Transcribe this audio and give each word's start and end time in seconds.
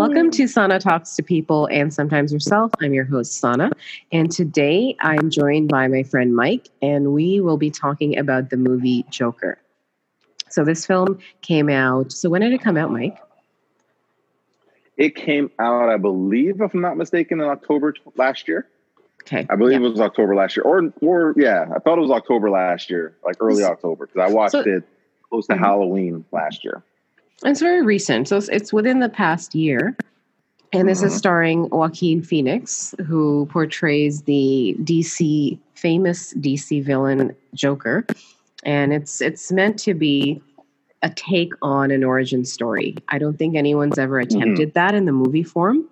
Welcome 0.00 0.30
to 0.30 0.48
Sana 0.48 0.80
Talks 0.80 1.14
to 1.16 1.22
People 1.22 1.66
and 1.66 1.92
Sometimes 1.92 2.32
Yourself. 2.32 2.72
I'm 2.80 2.94
your 2.94 3.04
host, 3.04 3.34
Sana. 3.34 3.70
And 4.10 4.32
today 4.32 4.96
I'm 5.00 5.28
joined 5.28 5.68
by 5.68 5.88
my 5.88 6.04
friend 6.04 6.34
Mike, 6.34 6.70
and 6.80 7.12
we 7.12 7.38
will 7.38 7.58
be 7.58 7.70
talking 7.70 8.16
about 8.16 8.48
the 8.48 8.56
movie 8.56 9.04
Joker. 9.10 9.58
So, 10.48 10.64
this 10.64 10.86
film 10.86 11.18
came 11.42 11.68
out. 11.68 12.12
So, 12.12 12.30
when 12.30 12.40
did 12.40 12.54
it 12.54 12.62
come 12.62 12.78
out, 12.78 12.90
Mike? 12.90 13.18
It 14.96 15.16
came 15.16 15.50
out, 15.58 15.90
I 15.90 15.98
believe, 15.98 16.62
if 16.62 16.72
I'm 16.72 16.80
not 16.80 16.96
mistaken, 16.96 17.38
in 17.38 17.46
October 17.46 17.94
last 18.16 18.48
year. 18.48 18.68
Okay. 19.24 19.46
I 19.50 19.54
believe 19.54 19.82
yeah. 19.82 19.86
it 19.86 19.90
was 19.90 20.00
October 20.00 20.34
last 20.34 20.56
year. 20.56 20.64
Or, 20.64 20.90
or 21.02 21.34
yeah, 21.36 21.66
I 21.76 21.78
thought 21.78 21.98
it 21.98 22.00
was 22.00 22.10
October 22.10 22.48
last 22.48 22.88
year, 22.88 23.14
like 23.22 23.36
early 23.38 23.64
October, 23.64 24.06
because 24.06 24.30
I 24.30 24.32
watched 24.32 24.52
so, 24.52 24.60
it 24.60 24.82
close 25.28 25.46
to 25.48 25.52
mm-hmm. 25.52 25.62
Halloween 25.62 26.24
last 26.32 26.64
year. 26.64 26.82
It's 27.44 27.60
very 27.60 27.82
recent. 27.82 28.28
So 28.28 28.36
it's, 28.36 28.48
it's 28.48 28.72
within 28.72 29.00
the 29.00 29.08
past 29.08 29.54
year. 29.54 29.96
And 30.72 30.88
this 30.88 30.98
mm-hmm. 30.98 31.08
is 31.08 31.16
starring 31.16 31.68
Joaquin 31.70 32.22
Phoenix, 32.22 32.94
who 33.04 33.46
portrays 33.46 34.22
the 34.22 34.76
DC 34.80 35.58
famous 35.74 36.32
DC 36.34 36.84
villain 36.84 37.34
Joker. 37.54 38.06
And 38.62 38.92
it's 38.92 39.20
it's 39.20 39.50
meant 39.50 39.78
to 39.80 39.94
be 39.94 40.40
a 41.02 41.10
take 41.10 41.52
on 41.62 41.90
an 41.90 42.04
origin 42.04 42.44
story. 42.44 42.96
I 43.08 43.18
don't 43.18 43.36
think 43.36 43.56
anyone's 43.56 43.98
ever 43.98 44.22
mm-hmm. 44.22 44.36
attempted 44.36 44.68
mm-hmm. 44.68 44.74
that 44.74 44.94
in 44.94 45.06
the 45.06 45.12
movie 45.12 45.42
form. 45.42 45.88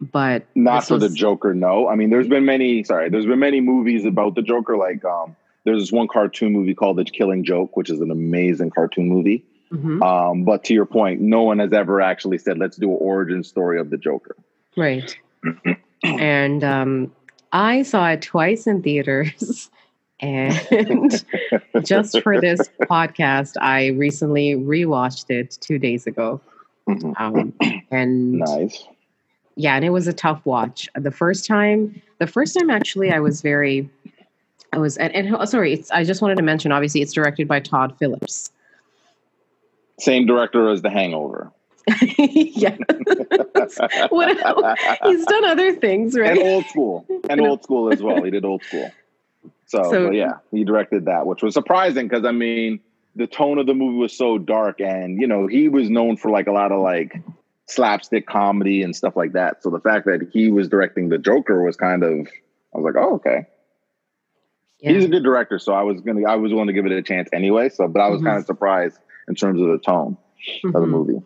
But 0.00 0.46
not 0.54 0.86
for 0.86 0.94
was, 0.94 1.02
the 1.02 1.08
Joker, 1.10 1.54
no. 1.54 1.88
I 1.88 1.94
mean, 1.94 2.10
there's 2.10 2.28
been 2.28 2.44
many 2.44 2.84
sorry, 2.84 3.10
there's 3.10 3.26
been 3.26 3.38
many 3.38 3.60
movies 3.60 4.04
about 4.04 4.34
the 4.34 4.42
Joker, 4.42 4.76
like 4.76 5.04
um 5.04 5.36
there's 5.64 5.82
this 5.82 5.92
one 5.92 6.06
cartoon 6.06 6.52
movie 6.52 6.74
called 6.74 6.96
The 6.96 7.04
Killing 7.04 7.44
Joke, 7.44 7.76
which 7.76 7.90
is 7.90 8.00
an 8.00 8.10
amazing 8.10 8.70
cartoon 8.70 9.08
movie. 9.08 9.44
Mm-hmm. 9.72 10.02
Um, 10.02 10.44
but 10.44 10.64
to 10.64 10.74
your 10.74 10.86
point, 10.86 11.20
no 11.20 11.42
one 11.42 11.58
has 11.58 11.72
ever 11.72 12.00
actually 12.00 12.38
said, 12.38 12.58
let's 12.58 12.76
do 12.76 12.90
an 12.90 12.98
origin 13.00 13.42
story 13.42 13.80
of 13.80 13.90
the 13.90 13.96
Joker. 13.96 14.36
Right. 14.76 15.16
and 16.04 16.62
um, 16.62 17.12
I 17.52 17.82
saw 17.82 18.10
it 18.10 18.22
twice 18.22 18.66
in 18.66 18.82
theaters. 18.82 19.70
And 20.18 21.22
just 21.84 22.22
for 22.22 22.40
this 22.40 22.70
podcast, 22.84 23.52
I 23.60 23.88
recently 23.88 24.54
rewatched 24.54 25.28
it 25.28 25.58
two 25.60 25.78
days 25.78 26.06
ago. 26.06 26.40
Mm-hmm. 26.88 27.12
Um, 27.18 27.52
and 27.90 28.32
nice. 28.38 28.84
Yeah, 29.56 29.76
and 29.76 29.84
it 29.84 29.90
was 29.90 30.06
a 30.06 30.14
tough 30.14 30.40
watch. 30.46 30.88
The 30.94 31.10
first 31.10 31.46
time, 31.46 32.00
the 32.18 32.26
first 32.26 32.58
time 32.58 32.70
actually, 32.70 33.10
I 33.10 33.20
was 33.20 33.42
very, 33.42 33.90
I 34.72 34.78
was, 34.78 34.96
and, 34.96 35.14
and 35.14 35.36
oh, 35.36 35.44
sorry, 35.44 35.84
I 35.92 36.04
just 36.04 36.22
wanted 36.22 36.36
to 36.36 36.42
mention. 36.42 36.72
Obviously, 36.72 37.02
it's 37.02 37.12
directed 37.12 37.46
by 37.46 37.60
Todd 37.60 37.94
Phillips. 37.98 38.50
Same 39.98 40.26
director 40.26 40.68
as 40.70 40.82
The 40.82 40.90
Hangover. 40.90 41.52
yeah. 42.18 42.76
what? 44.08 44.78
He's 45.04 45.24
done 45.24 45.44
other 45.44 45.74
things, 45.76 46.16
right? 46.16 46.30
And 46.30 46.40
old 46.40 46.66
school. 46.66 47.06
And 47.30 47.40
old 47.40 47.62
school 47.62 47.92
as 47.92 48.02
well. 48.02 48.22
He 48.24 48.30
did 48.30 48.44
old 48.44 48.64
school. 48.68 48.90
So, 49.66 49.82
so 49.90 50.10
yeah, 50.10 50.38
he 50.50 50.64
directed 50.64 51.06
that, 51.06 51.26
which 51.26 51.42
was 51.42 51.54
surprising 51.54 52.08
because 52.08 52.24
I 52.24 52.32
mean, 52.32 52.80
the 53.14 53.26
tone 53.26 53.58
of 53.58 53.66
the 53.66 53.74
movie 53.74 53.98
was 53.98 54.16
so 54.16 54.38
dark, 54.38 54.80
and 54.80 55.20
you 55.20 55.26
know, 55.26 55.46
he 55.46 55.68
was 55.68 55.88
known 55.88 56.16
for 56.16 56.30
like 56.30 56.46
a 56.46 56.52
lot 56.52 56.72
of 56.72 56.80
like 56.80 57.20
slapstick 57.66 58.26
comedy 58.26 58.82
and 58.82 58.94
stuff 58.94 59.16
like 59.16 59.32
that. 59.32 59.62
So 59.62 59.70
the 59.70 59.80
fact 59.80 60.06
that 60.06 60.28
he 60.32 60.50
was 60.50 60.68
directing 60.68 61.08
the 61.08 61.18
Joker 61.18 61.64
was 61.64 61.76
kind 61.76 62.04
of, 62.04 62.28
I 62.74 62.78
was 62.78 62.84
like, 62.84 63.02
oh, 63.02 63.14
okay. 63.16 63.46
Yeah. 64.80 64.92
He's 64.92 65.04
a 65.04 65.08
good 65.08 65.24
director, 65.24 65.58
so 65.58 65.72
I 65.72 65.82
was 65.82 66.00
gonna, 66.00 66.28
I 66.28 66.36
was 66.36 66.52
willing 66.52 66.68
to 66.68 66.72
give 66.72 66.86
it 66.86 66.92
a 66.92 67.02
chance 67.02 67.28
anyway. 67.32 67.68
So, 67.68 67.88
but 67.88 68.00
I 68.00 68.08
was 68.08 68.18
mm-hmm. 68.18 68.26
kind 68.26 68.38
of 68.38 68.46
surprised 68.46 68.98
in 69.28 69.34
terms 69.34 69.60
of 69.60 69.68
the 69.68 69.78
tone 69.78 70.16
mm-hmm. 70.64 70.68
of 70.68 70.72
the 70.72 70.78
mm-hmm. 70.80 70.90
movie. 70.90 71.22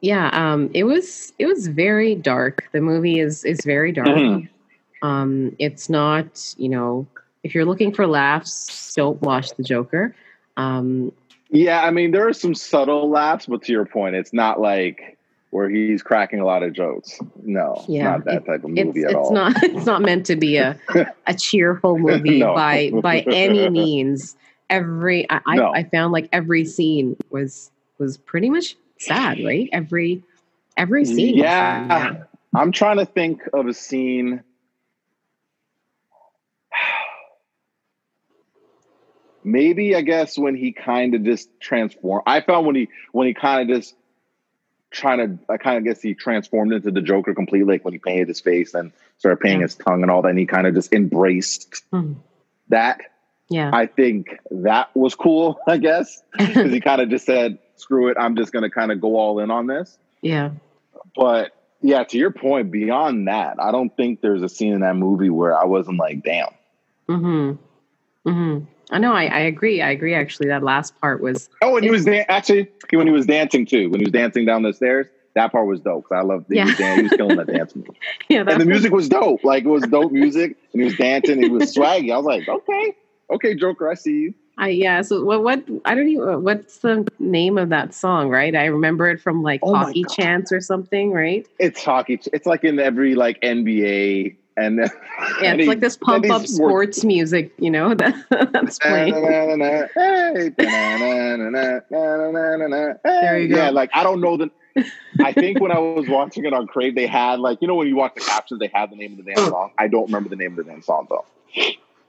Yeah, 0.00 0.30
um, 0.32 0.70
it 0.74 0.84
was 0.84 1.32
it 1.38 1.46
was 1.46 1.68
very 1.68 2.14
dark. 2.14 2.68
The 2.72 2.80
movie 2.80 3.20
is 3.20 3.44
is 3.44 3.60
very 3.64 3.92
dark. 3.92 4.08
Mm-hmm. 4.08 5.06
Um, 5.06 5.54
it's 5.58 5.88
not, 5.88 6.54
you 6.58 6.68
know, 6.68 7.06
if 7.44 7.54
you're 7.54 7.64
looking 7.64 7.92
for 7.92 8.06
laughs, 8.06 8.94
don't 8.94 9.20
watch 9.22 9.54
The 9.56 9.62
Joker. 9.62 10.14
Um, 10.56 11.12
yeah, 11.50 11.82
I 11.82 11.90
mean, 11.90 12.10
there 12.10 12.26
are 12.26 12.32
some 12.32 12.54
subtle 12.54 13.08
laughs, 13.08 13.46
but 13.46 13.62
to 13.64 13.72
your 13.72 13.86
point, 13.86 14.16
it's 14.16 14.32
not 14.32 14.60
like 14.60 15.16
where 15.50 15.68
he's 15.70 16.02
cracking 16.02 16.40
a 16.40 16.44
lot 16.44 16.62
of 16.62 16.72
jokes. 16.72 17.18
No, 17.42 17.84
yeah, 17.88 18.04
not 18.04 18.24
that 18.24 18.34
it, 18.34 18.46
type 18.46 18.64
of 18.64 18.70
movie 18.70 19.04
at 19.04 19.10
it's 19.10 19.14
all. 19.14 19.32
Not, 19.32 19.52
it's 19.62 19.86
not 19.86 20.02
meant 20.02 20.26
to 20.26 20.36
be 20.36 20.56
a, 20.56 20.78
a 21.26 21.34
cheerful 21.34 21.98
movie 21.98 22.40
no. 22.40 22.54
by 22.54 22.90
by 22.90 23.20
any 23.20 23.68
means 23.70 24.36
every 24.70 25.26
I, 25.30 25.56
no. 25.56 25.68
I, 25.68 25.78
I 25.78 25.84
found 25.84 26.12
like 26.12 26.28
every 26.32 26.64
scene 26.64 27.16
was 27.30 27.70
was 27.98 28.16
pretty 28.16 28.50
much 28.50 28.76
sad, 28.98 29.44
right? 29.44 29.68
Every 29.72 30.22
every 30.76 31.04
scene. 31.04 31.36
Yeah. 31.36 32.24
I'm 32.54 32.72
trying 32.72 32.98
to 32.98 33.06
think 33.06 33.42
of 33.52 33.66
a 33.66 33.74
scene. 33.74 34.42
Maybe 39.44 39.94
I 39.94 40.00
guess 40.00 40.38
when 40.38 40.56
he 40.56 40.72
kind 40.72 41.14
of 41.14 41.22
just 41.22 41.48
transformed. 41.60 42.22
I 42.26 42.40
found 42.40 42.66
when 42.66 42.76
he 42.76 42.88
when 43.12 43.26
he 43.26 43.34
kind 43.34 43.70
of 43.70 43.76
just 43.76 43.94
trying 44.90 45.18
to 45.18 45.38
I 45.52 45.58
kind 45.58 45.78
of 45.78 45.84
guess 45.84 46.00
he 46.00 46.14
transformed 46.14 46.72
into 46.72 46.90
the 46.90 47.02
Joker 47.02 47.34
completely, 47.34 47.74
like 47.74 47.84
when 47.84 47.92
he 47.92 47.98
painted 47.98 48.28
his 48.28 48.40
face 48.40 48.74
and 48.74 48.92
started 49.18 49.40
painting 49.40 49.60
yeah. 49.60 49.66
his 49.66 49.74
tongue 49.74 50.02
and 50.02 50.10
all 50.10 50.22
that, 50.22 50.30
and 50.30 50.38
he 50.38 50.46
kind 50.46 50.66
of 50.66 50.74
just 50.74 50.92
embraced 50.92 51.82
mm. 51.92 52.16
that 52.68 53.00
yeah. 53.48 53.70
I 53.72 53.86
think 53.86 54.28
that 54.50 54.94
was 54.94 55.14
cool, 55.14 55.58
I 55.66 55.76
guess, 55.78 56.22
because 56.36 56.72
he 56.72 56.80
kind 56.82 57.00
of 57.00 57.08
just 57.08 57.26
said, 57.26 57.58
screw 57.76 58.08
it, 58.08 58.16
I'm 58.18 58.36
just 58.36 58.52
going 58.52 58.62
to 58.62 58.70
kind 58.70 58.92
of 58.92 59.00
go 59.00 59.16
all 59.16 59.38
in 59.40 59.50
on 59.50 59.66
this. 59.66 59.98
Yeah. 60.22 60.50
But 61.14 61.52
yeah, 61.82 62.04
to 62.04 62.18
your 62.18 62.30
point, 62.30 62.70
beyond 62.70 63.28
that, 63.28 63.56
I 63.60 63.70
don't 63.70 63.94
think 63.96 64.20
there's 64.20 64.42
a 64.42 64.48
scene 64.48 64.72
in 64.72 64.80
that 64.80 64.96
movie 64.96 65.30
where 65.30 65.56
I 65.56 65.64
wasn't 65.64 65.98
like, 65.98 66.22
damn. 66.22 66.48
hmm. 67.06 67.52
hmm. 68.24 68.58
I 68.90 68.98
know. 68.98 69.12
I, 69.12 69.24
I 69.24 69.38
agree. 69.40 69.82
I 69.82 69.90
agree. 69.90 70.14
Actually, 70.14 70.48
that 70.48 70.62
last 70.62 70.98
part 71.00 71.20
was. 71.20 71.48
Oh, 71.60 71.76
and 71.76 71.84
he 71.84 71.90
was 71.90 72.04
dan- 72.04 72.24
actually 72.28 72.68
when 72.90 73.06
he 73.06 73.12
was 73.12 73.26
dancing 73.26 73.66
too. 73.66 73.90
When 73.90 73.98
he 73.98 74.04
was 74.04 74.12
dancing 74.12 74.46
down 74.46 74.62
the 74.62 74.72
stairs, 74.72 75.08
that 75.34 75.50
part 75.50 75.66
was 75.66 75.80
dope. 75.80 76.08
Cause 76.08 76.16
I 76.16 76.22
love. 76.22 76.44
Yeah. 76.48 76.66
He 76.66 76.70
was, 76.70 76.78
he 76.78 77.02
was 77.02 77.12
killing 77.12 77.36
that 77.36 77.48
dance 77.48 77.74
move. 77.74 77.88
yeah, 78.28 78.44
and 78.46 78.60
the 78.60 78.64
music 78.64 78.92
was 78.92 79.08
dope. 79.08 79.42
Like 79.42 79.64
it 79.64 79.68
was 79.68 79.82
dope 79.84 80.12
music, 80.12 80.56
and 80.72 80.82
he 80.82 80.84
was 80.84 80.96
dancing. 80.96 81.42
He 81.42 81.48
was 81.48 81.74
swaggy. 81.74 82.12
I 82.12 82.16
was 82.16 82.26
like, 82.26 82.48
okay, 82.48 82.94
okay, 83.30 83.54
Joker, 83.54 83.90
I 83.90 83.94
see 83.94 84.12
you. 84.12 84.34
I 84.58 84.68
yeah. 84.70 85.02
So 85.02 85.22
what? 85.22 85.42
What? 85.42 85.64
I 85.84 85.94
don't 85.94 86.08
even. 86.08 86.42
What's 86.42 86.78
the 86.78 87.06
name 87.18 87.58
of 87.58 87.68
that 87.68 87.92
song? 87.92 88.30
Right? 88.30 88.54
I 88.54 88.66
remember 88.66 89.08
it 89.08 89.20
from 89.20 89.42
like 89.42 89.60
oh 89.62 89.74
Hockey 89.74 90.04
Chants 90.04 90.50
or 90.50 90.60
something. 90.60 91.12
Right? 91.12 91.46
It's 91.58 91.84
hockey. 91.84 92.20
It's 92.32 92.46
like 92.46 92.64
in 92.64 92.78
every 92.78 93.14
like 93.14 93.40
NBA 93.42 94.36
and 94.56 94.78
yeah, 94.78 94.88
and 95.42 95.60
it's 95.60 95.64
he, 95.64 95.68
like 95.68 95.80
this 95.80 95.96
pump 95.98 96.30
up 96.30 96.46
sports 96.46 97.04
music, 97.04 97.52
you 97.58 97.70
know, 97.70 97.94
that, 97.94 98.14
that's 98.52 98.78
playing. 98.78 99.12
there 103.04 103.38
you 103.38 103.48
go. 103.48 103.56
Yeah, 103.56 103.70
like 103.70 103.90
I 103.92 104.02
don't 104.02 104.20
know 104.20 104.36
the. 104.36 104.50
I 105.22 105.32
think 105.32 105.60
when 105.60 105.72
I 105.72 105.78
was 105.78 106.06
watching 106.08 106.44
it 106.44 106.52
on 106.52 106.66
Crave, 106.66 106.94
they 106.94 107.06
had 107.06 107.40
like 107.40 107.58
you 107.60 107.68
know 107.68 107.74
when 107.74 107.88
you 107.88 107.96
watch 107.96 108.14
the 108.14 108.20
captions, 108.22 108.60
they 108.60 108.70
have 108.72 108.90
the 108.90 108.96
name 108.96 109.18
of 109.18 109.24
the 109.24 109.34
damn 109.34 109.44
oh. 109.44 109.50
song. 109.50 109.72
I 109.78 109.88
don't 109.88 110.06
remember 110.06 110.30
the 110.30 110.36
name 110.36 110.58
of 110.58 110.64
the 110.64 110.70
damn 110.70 110.82
song 110.82 111.06
though 111.10 111.24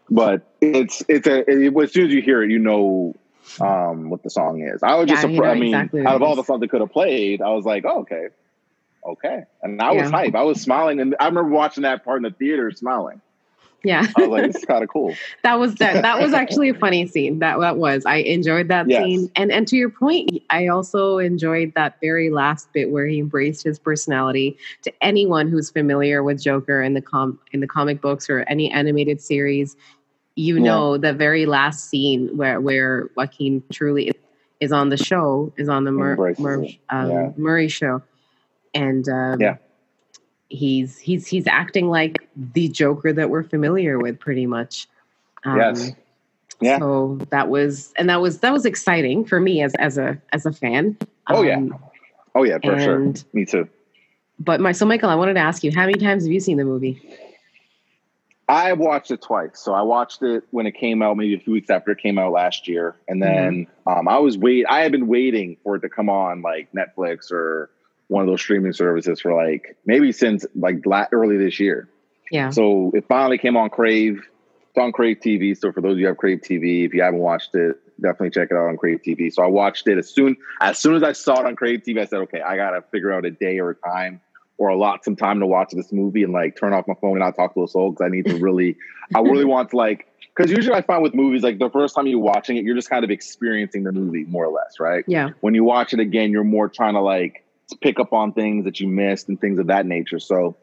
but 0.10 0.42
it's 0.62 1.04
it's 1.08 1.28
a 1.28 1.50
it, 1.50 1.76
as 1.76 1.92
soon 1.92 2.08
as 2.08 2.14
you 2.14 2.22
hear 2.22 2.44
it, 2.44 2.52
you 2.52 2.60
know 2.60 3.16
um, 3.60 4.10
what 4.10 4.24
the 4.24 4.30
song 4.30 4.62
is. 4.62 4.84
I 4.84 4.96
was 4.96 5.08
yeah, 5.08 5.16
just 5.16 5.22
surprised. 5.34 5.58
I 5.58 5.60
mean, 5.60 5.74
exactly 5.74 6.06
out 6.06 6.16
of 6.16 6.22
all 6.22 6.36
the 6.36 6.44
songs 6.44 6.62
they 6.62 6.68
could 6.68 6.82
have 6.82 6.92
played, 6.92 7.42
I 7.42 7.50
was 7.50 7.66
like, 7.66 7.86
oh, 7.86 8.00
okay, 8.00 8.28
okay, 9.06 9.44
and 9.62 9.82
I 9.82 9.92
was 9.92 10.10
hype. 10.10 10.36
I 10.36 10.44
was 10.44 10.62
smiling, 10.62 11.00
and 11.00 11.16
I 11.20 11.26
remember 11.26 11.50
watching 11.50 11.84
that 11.84 12.04
part 12.04 12.18
in 12.18 12.24
the 12.24 12.32
theater, 12.32 12.72
smiling. 12.72 13.22
Yeah, 13.84 14.06
I 14.18 14.22
was 14.22 14.30
like, 14.30 14.48
"This 14.48 14.56
is 14.58 14.66
kind 14.66 14.84
of 14.84 14.90
cool." 14.94 15.14
that 15.44 15.60
was 15.60 15.76
that. 15.76 16.02
That 16.02 16.20
was 16.20 16.34
actually 16.34 16.70
a 16.70 16.74
funny 16.74 17.06
scene. 17.08 17.40
That 17.40 17.60
that 17.60 17.78
was. 17.78 18.06
I 18.06 18.18
enjoyed 18.18 18.70
that 18.70 18.90
yes. 18.90 19.04
scene, 19.04 19.32
and 19.36 19.52
and 19.52 19.68
to 19.68 19.78
your 19.78 19.90
point, 19.90 20.42
I 20.50 20.68
also 20.68 21.20
enjoyed 21.20 21.74
that 21.76 21.98
very 22.02 22.30
last 22.32 22.72
bit 22.74 22.90
where 22.90 23.06
he 23.06 23.20
embraced 23.20 23.64
his 23.64 23.78
personality. 23.78 24.58
To 24.84 24.94
anyone 25.02 25.48
who's 25.48 25.70
familiar 25.70 26.24
with 26.24 26.42
Joker 26.42 26.82
in 26.82 26.96
the 26.96 27.02
com 27.02 27.40
in 27.52 27.60
the 27.60 27.68
comic 27.68 28.02
books 28.02 28.30
or 28.30 28.42
any 28.48 28.72
animated 28.72 29.22
series, 29.22 29.78
you 30.38 30.60
know 30.60 30.98
the 30.98 31.14
very 31.14 31.48
last 31.48 31.90
scene 31.90 32.38
where 32.38 32.62
where 32.62 33.10
Joaquin 33.16 33.64
truly 33.74 34.12
is 34.60 34.72
on 34.72 34.90
the 34.90 34.98
show 34.98 35.52
is 35.58 35.68
on 35.68 35.84
the 35.84 35.92
Mur- 35.92 36.36
Mur- 36.38 36.68
um, 36.90 37.12
yeah. 37.12 37.32
Murray 37.36 37.68
show, 37.68 38.04
and 38.76 39.10
um, 39.10 39.42
yeah, 39.42 39.58
he's 40.50 41.00
he's 41.00 41.26
he's 41.26 41.48
acting 41.48 41.90
like 41.90 42.30
the 42.36 42.68
Joker 42.70 43.12
that 43.14 43.32
we're 43.32 43.44
familiar 43.44 43.98
with, 43.98 44.20
pretty 44.20 44.46
much. 44.46 44.88
Um, 45.44 45.58
yes. 45.58 45.92
Yeah. 46.62 46.78
So 46.78 47.20
that 47.32 47.50
was 47.50 47.92
and 47.98 48.08
that 48.10 48.22
was 48.22 48.40
that 48.40 48.54
was 48.54 48.66
exciting 48.66 49.26
for 49.26 49.40
me 49.40 49.64
as 49.64 49.74
as 49.76 49.98
a 49.98 50.22
as 50.34 50.46
a 50.46 50.54
fan. 50.54 50.98
Oh 51.30 51.42
yeah. 51.42 51.58
Um, 51.58 51.80
oh 52.36 52.44
yeah, 52.44 52.60
for 52.64 52.80
sure. 52.80 53.14
Me 53.34 53.44
too. 53.44 53.68
But 54.40 54.62
my 54.62 54.72
so 54.72 54.86
Michael, 54.86 55.10
I 55.10 55.16
wanted 55.16 55.34
to 55.34 55.40
ask 55.40 55.64
you, 55.64 55.72
how 55.74 55.88
many 55.88 55.98
times 55.98 56.26
have 56.26 56.32
you 56.32 56.40
seen 56.40 56.58
the 56.58 56.64
movie? 56.64 57.02
I 58.50 58.74
watched 58.74 59.12
it 59.12 59.22
twice. 59.22 59.60
So 59.60 59.74
I 59.74 59.82
watched 59.82 60.22
it 60.24 60.44
when 60.52 60.68
it 60.68 60.72
came 60.72 61.02
out, 61.02 61.18
maybe 61.18 61.36
a 61.36 61.40
few 61.40 61.54
weeks 61.54 61.70
after 61.70 61.92
it 61.92 61.98
came 61.98 62.18
out 62.18 62.32
last 62.32 62.68
year, 62.68 62.96
and 63.08 63.22
then 63.22 63.66
mm-hmm. 63.66 64.00
um, 64.00 64.08
I 64.08 64.20
was 64.20 64.38
wait. 64.38 64.66
I 64.70 64.82
had 64.82 64.92
been 64.92 65.08
waiting 65.08 65.58
for 65.64 65.76
it 65.76 65.82
to 65.82 65.90
come 65.90 66.10
on 66.10 66.42
like 66.42 66.70
Netflix 66.72 67.32
or 67.32 67.70
one 68.08 68.22
of 68.22 68.28
those 68.28 68.40
streaming 68.40 68.72
services 68.72 69.20
for 69.20 69.34
like 69.34 69.76
maybe 69.86 70.14
since 70.14 70.46
like 70.56 70.78
early 71.12 71.38
this 71.38 71.60
year. 71.60 71.90
Yeah. 72.32 72.50
So 72.52 72.92
it 72.94 73.06
finally 73.08 73.38
came 73.38 73.58
on 73.58 73.70
Crave. 73.70 74.24
It's 74.70 74.78
on 74.78 74.94
Crave 74.94 75.18
TV. 75.18 75.58
So 75.58 75.72
for 75.74 75.82
those 75.82 75.94
of 75.94 76.00
you 76.00 76.06
who 76.06 76.10
have 76.10 76.18
Crave 76.18 76.40
TV, 76.40 76.86
if 76.86 76.94
you 76.94 77.02
haven't 77.02 77.20
watched 77.20 77.54
it, 77.56 77.78
definitely 78.02 78.30
check 78.30 78.50
it 78.52 78.56
out 78.56 78.68
on 78.68 78.78
Crave 78.78 79.02
TV. 79.06 79.34
So 79.34 79.44
I 79.44 79.48
watched 79.48 79.88
it 79.88 79.98
as 79.98 80.10
soon 80.10 80.38
as 80.62 80.78
soon 80.78 80.96
as 80.96 81.04
I 81.04 81.12
saw 81.12 81.42
it 81.42 81.46
on 81.46 81.56
Crave 81.58 81.82
TV. 81.82 82.00
I 82.00 82.06
said, 82.06 82.20
okay, 82.20 82.42
I 82.42 82.56
gotta 82.56 82.82
figure 82.82 83.12
out 83.12 83.26
a 83.26 83.32
day 83.32 83.60
or 83.60 83.72
a 83.72 83.76
time 83.76 84.22
or 84.58 84.70
allot 84.70 85.06
some 85.06 85.16
time 85.16 85.40
to 85.40 85.46
watch 85.46 85.72
this 85.72 85.92
movie 85.92 86.24
and 86.24 86.34
like 86.34 86.58
turn 86.60 86.74
off 86.74 86.88
my 86.88 86.96
phone 87.00 87.12
and 87.12 87.20
not 87.20 87.36
talk 87.36 87.54
to 87.54 87.64
a 87.64 87.68
soul 87.68 87.92
because 87.92 88.06
I 88.06 88.10
need 88.10 88.26
to 88.26 88.38
really, 88.38 88.78
I 89.14 89.20
really 89.20 89.46
want 89.56 89.70
to 89.72 89.78
like 89.78 90.08
because 90.36 90.52
usually 90.52 90.76
I 90.76 90.82
find 90.82 91.02
with 91.02 91.16
movies 91.16 91.42
like 91.42 91.58
the 91.58 91.70
first 91.70 91.96
time 91.96 92.06
you're 92.06 92.20
watching 92.20 92.58
it, 92.58 92.64
you're 92.64 92.76
just 92.76 92.90
kind 92.90 93.04
of 93.04 93.10
experiencing 93.10 93.84
the 93.84 93.92
movie 93.92 94.24
more 94.26 94.46
or 94.46 94.54
less, 94.54 94.80
right? 94.80 95.04
Yeah. 95.08 95.32
When 95.42 95.56
you 95.56 95.64
watch 95.64 95.94
it 95.94 96.00
again, 96.00 96.32
you're 96.32 96.44
more 96.44 96.70
trying 96.70 96.94
to 96.94 97.02
like 97.02 97.44
pick 97.82 98.00
up 98.00 98.14
on 98.14 98.34
things 98.34 98.66
that 98.66 98.80
you 98.80 98.88
missed 98.88 99.30
and 99.30 99.42
things 99.42 99.60
of 99.60 99.68
that 99.68 99.86
nature. 99.86 100.20
So, 100.20 100.56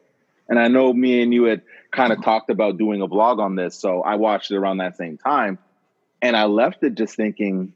and 0.49 0.59
I 0.59 0.69
know 0.69 0.93
me 0.93 1.23
and 1.23 1.35
you 1.35 1.45
had 1.45 1.63
kind 1.91 2.13
of 2.13 2.23
talked 2.23 2.51
about 2.51 2.79
doing 2.79 3.03
a 3.03 3.09
vlog 3.09 3.41
on 3.41 3.57
this, 3.57 3.77
so 3.77 4.03
I 4.03 4.15
watched 4.15 4.51
it 4.51 4.57
around 4.57 4.79
that 4.79 4.97
same 4.97 5.19
time, 5.19 5.59
and 6.23 6.37
I 6.37 6.45
left 6.45 6.83
it 6.83 6.95
just 6.95 7.17
thinking, 7.17 7.73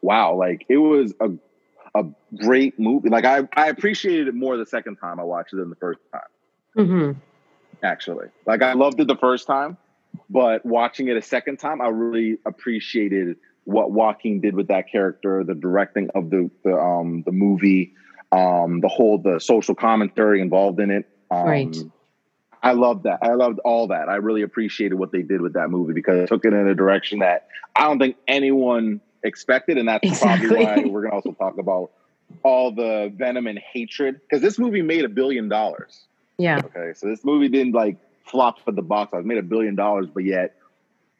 wow, 0.00 0.34
like 0.34 0.66
it 0.68 0.78
was 0.78 1.14
a 1.20 1.30
a 2.00 2.36
great 2.36 2.78
movie. 2.78 3.08
Like 3.08 3.24
I 3.24 3.48
I 3.54 3.68
appreciated 3.68 4.28
it 4.28 4.34
more 4.34 4.56
the 4.56 4.66
second 4.66 4.96
time 4.96 5.20
I 5.20 5.24
watched 5.24 5.52
it 5.52 5.56
than 5.56 5.70
the 5.70 5.76
first 5.76 6.00
time. 6.12 6.20
Mm-hmm. 6.76 7.18
Actually, 7.82 8.28
like 8.46 8.62
I 8.62 8.72
loved 8.72 9.00
it 9.00 9.08
the 9.08 9.16
first 9.16 9.46
time, 9.46 9.76
but 10.30 10.64
watching 10.64 11.08
it 11.08 11.16
a 11.16 11.22
second 11.22 11.58
time, 11.58 11.80
I 11.80 11.88
really 11.88 12.38
appreciated 12.46 13.36
what 13.64 13.90
Joaquin 13.90 14.40
did 14.40 14.54
with 14.54 14.68
that 14.68 14.90
character, 14.90 15.44
the 15.44 15.54
directing 15.54 16.08
of 16.14 16.30
the 16.30 16.50
the 16.64 16.76
um 16.76 17.22
the 17.24 17.32
movie, 17.32 17.94
um 18.32 18.80
the 18.80 18.88
whole 18.88 19.18
the 19.18 19.38
social 19.38 19.74
commentary 19.74 20.40
involved 20.40 20.80
in 20.80 20.90
it. 20.90 21.08
Um, 21.30 21.46
right. 21.46 21.76
I 22.62 22.72
loved 22.72 23.04
that. 23.04 23.20
I 23.22 23.34
loved 23.34 23.60
all 23.60 23.88
that. 23.88 24.08
I 24.08 24.16
really 24.16 24.42
appreciated 24.42 24.96
what 24.96 25.12
they 25.12 25.22
did 25.22 25.40
with 25.40 25.52
that 25.52 25.70
movie 25.70 25.92
because 25.92 26.18
it 26.18 26.28
took 26.28 26.44
it 26.44 26.52
in 26.52 26.66
a 26.66 26.74
direction 26.74 27.20
that 27.20 27.48
I 27.76 27.84
don't 27.84 27.98
think 27.98 28.16
anyone 28.26 29.00
expected, 29.26 29.78
and 29.78 29.88
that's 29.88 30.06
exactly. 30.06 30.48
probably 30.48 30.84
why 30.84 30.90
we're 30.90 31.02
gonna 31.02 31.14
also 31.14 31.32
talk 31.32 31.58
about 31.58 31.90
all 32.42 32.72
the 32.72 33.12
venom 33.16 33.46
and 33.46 33.58
hatred 33.58 34.20
because 34.20 34.40
this 34.42 34.58
movie 34.58 34.82
made 34.82 35.04
a 35.04 35.08
billion 35.08 35.48
dollars. 35.48 36.04
Yeah. 36.38 36.60
Okay, 36.64 36.92
so 36.94 37.06
this 37.08 37.24
movie 37.24 37.48
didn't 37.48 37.72
like 37.72 37.96
flop 38.24 38.58
at 38.66 38.74
the 38.74 38.82
box 38.82 39.12
office, 39.12 39.26
made 39.26 39.38
a 39.38 39.42
billion 39.42 39.74
dollars, 39.74 40.06
but 40.12 40.24
yet 40.24 40.56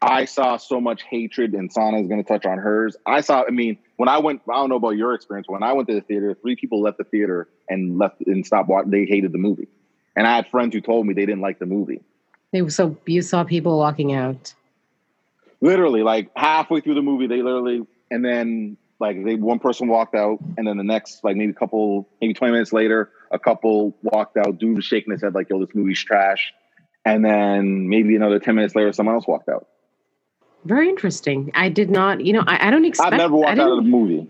I 0.03 0.27
saw 0.27 0.57
so 0.57 0.81
much 0.81 1.03
hatred, 1.03 1.55
and 1.55 1.73
Sana 1.73 2.01
is 2.01 2.07
going 2.07 2.23
to 2.23 2.29
touch 2.29 2.45
on 2.45 2.59
hers. 2.59 2.97
I 3.07 3.23
saw, 3.23 3.45
I 3.47 3.51
mean, 3.51 3.79
when 3.97 4.09
I 4.09 4.19
went, 4.19 4.43
I 4.49 4.55
don't 4.55 4.69
know 4.69 4.77
about 4.77 4.91
your 4.91 5.15
experience. 5.15 5.49
When 5.49 5.63
I 5.63 5.73
went 5.73 5.89
to 5.89 5.95
the 5.95 6.03
theater, 6.03 6.37
three 6.41 6.57
people 6.57 6.83
left 6.83 6.99
the 6.99 7.05
theater 7.05 7.49
and 7.69 7.99
left 7.99 8.21
and 8.27 8.45
stopped 8.45 8.69
watching. 8.69 8.91
They 8.91 9.07
hated 9.07 9.33
the 9.33 9.39
movie, 9.39 9.69
and 10.15 10.27
I 10.27 10.37
had 10.37 10.49
friends 10.49 10.75
who 10.75 10.81
told 10.81 11.07
me 11.07 11.15
they 11.15 11.27
didn't 11.27 11.41
like 11.41 11.59
the 11.59 11.67
movie. 11.67 12.03
They 12.53 12.69
so 12.69 12.97
you 13.07 13.23
saw 13.23 13.45
people 13.45 13.79
walking 13.79 14.13
out. 14.13 14.55
Literally, 15.63 16.03
like 16.03 16.31
halfway 16.37 16.81
through 16.81 16.95
the 16.95 17.03
movie, 17.03 17.27
they 17.27 17.41
literally, 17.41 17.87
and 18.11 18.25
then 18.25 18.77
like 18.99 19.23
they 19.25 19.35
one 19.35 19.59
person 19.59 19.89
walked 19.89 20.15
out, 20.15 20.39
and 20.57 20.67
then 20.67 20.77
the 20.77 20.85
next, 20.85 21.23
like 21.23 21.37
maybe 21.37 21.51
a 21.51 21.55
couple, 21.55 22.09
maybe 22.21 22.35
twenty 22.35 22.53
minutes 22.53 22.73
later, 22.73 23.11
a 23.31 23.39
couple 23.39 23.97
walked 24.03 24.37
out. 24.37 24.59
Dude 24.59 24.77
was 24.77 24.85
shaking 24.85 25.13
his 25.13 25.23
head 25.23 25.35
like, 25.35 25.49
"Yo, 25.51 25.65
this 25.65 25.75
movie's 25.75 26.03
trash." 26.03 26.53
And 27.05 27.25
then 27.25 27.89
maybe 27.89 28.17
another 28.17 28.39
ten 28.39 28.55
minutes 28.55 28.75
later, 28.75 28.93
someone 28.93 29.15
else 29.15 29.27
walked 29.27 29.49
out. 29.49 29.67
Very 30.65 30.89
interesting. 30.89 31.53
I 31.55 31.69
did 31.69 31.91
not, 31.91 32.25
you 32.25 32.33
know, 32.33 32.43
I, 32.47 32.69
I 32.69 32.71
don't 32.71 32.85
expect. 32.85 33.13
I've 33.13 33.19
never 33.19 33.37
walked 33.37 33.59
out 33.59 33.71
of 33.71 33.79
a 33.79 33.83
movie. 33.83 34.29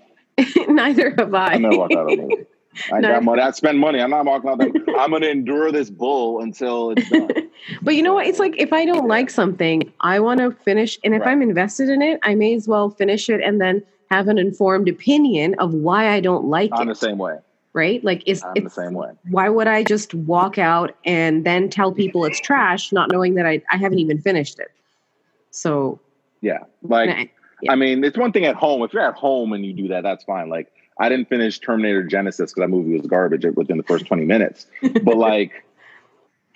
Neither 0.69 1.15
have 1.17 1.33
I. 1.33 1.55
I 1.55 1.59
never 1.59 1.79
walked 1.79 1.95
out 1.95 2.13
of 2.13 2.19
a 2.19 2.23
movie. 2.23 2.47
I 2.93 3.01
got 3.01 3.25
money. 3.25 3.43
I 3.43 3.51
spend 3.53 3.79
money. 3.79 4.01
I'm 4.01 4.11
not 4.11 4.25
walking 4.25 4.51
out. 4.51 4.59
There. 4.59 4.71
I'm 4.99 5.11
going 5.11 5.23
to 5.23 5.31
endure 5.31 5.73
this 5.73 5.91
bull 5.91 6.41
until 6.41 6.91
it's 6.91 7.09
done. 7.09 7.31
but 7.83 7.95
you 7.95 8.03
know 8.03 8.15
what? 8.15 8.27
It's 8.27 8.39
like 8.39 8.55
if 8.59 8.73
I 8.73 8.85
don't 8.85 9.09
like 9.09 9.31
something, 9.31 9.93
I 10.01 10.21
want 10.21 10.41
to 10.41 10.51
finish, 10.51 10.99
and 11.05 11.15
if 11.15 11.21
right. 11.21 11.33
I'm 11.33 11.43
invested 11.43 11.89
in 11.89 12.03
it, 12.03 12.19
I 12.23 12.35
may 12.35 12.55
as 12.55 12.69
well 12.69 12.91
finish 12.91 13.29
it 13.29 13.41
and 13.41 13.61
then 13.61 13.83
have 14.11 14.29
an 14.29 14.39
informed 14.39 14.89
opinion 14.89 15.55
of 15.59 15.75
why 15.75 16.11
I 16.11 16.21
don't 16.21 16.47
like 16.47 16.71
it. 16.71 16.79
I'm 16.79 16.89
it. 16.89 16.93
the 16.93 16.95
same 16.95 17.19
way. 17.19 17.39
Right? 17.73 18.03
Like 18.03 18.23
it's, 18.25 18.43
I'm 18.43 18.53
it's 18.55 18.75
the 18.75 18.83
same 18.85 18.95
way. 18.95 19.11
Why 19.29 19.51
would 19.51 19.67
I 19.67 19.83
just 19.83 20.15
walk 20.15 20.57
out 20.57 20.97
and 21.05 21.45
then 21.45 21.69
tell 21.69 21.93
people 21.93 22.25
it's 22.25 22.41
trash, 22.41 22.91
not 22.91 23.13
knowing 23.13 23.35
that 23.35 23.45
I, 23.45 23.61
I 23.71 23.77
haven't 23.77 23.99
even 23.99 24.19
finished 24.19 24.59
it? 24.59 24.73
So 25.51 26.01
yeah, 26.41 26.61
like 26.83 27.11
I, 27.11 27.31
yeah. 27.61 27.73
I 27.73 27.75
mean, 27.75 28.03
it's 28.03 28.17
one 28.17 28.33
thing 28.33 28.47
at 28.47 28.57
home. 28.57 28.83
If 28.83 28.95
you're 28.95 29.07
at 29.07 29.15
home 29.15 29.53
and 29.53 29.65
you 29.65 29.75
do 29.75 29.89
that, 29.89 30.03
that's 30.03 30.25
fine. 30.25 30.49
Like 30.49 30.73
I 30.99 31.09
didn't 31.09 31.29
finish 31.29 31.59
Terminator 31.59 32.05
Genisys 32.05 32.39
because 32.39 32.55
that 32.57 32.69
movie 32.69 32.97
was 32.97 33.07
garbage 33.07 33.45
within 33.55 33.77
the 33.77 33.83
first 33.83 34.07
20 34.07 34.25
minutes. 34.25 34.67
but 35.03 35.17
like 35.17 35.65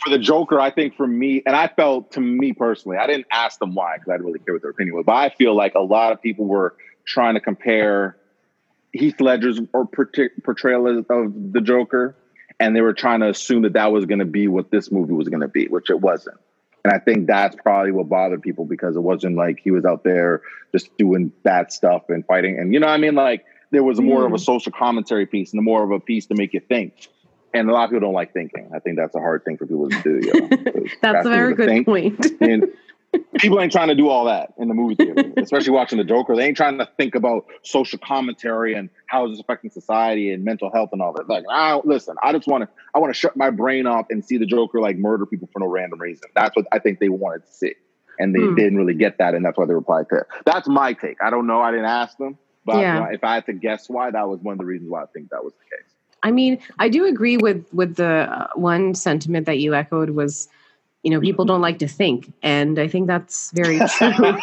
for 0.02 0.10
the 0.10 0.18
Joker, 0.18 0.58
I 0.58 0.70
think 0.70 0.96
for 0.96 1.06
me, 1.06 1.42
and 1.44 1.54
I 1.54 1.68
felt 1.68 2.12
to 2.12 2.20
me 2.20 2.52
personally, 2.52 2.96
I 2.96 3.06
didn't 3.06 3.26
ask 3.30 3.58
them 3.58 3.74
why 3.74 3.96
because 3.96 4.08
I 4.08 4.12
didn't 4.14 4.26
really 4.26 4.38
care 4.38 4.54
what 4.54 4.62
their 4.62 4.70
opinion 4.70 4.96
was. 4.96 5.04
But 5.04 5.16
I 5.16 5.28
feel 5.30 5.54
like 5.54 5.74
a 5.74 5.80
lot 5.80 6.12
of 6.12 6.22
people 6.22 6.46
were 6.46 6.74
trying 7.04 7.34
to 7.34 7.40
compare 7.40 8.16
Heath 8.92 9.20
Ledger's 9.20 9.60
or 9.72 9.86
portrayal 9.86 10.86
of 10.88 11.52
the 11.52 11.60
Joker, 11.60 12.16
and 12.58 12.74
they 12.74 12.80
were 12.80 12.94
trying 12.94 13.20
to 13.20 13.28
assume 13.28 13.62
that 13.62 13.74
that 13.74 13.92
was 13.92 14.06
going 14.06 14.18
to 14.18 14.24
be 14.24 14.48
what 14.48 14.70
this 14.70 14.90
movie 14.90 15.12
was 15.12 15.28
going 15.28 15.42
to 15.42 15.48
be, 15.48 15.66
which 15.68 15.90
it 15.90 16.00
wasn't. 16.00 16.38
And 16.82 16.92
I 16.92 16.98
think 16.98 17.26
that's 17.26 17.54
probably 17.56 17.92
what 17.92 18.08
bothered 18.08 18.40
people 18.40 18.64
because 18.64 18.96
it 18.96 19.00
wasn't 19.00 19.36
like 19.36 19.60
he 19.62 19.70
was 19.70 19.84
out 19.84 20.02
there 20.02 20.42
just 20.72 20.96
doing 20.96 21.30
bad 21.42 21.72
stuff 21.72 22.08
and 22.08 22.24
fighting. 22.24 22.58
And 22.58 22.72
you 22.72 22.80
know 22.80 22.86
what 22.86 22.94
I 22.94 22.98
mean? 22.98 23.14
Like 23.14 23.44
there 23.70 23.84
was 23.84 24.00
more 24.00 24.22
mm. 24.22 24.26
of 24.26 24.32
a 24.32 24.36
hmm. 24.36 24.42
social 24.42 24.72
commentary 24.72 25.26
piece 25.26 25.52
and 25.52 25.62
more 25.62 25.82
of 25.84 25.90
a 25.90 26.00
piece 26.00 26.26
to 26.26 26.34
make 26.34 26.52
you 26.54 26.60
think. 26.60 27.08
And 27.52 27.68
a 27.68 27.72
lot 27.72 27.84
of 27.84 27.90
people 27.90 28.06
don't 28.06 28.14
like 28.14 28.32
thinking. 28.32 28.70
I 28.74 28.78
think 28.78 28.96
that's 28.96 29.14
a 29.14 29.18
hard 29.18 29.44
thing 29.44 29.56
for 29.56 29.66
people 29.66 29.88
to 29.88 30.02
do. 30.02 30.20
You 30.22 30.32
know? 30.48 30.84
that's 31.02 31.26
a 31.26 31.30
very 31.30 31.54
good 31.54 31.68
think. 31.68 31.86
point. 31.86 32.24
and 32.40 32.68
people 33.38 33.60
ain't 33.60 33.72
trying 33.72 33.88
to 33.88 33.94
do 33.94 34.08
all 34.08 34.24
that 34.26 34.54
in 34.58 34.68
the 34.68 34.74
movie 34.74 34.94
theater, 34.94 35.32
especially 35.36 35.72
watching 35.72 35.98
the 35.98 36.04
Joker. 36.04 36.36
They 36.36 36.46
ain't 36.46 36.56
trying 36.56 36.78
to 36.78 36.88
think 36.96 37.14
about 37.14 37.46
social 37.62 37.98
commentary 37.98 38.74
and 38.74 38.88
how 39.06 39.26
is 39.26 39.32
this 39.32 39.40
affecting 39.40 39.70
society 39.70 40.32
and 40.32 40.44
mental 40.44 40.70
health 40.72 40.90
and 40.92 41.02
all 41.02 41.12
that. 41.14 41.28
Like, 41.28 41.44
I 41.50 41.80
listen, 41.84 42.16
I 42.22 42.32
just 42.32 42.46
want 42.46 42.62
to, 42.62 42.68
I 42.94 42.98
want 42.98 43.12
to 43.12 43.18
shut 43.18 43.36
my 43.36 43.50
brain 43.50 43.86
off 43.86 44.06
and 44.10 44.24
see 44.24 44.36
the 44.36 44.46
Joker 44.46 44.80
like 44.80 44.96
murder 44.96 45.26
people 45.26 45.48
for 45.52 45.60
no 45.60 45.66
random 45.66 46.00
reason. 46.00 46.28
That's 46.34 46.54
what 46.54 46.66
I 46.72 46.78
think 46.78 47.00
they 47.00 47.08
wanted 47.08 47.46
to 47.46 47.52
see, 47.52 47.74
and 48.18 48.34
they 48.34 48.40
hmm. 48.40 48.54
didn't 48.54 48.76
really 48.76 48.94
get 48.94 49.18
that, 49.18 49.34
and 49.34 49.44
that's 49.44 49.58
why 49.58 49.66
they 49.66 49.74
replied 49.74 50.08
to 50.10 50.18
it. 50.18 50.26
That's 50.44 50.68
my 50.68 50.92
take. 50.92 51.16
I 51.22 51.30
don't 51.30 51.46
know. 51.46 51.60
I 51.60 51.72
didn't 51.72 51.86
ask 51.86 52.16
them, 52.18 52.38
but 52.64 52.76
yeah. 52.76 53.08
if 53.10 53.24
I 53.24 53.34
had 53.34 53.46
to 53.46 53.52
guess 53.52 53.88
why, 53.88 54.10
that 54.10 54.28
was 54.28 54.40
one 54.40 54.52
of 54.52 54.58
the 54.58 54.64
reasons 54.64 54.90
why 54.90 55.02
I 55.02 55.06
think 55.06 55.30
that 55.30 55.42
was 55.42 55.52
the 55.54 55.64
case. 55.64 55.90
I 56.22 56.30
mean, 56.30 56.58
I 56.78 56.88
do 56.88 57.06
agree 57.06 57.36
with 57.36 57.66
with 57.72 57.96
the 57.96 58.28
uh, 58.30 58.48
one 58.54 58.94
sentiment 58.94 59.46
that 59.46 59.58
you 59.58 59.74
echoed 59.74 60.10
was 60.10 60.48
you 61.02 61.10
know 61.10 61.20
people 61.20 61.44
don't 61.44 61.62
like 61.62 61.78
to 61.78 61.88
think 61.88 62.32
and 62.42 62.78
i 62.78 62.86
think 62.86 63.06
that's 63.06 63.50
very 63.52 63.78
true 63.96 64.12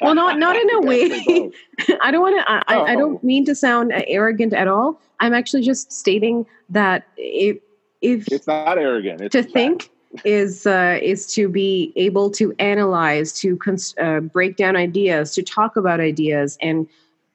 well 0.00 0.14
not 0.14 0.38
not 0.38 0.56
in 0.56 0.74
a 0.74 0.80
way 0.80 1.50
i 2.00 2.10
don't 2.10 2.22
want 2.22 2.38
to 2.38 2.50
I, 2.50 2.62
oh. 2.68 2.84
I 2.84 2.94
don't 2.94 3.22
mean 3.22 3.44
to 3.44 3.54
sound 3.54 3.92
arrogant 4.06 4.54
at 4.54 4.68
all 4.68 5.00
i'm 5.20 5.34
actually 5.34 5.62
just 5.62 5.92
stating 5.92 6.46
that 6.70 7.06
if 7.16 7.58
if 8.00 8.32
it's 8.32 8.46
not 8.46 8.78
arrogant 8.78 9.20
it's 9.20 9.32
to 9.32 9.42
think 9.42 9.90
is 10.24 10.66
uh, 10.66 10.98
is 11.00 11.26
to 11.34 11.48
be 11.48 11.92
able 11.96 12.30
to 12.32 12.54
analyze 12.58 13.32
to 13.32 13.56
cons- 13.56 13.94
uh, 13.98 14.20
break 14.20 14.56
down 14.56 14.76
ideas 14.76 15.34
to 15.34 15.42
talk 15.42 15.74
about 15.76 16.00
ideas 16.00 16.58
and 16.60 16.86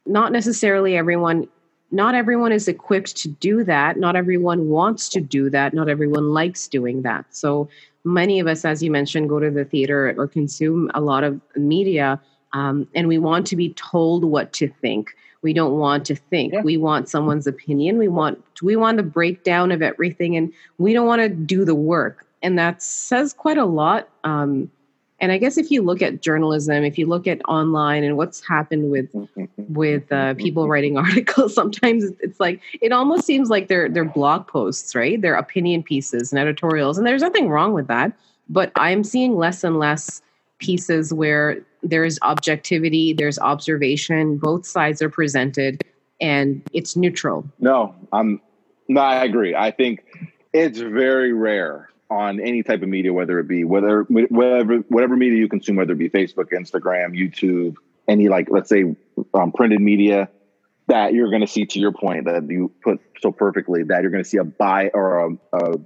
not 0.07 0.31
necessarily 0.31 0.97
everyone 0.97 1.47
not 1.89 2.15
everyone 2.15 2.51
is 2.51 2.67
equipped 2.67 3.15
to 3.15 3.29
do 3.29 3.63
that 3.63 3.97
not 3.97 4.15
everyone 4.15 4.67
wants 4.67 5.07
to 5.09 5.21
do 5.21 5.49
that 5.49 5.73
not 5.73 5.87
everyone 5.87 6.29
likes 6.29 6.67
doing 6.67 7.01
that 7.01 7.25
so 7.29 7.69
many 8.07 8.39
of 8.39 8.47
us, 8.47 8.65
as 8.65 8.81
you 8.81 8.89
mentioned, 8.89 9.29
go 9.29 9.39
to 9.39 9.51
the 9.51 9.65
theater 9.65 10.15
or 10.17 10.27
consume 10.27 10.89
a 10.93 11.01
lot 11.01 11.23
of 11.23 11.39
media, 11.55 12.19
um, 12.53 12.87
and 12.95 13.07
we 13.07 13.17
want 13.17 13.45
to 13.47 13.55
be 13.55 13.73
told 13.73 14.23
what 14.23 14.53
to 14.53 14.67
think. 14.67 15.13
We 15.43 15.53
don't 15.53 15.77
want 15.77 16.05
to 16.05 16.15
think. 16.15 16.53
Yeah. 16.53 16.61
We 16.61 16.77
want 16.77 17.09
someone's 17.09 17.45
opinion. 17.45 17.97
We 17.97 18.07
want 18.07 18.43
we 18.63 18.75
want 18.75 18.97
the 18.97 19.03
breakdown 19.03 19.71
of 19.71 19.81
everything, 19.81 20.35
and 20.35 20.51
we 20.77 20.93
don't 20.93 21.05
want 21.05 21.21
to 21.21 21.29
do 21.29 21.65
the 21.65 21.75
work. 21.75 22.25
And 22.41 22.57
that 22.57 22.81
says 22.81 23.33
quite 23.33 23.57
a 23.57 23.65
lot. 23.65 24.09
Um, 24.23 24.71
and 25.19 25.31
I 25.31 25.37
guess 25.37 25.57
if 25.57 25.71
you 25.71 25.81
look 25.81 26.01
at 26.01 26.21
journalism, 26.21 26.83
if 26.83 26.97
you 26.97 27.07
look 27.07 27.25
at 27.25 27.41
online 27.47 28.03
and 28.03 28.17
what's 28.17 28.45
happened 28.45 28.91
with 28.91 29.09
with 29.69 30.11
uh, 30.11 30.35
people 30.35 30.67
writing 30.69 30.97
articles, 30.97 31.53
sometimes 31.55 32.05
it's 32.19 32.39
like 32.39 32.61
it 32.81 32.91
almost 32.91 33.25
seems 33.25 33.49
like 33.49 33.67
they're 33.67 33.89
they're 33.89 34.05
blog 34.05 34.47
posts, 34.47 34.95
right? 34.95 35.19
They're 35.21 35.35
opinion 35.35 35.83
pieces 35.83 36.31
and 36.31 36.39
editorials, 36.39 36.97
and 36.97 37.07
there's 37.07 37.21
nothing 37.21 37.49
wrong 37.49 37.73
with 37.73 37.87
that. 37.87 38.13
But 38.49 38.71
I'm 38.75 39.03
seeing 39.03 39.35
less 39.35 39.63
and 39.63 39.79
less 39.79 40.21
pieces 40.59 41.13
where 41.13 41.61
there's 41.83 42.17
objectivity, 42.21 43.13
there's 43.13 43.37
observation, 43.39 44.37
both 44.37 44.65
sides 44.65 45.01
are 45.01 45.09
presented, 45.09 45.83
and 46.21 46.61
it's 46.73 46.95
neutral. 46.95 47.45
No, 47.59 47.95
I'm 48.13 48.39
no, 48.87 49.01
I 49.01 49.23
agree. 49.23 49.55
I 49.55 49.71
think 49.71 50.05
it's 50.53 50.79
very 50.79 51.33
rare 51.33 51.89
on 52.09 52.39
any 52.39 52.63
type 52.63 52.81
of 52.81 52.89
media, 52.89 53.11
whether 53.13 53.39
it 53.39 53.47
be 53.47 53.63
whether 53.63 54.03
whatever 54.03 54.77
whatever 54.89 55.15
media 55.15 55.39
you 55.39 55.49
consume, 55.49 55.75
whether 55.75 55.93
it 55.93 55.97
be 55.97 56.09
Facebook, 56.09 56.51
Instagram, 56.51 57.17
YouTube, 57.17 57.75
any 58.07 58.29
like 58.29 58.47
let's 58.49 58.69
say 58.69 58.95
um, 59.33 59.51
printed 59.51 59.81
media, 59.81 60.29
that 60.87 61.13
you're 61.13 61.29
going 61.29 61.41
to 61.41 61.47
see 61.47 61.65
to 61.65 61.79
your 61.79 61.91
point 61.91 62.25
that 62.25 62.49
you 62.49 62.71
put 62.81 62.99
so 63.21 63.31
perfectly 63.31 63.83
that 63.83 64.01
you're 64.01 64.11
going 64.11 64.23
to 64.23 64.29
see 64.29 64.37
a 64.37 64.43
buy 64.43 64.89
or 64.93 65.27
a, 65.27 65.37
a, 65.53 65.79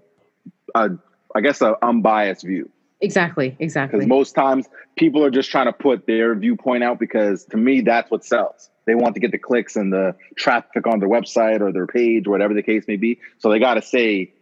a 0.76 0.90
I 1.34 1.42
guess 1.42 1.62
a 1.62 1.76
unbiased 1.82 2.46
view. 2.46 2.70
Exactly, 3.02 3.56
exactly. 3.58 4.00
Because 4.00 4.08
most 4.08 4.34
times 4.34 4.68
people 4.96 5.24
are 5.24 5.32
just 5.32 5.50
trying 5.50 5.66
to 5.66 5.74
put 5.74 6.06
their 6.06 6.36
viewpoint 6.36 6.84
out 6.84 7.00
because 7.00 7.46
to 7.46 7.58
me 7.58 7.82
that's 7.82 8.12
what 8.12 8.24
sells. 8.24 8.70
They 8.86 8.96
want 8.96 9.16
to 9.16 9.20
get 9.20 9.32
the 9.32 9.38
clicks 9.38 9.76
and 9.76 9.92
the 9.92 10.16
traffic 10.36 10.86
on 10.88 11.00
their 11.00 11.10
website 11.10 11.62
or 11.62 11.72
their 11.72 11.88
page, 11.88 12.28
whatever 12.28 12.54
the 12.54 12.64
case 12.64 12.86
may 12.88 12.98
be. 12.98 13.20
So 13.40 13.50
they 13.50 13.60
got 13.60 13.76
to 13.76 13.82
say, 13.82 14.34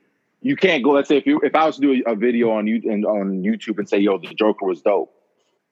you 0.42 0.56
can't 0.56 0.84
go. 0.84 0.92
Let's 0.92 1.08
say 1.08 1.18
if 1.18 1.26
you 1.26 1.40
if 1.44 1.56
I 1.56 1.66
was 1.66 1.76
to 1.76 1.82
do 1.82 2.04
a, 2.06 2.14
a 2.14 2.16
video 2.16 2.52
on 2.52 2.68
you 2.68 2.78
on 3.06 3.44
YouTube 3.44 3.78
and 3.78 3.90
say, 3.90 4.00
"Yo, 4.00 4.18
the 4.18 4.34
Joker 4.34 4.66
was 4.66 4.82
dope," 4.82 5.14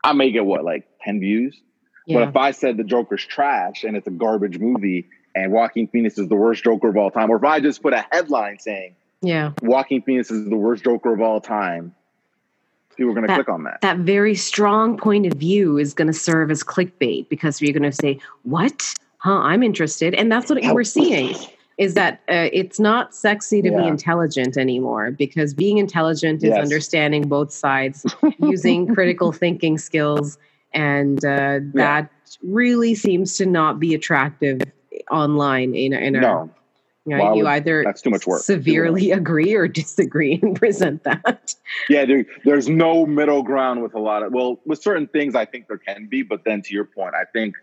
I 0.03 0.13
may 0.13 0.31
get 0.31 0.45
what 0.45 0.63
like 0.63 0.87
ten 1.01 1.19
views. 1.19 1.59
Yeah. 2.05 2.19
But 2.19 2.29
if 2.29 2.35
I 2.37 2.51
said 2.51 2.77
the 2.77 2.83
Joker's 2.83 3.25
trash 3.25 3.83
and 3.83 3.97
it's 3.97 4.07
a 4.07 4.11
garbage 4.11 4.59
movie 4.59 5.09
and 5.35 5.51
Joaquin 5.51 5.87
Phoenix 5.87 6.17
is 6.17 6.29
the 6.29 6.35
worst 6.35 6.63
Joker 6.63 6.89
of 6.89 6.97
all 6.97 7.11
time, 7.11 7.29
or 7.29 7.37
if 7.37 7.43
I 7.43 7.59
just 7.59 7.81
put 7.81 7.93
a 7.93 8.05
headline 8.11 8.59
saying, 8.59 8.95
"Yeah, 9.21 9.51
Joaquin 9.61 10.01
Phoenix 10.01 10.31
is 10.31 10.49
the 10.49 10.55
worst 10.55 10.83
Joker 10.83 11.13
of 11.13 11.21
all 11.21 11.39
time," 11.39 11.95
people 12.95 13.11
are 13.11 13.15
going 13.15 13.27
to 13.27 13.35
click 13.35 13.49
on 13.49 13.63
that. 13.63 13.79
That 13.81 13.99
very 13.99 14.35
strong 14.35 14.97
point 14.97 15.25
of 15.25 15.33
view 15.33 15.77
is 15.77 15.93
going 15.93 16.07
to 16.07 16.13
serve 16.13 16.51
as 16.51 16.63
clickbait 16.63 17.29
because 17.29 17.61
you're 17.61 17.73
going 17.73 17.83
to 17.83 17.91
say, 17.91 18.19
"What? 18.43 18.93
Huh? 19.19 19.37
I'm 19.37 19.63
interested," 19.63 20.13
and 20.13 20.29
that's 20.29 20.49
what 20.49 20.61
we're 20.73 20.83
seeing. 20.83 21.35
Is 21.77 21.93
that 21.93 22.21
uh, 22.27 22.49
it's 22.51 22.79
not 22.79 23.13
sexy 23.13 23.61
to 23.61 23.69
yeah. 23.69 23.81
be 23.81 23.87
intelligent 23.87 24.57
anymore 24.57 25.11
because 25.11 25.53
being 25.53 25.77
intelligent 25.77 26.43
is 26.43 26.49
yes. 26.49 26.59
understanding 26.59 27.27
both 27.27 27.51
sides, 27.51 28.03
using 28.39 28.93
critical 28.95 29.31
thinking 29.31 29.77
skills, 29.77 30.39
and 30.73 31.23
uh, 31.23 31.27
yeah. 31.27 31.59
that 31.73 32.11
really 32.41 32.95
seems 32.95 33.37
to 33.37 33.45
not 33.45 33.79
be 33.79 33.93
attractive 33.93 34.61
online 35.11 35.75
in, 35.75 35.93
in 35.93 36.13
no. 36.13 36.49
You, 37.05 37.15
know, 37.15 37.35
you 37.35 37.47
either 37.47 37.83
that's 37.85 38.01
too 38.01 38.09
much 38.09 38.27
work. 38.27 38.41
Severely 38.41 39.11
agree 39.11 39.53
or 39.53 39.69
disagree 39.69 40.39
and 40.41 40.55
present 40.59 41.05
that. 41.05 41.55
Yeah, 41.89 42.03
there, 42.03 42.25
there's 42.43 42.67
no 42.67 43.05
middle 43.05 43.43
ground 43.43 43.81
with 43.81 43.93
a 43.93 43.99
lot 43.99 44.23
of 44.23 44.33
well, 44.33 44.59
with 44.65 44.81
certain 44.81 45.07
things 45.07 45.33
I 45.33 45.45
think 45.45 45.69
there 45.69 45.77
can 45.77 46.07
be, 46.07 46.21
but 46.21 46.43
then 46.43 46.61
to 46.63 46.73
your 46.73 46.83
point, 46.83 47.15
I 47.15 47.23
think 47.31 47.55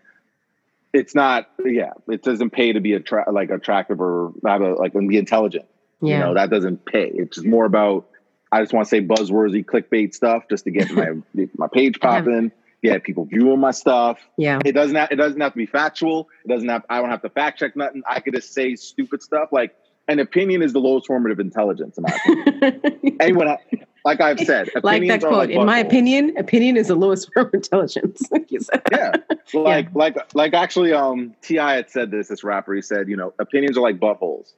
it's 0.95 1.15
not. 1.15 1.49
Yeah, 1.63 1.91
it 2.07 2.23
doesn't 2.23 2.51
pay 2.51 2.73
to 2.73 2.79
be 2.79 2.93
attra- 2.93 3.31
like 3.31 3.49
attractive 3.49 4.01
or 4.01 4.31
not 4.41 4.61
a 4.61 4.73
like 4.75 4.95
and 4.95 5.09
be 5.09 5.17
intelligent. 5.17 5.65
Yeah. 6.01 6.13
You 6.13 6.19
know 6.23 6.33
that 6.35 6.49
doesn't 6.49 6.85
pay. 6.85 7.11
It's 7.13 7.35
just 7.35 7.47
more 7.47 7.65
about 7.65 8.07
I 8.51 8.61
just 8.61 8.73
want 8.73 8.85
to 8.85 8.89
say 8.89 9.01
buzzworthy 9.01 9.65
clickbait 9.65 10.13
stuff 10.13 10.43
just 10.49 10.65
to 10.65 10.71
get 10.71 10.91
my 10.91 11.11
my 11.57 11.67
page 11.71 11.99
popping 11.99 12.51
get 12.85 13.03
people 13.03 13.25
viewing 13.25 13.59
my 13.59 13.71
stuff. 13.71 14.19
Yeah. 14.37 14.59
It 14.63 14.73
doesn't 14.73 14.95
have, 14.95 15.11
it 15.11 15.15
doesn't 15.15 15.39
have 15.41 15.53
to 15.53 15.57
be 15.57 15.65
factual. 15.65 16.29
It 16.45 16.49
doesn't 16.49 16.69
have 16.69 16.83
I 16.89 17.01
don't 17.01 17.09
have 17.09 17.21
to 17.23 17.29
fact 17.29 17.59
check 17.59 17.75
nothing. 17.75 18.03
I 18.07 18.19
could 18.19 18.33
just 18.33 18.53
say 18.53 18.75
stupid 18.75 19.21
stuff. 19.21 19.49
Like 19.51 19.75
an 20.07 20.19
opinion 20.19 20.61
is 20.61 20.73
the 20.73 20.79
lowest 20.79 21.07
form 21.07 21.29
of 21.29 21.39
intelligence 21.39 21.97
in 21.97 22.03
my 22.03 22.19
opinion. 22.25 23.17
Anyone 23.19 23.57
like 24.03 24.21
I've 24.21 24.39
said, 24.39 24.69
like 24.83 25.07
that 25.07 25.21
quote. 25.21 25.33
Like 25.33 25.49
in 25.49 25.65
my 25.65 25.79
opinion, 25.79 26.37
opinion 26.37 26.77
is 26.77 26.87
the 26.87 26.95
lowest 26.95 27.29
form 27.33 27.47
of 27.47 27.53
intelligence. 27.53 28.21
like. 28.31 28.51
Yeah. 28.91 29.11
Like 29.53 29.85
yeah. 29.85 29.91
like 29.93 30.35
like 30.35 30.53
actually 30.53 30.93
um 30.93 31.35
T.I. 31.41 31.75
had 31.75 31.89
said 31.89 32.11
this, 32.11 32.27
this 32.27 32.43
rapper, 32.43 32.73
he 32.73 32.81
said, 32.81 33.07
you 33.07 33.17
know, 33.17 33.33
opinions 33.39 33.77
are 33.77 33.81
like 33.81 33.99
buttholes. 33.99 34.53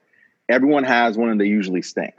Everyone 0.50 0.84
has 0.84 1.18
one 1.18 1.30
and 1.30 1.39
they 1.39 1.46
usually 1.46 1.82
stink. 1.82 2.16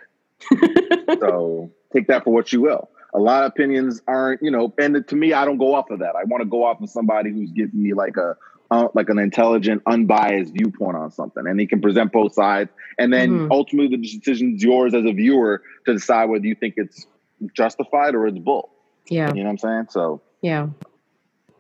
so 1.19 1.71
take 1.93 2.07
that 2.07 2.25
for 2.25 2.33
what 2.33 2.53
you 2.53 2.61
will 2.61 2.89
a 3.15 3.19
lot 3.19 3.45
of 3.45 3.49
opinions 3.49 4.03
aren't, 4.07 4.43
you 4.43 4.51
know, 4.51 4.73
and 4.79 5.07
to 5.07 5.17
me, 5.17 5.33
I 5.33 5.45
don't 5.45 5.59
go 5.59 5.75
off 5.75 5.91
of 5.91 6.01
that. 6.01 6.15
I 6.15 6.25
want 6.25 6.43
to 6.43 6.49
go 6.49 6.65
off 6.65 6.81
of 6.81 6.91
somebody 6.91 7.31
who's 7.31 7.51
giving 7.51 7.83
me 7.83 7.95
like 7.95 8.17
a, 8.17 8.37
uh, 8.71 8.89
like 8.95 9.09
an 9.09 9.19
intelligent, 9.19 9.83
unbiased 9.87 10.53
viewpoint 10.53 10.97
on 10.97 11.11
something, 11.11 11.47
and 11.47 11.59
he 11.59 11.67
can 11.67 11.81
present 11.81 12.13
both 12.13 12.35
sides. 12.35 12.71
And 12.99 13.13
then 13.13 13.31
mm-hmm. 13.31 13.53
ultimately, 13.53 13.97
the 13.97 14.03
decision's 14.03 14.63
yours 14.63 14.95
as 14.95 15.05
a 15.05 15.13
viewer 15.13 15.63
to 15.87 15.95
decide 15.95 16.27
whether 16.27 16.47
you 16.47 16.55
think 16.55 16.75
it's 16.77 17.07
justified 17.55 18.15
or 18.15 18.27
it's 18.27 18.39
bull. 18.39 18.71
Yeah, 19.09 19.29
you 19.33 19.43
know 19.43 19.45
what 19.45 19.51
I'm 19.51 19.59
saying. 19.59 19.87
So 19.91 20.21
yeah, 20.43 20.69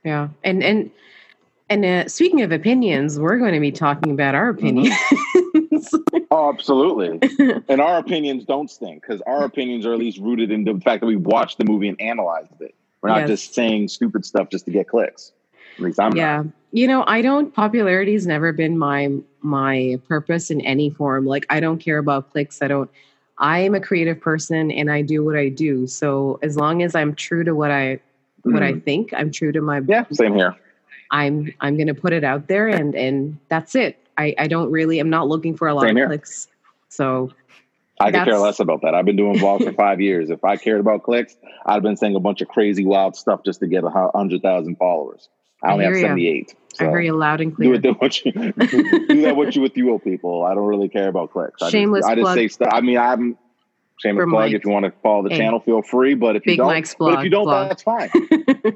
yeah, 0.05 0.29
and 0.45 0.63
and 0.63 0.91
and 1.71 1.85
uh, 1.85 2.09
speaking 2.09 2.43
of 2.43 2.53
opinions, 2.53 3.19
we're 3.19 3.39
going 3.39 3.55
to 3.55 3.61
be 3.61 3.73
talking 3.73 4.13
about 4.13 4.35
our 4.35 4.53
mm-hmm. 4.53 4.67
opinions. 4.67 4.95
Mm-hmm. 4.95 6.19
oh, 6.31 6.53
absolutely. 6.53 7.21
and 7.69 7.81
our 7.81 7.99
opinions 7.99 8.45
don't 8.45 8.71
stink 8.71 9.03
because 9.03 9.21
our 9.23 9.45
opinions 9.45 9.87
are 9.87 9.93
at 9.93 9.99
least 9.99 10.19
rooted 10.19 10.51
in 10.51 10.65
the 10.65 10.81
fact 10.81 11.01
that 11.01 11.07
we 11.07 11.17
watched 11.17 11.59
the 11.59 11.65
movie 11.65 11.89
and 11.89 12.01
analyzed 12.01 12.61
it. 12.61 12.75
We're 13.01 13.11
not 13.11 13.21
yes. 13.21 13.29
just 13.29 13.55
saying 13.55 13.89
stupid 13.89 14.25
stuff 14.25 14.49
just 14.51 14.65
to 14.65 14.71
get 14.71 14.89
clicks. 14.89 15.33
At 15.79 15.85
least 15.85 16.01
I'm 16.01 16.17
yeah. 16.17 16.39
Not. 16.39 16.47
You 16.71 16.87
know, 16.87 17.05
I 17.07 17.23
don't. 17.23 17.55
Popularity 17.55 18.13
has 18.13 18.27
never 18.27 18.53
been 18.53 18.77
my 18.77 19.11
my 19.41 19.99
purpose 20.07 20.51
in 20.51 20.61
any 20.61 20.91
form. 20.91 21.25
Like, 21.25 21.47
I 21.49 21.61
don't 21.61 21.79
care 21.79 21.99
about 21.99 22.31
clicks. 22.31 22.61
I 22.61 22.69
don't. 22.69 22.91
I 23.39 23.61
am 23.61 23.75
a 23.75 23.81
creative 23.81 24.21
person 24.21 24.71
and 24.73 24.91
I 24.91 25.01
do 25.03 25.25
what 25.25 25.37
I 25.37 25.49
do. 25.49 25.87
So 25.87 26.41
as 26.43 26.57
long 26.57 26.83
as 26.83 26.95
I'm 26.95 27.15
true 27.15 27.45
to 27.45 27.55
what 27.55 27.71
I 27.71 28.01
what 28.43 28.63
mm. 28.63 28.77
I 28.77 28.81
think, 28.81 29.15
I'm 29.15 29.31
true 29.31 29.53
to 29.53 29.61
my 29.61 29.81
yeah. 29.87 30.05
Same 30.11 30.35
here 30.35 30.57
I'm 31.11 31.55
I'm 31.61 31.77
going 31.77 31.87
to 31.87 31.95
put 31.95 32.13
it 32.13 32.25
out 32.25 32.49
there, 32.49 32.69
and 32.69 32.95
and 32.95 33.39
that's 33.49 33.75
it. 33.75 33.99
I 34.17 34.35
I 34.39 34.47
don't 34.47 34.71
really. 34.71 34.99
I'm 34.99 35.11
not 35.11 35.29
looking 35.29 35.57
for 35.57 35.69
a 35.69 35.75
lot 35.75 35.83
Same 35.83 35.91
of 35.91 35.97
here. 35.97 36.07
clicks. 36.07 36.49
So 36.89 37.31
I 38.01 38.11
could 38.11 38.25
care 38.25 38.39
less 38.39 38.61
about 38.61 38.83
that. 38.83 38.95
I've 38.95 39.05
been 39.05 39.17
doing 39.17 39.39
vlogs 39.39 39.65
for 39.65 39.73
five 39.73 40.01
years. 40.01 40.31
If 40.31 40.45
I 40.45 40.57
cared 40.57 40.81
about 40.81 41.03
clicks, 41.03 41.37
I'd 41.67 41.75
have 41.75 41.83
been 41.83 41.97
saying 41.97 42.15
a 42.15 42.21
bunch 42.21 42.41
of 42.41 42.49
crazy, 42.49 42.85
wild 42.85 43.17
stuff 43.17 43.41
just 43.45 43.61
to 43.61 43.67
get 43.67 43.85
a 43.85 44.11
hundred 44.15 44.43
thousand 44.43 44.77
followers. 44.77 45.29
I 45.63 45.73
only 45.73 45.87
I 45.87 45.89
have 45.89 45.99
seventy 45.99 46.29
eight. 46.29 46.55
So 46.75 46.87
I 46.87 46.91
hear 46.91 47.01
you 47.01 47.17
loud 47.17 47.41
and 47.41 47.55
clear. 47.55 47.77
Do, 47.79 47.91
it, 47.91 48.01
what 48.01 48.25
you, 48.25 48.33
do 48.33 49.23
that 49.23 49.35
what 49.35 49.57
you 49.57 49.63
with 49.63 49.77
you 49.77 49.91
old 49.91 50.05
people. 50.05 50.45
I 50.45 50.55
don't 50.55 50.67
really 50.67 50.89
care 50.89 51.09
about 51.09 51.33
clicks. 51.33 51.67
Shameless 51.69 52.05
I 52.05 52.15
just, 52.15 52.23
plug. 52.23 52.39
I 52.39 52.43
just 52.43 52.55
say 52.59 52.65
stuff. 52.65 52.73
I 52.73 52.81
mean, 52.81 52.99
I'm 52.99 53.37
shameless 54.01 54.25
plug. 54.25 54.33
Mike. 54.33 54.55
If 54.55 54.65
you 54.65 54.71
want 54.71 54.85
to 54.85 54.93
follow 55.03 55.25
the 55.25 55.31
hey. 55.31 55.39
channel, 55.39 55.61
feel 55.61 55.83
free. 55.83 56.15
But 56.15 56.37
if 56.37 56.47
you 56.47 56.57
don't, 56.57 56.67
Mike's 56.67 56.95
blog, 56.95 57.13
but 57.15 57.19
if 57.19 57.25
you 57.25 57.31
don't, 57.31 57.45
blog. 57.45 57.69
that's 57.69 57.83
fine. 57.83 58.11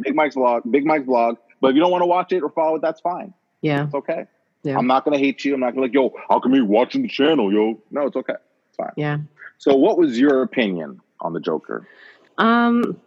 Big 0.03 0.15
Mike's 0.15 0.35
blog. 0.35 0.63
Big 0.71 0.85
Mike's 0.85 1.07
blog. 1.07 1.37
But 1.61 1.69
if 1.69 1.75
you 1.77 1.81
don't 1.81 1.93
want 1.93 2.03
to 2.03 2.07
watch 2.07 2.33
it 2.33 2.43
or 2.43 2.51
follow 2.51 2.77
it, 2.77 2.83
that's 2.83 3.01
fine. 3.01 3.33
Yeah. 3.61 3.85
It's 3.85 3.95
okay. 3.95 4.27
Yeah. 4.65 4.79
I'm 4.79 4.87
not 4.87 5.05
gonna 5.05 5.19
hate 5.19 5.45
you. 5.45 5.55
I'm 5.55 5.61
not 5.61 5.71
gonna 5.71 5.83
like, 5.83 5.95
yo, 5.95 6.13
how 6.29 6.41
come 6.41 6.55
you 6.55 6.65
watching 6.65 7.03
the 7.03 7.09
channel, 7.09 7.53
yo? 7.53 7.81
No, 7.91 8.07
it's 8.07 8.17
okay. 8.17 8.35
It's 8.69 8.77
fine. 8.77 8.93
Yeah. 8.97 9.19
So 9.59 9.75
what 9.75 9.99
was 9.99 10.19
your 10.19 10.43
opinion 10.43 11.01
on 11.21 11.33
the 11.33 11.41
Joker? 11.41 11.87
Um 12.39 13.01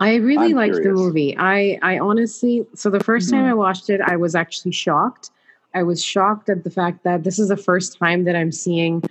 I 0.00 0.16
really 0.16 0.50
I'm 0.50 0.56
liked 0.56 0.74
curious. 0.74 0.96
the 0.96 1.04
movie. 1.04 1.36
I 1.38 1.78
I 1.82 1.98
honestly 1.98 2.66
so 2.74 2.90
the 2.90 2.98
1st 2.98 3.04
mm-hmm. 3.04 3.36
time 3.36 3.44
I 3.46 3.54
watched 3.54 3.90
it, 3.90 4.00
I 4.00 4.16
was 4.16 4.34
actually 4.34 4.72
shocked. 4.72 5.30
I 5.74 5.82
was 5.82 6.02
shocked 6.04 6.48
at 6.48 6.64
the 6.64 6.70
fact 6.70 7.04
that 7.04 7.24
this 7.24 7.38
is 7.38 7.48
the 7.48 7.56
first 7.56 7.98
time 7.98 8.24
that 8.24 8.34
I'm 8.34 8.52
seeing 8.52 9.02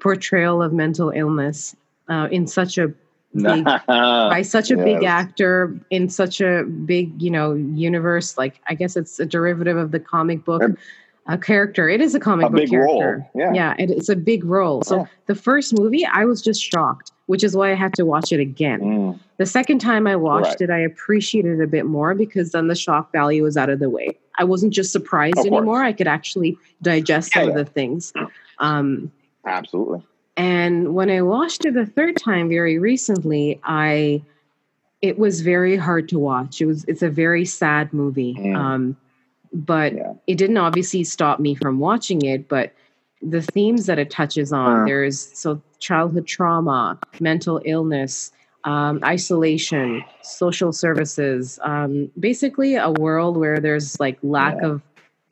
portrayal 0.00 0.62
of 0.62 0.72
mental 0.72 1.10
illness 1.10 1.76
uh, 2.08 2.28
in 2.30 2.46
such 2.46 2.78
a 2.78 2.88
big, 3.34 3.64
by 3.86 4.42
such 4.42 4.70
a 4.70 4.76
yes. 4.76 4.84
big 4.84 5.04
actor 5.04 5.78
in 5.90 6.08
such 6.08 6.40
a 6.40 6.64
big 6.64 7.20
you 7.20 7.30
know 7.30 7.54
universe 7.54 8.38
like 8.38 8.60
i 8.68 8.74
guess 8.74 8.96
it's 8.96 9.20
a 9.20 9.26
derivative 9.26 9.76
of 9.76 9.90
the 9.90 10.00
comic 10.00 10.44
book 10.44 10.62
and 10.62 10.78
a 11.28 11.38
character 11.38 11.88
it 11.88 12.00
is 12.00 12.14
a 12.14 12.20
comic 12.20 12.46
a 12.46 12.50
book 12.50 12.68
character 12.68 13.28
role. 13.34 13.46
yeah 13.46 13.52
yeah 13.52 13.74
it, 13.78 13.90
it's 13.90 14.08
a 14.08 14.16
big 14.16 14.44
role 14.44 14.82
so 14.82 14.98
yeah. 14.98 15.04
the 15.26 15.34
first 15.34 15.78
movie 15.78 16.04
i 16.06 16.24
was 16.24 16.42
just 16.42 16.62
shocked 16.62 17.12
which 17.26 17.44
is 17.44 17.56
why 17.56 17.70
i 17.70 17.74
had 17.74 17.92
to 17.94 18.04
watch 18.04 18.32
it 18.32 18.40
again 18.40 18.80
mm. 18.80 19.20
the 19.36 19.46
second 19.46 19.78
time 19.78 20.06
i 20.06 20.16
watched 20.16 20.46
right. 20.46 20.62
it 20.62 20.70
i 20.70 20.78
appreciated 20.78 21.60
it 21.60 21.62
a 21.62 21.66
bit 21.66 21.86
more 21.86 22.14
because 22.14 22.52
then 22.52 22.68
the 22.68 22.74
shock 22.74 23.12
value 23.12 23.42
was 23.42 23.56
out 23.56 23.68
of 23.70 23.78
the 23.78 23.90
way 23.90 24.08
i 24.38 24.44
wasn't 24.44 24.72
just 24.72 24.90
surprised 24.90 25.38
anymore 25.38 25.82
i 25.82 25.92
could 25.92 26.08
actually 26.08 26.56
digest 26.82 27.34
yeah, 27.34 27.42
some 27.42 27.50
yeah. 27.50 27.58
of 27.58 27.66
the 27.66 27.72
things 27.72 28.12
um 28.58 29.10
absolutely 29.46 30.02
and 30.38 30.94
when 30.94 31.10
I 31.10 31.20
watched 31.20 31.64
it 31.64 31.74
the 31.74 31.84
third 31.84 32.16
time 32.16 32.48
very 32.48 32.78
recently, 32.78 33.60
I 33.64 34.22
it 35.02 35.18
was 35.18 35.40
very 35.40 35.76
hard 35.76 36.08
to 36.10 36.18
watch. 36.18 36.60
It 36.60 36.66
was 36.66 36.84
it's 36.84 37.02
a 37.02 37.10
very 37.10 37.44
sad 37.44 37.92
movie. 37.92 38.34
Mm. 38.34 38.56
Um, 38.56 38.96
but 39.52 39.94
yeah. 39.94 40.12
it 40.26 40.36
didn't 40.36 40.56
obviously 40.56 41.04
stop 41.04 41.40
me 41.40 41.54
from 41.54 41.78
watching 41.78 42.22
it, 42.22 42.48
but 42.48 42.72
the 43.22 43.42
themes 43.42 43.86
that 43.86 43.98
it 43.98 44.10
touches 44.10 44.52
on, 44.52 44.82
uh. 44.82 44.84
there's 44.84 45.38
so 45.38 45.60
childhood 45.78 46.26
trauma, 46.26 46.98
mental 47.20 47.60
illness, 47.64 48.32
um, 48.64 49.00
isolation, 49.04 50.04
social 50.22 50.72
services, 50.72 51.58
um, 51.62 52.10
basically 52.18 52.74
a 52.74 52.90
world 52.90 53.36
where 53.36 53.60
there's 53.60 53.98
like 54.00 54.18
lack 54.22 54.56
yeah. 54.60 54.68
of 54.68 54.82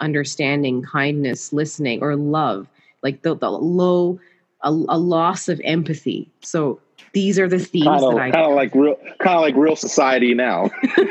understanding, 0.01 0.83
kindness, 0.83 1.53
listening, 1.53 2.03
or 2.03 2.17
love, 2.17 2.67
like 3.03 3.23
the, 3.23 3.37
the 3.37 3.51
low 3.51 4.19
a, 4.63 4.71
a 4.71 4.99
loss 4.99 5.49
of 5.49 5.61
empathy. 5.65 6.31
So 6.41 6.81
these 7.13 7.39
are 7.39 7.49
the 7.49 7.59
themes 7.59 7.87
kinda, 7.87 8.15
that 8.15 8.19
I 8.19 8.31
kind 8.31 8.47
of 8.47 8.55
like 8.55 8.75
real 8.75 8.97
kind 9.19 9.37
of 9.37 9.43
like 9.43 9.57
real 9.57 9.77
society 9.77 10.35
now. 10.35 10.71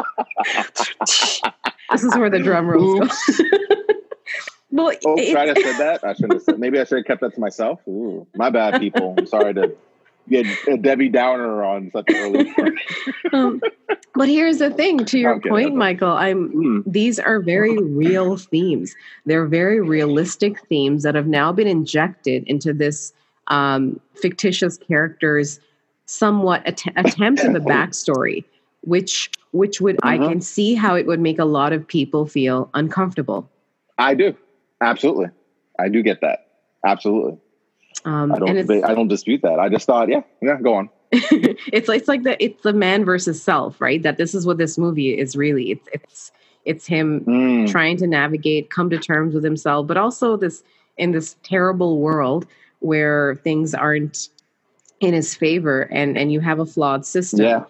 this 1.90 2.02
is 2.02 2.16
where 2.16 2.30
the 2.30 2.38
drum 2.38 2.66
rolls 2.66 3.08
go. 3.08 3.44
well, 4.70 4.92
oh, 5.04 5.32
try 5.32 5.46
to 5.46 5.60
said 5.60 5.78
that. 5.78 6.04
I 6.04 6.14
shouldn't 6.14 6.34
have 6.34 6.42
said. 6.42 6.58
Maybe 6.58 6.78
I 6.78 6.84
should 6.84 6.98
have 6.98 7.06
kept 7.06 7.20
that 7.22 7.34
to 7.34 7.40
myself. 7.40 7.80
Ooh, 7.88 8.26
my 8.34 8.50
bad, 8.50 8.80
people. 8.80 9.14
I'm 9.18 9.26
sorry 9.26 9.54
to 9.54 9.74
get 10.28 10.46
a 10.68 10.76
Debbie 10.76 11.08
Downer 11.08 11.62
on 11.64 11.90
such 11.92 12.04
an 12.08 12.16
early. 12.16 12.54
um, 13.32 13.60
but 14.14 14.28
here's 14.28 14.58
the 14.58 14.70
thing: 14.70 15.04
to 15.04 15.18
your 15.18 15.36
okay, 15.36 15.48
point, 15.48 15.74
Michael, 15.74 16.12
I'm. 16.12 16.50
Mm. 16.52 16.82
These 16.86 17.18
are 17.18 17.40
very 17.40 17.78
real 17.78 18.36
themes. 18.36 18.94
They're 19.24 19.46
very 19.46 19.80
realistic 19.80 20.64
themes 20.68 21.02
that 21.02 21.14
have 21.14 21.26
now 21.26 21.52
been 21.52 21.68
injected 21.68 22.44
into 22.46 22.72
this 22.72 23.12
um, 23.48 24.00
fictitious 24.14 24.76
character's 24.76 25.60
somewhat 26.06 26.66
att- 26.66 26.96
attempt 26.96 27.42
of 27.42 27.54
a 27.54 27.60
backstory, 27.60 28.44
which 28.86 29.30
which 29.50 29.80
would 29.80 29.98
I 30.02 30.16
uh-huh. 30.16 30.28
can 30.28 30.40
see 30.40 30.74
how 30.74 30.94
it 30.94 31.06
would 31.06 31.20
make 31.20 31.38
a 31.38 31.44
lot 31.44 31.72
of 31.72 31.86
people 31.86 32.26
feel 32.26 32.70
uncomfortable. 32.74 33.50
I 33.98 34.14
do, 34.14 34.36
absolutely. 34.80 35.26
I 35.78 35.88
do 35.88 36.02
get 36.02 36.20
that, 36.22 36.46
absolutely. 36.84 37.38
Um, 38.04 38.32
I 38.32 38.38
don't. 38.38 38.84
I 38.84 38.94
don't 38.94 39.08
dispute 39.08 39.42
that. 39.42 39.58
I 39.58 39.68
just 39.68 39.86
thought, 39.86 40.08
yeah, 40.08 40.20
yeah, 40.40 40.58
go 40.62 40.74
on. 40.74 40.90
it's 41.12 41.88
it's 41.88 42.08
like 42.08 42.22
the 42.22 42.42
it's 42.42 42.62
the 42.62 42.72
man 42.72 43.04
versus 43.04 43.42
self, 43.42 43.80
right? 43.80 44.02
That 44.02 44.16
this 44.16 44.34
is 44.34 44.46
what 44.46 44.58
this 44.58 44.78
movie 44.78 45.18
is 45.18 45.36
really. 45.36 45.72
It's 45.72 45.88
it's 45.92 46.32
it's 46.64 46.86
him 46.86 47.20
mm. 47.20 47.70
trying 47.70 47.96
to 47.98 48.06
navigate, 48.06 48.70
come 48.70 48.90
to 48.90 48.98
terms 48.98 49.34
with 49.34 49.44
himself, 49.44 49.86
but 49.86 49.96
also 49.96 50.36
this 50.36 50.62
in 50.96 51.12
this 51.12 51.36
terrible 51.42 51.98
world 51.98 52.46
where 52.80 53.36
things 53.36 53.74
aren't 53.74 54.28
in 55.00 55.14
his 55.14 55.34
favor, 55.34 55.82
and 55.82 56.18
and 56.18 56.32
you 56.32 56.40
have 56.40 56.58
a 56.58 56.66
flawed 56.66 57.06
system. 57.06 57.40
Yeah. 57.40 57.64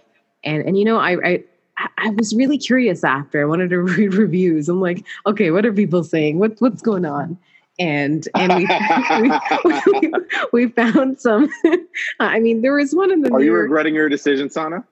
And 0.47 0.65
and 0.65 0.79
you 0.79 0.85
know, 0.85 0.99
I 0.99 1.17
I 1.25 1.45
I 1.99 2.11
was 2.11 2.35
really 2.35 2.57
curious 2.57 3.05
after 3.05 3.41
I 3.41 3.45
wanted 3.45 3.71
to 3.71 3.79
read 3.83 4.15
reviews. 4.15 4.69
I'm 4.69 4.81
like, 4.81 5.05
okay, 5.27 5.51
what 5.51 5.67
are 5.67 5.73
people 5.73 6.05
saying? 6.05 6.39
What 6.39 6.57
what's 6.61 6.81
going 6.81 7.05
on? 7.05 7.37
and 7.79 8.29
and 8.35 8.55
we 8.55 8.67
we, 9.93 10.01
we, 10.01 10.13
we, 10.53 10.69
found 10.69 11.21
some. 11.21 11.51
I 12.21 12.41
mean, 12.41 12.63
there 12.63 12.75
was 12.75 12.95
one 12.95 13.13
in 13.13 13.23
the. 13.23 13.33
Are 13.33 13.43
you 13.43 13.53
regretting 13.53 13.95
your 13.95 14.09
decision, 14.09 14.51
Sana? 14.51 14.85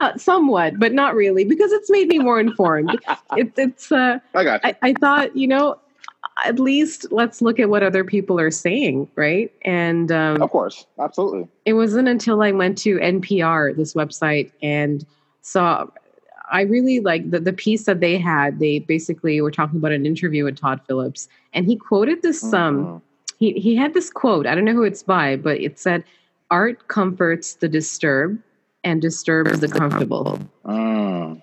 uh, 0.00 0.16
somewhat, 0.16 0.78
but 0.78 0.92
not 0.92 1.14
really, 1.14 1.44
because 1.44 1.72
it's 1.72 1.90
made 1.90 2.08
me 2.08 2.18
more 2.18 2.38
informed. 2.38 2.98
It, 3.36 3.52
it's. 3.56 3.90
Uh, 3.90 4.18
I 4.34 4.44
got. 4.44 4.60
I, 4.64 4.76
I 4.82 4.92
thought 4.94 5.34
you 5.36 5.48
know 5.48 5.78
at 6.44 6.58
least 6.58 7.06
let's 7.10 7.40
look 7.40 7.58
at 7.60 7.68
what 7.68 7.82
other 7.82 8.04
people 8.04 8.38
are 8.40 8.50
saying, 8.50 9.08
right? 9.16 9.52
And 9.62 10.10
um, 10.10 10.42
of 10.42 10.50
course, 10.50 10.86
absolutely. 10.98 11.48
It 11.64 11.74
wasn't 11.74 12.08
until 12.08 12.42
I 12.42 12.52
went 12.52 12.78
to 12.78 12.98
NPR, 12.98 13.76
this 13.76 13.94
website, 13.94 14.50
and 14.62 15.04
saw 15.42 15.86
I 16.50 16.62
really 16.62 17.00
like 17.00 17.30
the, 17.30 17.40
the 17.40 17.52
piece 17.52 17.84
that 17.84 18.00
they 18.00 18.18
had. 18.18 18.58
They 18.58 18.78
basically 18.78 19.40
were 19.40 19.50
talking 19.50 19.78
about 19.78 19.92
an 19.92 20.06
interview 20.06 20.44
with 20.44 20.58
Todd 20.58 20.80
Phillips, 20.86 21.28
and 21.52 21.66
he 21.66 21.76
quoted 21.76 22.22
this. 22.22 22.44
Um, 22.52 22.84
mm-hmm. 22.84 22.96
he 23.38 23.52
he 23.52 23.74
had 23.76 23.94
this 23.94 24.10
quote. 24.10 24.46
I 24.46 24.54
don't 24.54 24.64
know 24.64 24.72
who 24.72 24.84
it's 24.84 25.02
by, 25.02 25.36
but 25.36 25.60
it 25.60 25.78
said, 25.78 26.04
"Art 26.50 26.88
comforts 26.88 27.54
the 27.54 27.68
disturbed, 27.68 28.42
and 28.82 29.00
disturbs 29.00 29.60
the 29.60 29.68
comfortable." 29.68 30.38
Mm. 30.64 31.42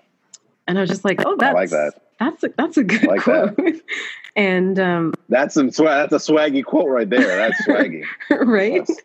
And 0.68 0.78
I 0.78 0.80
was 0.80 0.90
just 0.90 1.04
like, 1.04 1.20
"Oh, 1.26 1.36
that's 1.36 1.50
I 1.50 1.52
like 1.52 1.70
that. 1.70 1.94
That's 2.22 2.44
a, 2.44 2.48
that's 2.56 2.76
a 2.76 2.84
good 2.84 3.04
like 3.04 3.22
quote." 3.22 3.58
and 4.36 4.78
um, 4.78 5.14
that's 5.28 5.54
some 5.54 5.70
swag. 5.70 6.10
That's 6.10 6.28
a 6.28 6.32
swaggy 6.32 6.64
quote 6.64 6.88
right 6.88 7.08
there. 7.08 7.36
That's 7.36 7.60
swaggy, 7.66 8.04
right? 8.30 8.84
Yes. 8.88 8.96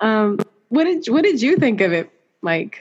Um, 0.00 0.38
what 0.68 0.84
did 0.84 1.06
what 1.08 1.22
did 1.24 1.42
you 1.42 1.56
think 1.56 1.80
of 1.80 1.92
it, 1.92 2.10
Mike? 2.42 2.80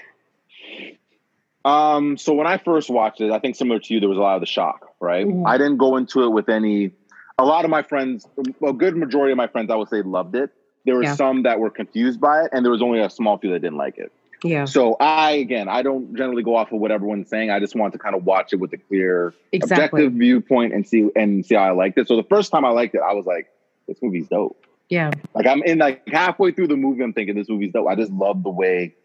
Um, 1.66 2.18
so 2.18 2.34
when 2.34 2.48
I 2.48 2.58
first 2.58 2.90
watched 2.90 3.22
it, 3.22 3.32
I 3.32 3.40
think 3.40 3.56
similar 3.56 3.80
to 3.80 3.94
you, 3.94 4.00
there 4.00 4.10
was 4.10 4.18
a 4.18 4.22
lot 4.22 4.36
of 4.36 4.42
the 4.42 4.48
shock, 4.48 4.94
right? 5.00 5.25
Mm-hmm. 5.25 5.48
I 5.48 5.58
didn't 5.58 5.78
go 5.78 5.98
into 5.98 6.24
it 6.24 6.30
with 6.30 6.50
any. 6.50 6.92
A 7.40 7.46
lot 7.46 7.66
of 7.66 7.72
my 7.72 7.82
friends, 7.82 8.28
a 8.63 8.74
good 8.74 8.96
majority 8.96 9.32
of 9.32 9.38
my 9.38 9.48
friends, 9.48 9.72
I 9.72 9.75
would 9.75 9.90
say, 9.90 10.04
loved 10.04 10.36
it. 10.36 10.52
There 10.86 10.96
were 10.96 11.04
yeah. 11.04 11.16
some 11.16 11.44
that 11.44 11.60
were 11.60 11.72
confused 11.72 12.22
by 12.22 12.44
it, 12.44 12.50
and 12.54 12.63
there 12.63 12.72
was 12.72 12.82
only 12.82 13.00
a 13.00 13.10
small 13.10 13.38
few 13.38 13.52
that 13.52 13.60
didn't 13.60 13.78
like 13.78 13.98
it. 13.98 14.12
Yeah. 14.44 14.66
So 14.66 14.96
I, 15.00 15.32
again, 15.32 15.70
I 15.70 15.82
don't 15.82 16.16
generally 16.16 16.44
go 16.44 16.56
off 16.56 16.72
of 16.72 16.80
what 16.80 16.92
everyone's 16.92 17.30
saying. 17.30 17.50
I 17.50 17.60
just 17.60 17.76
want 17.76 17.94
to 17.94 18.00
kind 18.00 18.16
of 18.16 18.26
watch 18.26 18.54
it 18.54 18.58
with 18.58 18.74
a 18.74 18.78
clear, 18.78 19.34
exactly. 19.52 20.04
objective 20.04 20.20
viewpoint 20.20 20.74
and 20.74 20.88
see 20.88 21.10
and 21.16 21.46
see 21.46 21.56
how 21.56 21.64
I 21.64 21.72
liked 21.72 21.98
it. 21.98 22.08
So 22.08 22.16
the 22.16 22.24
first 22.24 22.52
time 22.52 22.66
I 22.66 22.70
liked 22.70 22.94
it, 22.96 23.02
I 23.02 23.14
was 23.14 23.26
like, 23.26 23.48
"This 23.88 23.98
movie's 24.02 24.28
dope." 24.28 24.66
Yeah. 24.90 25.12
Like 25.34 25.48
I'm 25.48 25.64
in 25.64 25.78
like 25.78 26.08
halfway 26.08 26.52
through 26.52 26.68
the 26.68 26.78
movie, 26.78 27.04
I'm 27.04 27.14
thinking 27.14 27.36
this 27.36 27.50
movie's 27.50 27.72
dope. 27.72 27.88
I 27.88 27.96
just 27.96 28.12
love 28.12 28.44
the 28.44 28.50
way 28.50 28.96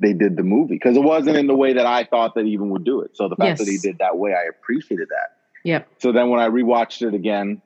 they 0.00 0.12
did 0.12 0.36
the 0.36 0.42
movie 0.42 0.74
because 0.74 0.96
it 0.96 1.02
wasn't 1.02 1.36
in 1.36 1.46
the 1.46 1.54
way 1.54 1.74
that 1.74 1.86
I 1.86 2.04
thought 2.04 2.34
that 2.34 2.46
even 2.46 2.70
would 2.70 2.84
do 2.84 3.02
it. 3.02 3.16
So 3.16 3.28
the 3.28 3.36
fact 3.36 3.58
yes. 3.58 3.58
that 3.60 3.68
he 3.68 3.78
did 3.78 3.98
that 3.98 4.16
way, 4.16 4.34
I 4.34 4.48
appreciated 4.48 5.08
that. 5.10 5.36
Yep. 5.64 5.88
So 5.98 6.12
then 6.12 6.30
when 6.30 6.40
I 6.40 6.48
rewatched 6.48 7.06
it 7.06 7.14
again, 7.14 7.60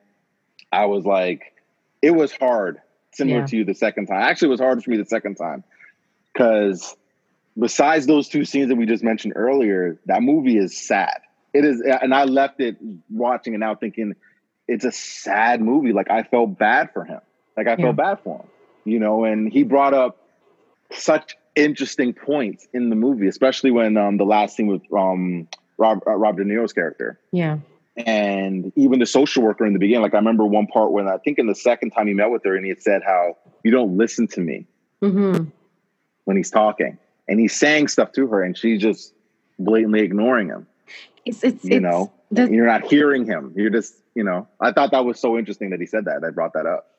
I 0.73 0.87
was 0.87 1.05
like, 1.05 1.55
it 2.03 2.11
was 2.11 2.33
hard, 2.33 2.81
similar 3.13 3.41
yeah. 3.41 3.47
to 3.47 3.57
you 3.57 3.65
the 3.65 3.75
second 3.75 4.07
time. 4.07 4.21
Actually, 4.21 4.49
it 4.49 4.51
was 4.51 4.61
hard 4.61 4.83
for 4.83 4.91
me 4.91 4.97
the 4.97 5.07
second 5.07 5.37
time 5.37 5.63
because 6.33 6.97
besides 7.59 8.07
those 8.07 8.29
two 8.29 8.45
scenes 8.45 8.69
that 8.69 8.77
we 8.77 8.87
just 8.87 9.05
mentioned 9.05 9.35
earlier, 9.37 9.99
that 10.07 10.23
movie 10.23 10.59
is 10.59 10.77
sad. 10.77 11.21
It 11.53 11.65
is, 11.65 11.81
and 11.81 12.15
I 12.15 12.25
left 12.25 12.61
it 12.61 12.77
watching 13.11 13.55
it 13.55 13.59
now 13.59 13.75
thinking 13.75 14.15
it's 14.67 14.85
a 14.85 14.93
sad 14.93 15.61
movie. 15.61 15.93
Like 15.93 16.11
I 16.11 16.23
felt 16.25 16.59
bad 16.59 16.93
for 16.93 17.05
him. 17.05 17.21
Like 17.57 17.69
I 17.69 17.71
yeah. 17.71 17.77
felt 17.77 17.97
bad 17.97 18.21
for 18.25 18.39
him, 18.39 18.49
you 18.85 18.99
know. 18.99 19.25
And 19.25 19.53
he 19.53 19.63
brought 19.63 19.95
up 19.95 20.19
such 20.91 21.37
interesting 21.55 22.13
points 22.13 22.67
in 22.73 22.91
the 22.91 22.97
movie, 22.97 23.29
especially 23.29 23.71
when 23.71 23.97
um, 23.97 24.17
the 24.17 24.25
last 24.25 24.57
scene 24.57 24.67
with 24.67 24.83
um, 24.93 25.49
Rob, 25.79 26.01
uh, 26.07 26.13
Rob 26.13 26.37
De 26.37 26.45
Niro's 26.45 26.73
character. 26.73 27.21
Yeah. 27.31 27.59
And 27.97 28.73
even 28.75 28.99
the 28.99 29.07
social 29.07 29.45
worker 29.45 29.65
in 29.65 29.73
the 29.73 29.79
beginning, 29.79 30.03
like 30.03 30.15
I 30.15 30.17
remember 30.17 30.45
one 30.45 30.67
part 30.67 30.91
when 30.91 31.07
I 31.07 31.19
think 31.19 31.39
in 31.39 31.47
the 31.47 31.55
second 31.55 31.91
time 31.91 32.09
he 32.09 32.15
met 32.15 32.31
with 32.31 32.43
her 32.45 32.57
and 32.57 32.65
he 32.65 32.71
had 32.71 32.83
said 32.83 33.03
how 33.07 33.37
you 33.63 33.71
don't 33.71 33.97
listen 33.97 34.27
to 34.29 34.41
me 34.41 34.67
mm-hmm. 35.01 35.45
when 36.25 36.37
he's 36.37 36.51
talking. 36.51 36.99
And 37.29 37.41
he's 37.41 37.55
saying 37.55 37.89
stuff 37.89 38.13
to 38.13 38.27
her 38.29 38.43
and 38.43 38.57
she's 38.57 38.81
just 38.81 39.15
blatantly 39.59 40.01
ignoring 40.01 40.49
him. 40.49 40.67
It's, 41.25 41.43
it's, 41.43 41.65
you 41.65 41.77
it's, 41.77 41.83
know, 41.83 42.13
the, 42.31 42.51
you're 42.51 42.67
not 42.67 42.87
hearing 42.87 43.25
him. 43.25 43.53
You're 43.57 43.71
just, 43.71 43.95
you 44.15 44.25
know, 44.25 44.47
I 44.61 44.73
thought 44.73 44.91
that 44.91 45.05
was 45.05 45.19
so 45.19 45.39
interesting 45.39 45.71
that 45.71 45.81
he 45.81 45.87
said 45.87 46.05
that. 46.05 46.23
I 46.25 46.31
brought 46.31 46.53
that 46.53 46.67
up. 46.67 46.91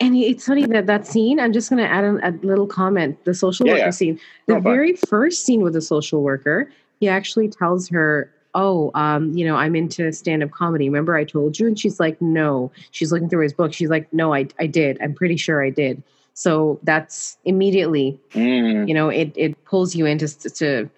And 0.00 0.16
it's 0.16 0.46
funny 0.46 0.64
that 0.66 0.86
that 0.86 1.06
scene, 1.06 1.40
I'm 1.40 1.52
just 1.52 1.70
going 1.70 1.82
to 1.82 1.88
add 1.88 2.04
a, 2.04 2.28
a, 2.28 2.32
little 2.46 2.68
comment 2.68 3.24
the 3.24 3.34
social 3.34 3.66
yeah, 3.66 3.72
worker 3.72 3.84
yeah. 3.86 3.90
scene. 3.90 4.20
The 4.46 4.54
no, 4.54 4.60
very 4.60 4.94
first 4.94 5.44
scene 5.44 5.60
with 5.60 5.72
the 5.72 5.80
social 5.80 6.22
worker, 6.22 6.70
he 7.00 7.08
actually 7.08 7.48
tells 7.48 7.88
her, 7.88 8.32
Oh, 8.54 8.90
um, 8.94 9.36
you 9.36 9.44
know, 9.44 9.56
I'm 9.56 9.76
into 9.76 10.10
stand 10.12 10.42
up 10.42 10.50
comedy. 10.52 10.88
Remember 10.88 11.14
I 11.16 11.24
told 11.24 11.58
you? 11.58 11.66
And 11.66 11.78
she's 11.78 12.00
like, 12.00 12.20
No. 12.22 12.70
She's 12.92 13.12
looking 13.12 13.28
through 13.28 13.42
his 13.42 13.52
book. 13.52 13.72
She's 13.72 13.90
like, 13.90 14.12
No, 14.12 14.32
I, 14.32 14.46
I 14.58 14.66
did. 14.66 14.98
I'm 15.02 15.14
pretty 15.14 15.36
sure 15.36 15.64
I 15.64 15.70
did. 15.70 16.02
So 16.38 16.78
that's 16.84 17.36
immediately, 17.44 18.20
mm. 18.30 18.86
you 18.86 18.94
know, 18.94 19.08
it, 19.08 19.32
it 19.34 19.64
pulls 19.64 19.96
you 19.96 20.06
into 20.06 20.28
to, 20.28 20.50
to 20.50 20.90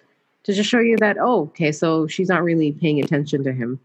to 0.43 0.53
just 0.53 0.69
show 0.69 0.79
you 0.79 0.97
that, 0.97 1.17
oh, 1.19 1.41
okay, 1.43 1.71
so 1.71 2.07
she's 2.07 2.29
not 2.29 2.43
really 2.43 2.71
paying 2.71 2.99
attention 3.03 3.43
to 3.43 3.53
him 3.53 3.79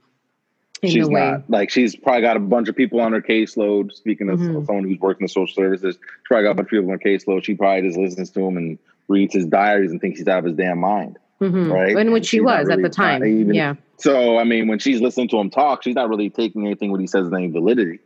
she's 0.84 1.08
not 1.08 1.48
like 1.48 1.70
she's 1.70 1.96
probably 1.96 2.22
got 2.22 2.36
a 2.36 2.40
bunch 2.40 2.68
of 2.68 2.76
people 2.76 3.00
on 3.00 3.12
her 3.12 3.22
caseload. 3.22 3.92
Speaking 3.92 4.28
of 4.28 4.38
mm-hmm. 4.38 4.64
someone 4.64 4.84
who's 4.84 4.98
working 4.98 5.24
the 5.24 5.28
social 5.28 5.54
services, 5.54 5.96
she 5.96 6.22
probably 6.24 6.44
got 6.44 6.50
a 6.52 6.54
bunch 6.54 6.66
of 6.66 6.70
people 6.70 6.90
on 6.90 6.98
her 6.98 6.98
caseload. 6.98 7.44
She 7.44 7.54
probably 7.54 7.88
just 7.88 7.98
listens 7.98 8.30
to 8.30 8.40
him 8.40 8.56
and 8.56 8.78
reads 9.08 9.34
his 9.34 9.46
diaries 9.46 9.90
and 9.90 10.00
thinks 10.00 10.18
he's 10.18 10.28
out 10.28 10.40
of 10.40 10.44
his 10.44 10.54
damn 10.54 10.78
mind. 10.78 11.18
Mm-hmm. 11.40 11.70
Right. 11.70 11.96
And 11.96 12.12
which 12.12 12.26
she 12.26 12.40
was 12.40 12.66
really 12.66 12.82
at 12.82 12.82
the 12.82 12.94
time. 12.94 13.24
Even, 13.24 13.54
yeah. 13.54 13.74
So 13.98 14.38
I 14.38 14.44
mean, 14.44 14.68
when 14.68 14.78
she's 14.78 15.00
listening 15.00 15.28
to 15.28 15.38
him 15.38 15.50
talk, 15.50 15.82
she's 15.82 15.94
not 15.94 16.08
really 16.08 16.30
taking 16.30 16.66
anything 16.66 16.90
what 16.90 17.00
he 17.00 17.06
says 17.06 17.24
with 17.24 17.34
any 17.34 17.48
validity 17.48 18.00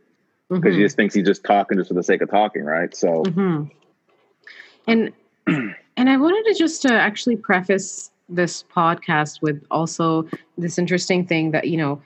because 0.55 0.71
mm-hmm. 0.71 0.79
she 0.79 0.83
just 0.83 0.95
thinks 0.95 1.15
he's 1.15 1.25
just 1.25 1.43
talking 1.43 1.77
just 1.77 1.87
for 1.87 1.93
the 1.93 2.03
sake 2.03 2.21
of 2.21 2.29
talking, 2.29 2.63
right? 2.63 2.95
So. 2.95 3.23
Mm-hmm. 3.23 3.63
And 4.87 5.13
and 5.97 6.09
I 6.09 6.17
wanted 6.17 6.51
to 6.51 6.59
just 6.59 6.81
to 6.83 6.93
actually 6.93 7.37
preface 7.37 8.11
this 8.27 8.63
podcast 8.63 9.41
with 9.41 9.63
also 9.71 10.27
this 10.57 10.77
interesting 10.77 11.25
thing 11.25 11.51
that 11.51 11.67
you 11.67 11.77
know 11.77 12.01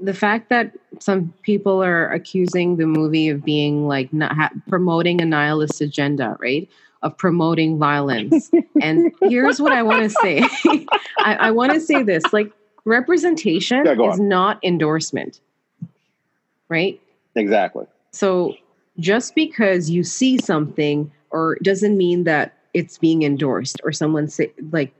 the 0.00 0.14
fact 0.14 0.48
that 0.48 0.72
some 1.00 1.32
people 1.42 1.82
are 1.82 2.10
accusing 2.12 2.76
the 2.76 2.86
movie 2.86 3.28
of 3.28 3.44
being 3.44 3.86
like 3.88 4.12
not 4.12 4.32
ha- 4.32 4.50
promoting 4.68 5.20
a 5.20 5.24
nihilist 5.24 5.80
agenda, 5.80 6.36
right? 6.40 6.68
Of 7.02 7.16
promoting 7.16 7.78
violence. 7.78 8.50
and 8.82 9.12
here's 9.22 9.60
what 9.60 9.72
I 9.72 9.82
want 9.82 10.04
to 10.04 10.10
say 10.10 10.42
I, 11.18 11.34
I 11.34 11.50
want 11.50 11.72
to 11.72 11.80
say 11.80 12.02
this 12.02 12.24
like, 12.32 12.52
representation 12.84 13.84
yeah, 13.84 14.10
is 14.10 14.20
not 14.20 14.58
endorsement, 14.64 15.40
right? 16.68 17.00
Exactly. 17.34 17.86
So 18.10 18.54
just 18.98 19.34
because 19.34 19.90
you 19.90 20.02
see 20.02 20.38
something 20.38 21.10
or 21.30 21.56
doesn't 21.62 21.96
mean 21.96 22.24
that 22.24 22.54
it's 22.74 22.98
being 22.98 23.22
endorsed 23.22 23.80
or 23.84 23.92
someone 23.92 24.28
say 24.28 24.52
like 24.70 24.92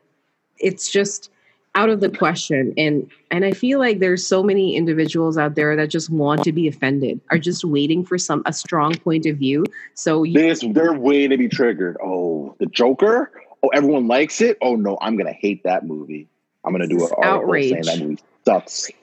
it's 0.59 0.91
just 0.91 1.31
out 1.75 1.91
of 1.91 2.01
the 2.01 2.09
question. 2.09 2.75
And 2.77 3.11
and 3.31 3.45
i 3.45 3.53
feel 3.53 3.79
like 3.79 3.99
there's 3.99 4.27
so 4.27 4.43
many 4.43 4.75
individuals 4.75 5.37
out 5.37 5.55
there 5.55 5.77
that 5.77 5.89
just 5.89 6.11
want 6.11 6.43
to 6.45 6.53
be 6.53 6.67
offended 6.67 7.21
are 7.31 7.39
just 7.39 7.65
waiting 7.65 8.05
for 8.05 8.19
some 8.19 8.43
a 8.47 8.53
strong 8.53 8.95
point 8.95 9.27
of 9.27 9.37
view. 9.37 9.65
So 9.95 10.23
you, 10.23 10.35
this, 10.35 10.65
they're 10.73 10.93
waiting 10.93 11.31
to 11.31 11.37
be 11.37 11.49
triggered. 11.49 11.97
Oh 12.03 12.55
the 12.59 12.67
joker? 12.67 13.31
Oh 13.63 13.69
everyone 13.69 14.07
likes 14.07 14.41
it? 14.41 14.59
Oh 14.63 14.77
no 14.77 14.99
i'm 15.01 15.17
gonna 15.17 15.33
hate 15.33 15.65
that 15.65 15.87
movie. 15.87 16.29
I'm 16.65 16.73
gonna 16.73 16.89
do 16.89 17.05
an 17.05 17.13
outrage 17.23 17.71
saying 17.71 17.85
that 17.85 18.01
movie 18.01 18.23
sucks. 18.45 18.91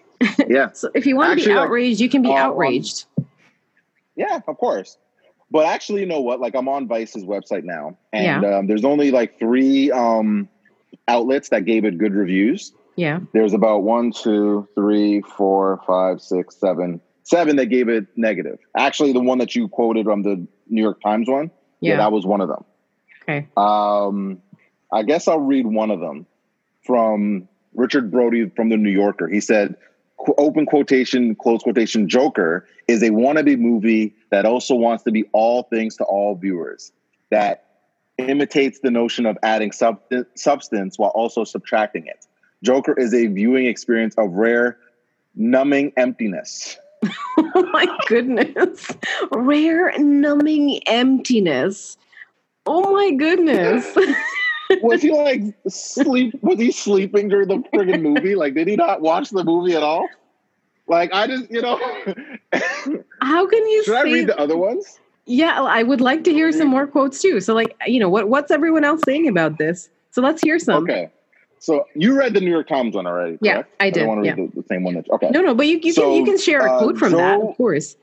Yeah. 0.48 0.72
So 0.72 0.90
if 0.96 1.06
you 1.06 1.18
want 1.18 1.40
to 1.40 1.46
be 1.46 1.52
outraged 1.52 2.00
like, 2.00 2.04
you 2.04 2.10
can 2.10 2.22
be 2.22 2.30
uh, 2.30 2.36
outraged 2.36 3.06
yeah 4.16 4.40
of 4.48 4.58
course 4.58 4.98
But 5.52 5.68
actually, 5.68 6.02
you 6.02 6.08
know 6.08 6.22
what? 6.22 6.40
Like 6.40 6.56
I'm 6.56 6.68
on 6.68 6.88
Vice's 6.88 7.24
website 7.24 7.64
now, 7.64 7.98
and 8.12 8.44
yeah. 8.44 8.58
um, 8.58 8.68
there's 8.68 8.84
only 8.84 9.12
like 9.12 9.38
three 9.38 9.92
um, 9.92 10.50
outlets 11.08 11.50
that 11.50 11.66
gave 11.66 11.86
it 11.86 11.98
good 11.98 12.14
reviews. 12.14 12.74
Yeah. 12.96 13.20
There's 13.34 13.54
about 13.54 13.84
one, 13.84 14.12
two, 14.12 14.68
three, 14.74 15.22
four, 15.22 15.82
five, 15.86 16.22
six, 16.22 16.56
seven, 16.56 17.02
seven 17.24 17.58
that 17.58 17.68
gave 17.68 17.90
it 17.90 18.08
negative. 18.16 18.58
Actually, 18.76 19.14
the 19.14 19.20
one 19.20 19.38
that 19.38 19.56
you 19.56 19.68
quoted 19.68 20.06
from 20.06 20.24
the 20.24 20.48
New 20.68 20.82
York 20.82 21.02
Times 21.02 21.30
one, 21.30 21.52
yeah, 21.80 21.92
yeah 21.92 21.98
that 21.98 22.12
was 22.12 22.26
one 22.26 22.42
of 22.42 22.48
them. 22.48 22.66
Okay. 23.24 23.48
Um, 23.56 24.42
I 24.92 25.04
guess 25.04 25.28
I'll 25.28 25.40
read 25.40 25.68
one 25.68 25.92
of 25.92 26.00
them 26.00 26.26
from 26.86 27.48
Richard 27.74 28.12
Brody 28.12 28.50
from 28.56 28.70
the 28.70 28.78
New 28.78 28.92
Yorker. 28.92 29.28
He 29.28 29.42
said, 29.42 29.76
open 30.38 30.66
quotation, 30.66 31.36
close 31.36 31.62
quotation, 31.64 32.08
Joker 32.08 32.68
is 32.88 33.04
a 33.04 33.10
wannabe 33.10 33.58
movie 33.58 34.14
that 34.30 34.46
also 34.46 34.76
wants 34.76 35.04
to 35.04 35.12
be 35.12 35.26
all 35.34 35.64
things 35.64 35.96
to 35.98 36.04
all 36.06 36.36
viewers, 36.36 36.92
that 37.32 37.66
imitates 38.18 38.80
the 38.80 38.92
notion 38.92 39.26
of 39.26 39.38
adding 39.44 39.72
substance 39.72 40.98
while 40.98 41.10
also 41.12 41.44
subtracting 41.44 42.08
it. 42.08 42.26
Joker 42.64 42.98
is 42.98 43.14
a 43.14 43.28
viewing 43.28 43.66
experience 43.66 44.16
of 44.18 44.32
rare, 44.32 44.78
numbing 45.36 45.92
emptiness. 45.98 46.78
oh 47.38 47.70
my 47.74 47.86
goodness. 48.08 48.92
Rare, 49.32 49.98
numbing 50.00 50.80
emptiness. 50.88 51.98
Oh 52.66 52.94
my 52.94 53.12
goodness. 53.12 53.96
was 54.82 55.02
he 55.02 55.12
like 55.12 55.42
sleep? 55.68 56.36
Was 56.42 56.60
he 56.60 56.72
sleeping 56.72 57.30
during 57.30 57.48
the 57.48 57.58
friggin' 57.74 58.02
movie? 58.02 58.36
Like, 58.36 58.54
did 58.54 58.68
he 58.68 58.76
not 58.76 59.02
watch 59.02 59.30
the 59.30 59.44
movie 59.44 59.76
at 59.76 59.84
all? 59.84 60.08
Like, 60.88 61.12
I 61.14 61.28
just, 61.28 61.50
you 61.50 61.62
know. 61.62 61.78
How 63.22 63.48
can 63.48 63.68
you? 63.68 63.84
Should 63.84 63.96
I 63.96 64.04
read 64.04 64.28
the 64.28 64.38
other 64.40 64.58
ones? 64.58 65.00
Yeah, 65.26 65.62
I 65.62 65.84
would 65.84 66.02
like 66.02 66.24
to 66.26 66.32
hear 66.32 66.52
some 66.52 66.68
more 66.68 66.86
quotes 66.86 67.22
too. 67.22 67.40
So, 67.40 67.54
like, 67.56 67.76
you 67.88 68.00
know, 68.00 68.10
what 68.10 68.30
what's 68.30 68.52
everyone 68.52 68.84
else 68.84 69.02
saying 69.06 69.28
about 69.28 69.58
this? 69.58 69.90
So 70.12 70.22
let's 70.22 70.42
hear 70.42 70.60
some. 70.60 70.84
Okay. 70.84 71.10
So 71.60 71.88
you 71.96 72.16
read 72.16 72.36
the 72.36 72.42
New 72.42 72.52
York 72.52 72.68
Times 72.68 72.96
one 72.96 73.08
already? 73.08 73.40
Yeah, 73.42 73.64
I 73.80 73.90
did. 73.90 74.04
I 74.04 74.06
want 74.06 74.22
to 74.22 74.28
yeah. 74.28 74.36
read 74.36 74.52
the, 74.52 74.62
the, 74.62 74.68
same 74.68 74.84
one. 74.84 74.94
That, 74.94 75.10
okay. 75.10 75.30
No, 75.32 75.42
no, 75.42 75.56
but 75.56 75.66
you, 75.66 75.80
you 75.82 75.94
so, 75.94 76.04
can 76.04 76.12
you 76.12 76.24
can 76.24 76.38
share 76.38 76.66
a 76.66 76.72
uh, 76.72 76.78
quote 76.80 76.96
uh, 76.96 77.00
from 77.00 77.12
Joe, 77.12 77.18
that, 77.18 77.42
of 77.42 77.58
course. 77.58 77.96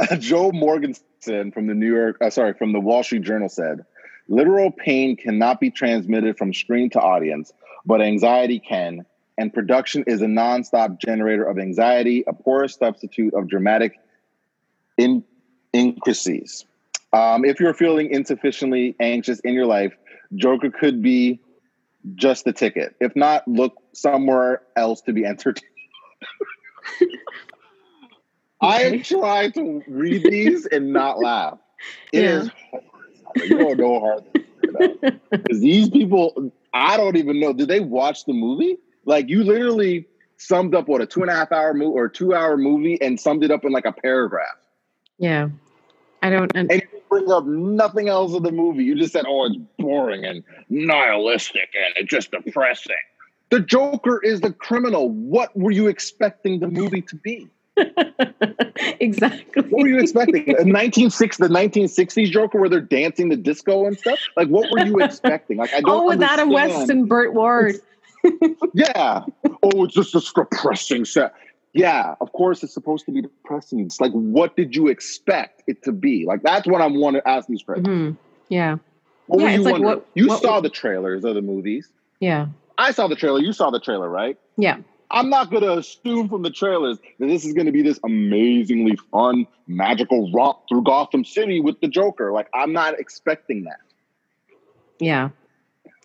Joe 0.20 0.52
Morgenstern 0.52 1.50
from 1.50 1.66
the 1.66 1.74
New 1.74 1.92
York, 1.92 2.18
uh, 2.20 2.30
sorry, 2.30 2.54
from 2.54 2.72
the 2.72 2.78
Wall 2.78 3.02
Street 3.02 3.22
Journal 3.22 3.48
said, 3.48 3.84
Literal 4.28 4.70
pain 4.70 5.16
cannot 5.16 5.58
be 5.58 5.70
transmitted 5.70 6.36
from 6.36 6.52
screen 6.52 6.90
to 6.90 7.00
audience, 7.00 7.52
but 7.86 8.02
anxiety 8.02 8.58
can. 8.60 9.06
And 9.38 9.52
production 9.52 10.04
is 10.06 10.20
a 10.20 10.26
nonstop 10.26 11.00
generator 11.00 11.44
of 11.44 11.58
anxiety, 11.58 12.24
a 12.26 12.32
poor 12.32 12.68
substitute 12.68 13.32
of 13.34 13.48
dramatic 13.48 13.98
in- 14.98 15.24
increases. 15.72 16.66
Um, 17.12 17.44
if 17.44 17.58
you're 17.58 17.72
feeling 17.72 18.10
insufficiently 18.10 18.96
anxious 19.00 19.40
in 19.40 19.54
your 19.54 19.66
life, 19.66 19.94
Joker 20.34 20.70
could 20.70 21.02
be 21.02 21.40
just 22.14 22.44
the 22.44 22.52
ticket. 22.52 22.94
If 23.00 23.16
not, 23.16 23.48
look 23.48 23.74
somewhere 23.94 24.62
else 24.76 25.00
to 25.02 25.12
be 25.12 25.24
entertained. 25.24 25.64
I 28.60 28.98
try 28.98 29.50
to 29.50 29.82
read 29.86 30.24
these 30.24 30.66
and 30.66 30.92
not 30.92 31.20
laugh. 31.20 31.58
It 32.12 32.24
yeah. 32.24 32.40
is 32.40 32.50
you 33.36 33.58
don't 33.58 33.78
know 33.78 34.00
hard 34.00 34.24
because 35.30 35.60
these 35.60 35.88
people, 35.88 36.52
I 36.72 36.96
don't 36.96 37.16
even 37.16 37.40
know. 37.40 37.52
Did 37.52 37.68
they 37.68 37.80
watch 37.80 38.24
the 38.24 38.32
movie? 38.32 38.78
Like 39.04 39.28
you 39.28 39.44
literally 39.44 40.06
summed 40.36 40.74
up 40.74 40.88
what 40.88 41.00
a 41.00 41.06
two 41.06 41.22
and 41.22 41.30
a 41.30 41.34
half 41.34 41.52
hour 41.52 41.74
movie 41.74 41.92
or 41.92 42.08
two 42.08 42.34
hour 42.34 42.56
movie 42.56 43.00
and 43.00 43.18
summed 43.18 43.44
it 43.44 43.50
up 43.50 43.64
in 43.64 43.72
like 43.72 43.86
a 43.86 43.92
paragraph. 43.92 44.56
Yeah, 45.18 45.48
I 46.22 46.30
don't. 46.30 46.50
And, 46.54 46.70
and 46.70 46.82
you 46.92 47.00
bring 47.08 47.30
up 47.30 47.44
nothing 47.46 48.08
else 48.08 48.34
of 48.34 48.42
the 48.42 48.52
movie. 48.52 48.84
You 48.84 48.94
just 48.94 49.12
said, 49.12 49.24
"Oh, 49.26 49.46
it's 49.46 49.56
boring 49.78 50.24
and 50.24 50.44
nihilistic 50.68 51.70
and 51.74 51.94
it's 51.96 52.10
just 52.10 52.30
depressing." 52.30 52.96
The 53.50 53.60
Joker 53.60 54.22
is 54.22 54.40
the 54.40 54.52
criminal. 54.52 55.08
What 55.08 55.56
were 55.56 55.70
you 55.70 55.88
expecting 55.88 56.60
the 56.60 56.68
movie 56.68 57.02
to 57.02 57.16
be? 57.16 57.48
exactly. 59.00 59.62
What 59.62 59.82
were 59.82 59.88
you 59.88 59.98
expecting? 59.98 60.48
A 60.48 60.64
1960, 60.64 61.42
the 61.42 61.48
1960s 61.48 62.30
Joker 62.30 62.58
where 62.58 62.68
they're 62.68 62.80
dancing 62.80 63.28
the 63.28 63.36
disco 63.36 63.86
and 63.86 63.98
stuff? 63.98 64.18
Like, 64.36 64.48
what 64.48 64.70
were 64.70 64.84
you 64.84 64.98
expecting? 65.00 65.58
Like, 65.58 65.72
I 65.72 65.80
don't 65.80 65.90
Oh, 65.90 66.04
with 66.06 66.22
understand. 66.22 66.40
Adam 66.40 66.52
West 66.52 66.90
and 66.90 67.08
Burt 67.08 67.34
Ward. 67.34 67.76
yeah. 68.74 69.24
Oh, 69.62 69.84
it's 69.84 69.94
just 69.94 70.14
a 70.14 70.20
depressing 70.20 71.04
set. 71.04 71.34
Yeah, 71.72 72.14
of 72.20 72.32
course 72.32 72.62
it's 72.62 72.72
supposed 72.72 73.04
to 73.06 73.12
be 73.12 73.22
depressing. 73.22 73.80
It's 73.80 74.00
like, 74.00 74.12
what 74.12 74.56
did 74.56 74.74
you 74.74 74.88
expect 74.88 75.62
it 75.66 75.82
to 75.84 75.92
be? 75.92 76.24
Like, 76.26 76.42
that's 76.42 76.66
what 76.66 76.80
I 76.80 76.86
want 76.86 77.16
to 77.16 77.28
ask 77.28 77.46
these 77.46 77.62
questions. 77.62 77.86
Mm-hmm. 77.86 78.16
Yeah. 78.48 78.78
What 79.26 79.42
yeah, 79.42 79.50
you 79.50 79.62
like? 79.62 79.82
What, 79.82 80.06
you 80.14 80.28
what, 80.28 80.42
saw 80.42 80.60
the 80.60 80.70
trailers 80.70 81.24
of 81.24 81.34
the 81.34 81.42
movies. 81.42 81.88
Yeah. 82.18 82.46
I 82.78 82.92
saw 82.92 83.06
the 83.08 83.16
trailer. 83.16 83.40
You 83.40 83.52
saw 83.52 83.70
the 83.70 83.80
trailer, 83.80 84.08
right? 84.08 84.38
Yeah. 84.56 84.78
I'm 85.10 85.30
not 85.30 85.50
going 85.50 85.62
to 85.62 85.78
assume 85.78 86.28
from 86.28 86.42
the 86.42 86.50
trailers 86.50 86.98
that 87.18 87.26
this 87.26 87.44
is 87.44 87.54
going 87.54 87.66
to 87.66 87.72
be 87.72 87.82
this 87.82 87.98
amazingly 88.04 88.96
fun, 89.10 89.46
magical 89.66 90.30
romp 90.32 90.58
through 90.68 90.82
Gotham 90.82 91.24
City 91.24 91.60
with 91.60 91.80
the 91.80 91.88
Joker. 91.88 92.32
Like, 92.32 92.48
I'm 92.52 92.72
not 92.72 92.98
expecting 92.98 93.64
that. 93.64 93.80
Yeah. 94.98 95.30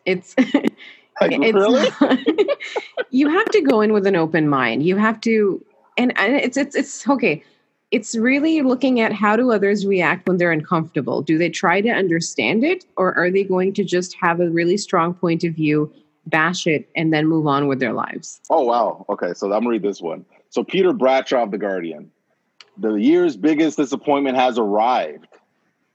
It's. 0.05 0.35
like, 0.37 1.31
it's 1.31 1.53
really? 1.53 1.87
you 3.09 3.29
have 3.29 3.49
to 3.51 3.61
go 3.61 3.81
in 3.81 3.91
with 3.91 4.07
an 4.07 4.15
open 4.15 4.47
mind. 4.47 4.83
You 4.83 4.95
have 4.97 5.19
to, 5.21 5.63
and, 5.97 6.17
and 6.17 6.35
it's 6.35 6.57
it's 6.57 6.75
it's 6.75 7.07
okay. 7.07 7.43
It's 7.91 8.15
really 8.15 8.61
looking 8.61 9.01
at 9.01 9.13
how 9.13 9.35
do 9.35 9.51
others 9.51 9.85
react 9.85 10.27
when 10.27 10.37
they're 10.37 10.51
uncomfortable. 10.51 11.21
Do 11.21 11.37
they 11.37 11.49
try 11.49 11.81
to 11.81 11.89
understand 11.89 12.63
it, 12.63 12.85
or 12.97 13.13
are 13.15 13.29
they 13.29 13.43
going 13.43 13.73
to 13.73 13.83
just 13.83 14.15
have 14.15 14.39
a 14.39 14.49
really 14.49 14.77
strong 14.77 15.13
point 15.13 15.43
of 15.43 15.53
view 15.53 15.93
bash 16.25 16.67
it, 16.67 16.89
and 16.95 17.13
then 17.13 17.27
move 17.27 17.47
on 17.47 17.67
with 17.67 17.79
their 17.79 17.93
lives. 17.93 18.39
Oh, 18.49 18.63
wow. 18.63 19.05
Okay, 19.09 19.33
so 19.33 19.51
I'm 19.51 19.63
to 19.63 19.69
read 19.69 19.81
this 19.81 20.01
one. 20.01 20.25
So, 20.49 20.63
Peter 20.63 20.93
Bradshaw 20.93 21.43
of 21.43 21.51
The 21.51 21.57
Guardian. 21.57 22.12
The 22.77 22.93
year's 22.95 23.38
biggest 23.38 23.77
disappointment 23.77 24.36
has 24.36 24.57
arrived. 24.57 25.27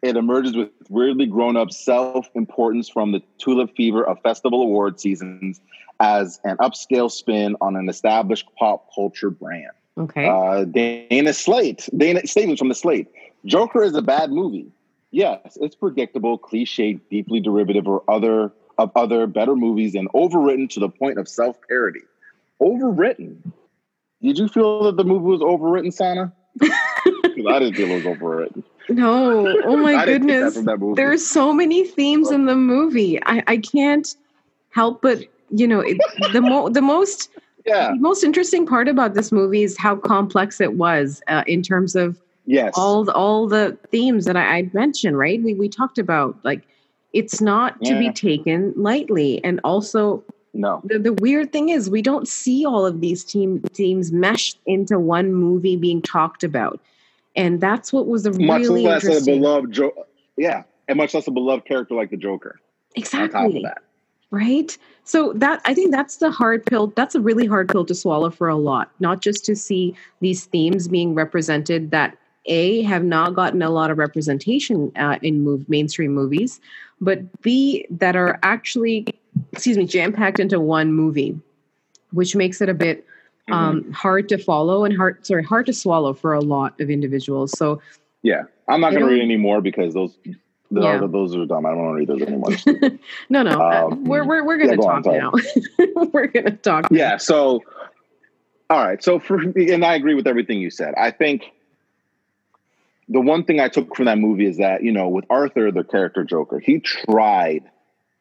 It 0.01 0.17
emerges 0.17 0.57
with 0.57 0.71
weirdly 0.89 1.27
grown 1.27 1.57
up 1.57 1.73
self 1.73 2.29
importance 2.35 2.89
from 2.89 3.11
the 3.13 3.21
tulip 3.39 3.75
fever 3.77 4.05
of 4.07 4.21
festival 4.23 4.63
award 4.63 5.01
seasons 5.01 5.61
as 5.99 6.39
an 6.45 6.57
upscale 6.59 7.11
spin 7.11 7.57
on 7.61 7.75
an 7.75 7.89
established 7.89 8.47
pop 8.57 8.95
culture 8.95 9.31
brand. 9.31 9.73
Okay. 9.97 10.27
Uh, 10.27 10.65
Dana 10.65 11.33
Slate, 11.33 11.89
Dana 11.97 12.25
Stevens 12.27 12.61
from 12.61 12.69
the 12.69 12.75
Slate. 12.75 13.09
Joker 13.45 13.83
is 13.83 13.95
a 13.95 14.03
bad 14.03 14.31
movie. 14.31 14.71
Yes, 15.11 15.59
it's 15.61 15.75
predictable, 15.75 16.39
cliched, 16.39 17.01
deeply 17.11 17.41
derivative, 17.41 17.89
or 17.89 18.05
other 18.09 18.53
of 18.79 18.93
other 18.95 19.27
better 19.27 19.57
movies 19.57 19.95
and 19.95 20.09
overwritten 20.13 20.71
to 20.71 20.81
the 20.81 20.89
point 20.89 21.19
of 21.19 21.29
self 21.29 21.57
parody. 21.69 22.01
Overwritten. 22.61 23.53
Did 24.23 24.39
you 24.39 24.49
feel 24.49 24.85
that 24.85 24.97
the 24.97 25.05
movie 25.05 25.27
was 25.27 25.41
overwritten, 25.41 25.93
Sana? 25.93 26.33
I 26.63 27.59
didn't 27.59 27.75
feel 27.75 27.91
it 27.91 28.05
was 28.05 28.17
overwritten. 28.17 28.65
No. 28.89 29.55
Oh 29.65 29.77
my 29.77 30.05
goodness. 30.07 30.59
There's 30.95 31.27
so 31.27 31.53
many 31.53 31.85
themes 31.85 32.31
in 32.31 32.47
the 32.47 32.57
movie. 32.57 33.23
I, 33.25 33.43
I 33.47 33.57
can't 33.59 34.17
help 34.71 35.03
but, 35.03 35.25
you 35.51 35.67
know, 35.67 35.81
it, 35.81 35.99
the, 36.33 36.41
mo- 36.41 36.69
the 36.69 36.83
most. 36.83 37.31
Yeah. 37.67 37.91
The 37.91 38.01
most 38.01 38.25
interesting 38.25 38.67
part 38.67 38.89
about 38.89 39.13
this 39.13 39.31
movie 39.31 39.63
is 39.63 39.77
how 39.77 39.97
complex 39.97 40.59
it 40.59 40.75
was 40.75 41.21
uh, 41.29 41.45
in 41.47 41.63
terms 41.63 41.95
of 41.95 42.19
yes. 42.47 42.73
all 42.75 43.05
the, 43.05 43.13
all 43.13 43.47
the 43.47 43.77
themes 43.91 44.25
that 44.25 44.39
I, 44.39 44.59
I 44.59 44.71
mentioned. 44.73 45.19
Right? 45.19 45.43
We 45.43 45.53
we 45.53 45.69
talked 45.69 45.99
about 45.99 46.39
like 46.45 46.63
it's 47.19 47.41
not 47.41 47.77
yeah. 47.81 47.93
to 47.93 47.99
be 47.99 48.13
taken 48.13 48.73
lightly. 48.77 49.43
And 49.43 49.61
also, 49.65 50.23
no. 50.55 50.81
The, 50.85 51.01
the 51.01 51.13
weird 51.15 51.53
thing 51.53 51.69
is, 51.69 51.91
we 51.91 52.01
don't 52.01 52.29
see 52.29 52.65
all 52.65 52.87
of 52.87 53.01
these 53.01 53.25
team 53.25 53.61
teams 53.73 54.13
meshed 54.13 54.59
into 54.67 54.99
one 54.99 55.35
movie 55.35 55.77
being 55.77 56.01
talked 56.01 56.45
about, 56.45 56.81
and 57.35 57.61
that's 57.61 57.93
what 57.93 58.07
was 58.07 58.25
a 58.25 58.33
much 58.33 58.63
really 58.63 58.85
less 58.85 59.05
interesting. 59.05 59.35
a 59.35 59.41
beloved 59.41 59.73
jo- 59.73 60.07
yeah, 60.37 60.63
and 60.87 60.97
much 60.97 61.13
less 61.13 61.27
a 61.27 61.33
beloved 61.33 61.67
character 61.67 61.95
like 61.95 62.11
the 62.11 62.17
Joker. 62.17 62.61
Exactly. 62.95 63.67
Right. 64.31 64.77
So 65.05 65.33
that 65.37 65.61
I 65.65 65.75
think 65.75 65.91
that's 65.91 66.19
the 66.19 66.31
hard 66.31 66.65
pill. 66.67 66.89
That's 66.89 67.15
a 67.15 67.21
really 67.21 67.47
hard 67.47 67.69
pill 67.69 67.85
to 67.87 67.95
swallow 67.95 68.31
for 68.31 68.49
a 68.49 68.57
lot. 68.57 68.91
Not 69.01 69.23
just 69.23 69.45
to 69.47 69.57
see 69.57 69.95
these 70.21 70.47
themes 70.47 70.87
being 70.87 71.15
represented 71.15 71.91
that 71.91 72.17
a 72.49 72.83
have 72.83 73.05
not 73.05 73.35
gotten 73.35 73.63
a 73.63 73.71
lot 73.71 73.91
of 73.91 73.99
representation 73.99 74.91
uh, 74.97 75.19
in 75.23 75.43
move, 75.43 75.69
mainstream 75.69 76.15
movies, 76.15 76.61
but 77.01 77.43
B, 77.43 77.87
that 77.91 78.17
are 78.17 78.39
actually, 78.43 79.07
excuse 79.53 79.77
me, 79.77 79.87
jam 79.87 80.13
packed 80.13 80.41
into 80.41 80.61
one 80.61 80.93
movie, 80.93 81.39
which 82.13 82.35
makes 82.35 82.61
it 82.61 82.69
a 82.69 82.75
bit 82.75 83.07
mm-hmm. 83.49 83.55
um, 83.55 83.93
hard 83.93 84.29
to 84.31 84.39
follow 84.39 84.85
and 84.85 84.97
hard, 84.97 85.25
sorry, 85.25 85.45
hard 85.45 85.67
to 85.67 85.73
swallow 85.73 86.13
for 86.13 86.33
a 86.33 86.41
lot 86.41 86.79
of 86.81 86.91
individuals. 86.91 87.57
So, 87.57 87.81
yeah, 88.23 88.43
I'm 88.69 88.81
not 88.81 88.91
going 88.91 89.05
to 89.05 89.11
read 89.11 89.23
any 89.23 89.37
more 89.37 89.61
because 89.61 89.95
those. 89.95 90.17
The, 90.71 90.83
yeah. 90.83 91.07
those 91.11 91.35
are 91.35 91.47
dumb. 91.47 91.65
I 91.65 91.71
don't 91.71 91.79
want 91.79 91.95
to 91.95 91.99
read 91.99 92.09
those 92.09 92.21
anymore. 92.21 92.99
no, 93.31 93.43
no, 93.43 93.59
uh, 93.59 93.89
um, 93.91 94.05
we're 94.05 94.23
we're 94.23 94.45
we're 94.45 94.59
going 94.59 94.69
to 94.69 94.77
yeah, 94.77 94.83
talk 94.83 95.07
on, 95.07 95.17
now. 95.17 95.33
we're 96.13 96.27
going 96.27 96.45
to 96.45 96.51
talk. 96.51 96.89
Yeah. 96.91 97.17
So, 97.17 97.63
all 98.69 98.85
right. 98.85 99.03
So 99.03 99.19
for 99.19 99.41
and 99.41 99.83
I 99.83 99.95
agree 99.95 100.13
with 100.13 100.27
everything 100.27 100.61
you 100.61 100.69
said. 100.69 100.93
I 100.99 101.11
think 101.11 101.53
the 103.09 103.21
one 103.21 103.45
thing 103.45 103.61
I 103.61 103.69
took 103.69 103.97
from 103.97 104.07
that 104.07 104.19
movie 104.19 104.47
is 104.47 104.59
that, 104.59 104.83
you 104.83 104.93
know, 104.93 105.09
with 105.09 105.25
Arthur, 105.31 105.71
the 105.73 105.85
character 105.85 106.25
Joker, 106.25 106.59
he 106.59 106.81
tried 106.81 107.65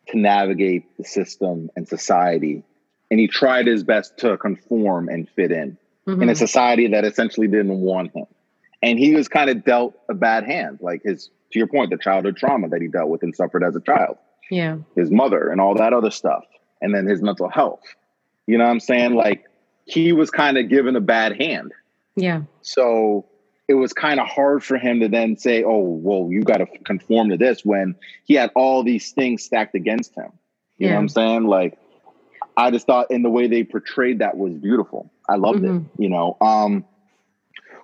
to 0.10 0.18
navigate 0.18 0.98
the 0.98 1.04
system 1.04 1.70
and 1.76 1.88
society, 1.88 2.64
and 3.12 3.20
he 3.20 3.28
tried 3.28 3.68
his 3.68 3.84
best 3.84 4.18
to 4.20 4.38
conform 4.38 5.10
and 5.10 5.30
fit 5.30 5.52
in 5.52 5.78
mm-hmm. 6.08 6.22
in 6.24 6.30
a 6.30 6.36
society 6.36 6.88
that 6.90 7.04
essentially 7.04 7.48
didn't 7.48 7.80
want 7.80 8.16
him. 8.16 8.26
And 8.82 8.98
he 8.98 9.16
was 9.16 9.28
kind 9.28 9.50
of 9.50 9.66
dealt 9.66 10.00
a 10.10 10.14
bad 10.14 10.46
hand, 10.46 10.80
like 10.82 11.02
his, 11.04 11.30
to 11.52 11.60
your 11.60 11.68
point, 11.68 11.90
the 11.90 11.98
childhood 11.98 12.38
trauma 12.38 12.70
that 12.70 12.82
he 12.82 12.88
dealt 12.88 13.10
with 13.10 13.24
and 13.24 13.36
suffered 13.36 13.64
as 13.64 13.76
a 13.76 13.82
child. 13.82 14.18
Yeah. 14.50 14.78
His 14.96 15.12
mother 15.12 15.50
and 15.50 15.60
all 15.60 15.76
that 15.76 15.94
other 15.94 16.12
stuff. 16.12 16.44
And 16.82 16.94
then 16.94 17.08
his 17.08 17.22
mental 17.22 17.50
health. 17.50 17.82
You 18.46 18.58
know 18.58 18.66
what 18.66 18.72
I'm 18.72 18.80
saying? 18.80 19.16
Like 19.16 19.46
he 19.86 20.14
was 20.14 20.30
kind 20.30 20.58
of 20.58 20.70
given 20.70 20.96
a 20.96 21.02
bad 21.02 21.36
hand. 21.42 21.74
Yeah. 22.16 22.44
So 22.62 23.26
it 23.68 23.74
was 23.74 23.94
kind 23.94 24.20
of 24.20 24.28
hard 24.28 24.64
for 24.64 24.78
him 24.78 25.02
to 25.02 25.10
then 25.10 25.38
say, 25.38 25.64
"Oh, 25.64 25.80
well, 25.80 26.32
you 26.32 26.44
got 26.44 26.58
to 26.58 26.68
conform 26.86 27.30
to 27.30 27.38
this," 27.38 27.66
when 27.66 27.96
he 28.26 28.36
had 28.36 28.52
all 28.56 28.84
these 28.84 29.12
things 29.12 29.44
stacked 29.44 29.76
against 29.76 30.16
him. 30.16 30.32
You 30.78 30.86
yeah. 30.86 30.90
know 30.90 30.96
what 30.96 31.02
I'm 31.02 31.10
saying? 31.10 31.44
Like, 31.46 31.78
I 32.56 32.72
just 32.72 32.88
thought 32.88 33.12
in 33.12 33.24
the 33.24 33.30
way 33.30 33.48
they 33.48 33.64
portrayed 33.64 34.20
that 34.20 34.38
was 34.38 34.54
beautiful. 34.54 35.12
I 35.28 35.36
loved 35.36 35.60
mm-hmm. 35.60 35.86
it. 35.86 36.02
You 36.02 36.10
know, 36.10 36.38
um, 36.40 36.86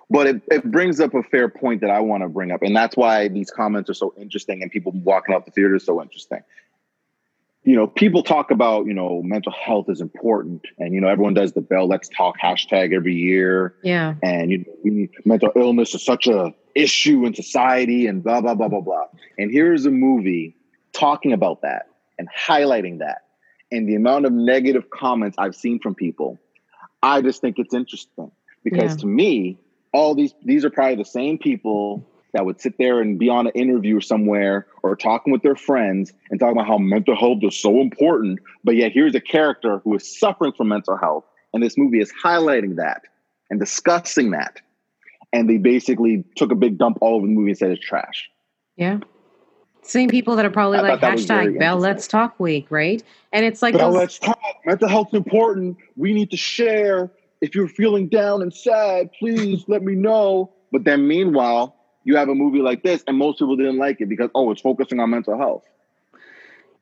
but 0.08 0.26
it, 0.26 0.42
it 0.50 0.70
brings 0.70 1.00
up 1.00 1.14
a 1.14 1.22
fair 1.22 1.48
point 1.48 1.82
that 1.82 1.90
I 1.90 2.00
want 2.00 2.22
to 2.22 2.28
bring 2.28 2.50
up, 2.50 2.62
and 2.62 2.74
that's 2.74 2.96
why 2.96 3.28
these 3.28 3.50
comments 3.50 3.90
are 3.90 3.94
so 3.94 4.14
interesting, 4.16 4.62
and 4.62 4.70
people 4.70 4.92
walking 4.92 5.34
out 5.34 5.44
the 5.44 5.50
theater 5.50 5.74
is 5.74 5.84
so 5.84 6.00
interesting 6.00 6.40
you 7.64 7.74
know, 7.74 7.86
people 7.86 8.22
talk 8.22 8.50
about, 8.50 8.86
you 8.86 8.92
know, 8.92 9.22
mental 9.22 9.52
health 9.52 9.86
is 9.88 10.02
important 10.02 10.66
and, 10.78 10.92
you 10.92 11.00
know, 11.00 11.08
everyone 11.08 11.32
does 11.32 11.52
the 11.52 11.62
Bell 11.62 11.88
Let's 11.88 12.10
Talk 12.10 12.36
hashtag 12.38 12.94
every 12.94 13.14
year. 13.14 13.74
Yeah. 13.82 14.14
And, 14.22 14.50
you 14.50 14.58
know, 14.58 14.64
we 14.84 14.90
need, 14.90 15.10
mental 15.24 15.50
illness 15.56 15.94
is 15.94 16.04
such 16.04 16.26
a 16.26 16.54
issue 16.74 17.24
in 17.24 17.34
society 17.34 18.06
and 18.06 18.22
blah, 18.22 18.42
blah, 18.42 18.54
blah, 18.54 18.68
blah, 18.68 18.82
blah. 18.82 19.06
And 19.38 19.50
here's 19.50 19.86
a 19.86 19.90
movie 19.90 20.56
talking 20.92 21.32
about 21.32 21.62
that 21.62 21.86
and 22.18 22.28
highlighting 22.30 22.98
that. 22.98 23.22
And 23.72 23.88
the 23.88 23.94
amount 23.94 24.26
of 24.26 24.32
negative 24.32 24.90
comments 24.90 25.36
I've 25.38 25.54
seen 25.54 25.80
from 25.80 25.94
people, 25.94 26.38
I 27.02 27.22
just 27.22 27.40
think 27.40 27.58
it's 27.58 27.72
interesting 27.72 28.30
because 28.62 28.92
yeah. 28.92 28.96
to 28.98 29.06
me, 29.06 29.58
all 29.92 30.14
these, 30.14 30.34
these 30.44 30.66
are 30.66 30.70
probably 30.70 30.96
the 30.96 31.04
same 31.04 31.38
people 31.38 32.06
that 32.34 32.44
would 32.44 32.60
sit 32.60 32.76
there 32.78 33.00
and 33.00 33.18
be 33.18 33.28
on 33.28 33.46
an 33.46 33.52
interview 33.54 34.00
somewhere 34.00 34.66
or 34.82 34.96
talking 34.96 35.32
with 35.32 35.42
their 35.42 35.54
friends 35.54 36.12
and 36.30 36.38
talking 36.38 36.56
about 36.56 36.66
how 36.66 36.78
mental 36.78 37.16
health 37.16 37.38
is 37.42 37.58
so 37.58 37.80
important. 37.80 38.40
But 38.64 38.74
yet 38.74 38.92
here's 38.92 39.14
a 39.14 39.20
character 39.20 39.80
who 39.84 39.94
is 39.94 40.18
suffering 40.18 40.52
from 40.52 40.68
mental 40.68 40.96
health. 40.96 41.24
And 41.54 41.62
this 41.62 41.78
movie 41.78 42.00
is 42.00 42.12
highlighting 42.22 42.76
that 42.76 43.02
and 43.48 43.60
discussing 43.60 44.32
that. 44.32 44.60
And 45.32 45.48
they 45.48 45.58
basically 45.58 46.24
took 46.36 46.50
a 46.50 46.56
big 46.56 46.76
dump 46.76 46.98
all 47.00 47.16
over 47.16 47.26
the 47.26 47.32
movie 47.32 47.52
and 47.52 47.58
said 47.58 47.70
it's 47.70 47.84
trash. 47.84 48.28
Yeah. 48.76 48.98
Same 49.82 50.08
people 50.08 50.34
that 50.34 50.44
are 50.44 50.50
probably 50.50 50.78
I 50.78 50.82
like 50.82 51.00
hashtag 51.00 51.58
Bell 51.58 51.76
Let's 51.76 52.08
Talk 52.08 52.40
Week, 52.40 52.66
right? 52.70 53.02
And 53.32 53.44
it's 53.44 53.62
like 53.62 53.76
Bell 53.76 53.92
those- 53.92 54.00
Let's 54.00 54.18
Talk. 54.18 54.38
Mental 54.66 54.88
health's 54.88 55.14
important. 55.14 55.76
We 55.96 56.12
need 56.12 56.30
to 56.32 56.36
share. 56.36 57.12
If 57.40 57.54
you're 57.54 57.68
feeling 57.68 58.08
down 58.08 58.42
and 58.42 58.52
sad, 58.52 59.10
please 59.18 59.64
let 59.68 59.82
me 59.82 59.94
know. 59.94 60.52
But 60.72 60.84
then 60.84 61.06
meanwhile, 61.06 61.76
you 62.04 62.16
have 62.16 62.28
a 62.28 62.34
movie 62.34 62.60
like 62.60 62.82
this 62.82 63.02
and 63.06 63.16
most 63.16 63.38
people 63.38 63.56
didn't 63.56 63.78
like 63.78 64.00
it 64.00 64.08
because 64.08 64.30
oh 64.34 64.50
it's 64.50 64.60
focusing 64.60 65.00
on 65.00 65.10
mental 65.10 65.36
health. 65.36 65.64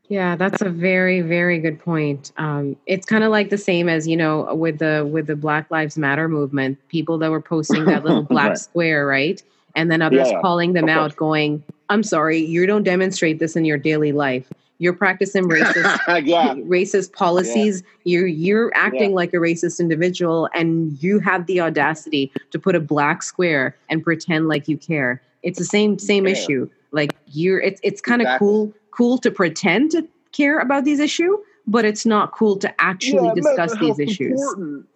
Yeah 0.09 0.37
that's 0.37 0.61
a 0.61 0.69
very 0.69 1.21
very 1.21 1.59
good 1.59 1.81
point. 1.81 2.33
Um, 2.37 2.77
it's 2.87 3.07
kind 3.07 3.25
of 3.25 3.31
like 3.31 3.51
the 3.51 3.59
same 3.59 3.89
as 3.89 4.07
you 4.07 4.17
know 4.17 4.55
with 4.55 4.79
the 4.79 5.09
with 5.11 5.27
the 5.27 5.37
black 5.37 5.71
lives 5.71 5.97
matter 5.97 6.29
movement 6.29 6.79
people 6.89 7.19
that 7.19 7.31
were 7.31 7.41
posting 7.41 7.85
that 7.87 8.05
little 8.05 8.23
black 8.35 8.51
right. 8.51 8.59
square 8.59 9.07
right? 9.07 9.43
And 9.75 9.91
then 9.91 10.03
others 10.03 10.29
yeah, 10.31 10.41
calling 10.43 10.75
them 10.75 10.91
out 10.91 11.17
going 11.17 11.63
i'm 11.89 12.03
sorry 12.03 12.39
you 12.39 12.67
don't 12.67 12.83
demonstrate 12.83 13.39
this 13.39 13.57
in 13.57 13.65
your 13.65 13.79
daily 13.79 14.13
life 14.13 14.51
you're 14.83 14.93
practicing 14.93 15.45
racist 15.45 16.25
yeah. 16.27 16.55
racist 16.55 17.13
policies 17.13 17.83
yeah. 18.05 18.19
you're 18.19 18.27
you're 18.27 18.73
acting 18.75 19.11
yeah. 19.11 19.17
like 19.17 19.33
a 19.33 19.37
racist 19.37 19.79
individual 19.79 20.49
and 20.55 21.03
you 21.03 21.19
have 21.19 21.47
the 21.47 21.61
audacity 21.61 22.33
to 22.51 22.59
put 22.59 22.75
a 22.75 22.81
black 22.81 23.23
square 23.23 23.77
and 23.89 24.03
pretend 24.03 24.49
like 24.49 24.69
you 24.69 24.77
care 24.77 25.23
it's 25.43 25.59
the 25.59 25.65
same 25.65 25.99
same 25.99 26.27
issue 26.27 26.69
like 26.91 27.15
you're 27.29 27.61
it's 27.61 27.81
it's 27.83 28.01
kind 28.01 28.21
of 28.21 28.27
exactly. 28.27 28.47
cool 28.47 28.75
cool 28.93 29.19
to 29.19 29.31
pretend 29.31 29.91
to 29.91 30.07
care 30.33 30.61
about 30.61 30.85
these 30.85 31.01
issues, 31.01 31.37
but 31.67 31.85
it's 31.85 32.07
not 32.07 32.33
cool 32.33 32.57
to 32.57 32.81
actually 32.81 33.33
discuss 33.35 33.77
these 33.79 33.99
issues 33.99 34.41
important. 34.41 34.87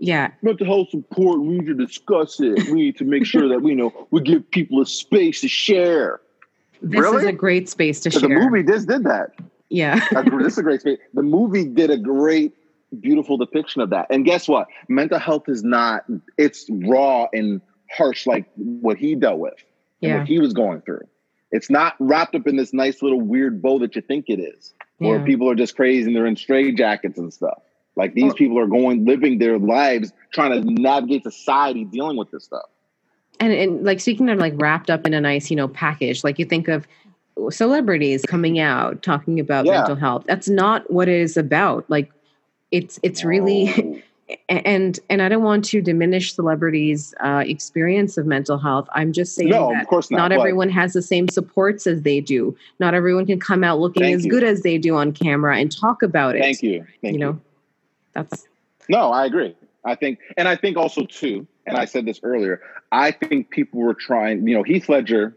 Yeah. 0.00 0.32
Mental 0.42 0.66
health 0.66 0.90
support, 0.90 1.40
we 1.40 1.58
need 1.58 1.66
to 1.66 1.74
discuss 1.74 2.40
it. 2.40 2.66
We 2.66 2.72
need 2.74 2.96
to 2.98 3.04
make 3.04 3.24
sure 3.24 3.48
that 3.48 3.62
we 3.62 3.74
know 3.74 4.06
we 4.10 4.20
give 4.20 4.50
people 4.50 4.82
a 4.82 4.86
space 4.86 5.40
to 5.42 5.48
share. 5.48 6.20
This 6.84 7.00
really? 7.00 7.22
is 7.22 7.28
a 7.28 7.32
great 7.32 7.68
space 7.68 8.00
to 8.00 8.10
share. 8.10 8.20
The 8.20 8.28
movie 8.28 8.62
just 8.62 8.88
did 8.88 9.04
that. 9.04 9.30
Yeah. 9.70 10.06
this 10.38 10.52
is 10.52 10.58
a 10.58 10.62
great 10.62 10.80
space. 10.82 10.98
The 11.14 11.22
movie 11.22 11.64
did 11.64 11.90
a 11.90 11.96
great, 11.96 12.54
beautiful 13.00 13.38
depiction 13.38 13.80
of 13.80 13.90
that. 13.90 14.06
And 14.10 14.24
guess 14.24 14.46
what? 14.46 14.68
Mental 14.88 15.18
health 15.18 15.48
is 15.48 15.64
not, 15.64 16.04
it's 16.36 16.66
raw 16.70 17.26
and 17.32 17.60
harsh 17.90 18.26
like 18.26 18.46
what 18.56 18.98
he 18.98 19.14
dealt 19.14 19.38
with 19.38 19.54
and 20.02 20.10
yeah. 20.10 20.18
what 20.18 20.28
he 20.28 20.38
was 20.38 20.52
going 20.52 20.82
through. 20.82 21.06
It's 21.50 21.70
not 21.70 21.94
wrapped 21.98 22.34
up 22.34 22.46
in 22.46 22.56
this 22.56 22.72
nice 22.74 23.00
little 23.00 23.20
weird 23.20 23.62
bow 23.62 23.78
that 23.78 23.96
you 23.96 24.02
think 24.02 24.26
it 24.28 24.40
is, 24.40 24.74
where 24.98 25.18
yeah. 25.18 25.24
people 25.24 25.48
are 25.50 25.54
just 25.54 25.76
crazy 25.76 26.06
and 26.06 26.14
they're 26.14 26.26
in 26.26 26.36
stray 26.36 26.72
jackets 26.72 27.18
and 27.18 27.32
stuff. 27.32 27.62
Like 27.96 28.14
these 28.14 28.34
people 28.34 28.58
are 28.58 28.66
going, 28.66 29.04
living 29.04 29.38
their 29.38 29.58
lives, 29.58 30.12
trying 30.32 30.60
to 30.60 30.68
navigate 30.68 31.22
society, 31.22 31.84
dealing 31.84 32.16
with 32.16 32.30
this 32.30 32.44
stuff 32.44 32.64
and, 33.40 33.52
and 33.52 33.84
like 33.84 34.00
speaking 34.00 34.28
of 34.30 34.38
like 34.38 34.54
wrapped 34.56 34.90
up 34.90 35.06
in 35.06 35.14
a 35.14 35.20
nice 35.20 35.50
you 35.50 35.56
know 35.56 35.68
package 35.68 36.24
like 36.24 36.38
you 36.38 36.44
think 36.44 36.68
of 36.68 36.86
celebrities 37.50 38.22
coming 38.22 38.58
out 38.58 39.02
talking 39.02 39.40
about 39.40 39.66
yeah. 39.66 39.78
mental 39.78 39.96
health. 39.96 40.24
That's 40.26 40.48
not 40.48 40.90
what 40.90 41.08
it 41.08 41.20
is 41.20 41.36
about. 41.36 41.88
Like 41.88 42.10
it's 42.70 42.98
it's 43.02 43.24
really 43.24 44.02
and 44.48 44.98
and 45.10 45.20
i 45.20 45.28
don't 45.28 45.42
want 45.42 45.64
to 45.66 45.82
diminish 45.82 46.34
celebrities 46.34 47.14
uh, 47.22 47.44
experience 47.46 48.16
of 48.16 48.26
mental 48.26 48.58
health. 48.58 48.88
I'm 48.92 49.12
just 49.12 49.34
saying 49.34 49.50
no, 49.50 49.70
that 49.70 49.82
of 49.82 49.88
course 49.88 50.10
not, 50.10 50.18
not 50.18 50.32
everyone 50.32 50.70
has 50.70 50.92
the 50.92 51.02
same 51.02 51.28
supports 51.28 51.86
as 51.86 52.02
they 52.02 52.20
do. 52.20 52.56
Not 52.80 52.94
everyone 52.94 53.26
can 53.26 53.40
come 53.40 53.62
out 53.62 53.78
looking 53.80 54.04
as 54.04 54.24
you. 54.24 54.30
good 54.30 54.44
as 54.44 54.62
they 54.62 54.78
do 54.78 54.96
on 54.96 55.12
camera 55.12 55.58
and 55.58 55.70
talk 55.70 56.02
about 56.02 56.36
it. 56.36 56.40
Thank 56.40 56.62
you. 56.62 56.86
Thank 57.02 57.14
you. 57.14 57.18
know 57.18 57.40
that's 58.12 58.46
no 58.88 59.10
i 59.10 59.26
agree. 59.26 59.54
I 59.84 59.94
think 59.94 60.20
and 60.36 60.48
i 60.48 60.56
think 60.56 60.76
also 60.76 61.04
too 61.04 61.46
and 61.66 61.76
I 61.76 61.84
said 61.84 62.04
this 62.06 62.20
earlier, 62.22 62.60
I 62.94 63.10
think 63.10 63.50
people 63.50 63.80
were 63.80 63.94
trying, 63.94 64.46
you 64.46 64.54
know, 64.54 64.62
Heath 64.62 64.88
Ledger, 64.88 65.36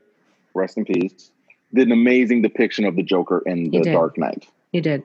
rest 0.54 0.78
in 0.78 0.86
peace, 0.86 1.32
did 1.74 1.88
an 1.88 1.92
amazing 1.92 2.44
depiction 2.44 2.86
of 2.86 2.96
the 2.96 3.02
Joker 3.02 3.42
in 3.46 3.72
The 3.72 3.82
Dark 3.82 4.18
Knight. 4.18 4.48
He 4.72 4.80
did. 4.80 5.04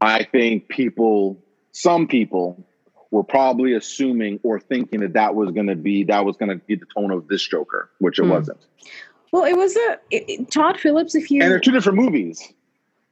I 0.00 0.22
think 0.22 0.68
people, 0.68 1.42
some 1.72 2.06
people, 2.06 2.64
were 3.10 3.24
probably 3.24 3.74
assuming 3.74 4.38
or 4.44 4.60
thinking 4.60 5.00
that 5.00 5.12
that 5.14 5.34
was 5.34 5.50
going 5.50 5.66
to 5.66 5.76
be 5.76 6.04
that 6.04 6.24
was 6.24 6.36
going 6.36 6.48
to 6.48 6.56
be 6.64 6.76
the 6.76 6.86
tone 6.96 7.10
of 7.10 7.28
this 7.28 7.46
Joker, 7.46 7.90
which 7.98 8.18
it 8.18 8.22
mm. 8.22 8.30
wasn't. 8.30 8.58
Well, 9.32 9.44
it 9.44 9.56
was 9.56 9.76
a 9.76 9.98
it, 10.10 10.24
it, 10.28 10.50
Todd 10.50 10.78
Phillips. 10.78 11.14
If 11.14 11.30
you 11.30 11.42
and 11.42 11.50
they're 11.50 11.60
two 11.60 11.72
different 11.72 11.98
movies. 11.98 12.52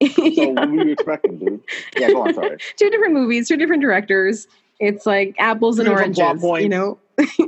So 0.15 0.25
yeah. 0.25 0.47
what 0.47 0.71
were 0.71 0.87
you 0.87 0.93
expecting, 0.93 1.39
dude? 1.39 1.61
Yeah, 1.95 2.09
go 2.13 2.23
on. 2.23 2.33
Sorry. 2.33 2.57
two 2.77 2.89
different 2.89 3.13
movies, 3.13 3.47
two 3.49 3.59
different 3.59 3.83
directors. 3.83 4.49
It's 4.79 5.05
like 5.05 5.35
apples 5.39 5.79
and 5.79 5.87
oranges, 5.87 6.43
you 6.43 6.71
know. 6.71 6.99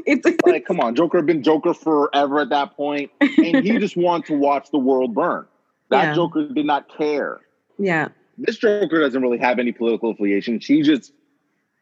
It's 0.07 0.47
like, 0.47 0.67
come 0.67 0.81
on, 0.81 0.95
Joker 0.95 1.19
had 1.19 1.27
been 1.27 1.43
Joker 1.43 1.75
forever 1.75 2.41
at 2.41 2.51
that 2.51 2.77
point, 2.77 3.11
and 3.21 3.65
he 3.65 3.79
just 3.79 3.97
wanted 3.97 4.27
to 4.27 4.39
watch 4.39 4.71
the 4.71 4.79
world 4.79 5.15
burn. 5.15 5.47
That 5.91 6.03
yeah. 6.05 6.15
Joker 6.15 6.49
did 6.49 6.67
not 6.67 6.89
care. 6.97 7.41
Yeah. 7.79 8.09
This 8.39 8.57
Joker 8.57 9.01
doesn't 9.01 9.21
really 9.21 9.39
have 9.39 9.59
any 9.59 9.73
political 9.73 10.11
affiliation. 10.11 10.61
She 10.61 10.83
just 10.83 11.13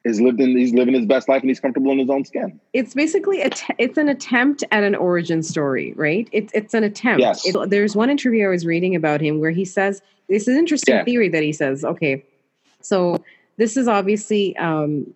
is 0.05 0.21
lived 0.21 0.41
in 0.41 0.57
he's 0.57 0.73
living 0.73 0.95
his 0.95 1.05
best 1.05 1.29
life 1.29 1.43
and 1.43 1.51
he's 1.51 1.61
comfortable 1.61 1.93
in 1.93 1.99
his 1.99 2.09
own 2.09 2.25
skin. 2.25 2.59
It's 2.73 2.95
basically 2.95 3.43
a 3.43 3.51
t- 3.51 3.75
it's 3.79 3.99
an 3.99 4.09
attempt 4.09 4.65
at 4.71 4.83
an 4.83 4.95
origin 4.95 5.43
story, 5.43 5.93
right? 5.95 6.29
It's 6.33 6.53
it's 6.55 6.75
an 6.75 6.85
attempt. 6.85 7.21
Yes. 7.21 7.47
It, 7.47 7.71
there's 7.71 7.95
one 7.95 8.11
interview 8.11 8.47
I 8.47 8.49
was 8.49 8.65
reading 8.65 8.95
about 8.97 9.21
him 9.21 9.41
where 9.41 9.51
he 9.51 9.65
says 9.65 10.01
this 10.29 10.43
is 10.43 10.49
an 10.49 10.57
interesting 10.57 10.95
yeah. 10.95 11.05
theory 11.05 11.29
that 11.29 11.43
he 11.43 11.53
says. 11.53 11.85
Okay, 11.85 12.25
so 12.81 13.23
this 13.59 13.77
is 13.77 13.89
obviously 13.89 14.57
um, 14.57 15.13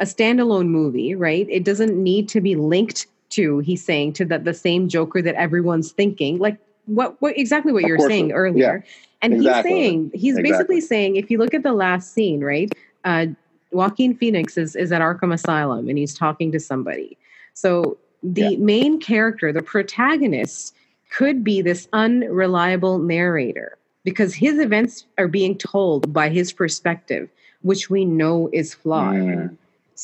a 0.00 0.04
standalone 0.04 0.68
movie, 0.68 1.14
right? 1.14 1.46
It 1.50 1.64
doesn't 1.64 1.96
need 1.96 2.28
to 2.30 2.40
be 2.40 2.54
linked 2.54 3.06
to, 3.30 3.58
he's 3.60 3.84
saying, 3.84 4.14
to 4.14 4.24
the, 4.24 4.38
the 4.38 4.54
same 4.54 4.88
Joker 4.88 5.20
that 5.22 5.34
everyone's 5.34 5.92
thinking. 5.92 6.38
Like 6.38 6.58
what, 6.86 7.20
what 7.20 7.36
exactly 7.36 7.72
what 7.72 7.84
you're 7.84 7.98
saying 7.98 8.32
earlier. 8.32 8.84
Yeah, 8.84 8.92
and 9.20 9.34
exactly. 9.34 9.70
he's 9.70 9.78
saying, 9.78 10.10
he's 10.14 10.38
exactly. 10.38 10.50
basically 10.50 10.80
saying, 10.80 11.16
if 11.16 11.30
you 11.30 11.38
look 11.38 11.52
at 11.52 11.62
the 11.62 11.72
last 11.72 12.12
scene, 12.12 12.42
right? 12.42 12.72
Uh, 13.04 13.26
Joaquin 13.70 14.16
Phoenix 14.16 14.56
is, 14.56 14.76
is 14.76 14.92
at 14.92 15.02
Arkham 15.02 15.32
Asylum 15.32 15.88
and 15.88 15.98
he's 15.98 16.14
talking 16.14 16.52
to 16.52 16.60
somebody. 16.60 17.18
So 17.54 17.98
the 18.22 18.52
yeah. 18.52 18.58
main 18.58 19.00
character, 19.00 19.52
the 19.52 19.62
protagonist, 19.62 20.74
could 21.10 21.42
be 21.42 21.62
this 21.62 21.88
unreliable 21.92 22.98
narrator 22.98 23.78
because 24.04 24.34
his 24.34 24.58
events 24.58 25.06
are 25.18 25.28
being 25.28 25.56
told 25.56 26.12
by 26.12 26.28
his 26.28 26.52
perspective, 26.52 27.28
which 27.62 27.90
we 27.90 28.04
know 28.04 28.48
is 28.52 28.74
flawed. 28.74 29.16
Mm. 29.16 29.56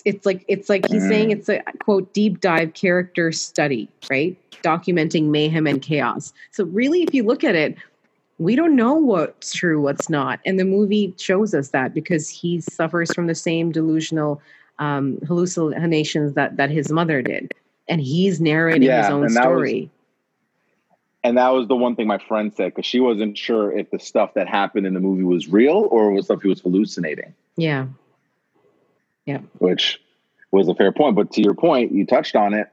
It's 0.05 0.27
like 0.27 0.45
it's 0.49 0.69
like 0.69 0.87
he's 0.89 1.07
saying 1.07 1.31
it's 1.31 1.49
a 1.49 1.63
quote 1.81 2.13
deep 2.13 2.41
dive 2.41 2.75
character 2.75 3.33
study, 3.33 3.89
right? 4.11 4.37
Documenting 4.63 5.25
mayhem 5.25 5.67
and 5.67 5.81
chaos. 5.81 6.33
So 6.51 6.65
really, 6.65 7.03
if 7.03 7.15
you 7.15 7.23
look 7.23 7.45
at 7.45 7.55
it, 7.55 7.77
we 8.39 8.57
don't 8.57 8.75
know 8.75 8.95
what's 8.95 9.53
true, 9.53 9.81
what's 9.81 10.09
not, 10.09 10.41
and 10.45 10.59
the 10.59 10.65
movie 10.65 11.15
shows 11.19 11.55
us 11.55 11.71
that 11.71 11.95
because 11.95 12.29
he 12.29 12.61
suffers 12.61 13.13
from 13.13 13.27
the 13.27 13.35
same 13.35 13.71
delusional 13.73 14.41
um, 14.79 15.19
hallucinations 15.27 16.35
that 16.35 16.57
that 16.57 16.71
his 16.71 16.91
mother 16.91 17.23
did, 17.23 17.53
and 17.89 18.01
he's 18.01 18.41
narrating 18.41 18.83
yeah, 18.83 19.03
his 19.03 19.11
own 19.11 19.29
story. 19.29 19.83
Was, 19.83 19.91
and 21.25 21.39
that 21.39 21.49
was 21.49 21.69
the 21.69 21.77
one 21.77 21.97
thing 21.97 22.07
my 22.07 22.19
friend 22.19 22.53
said 22.55 22.75
because 22.75 22.87
she 22.87 23.01
wasn't 23.01 23.39
sure 23.39 23.77
if 23.77 23.91
the 23.91 23.99
stuff 23.99 24.35
that 24.35 24.47
happened 24.47 24.87
in 24.87 24.95
the 24.95 25.01
movie 25.01 25.25
was 25.25 25.49
real 25.49 25.89
or 25.91 26.11
was 26.11 26.27
stuff 26.27 26.43
he 26.43 26.49
was 26.49 26.61
hallucinating. 26.61 27.35
Yeah. 27.57 27.87
Yeah. 29.27 29.39
Which 29.59 30.01
was 30.51 30.69
a 30.69 30.75
fair 30.75 30.93
point. 30.93 31.17
But 31.17 31.33
to 31.33 31.43
your 31.43 31.55
point, 31.55 31.93
you 31.93 32.07
touched 32.07 32.37
on 32.37 32.55
it. 32.55 32.69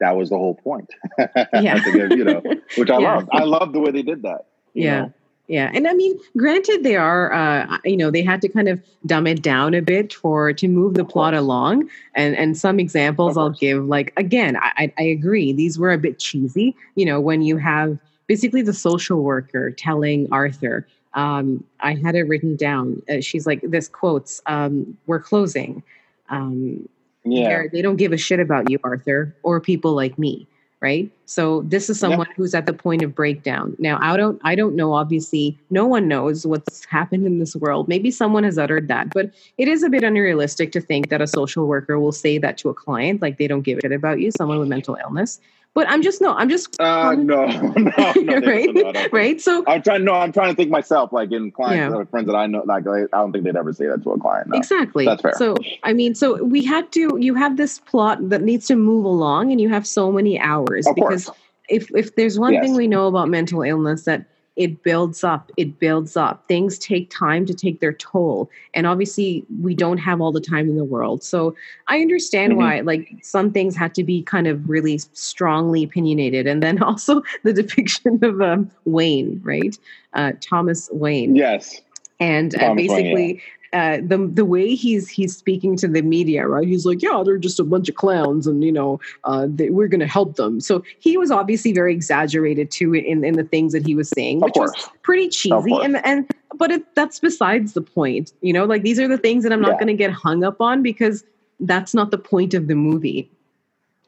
That 0.00 0.16
was 0.16 0.30
the 0.30 0.36
whole 0.36 0.54
point. 0.54 0.90
Yeah. 1.52 1.84
you 1.86 2.24
know, 2.24 2.42
which 2.76 2.90
I 2.90 2.98
yeah. 2.98 3.14
love. 3.14 3.28
I 3.32 3.44
love 3.44 3.72
the 3.72 3.80
way 3.80 3.90
they 3.90 4.02
did 4.02 4.22
that. 4.22 4.46
Yeah. 4.74 5.00
Know? 5.00 5.12
Yeah. 5.46 5.70
And 5.74 5.86
I 5.86 5.92
mean, 5.92 6.18
granted, 6.36 6.84
they 6.84 6.96
are, 6.96 7.32
uh, 7.32 7.78
you 7.84 7.96
know, 7.96 8.10
they 8.10 8.22
had 8.22 8.40
to 8.42 8.48
kind 8.48 8.68
of 8.68 8.82
dumb 9.04 9.26
it 9.26 9.42
down 9.42 9.74
a 9.74 9.82
bit 9.82 10.12
for 10.12 10.52
to 10.54 10.68
move 10.68 10.94
the 10.94 11.04
plot 11.04 11.34
along. 11.34 11.88
And 12.14 12.34
and 12.34 12.56
some 12.56 12.80
examples 12.80 13.36
I'll 13.36 13.50
give, 13.50 13.84
like, 13.84 14.12
again, 14.16 14.56
I, 14.56 14.92
I 14.98 15.02
agree. 15.02 15.52
These 15.52 15.78
were 15.78 15.92
a 15.92 15.98
bit 15.98 16.18
cheesy, 16.18 16.74
you 16.94 17.04
know, 17.04 17.20
when 17.20 17.42
you 17.42 17.58
have 17.58 17.98
basically 18.26 18.62
the 18.62 18.72
social 18.72 19.22
worker 19.22 19.70
telling 19.70 20.28
Arthur, 20.32 20.86
um, 21.14 21.64
I 21.80 21.94
had 21.94 22.14
it 22.14 22.22
written 22.22 22.56
down. 22.56 23.02
Uh, 23.08 23.20
she's 23.20 23.46
like, 23.46 23.60
this 23.62 23.88
quotes, 23.88 24.42
um, 24.46 24.96
we're 25.06 25.20
closing. 25.20 25.82
Um, 26.28 26.88
yeah. 27.24 27.64
They 27.72 27.82
don't 27.82 27.96
give 27.96 28.12
a 28.12 28.18
shit 28.18 28.40
about 28.40 28.70
you, 28.70 28.78
Arthur, 28.84 29.34
or 29.42 29.60
people 29.60 29.94
like 29.94 30.18
me 30.18 30.46
right 30.84 31.10
so 31.24 31.62
this 31.62 31.88
is 31.88 31.98
someone 31.98 32.26
yep. 32.26 32.36
who's 32.36 32.54
at 32.54 32.66
the 32.66 32.72
point 32.72 33.00
of 33.00 33.14
breakdown 33.14 33.74
now 33.78 33.98
i 34.02 34.18
don't 34.18 34.38
i 34.44 34.54
don't 34.54 34.76
know 34.76 34.92
obviously 34.92 35.58
no 35.70 35.86
one 35.86 36.06
knows 36.06 36.46
what's 36.46 36.84
happened 36.84 37.26
in 37.26 37.38
this 37.38 37.56
world 37.56 37.88
maybe 37.88 38.10
someone 38.10 38.44
has 38.44 38.58
uttered 38.58 38.86
that 38.86 39.08
but 39.14 39.30
it 39.56 39.66
is 39.66 39.82
a 39.82 39.88
bit 39.88 40.02
unrealistic 40.04 40.72
to 40.72 40.82
think 40.82 41.08
that 41.08 41.22
a 41.22 41.26
social 41.26 41.66
worker 41.66 41.98
will 41.98 42.12
say 42.12 42.36
that 42.36 42.58
to 42.58 42.68
a 42.68 42.74
client 42.74 43.22
like 43.22 43.38
they 43.38 43.46
don't 43.46 43.62
give 43.62 43.78
a 43.78 43.80
shit 43.80 43.92
about 43.92 44.20
you 44.20 44.30
someone 44.30 44.58
with 44.58 44.68
mental 44.68 44.98
illness 45.02 45.40
but 45.74 45.88
I'm 45.88 46.02
just 46.02 46.20
no, 46.20 46.32
I'm 46.34 46.48
just 46.48 46.80
uh, 46.80 47.14
no, 47.18 47.46
no, 47.46 47.72
no, 48.16 48.38
right, 48.38 48.68
no, 48.72 48.92
right. 49.12 49.40
So 49.40 49.64
I'm 49.66 49.82
trying. 49.82 50.04
No, 50.04 50.14
I'm 50.14 50.32
trying 50.32 50.50
to 50.50 50.56
think 50.56 50.70
myself. 50.70 51.12
Like 51.12 51.32
in 51.32 51.50
clients, 51.50 51.92
yeah. 51.92 52.00
Uh, 52.00 52.04
friends 52.04 52.26
that 52.28 52.36
I 52.36 52.46
know, 52.46 52.62
like 52.64 52.86
I 52.86 53.06
don't 53.12 53.32
think 53.32 53.44
they'd 53.44 53.56
ever 53.56 53.72
say 53.72 53.86
that 53.86 54.02
to 54.04 54.12
a 54.12 54.20
client. 54.20 54.48
No. 54.48 54.56
Exactly. 54.56 55.04
That's 55.04 55.20
fair. 55.20 55.34
So 55.36 55.56
I 55.82 55.92
mean, 55.92 56.14
so 56.14 56.42
we 56.44 56.64
had 56.64 56.92
to. 56.92 57.18
You 57.18 57.34
have 57.34 57.56
this 57.56 57.80
plot 57.80 58.28
that 58.30 58.42
needs 58.42 58.66
to 58.68 58.76
move 58.76 59.04
along, 59.04 59.50
and 59.50 59.60
you 59.60 59.68
have 59.68 59.86
so 59.86 60.12
many 60.12 60.38
hours 60.38 60.86
of 60.86 60.94
because 60.94 61.26
course. 61.26 61.38
if 61.68 61.90
if 61.94 62.14
there's 62.14 62.38
one 62.38 62.54
yes. 62.54 62.62
thing 62.62 62.76
we 62.76 62.86
know 62.86 63.08
about 63.08 63.28
mental 63.28 63.62
illness 63.62 64.04
that 64.04 64.24
it 64.56 64.82
builds 64.82 65.24
up 65.24 65.50
it 65.56 65.78
builds 65.78 66.16
up. 66.16 66.46
Things 66.48 66.78
take 66.78 67.10
time 67.10 67.46
to 67.46 67.54
take 67.54 67.80
their 67.80 67.92
toll. 67.92 68.50
And 68.72 68.86
obviously 68.86 69.44
we 69.60 69.74
don't 69.74 69.98
have 69.98 70.20
all 70.20 70.32
the 70.32 70.40
time 70.40 70.68
in 70.68 70.76
the 70.76 70.84
world. 70.84 71.22
So 71.22 71.54
i 71.88 72.00
understand 72.00 72.52
mm-hmm. 72.52 72.60
why 72.60 72.80
like 72.80 73.16
some 73.22 73.50
things 73.52 73.76
had 73.76 73.94
to 73.94 74.04
be 74.04 74.22
kind 74.22 74.46
of 74.46 74.68
really 74.68 74.98
strongly 74.98 75.84
opinionated. 75.84 76.46
And 76.46 76.62
then 76.62 76.82
also 76.82 77.22
the 77.42 77.52
depiction 77.52 78.18
of 78.22 78.40
um, 78.40 78.70
wayne 78.84 79.40
right? 79.42 79.76
Uh, 80.12 80.32
thomas 80.40 80.88
wayne. 80.92 81.36
Yes. 81.36 81.80
And 82.20 82.54
uh, 82.62 82.74
basically 82.74 83.14
Wayne, 83.14 83.34
yeah 83.36 83.42
uh, 83.74 83.98
the 84.02 84.30
the 84.32 84.44
way 84.44 84.74
he's 84.74 85.08
he's 85.08 85.36
speaking 85.36 85.76
to 85.78 85.88
the 85.88 86.00
media, 86.00 86.46
right? 86.46 86.66
He's 86.66 86.86
like, 86.86 87.02
yeah, 87.02 87.22
they're 87.24 87.38
just 87.38 87.58
a 87.58 87.64
bunch 87.64 87.88
of 87.88 87.96
clowns, 87.96 88.46
and 88.46 88.62
you 88.62 88.72
know, 88.72 89.00
uh, 89.24 89.46
they, 89.50 89.70
we're 89.70 89.88
going 89.88 90.00
to 90.00 90.06
help 90.06 90.36
them. 90.36 90.60
So 90.60 90.84
he 91.00 91.16
was 91.16 91.30
obviously 91.30 91.72
very 91.72 91.92
exaggerated 91.92 92.70
too 92.70 92.94
in 92.94 93.24
in 93.24 93.34
the 93.34 93.44
things 93.44 93.72
that 93.72 93.84
he 93.84 93.94
was 93.94 94.08
saying, 94.08 94.40
which 94.40 94.54
was 94.56 94.72
pretty 95.02 95.28
cheesy. 95.28 95.76
And 95.82 96.04
and 96.06 96.30
but 96.54 96.70
it, 96.70 96.94
that's 96.94 97.18
besides 97.18 97.72
the 97.72 97.82
point, 97.82 98.32
you 98.40 98.52
know. 98.52 98.64
Like 98.64 98.82
these 98.82 99.00
are 99.00 99.08
the 99.08 99.18
things 99.18 99.42
that 99.42 99.52
I'm 99.52 99.60
not 99.60 99.72
yeah. 99.72 99.78
going 99.78 99.88
to 99.88 99.94
get 99.94 100.12
hung 100.12 100.44
up 100.44 100.60
on 100.60 100.82
because 100.82 101.24
that's 101.60 101.94
not 101.94 102.12
the 102.12 102.18
point 102.18 102.54
of 102.54 102.68
the 102.68 102.76
movie. 102.76 103.30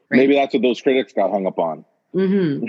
Right? 0.09 0.19
Maybe 0.19 0.35
that's 0.35 0.53
what 0.53 0.63
those 0.63 0.79
critics 0.79 1.11
got 1.11 1.31
hung 1.31 1.45
up 1.45 1.59
on. 1.59 1.83
Mm-hmm. 2.15 2.65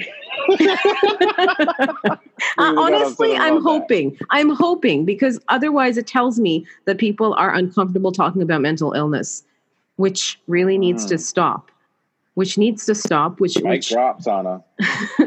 uh, 2.09 2.17
honestly, 2.59 3.37
I'm 3.37 3.63
hoping. 3.63 4.11
That. 4.11 4.27
I'm 4.31 4.51
hoping 4.51 5.05
because 5.05 5.39
otherwise 5.49 5.97
it 5.97 6.07
tells 6.07 6.39
me 6.39 6.67
that 6.85 6.99
people 6.99 7.35
are 7.35 7.55
uncomfortable 7.55 8.13
talking 8.13 8.43
about 8.43 8.61
mental 8.61 8.93
illness, 8.93 9.45
which 9.97 10.41
really 10.47 10.77
needs 10.77 11.07
mm. 11.07 11.11
to 11.11 11.19
stop. 11.19 11.71
Which 12.35 12.59
needs 12.59 12.85
to 12.87 12.95
stop. 12.95 13.41
Which 13.41 13.57
Mike 13.63 13.79
which, 13.79 13.89
drop, 13.91 14.23
Sana. 14.23 14.63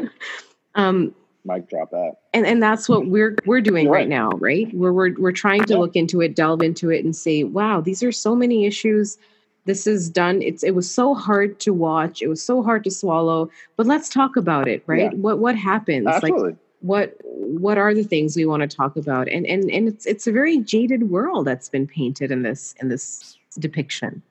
um, 0.74 1.14
Mike 1.44 1.68
drop 1.68 1.90
that. 1.90 2.14
And 2.32 2.46
and 2.46 2.62
that's 2.62 2.88
what 2.88 3.06
we're 3.06 3.36
we're 3.44 3.60
doing 3.60 3.88
right. 3.88 4.00
right. 4.00 4.08
now, 4.08 4.30
right? 4.32 4.72
We're 4.74 4.92
we're 4.92 5.14
we're 5.18 5.32
trying 5.32 5.64
to 5.64 5.78
look 5.78 5.96
into 5.96 6.20
it, 6.20 6.36
delve 6.36 6.62
into 6.62 6.90
it, 6.90 7.04
and 7.04 7.14
say, 7.14 7.44
wow, 7.44 7.80
these 7.80 8.02
are 8.02 8.12
so 8.12 8.34
many 8.36 8.66
issues 8.66 9.18
this 9.64 9.86
is 9.86 10.10
done 10.10 10.42
it's 10.42 10.62
it 10.62 10.74
was 10.74 10.92
so 10.92 11.14
hard 11.14 11.58
to 11.60 11.72
watch 11.72 12.22
it 12.22 12.28
was 12.28 12.42
so 12.42 12.62
hard 12.62 12.84
to 12.84 12.90
swallow 12.90 13.50
but 13.76 13.86
let's 13.86 14.08
talk 14.08 14.36
about 14.36 14.68
it 14.68 14.82
right 14.86 15.12
yeah. 15.12 15.18
what 15.18 15.38
what 15.38 15.56
happens 15.56 16.06
Absolutely. 16.06 16.50
like 16.50 16.56
what 16.80 17.16
what 17.24 17.78
are 17.78 17.94
the 17.94 18.02
things 18.02 18.36
we 18.36 18.44
want 18.44 18.68
to 18.68 18.76
talk 18.76 18.96
about 18.96 19.28
and 19.28 19.46
and 19.46 19.70
and 19.70 19.88
it's 19.88 20.06
it's 20.06 20.26
a 20.26 20.32
very 20.32 20.58
jaded 20.58 21.10
world 21.10 21.46
that's 21.46 21.68
been 21.68 21.86
painted 21.86 22.30
in 22.30 22.42
this 22.42 22.74
in 22.80 22.88
this 22.88 23.38
depiction 23.58 24.22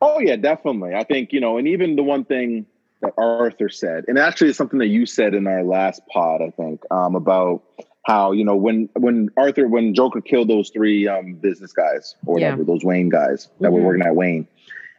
oh 0.00 0.18
yeah 0.18 0.36
definitely 0.36 0.94
i 0.94 1.04
think 1.04 1.32
you 1.32 1.40
know 1.40 1.58
and 1.58 1.68
even 1.68 1.96
the 1.96 2.02
one 2.02 2.24
thing 2.24 2.64
that 3.02 3.12
arthur 3.18 3.68
said 3.68 4.04
and 4.08 4.18
actually 4.18 4.48
it's 4.48 4.58
something 4.58 4.78
that 4.78 4.88
you 4.88 5.06
said 5.06 5.34
in 5.34 5.46
our 5.46 5.62
last 5.62 6.00
pod 6.08 6.40
i 6.40 6.50
think 6.50 6.82
um, 6.90 7.14
about 7.14 7.62
how 8.04 8.32
you 8.32 8.44
know 8.44 8.56
when 8.56 8.88
when 8.94 9.28
arthur 9.36 9.68
when 9.68 9.94
joker 9.94 10.20
killed 10.20 10.48
those 10.48 10.70
three 10.70 11.06
um, 11.06 11.34
business 11.34 11.72
guys 11.72 12.14
or 12.24 12.34
whatever 12.34 12.62
yeah. 12.62 12.64
those 12.64 12.84
wayne 12.84 13.10
guys 13.10 13.48
that 13.60 13.66
mm-hmm. 13.66 13.74
were 13.74 13.82
working 13.82 14.06
at 14.06 14.16
wayne 14.16 14.48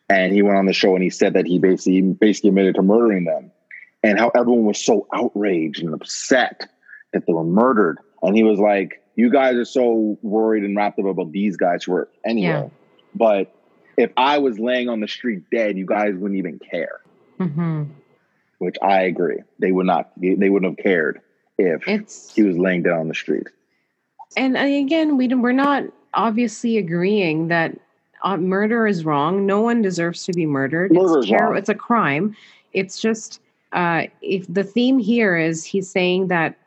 and 0.09 0.33
he 0.33 0.41
went 0.41 0.57
on 0.57 0.65
the 0.65 0.73
show 0.73 0.95
and 0.95 1.03
he 1.03 1.09
said 1.09 1.33
that 1.33 1.45
he 1.45 1.59
basically 1.59 2.01
basically 2.01 2.49
admitted 2.49 2.75
to 2.75 2.81
murdering 2.81 3.25
them 3.25 3.51
and 4.03 4.17
how 4.17 4.29
everyone 4.29 4.65
was 4.65 4.83
so 4.83 5.07
outraged 5.13 5.83
and 5.83 5.93
upset 5.93 6.67
that 7.13 7.25
they 7.25 7.33
were 7.33 7.43
murdered 7.43 7.99
and 8.23 8.35
he 8.35 8.43
was 8.43 8.59
like 8.59 9.03
you 9.15 9.29
guys 9.29 9.55
are 9.55 9.65
so 9.65 10.17
worried 10.21 10.63
and 10.63 10.75
wrapped 10.75 10.99
up 10.99 11.05
about 11.05 11.31
these 11.31 11.57
guys 11.57 11.83
who 11.83 11.93
were 11.93 12.09
anyway 12.25 12.47
yeah. 12.47 12.67
but 13.15 13.53
if 13.97 14.11
i 14.17 14.37
was 14.37 14.59
laying 14.59 14.89
on 14.89 14.99
the 14.99 15.07
street 15.07 15.43
dead 15.51 15.77
you 15.77 15.85
guys 15.85 16.13
wouldn't 16.15 16.37
even 16.37 16.59
care 16.59 17.01
mm-hmm. 17.39 17.83
which 18.57 18.75
i 18.81 19.01
agree 19.01 19.39
they 19.59 19.71
would 19.71 19.85
not 19.85 20.11
they 20.17 20.49
wouldn't 20.49 20.77
have 20.77 20.83
cared 20.83 21.21
if 21.57 21.85
it's, 21.87 22.33
he 22.33 22.43
was 22.43 22.57
laying 22.57 22.83
down 22.83 22.99
on 22.99 23.07
the 23.07 23.15
street 23.15 23.47
and 24.37 24.57
again 24.57 25.17
we 25.17 25.27
we're 25.27 25.51
not 25.51 25.83
obviously 26.13 26.77
agreeing 26.77 27.49
that 27.49 27.77
uh, 28.23 28.37
murder 28.37 28.87
is 28.87 29.05
wrong. 29.05 29.45
No 29.45 29.61
one 29.61 29.81
deserves 29.81 30.25
to 30.25 30.33
be 30.33 30.45
murdered. 30.45 30.91
Murder 30.91 31.19
it's, 31.19 31.29
ter- 31.29 31.55
it's 31.55 31.69
a 31.69 31.75
crime. 31.75 32.35
It's 32.73 32.99
just 32.99 33.41
uh, 33.71 34.03
if 34.21 34.45
the 34.51 34.63
theme 34.63 34.99
here 34.99 35.37
is 35.37 35.63
he's 35.63 35.89
saying 35.89 36.27
that 36.27 36.57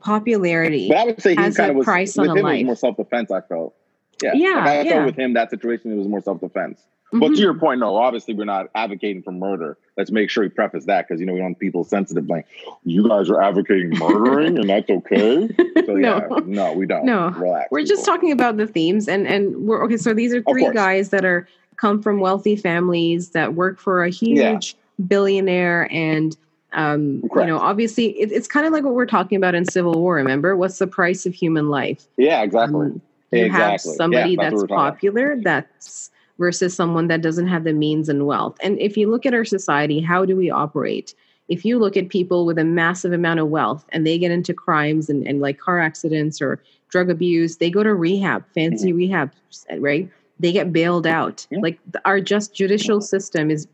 popularity 0.00 0.88
but 0.88 0.96
I 0.98 1.04
would 1.06 1.22
say 1.22 1.34
he 1.34 1.40
has 1.40 1.56
kind 1.56 1.68
a 1.68 1.70
of 1.70 1.76
was, 1.78 1.84
price 1.84 2.18
on 2.18 2.28
a 2.28 2.34
life. 2.34 2.64
more 2.64 2.76
self 2.76 2.96
defense. 2.96 3.30
I 3.30 3.40
felt. 3.40 3.74
Yeah, 4.22 4.32
yeah. 4.34 4.56
Like 4.56 4.66
I 4.66 4.80
yeah. 4.82 4.92
felt 4.92 5.06
with 5.06 5.16
him 5.16 5.32
that 5.34 5.50
situation 5.50 5.92
it 5.92 5.96
was 5.96 6.08
more 6.08 6.20
self 6.20 6.40
defense. 6.40 6.82
Mm-hmm. 7.08 7.20
But 7.20 7.28
to 7.28 7.36
your 7.36 7.54
point, 7.54 7.80
no, 7.80 7.96
obviously 7.96 8.34
we're 8.34 8.44
not 8.44 8.66
advocating 8.74 9.22
for 9.22 9.30
murder. 9.30 9.78
Let's 9.96 10.10
make 10.10 10.28
sure 10.28 10.42
we 10.42 10.48
preface 10.48 10.86
that 10.86 11.06
because 11.06 11.20
you 11.20 11.26
know 11.26 11.34
we 11.34 11.38
don't 11.38 11.46
want 11.46 11.58
people 11.60 11.84
sensitive 11.84 12.28
like 12.28 12.46
you 12.84 13.08
guys 13.08 13.30
are 13.30 13.40
advocating 13.40 13.90
murdering 13.90 14.58
and 14.58 14.68
that's 14.68 14.90
okay. 14.90 15.48
So 15.86 15.94
yeah, 15.94 16.26
no, 16.28 16.38
no 16.38 16.72
we 16.72 16.84
don't. 16.84 17.04
No, 17.04 17.28
relax. 17.28 17.68
We're 17.70 17.78
people. 17.78 17.96
just 17.96 18.04
talking 18.04 18.32
about 18.32 18.56
the 18.56 18.66
themes 18.66 19.06
and 19.06 19.26
and 19.28 19.54
we're 19.68 19.84
okay. 19.84 19.96
So 19.96 20.14
these 20.14 20.34
are 20.34 20.42
three 20.42 20.68
guys 20.72 21.10
that 21.10 21.24
are 21.24 21.46
come 21.76 22.02
from 22.02 22.18
wealthy 22.18 22.56
families 22.56 23.30
that 23.30 23.54
work 23.54 23.78
for 23.78 24.02
a 24.02 24.10
huge 24.10 24.74
yeah. 24.98 25.06
billionaire 25.06 25.88
and 25.92 26.36
um, 26.72 27.22
you 27.36 27.46
know 27.46 27.58
obviously 27.58 28.18
it, 28.20 28.32
it's 28.32 28.48
kind 28.48 28.66
of 28.66 28.72
like 28.72 28.84
what 28.84 28.94
we're 28.94 29.06
talking 29.06 29.36
about 29.36 29.54
in 29.54 29.64
civil 29.64 29.94
war 29.94 30.14
remember 30.14 30.56
what's 30.56 30.78
the 30.78 30.86
price 30.86 31.24
of 31.24 31.34
human 31.34 31.68
life 31.68 32.06
yeah 32.16 32.42
exactly 32.42 32.86
um, 32.86 33.00
you 33.30 33.46
exactly. 33.46 33.70
have 33.70 33.80
somebody 33.80 34.30
yeah, 34.32 34.50
that's, 34.50 34.62
that's 34.62 34.72
popular 34.72 35.36
that's 35.40 36.10
versus 36.38 36.74
someone 36.74 37.08
that 37.08 37.22
doesn't 37.22 37.48
have 37.48 37.64
the 37.64 37.72
means 37.72 38.08
and 38.08 38.26
wealth. 38.26 38.56
And 38.62 38.78
if 38.78 38.96
you 38.96 39.10
look 39.10 39.26
at 39.26 39.34
our 39.34 39.44
society, 39.44 40.00
how 40.00 40.24
do 40.24 40.36
we 40.36 40.50
operate? 40.50 41.14
If 41.48 41.64
you 41.64 41.78
look 41.78 41.96
at 41.96 42.08
people 42.08 42.44
with 42.44 42.58
a 42.58 42.64
massive 42.64 43.12
amount 43.12 43.40
of 43.40 43.48
wealth 43.48 43.86
and 43.90 44.06
they 44.06 44.18
get 44.18 44.30
into 44.30 44.52
crimes 44.52 45.08
and, 45.08 45.26
and 45.26 45.40
like 45.40 45.58
car 45.58 45.80
accidents 45.80 46.42
or 46.42 46.60
drug 46.88 47.08
abuse, 47.10 47.56
they 47.56 47.70
go 47.70 47.82
to 47.82 47.94
rehab, 47.94 48.44
fancy 48.52 48.88
mm-hmm. 48.88 48.98
rehab, 48.98 49.32
right? 49.78 50.10
They 50.38 50.52
get 50.52 50.72
bailed 50.72 51.06
out. 51.06 51.46
Yeah. 51.50 51.60
Like 51.60 51.78
our 52.04 52.20
just 52.20 52.54
judicial 52.54 53.00
system 53.00 53.50
is 53.50 53.66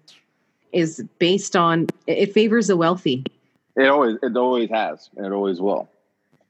is 0.73 1.05
based 1.19 1.55
on 1.55 1.87
it 2.07 2.33
favors 2.33 2.69
the 2.69 2.77
wealthy. 2.77 3.25
It 3.77 3.89
always 3.89 4.17
it 4.23 4.37
always 4.37 4.71
has 4.71 5.11
and 5.17 5.27
it 5.27 5.33
always 5.33 5.61
will. 5.61 5.89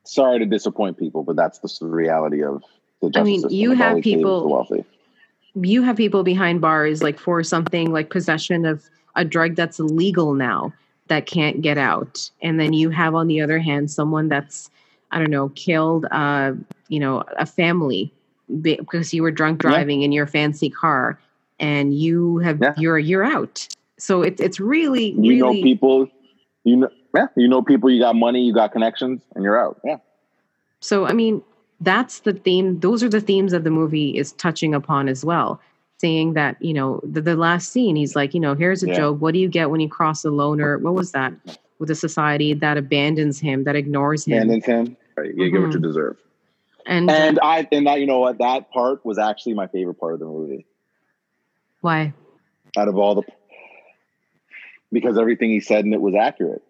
Sorry 0.05 0.41
to 0.41 0.47
disappoint 0.47 0.99
people, 0.99 1.23
but 1.23 1.37
that's 1.37 1.59
the 1.61 1.87
reality 1.87 2.43
of 2.43 2.63
the 3.01 3.09
justice 3.09 3.21
I 3.21 3.25
mean, 3.25 3.41
system. 3.41 3.59
you 3.59 3.73
have 3.73 4.01
people 4.01 4.67
you 5.55 5.83
have 5.83 5.97
people 5.97 6.23
behind 6.23 6.61
bars 6.61 7.03
like 7.03 7.19
for 7.19 7.43
something 7.43 7.93
like 7.93 8.11
possession 8.11 8.65
of 8.65 8.89
a 9.17 9.25
drug 9.25 9.55
that's 9.55 9.79
legal 9.79 10.35
now 10.35 10.73
that 11.09 11.27
can't 11.27 11.61
get 11.61 11.77
out 11.77 12.31
and 12.41 12.59
then 12.59 12.73
you 12.73 12.91
have 12.91 13.15
on 13.15 13.27
the 13.27 13.41
other 13.41 13.59
hand 13.59 13.91
someone 13.91 14.29
that's 14.29 14.71
i 15.11 15.19
don't 15.19 15.31
know 15.31 15.51
killed 15.51 16.07
uh 16.11 16.53
you 16.89 16.99
know 16.99 17.23
a 17.39 17.45
family 17.45 18.13
because 18.63 19.13
you 19.13 19.23
were 19.23 19.31
drunk 19.31 19.61
driving 19.61 20.01
yeah. 20.01 20.07
in 20.07 20.13
your 20.13 20.27
fancy 20.27 20.71
car 20.71 21.19
and 21.61 21.95
you 21.95 22.39
have 22.39 22.59
yeah. 22.61 22.75
you're 22.79 22.99
you're 22.99 23.25
out 23.25 23.67
so 23.99 24.23
it's 24.23 24.41
it's 24.41 24.59
really 24.59 25.11
you 25.13 25.31
really, 25.31 25.41
know 25.41 25.53
people 25.63 26.09
you 26.65 26.77
know 26.77 26.89
yeah 27.15 27.27
you 27.37 27.49
know 27.49 27.63
people 27.63 27.91
you 27.91 28.01
got 28.01 28.17
money 28.17 28.43
you 28.43 28.55
got 28.55 28.73
connections 28.73 29.21
and 29.35 29.45
you're 29.45 29.59
out 29.59 29.79
yeah 29.85 29.99
so 30.81 31.07
i 31.07 31.13
mean 31.13 31.43
that's 31.83 32.21
the 32.21 32.33
theme 32.33 32.81
those 32.81 33.03
are 33.03 33.09
the 33.09 33.21
themes 33.21 33.53
that 33.53 33.65
the 33.65 33.71
movie 33.71 34.17
is 34.17 34.33
touching 34.33 34.75
upon 34.75 35.09
as 35.09 35.25
well. 35.25 35.61
Saying 35.99 36.33
that 36.35 36.61
you 36.61 36.75
know 36.75 37.01
the, 37.05 37.21
the 37.21 37.37
last 37.37 37.71
scene 37.71 37.95
he's 37.95 38.17
like 38.17 38.35
you 38.35 38.41
know 38.41 38.55
here's 38.55 38.83
a 38.83 38.89
yeah. 38.89 38.97
joke. 38.97 39.21
What 39.21 39.35
do 39.35 39.41
you 39.41 39.49
get 39.49 39.71
when 39.71 39.81
you 39.81 39.89
cross 39.89 40.25
a 40.25 40.31
loner? 40.31 40.79
What 40.79 40.95
was 40.95 41.13
that? 41.13 41.33
With 41.79 41.91
a 41.91 41.95
society 41.95 42.55
that 42.55 42.77
abandons 42.77 43.41
him 43.41 43.65
that 43.65 43.77
ignores 43.77 44.25
him. 44.25 44.35
Abandons 44.35 44.65
him. 44.65 44.97
Right. 45.17 45.35
you 45.35 45.45
mm-hmm. 45.45 45.57
get 45.57 45.63
what 45.63 45.75
you 45.75 45.81
deserve. 45.81 46.17
And 46.87 47.11
and 47.11 47.39
uh, 47.39 47.45
i 47.45 47.69
and 47.71 47.87
that 47.87 48.01
you 48.01 48.07
know 48.07 48.19
what? 48.19 48.39
That 48.39 48.71
part 48.71 49.05
was 49.05 49.19
actually 49.19 49.55
my 49.55 49.67
favorite 49.69 49.95
part 49.95 50.15
of 50.15 50.21
the 50.21 50.27
movie. 50.27 50.67
Why? 51.81 52.13
Out 52.77 52.89
of 52.89 52.97
all 52.97 53.17
the 53.17 53.23
because 54.91 55.19
everything 55.19 55.51
he 55.51 55.61
said 55.61 55.85
and 55.85 55.95
it 55.95 56.01
was 56.01 56.15
accurate. 56.15 56.63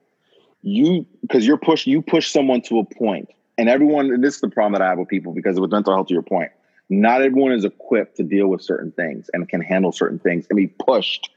You 0.62 1.06
because 1.22 1.46
you're 1.46 1.58
push 1.58 1.86
you 1.86 2.02
push 2.02 2.30
someone 2.30 2.62
to 2.62 2.78
a 2.78 2.84
point 2.84 3.30
and 3.58 3.68
everyone 3.68 4.06
and 4.06 4.22
this 4.22 4.36
is 4.36 4.40
the 4.40 4.48
problem 4.48 4.72
that 4.72 4.82
i 4.82 4.88
have 4.88 4.98
with 4.98 5.08
people 5.08 5.32
because 5.32 5.58
with 5.58 5.70
mental 5.70 5.94
health 5.94 6.08
to 6.08 6.14
your 6.14 6.22
point 6.22 6.50
not 6.88 7.22
everyone 7.22 7.52
is 7.52 7.64
equipped 7.64 8.16
to 8.18 8.22
deal 8.22 8.48
with 8.48 8.62
certain 8.62 8.92
things 8.92 9.30
and 9.32 9.48
can 9.48 9.60
handle 9.60 9.92
certain 9.92 10.18
things 10.18 10.46
and 10.50 10.56
be 10.56 10.66
pushed 10.66 11.30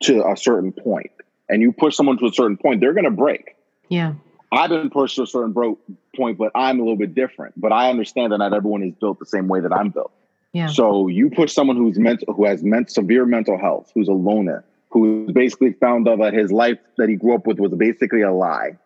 to 0.00 0.26
a 0.26 0.36
certain 0.36 0.72
point. 0.72 1.10
And 1.48 1.62
you 1.62 1.72
push 1.72 1.96
someone 1.96 2.16
to 2.18 2.26
a 2.26 2.32
certain 2.32 2.56
point, 2.56 2.80
they're 2.80 2.92
going 2.92 3.04
to 3.04 3.10
break. 3.10 3.56
Yeah. 3.88 4.14
I've 4.52 4.70
been 4.70 4.90
pushed 4.90 5.16
to 5.16 5.22
a 5.22 5.26
certain 5.26 5.52
bro- 5.52 5.78
point, 6.16 6.38
but 6.38 6.52
I'm 6.54 6.78
a 6.78 6.82
little 6.82 6.96
bit 6.96 7.14
different. 7.14 7.60
But 7.60 7.72
I 7.72 7.90
understand 7.90 8.32
that 8.32 8.38
not 8.38 8.52
everyone 8.52 8.82
is 8.82 8.94
built 8.94 9.18
the 9.18 9.26
same 9.26 9.48
way 9.48 9.60
that 9.60 9.72
I'm 9.72 9.90
built. 9.90 10.12
Yeah. 10.52 10.66
So 10.66 11.08
you 11.08 11.30
push 11.30 11.52
someone 11.52 11.76
who's 11.76 11.98
mental, 11.98 12.32
who 12.34 12.44
has 12.44 12.62
meant 12.62 12.90
severe 12.90 13.26
mental 13.26 13.58
health, 13.58 13.90
who's 13.94 14.08
a 14.08 14.12
loner, 14.12 14.64
who 14.90 15.32
basically 15.32 15.72
found 15.74 16.08
out 16.08 16.18
that 16.18 16.34
his 16.34 16.50
life 16.50 16.78
that 16.98 17.08
he 17.08 17.14
grew 17.14 17.34
up 17.34 17.46
with 17.46 17.58
was 17.58 17.72
basically 17.72 18.22
a 18.22 18.32
lie. 18.32 18.76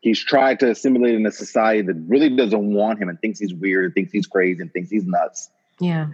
He's 0.00 0.22
tried 0.22 0.60
to 0.60 0.70
assimilate 0.70 1.14
in 1.14 1.26
a 1.26 1.32
society 1.32 1.82
that 1.82 1.96
really 2.06 2.34
doesn't 2.34 2.72
want 2.72 3.00
him 3.00 3.08
and 3.08 3.20
thinks 3.20 3.40
he's 3.40 3.54
weird 3.54 3.86
and 3.86 3.94
thinks 3.94 4.12
he's 4.12 4.26
crazy 4.26 4.60
and 4.60 4.72
thinks 4.72 4.90
he's 4.90 5.04
nuts. 5.04 5.50
Yeah. 5.80 6.08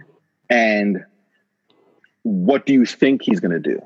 And 0.49 1.05
what 2.23 2.65
do 2.65 2.73
you 2.73 2.85
think 2.85 3.21
he's 3.21 3.39
going 3.39 3.51
to 3.51 3.59
do? 3.59 3.79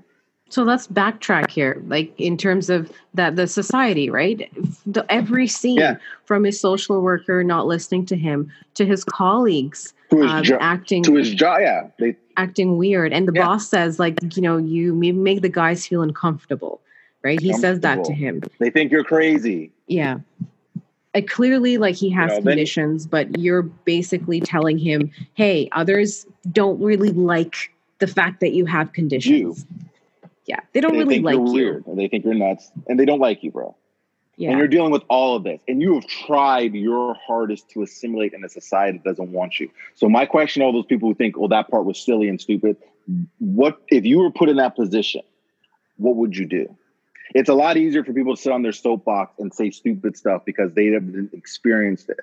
So 0.50 0.64
let's 0.64 0.88
backtrack 0.88 1.52
here, 1.52 1.82
like 1.86 2.12
in 2.20 2.36
terms 2.36 2.72
of 2.72 2.92
that 3.14 3.36
the 3.36 3.46
society, 3.46 4.10
right? 4.10 4.50
The, 4.88 5.06
every 5.10 5.46
scene 5.48 5.78
yeah. 5.78 5.98
from 6.26 6.44
his 6.44 6.60
social 6.60 7.02
worker 7.02 7.44
not 7.44 7.68
listening 7.68 8.06
to 8.08 8.16
him 8.16 8.52
to 8.74 8.86
his 8.86 9.04
colleagues 9.04 9.94
to 10.10 10.22
his 10.22 10.32
um, 10.32 10.44
jo- 10.44 10.58
acting 10.60 11.04
to 11.04 11.14
his 11.16 11.36
job, 11.36 11.60
yeah, 11.62 11.88
they, 12.00 12.16
acting 12.38 12.78
weird, 12.78 13.14
and 13.14 13.28
the 13.28 13.34
yeah. 13.34 13.46
boss 13.46 13.70
says 13.70 14.00
like, 14.00 14.18
you 14.36 14.42
know, 14.42 14.58
you 14.58 14.94
make 14.96 15.42
the 15.42 15.50
guys 15.50 15.86
feel 15.86 16.02
uncomfortable, 16.02 16.82
right? 17.24 17.40
He 17.40 17.54
says 17.54 17.82
that 17.82 18.04
to 18.06 18.14
him. 18.14 18.42
They 18.60 18.70
think 18.70 18.92
you're 18.92 19.04
crazy. 19.04 19.72
Yeah 19.88 20.20
clearly 21.28 21.78
like 21.78 21.96
he 21.96 22.10
has 22.10 22.32
you 22.32 22.38
know, 22.38 22.44
conditions 22.44 23.08
then, 23.08 23.32
but 23.32 23.40
you're 23.40 23.64
basically 23.64 24.40
telling 24.40 24.78
him 24.78 25.12
hey 25.34 25.70
others 25.72 26.26
don't 26.52 26.80
really 26.82 27.12
like 27.12 27.74
the 28.00 28.08
fact 28.08 28.40
that 28.40 28.54
you 28.54 28.66
have 28.66 28.94
conditions 28.94 29.66
you. 29.70 29.80
yeah 30.46 30.60
they 30.74 30.82
don't 30.82 30.94
they 30.94 31.00
really 31.00 31.20
like 31.20 31.36
you 31.36 31.42
weird 31.42 31.86
and 31.88 31.98
they 31.98 32.08
think 32.08 32.24
you're 32.24 32.34
nuts 32.34 32.72
and 32.88 33.00
they 33.00 33.06
don't 33.06 33.20
like 33.20 33.44
you 33.44 33.52
bro 33.52 33.76
yeah. 34.38 34.50
and 34.50 34.60
you're 34.60 34.68
dealing 34.68 34.92
with 34.92 35.04
all 35.10 35.36
of 35.36 35.44
this 35.44 35.60
and 35.68 35.82
you 35.82 35.96
have 35.96 36.06
tried 36.06 36.74
your 36.74 37.16
hardest 37.16 37.70
to 37.70 37.82
assimilate 37.82 38.34
in 38.34 38.44
a 38.44 38.50
society 38.50 39.00
that 39.00 39.10
doesn't 39.10 39.32
want 39.32 39.60
you 39.60 39.70
so 39.96 40.08
my 40.08 40.26
question 40.26 40.62
all 40.62 40.72
those 40.72 40.86
people 40.86 41.10
who 41.10 41.16
think 41.16 41.36
"Oh, 41.38 41.48
that 41.48 41.70
part 41.70 41.86
was 41.86 42.00
silly 42.00 42.30
and 42.30 42.40
stupid 42.40 42.78
what 43.40 43.82
if 43.88 44.06
you 44.06 44.20
were 44.20 44.32
put 44.32 44.48
in 44.50 44.58
that 44.58 44.76
position 44.76 45.22
what 45.98 46.16
would 46.16 46.38
you 46.38 46.46
do 46.46 46.76
it's 47.36 47.50
a 47.50 47.54
lot 47.54 47.78
easier 47.78 48.04
for 48.04 48.14
people 48.14 48.36
to 48.36 48.42
sit 48.42 48.52
on 48.52 48.62
their 48.62 48.72
soapbox 48.72 49.40
and 49.40 49.54
say 49.54 49.72
stupid 49.72 50.18
stuff 50.18 50.44
because 50.46 50.74
they 50.74 50.88
haven't 50.88 51.32
experienced 51.34 52.10
it. 52.10 52.20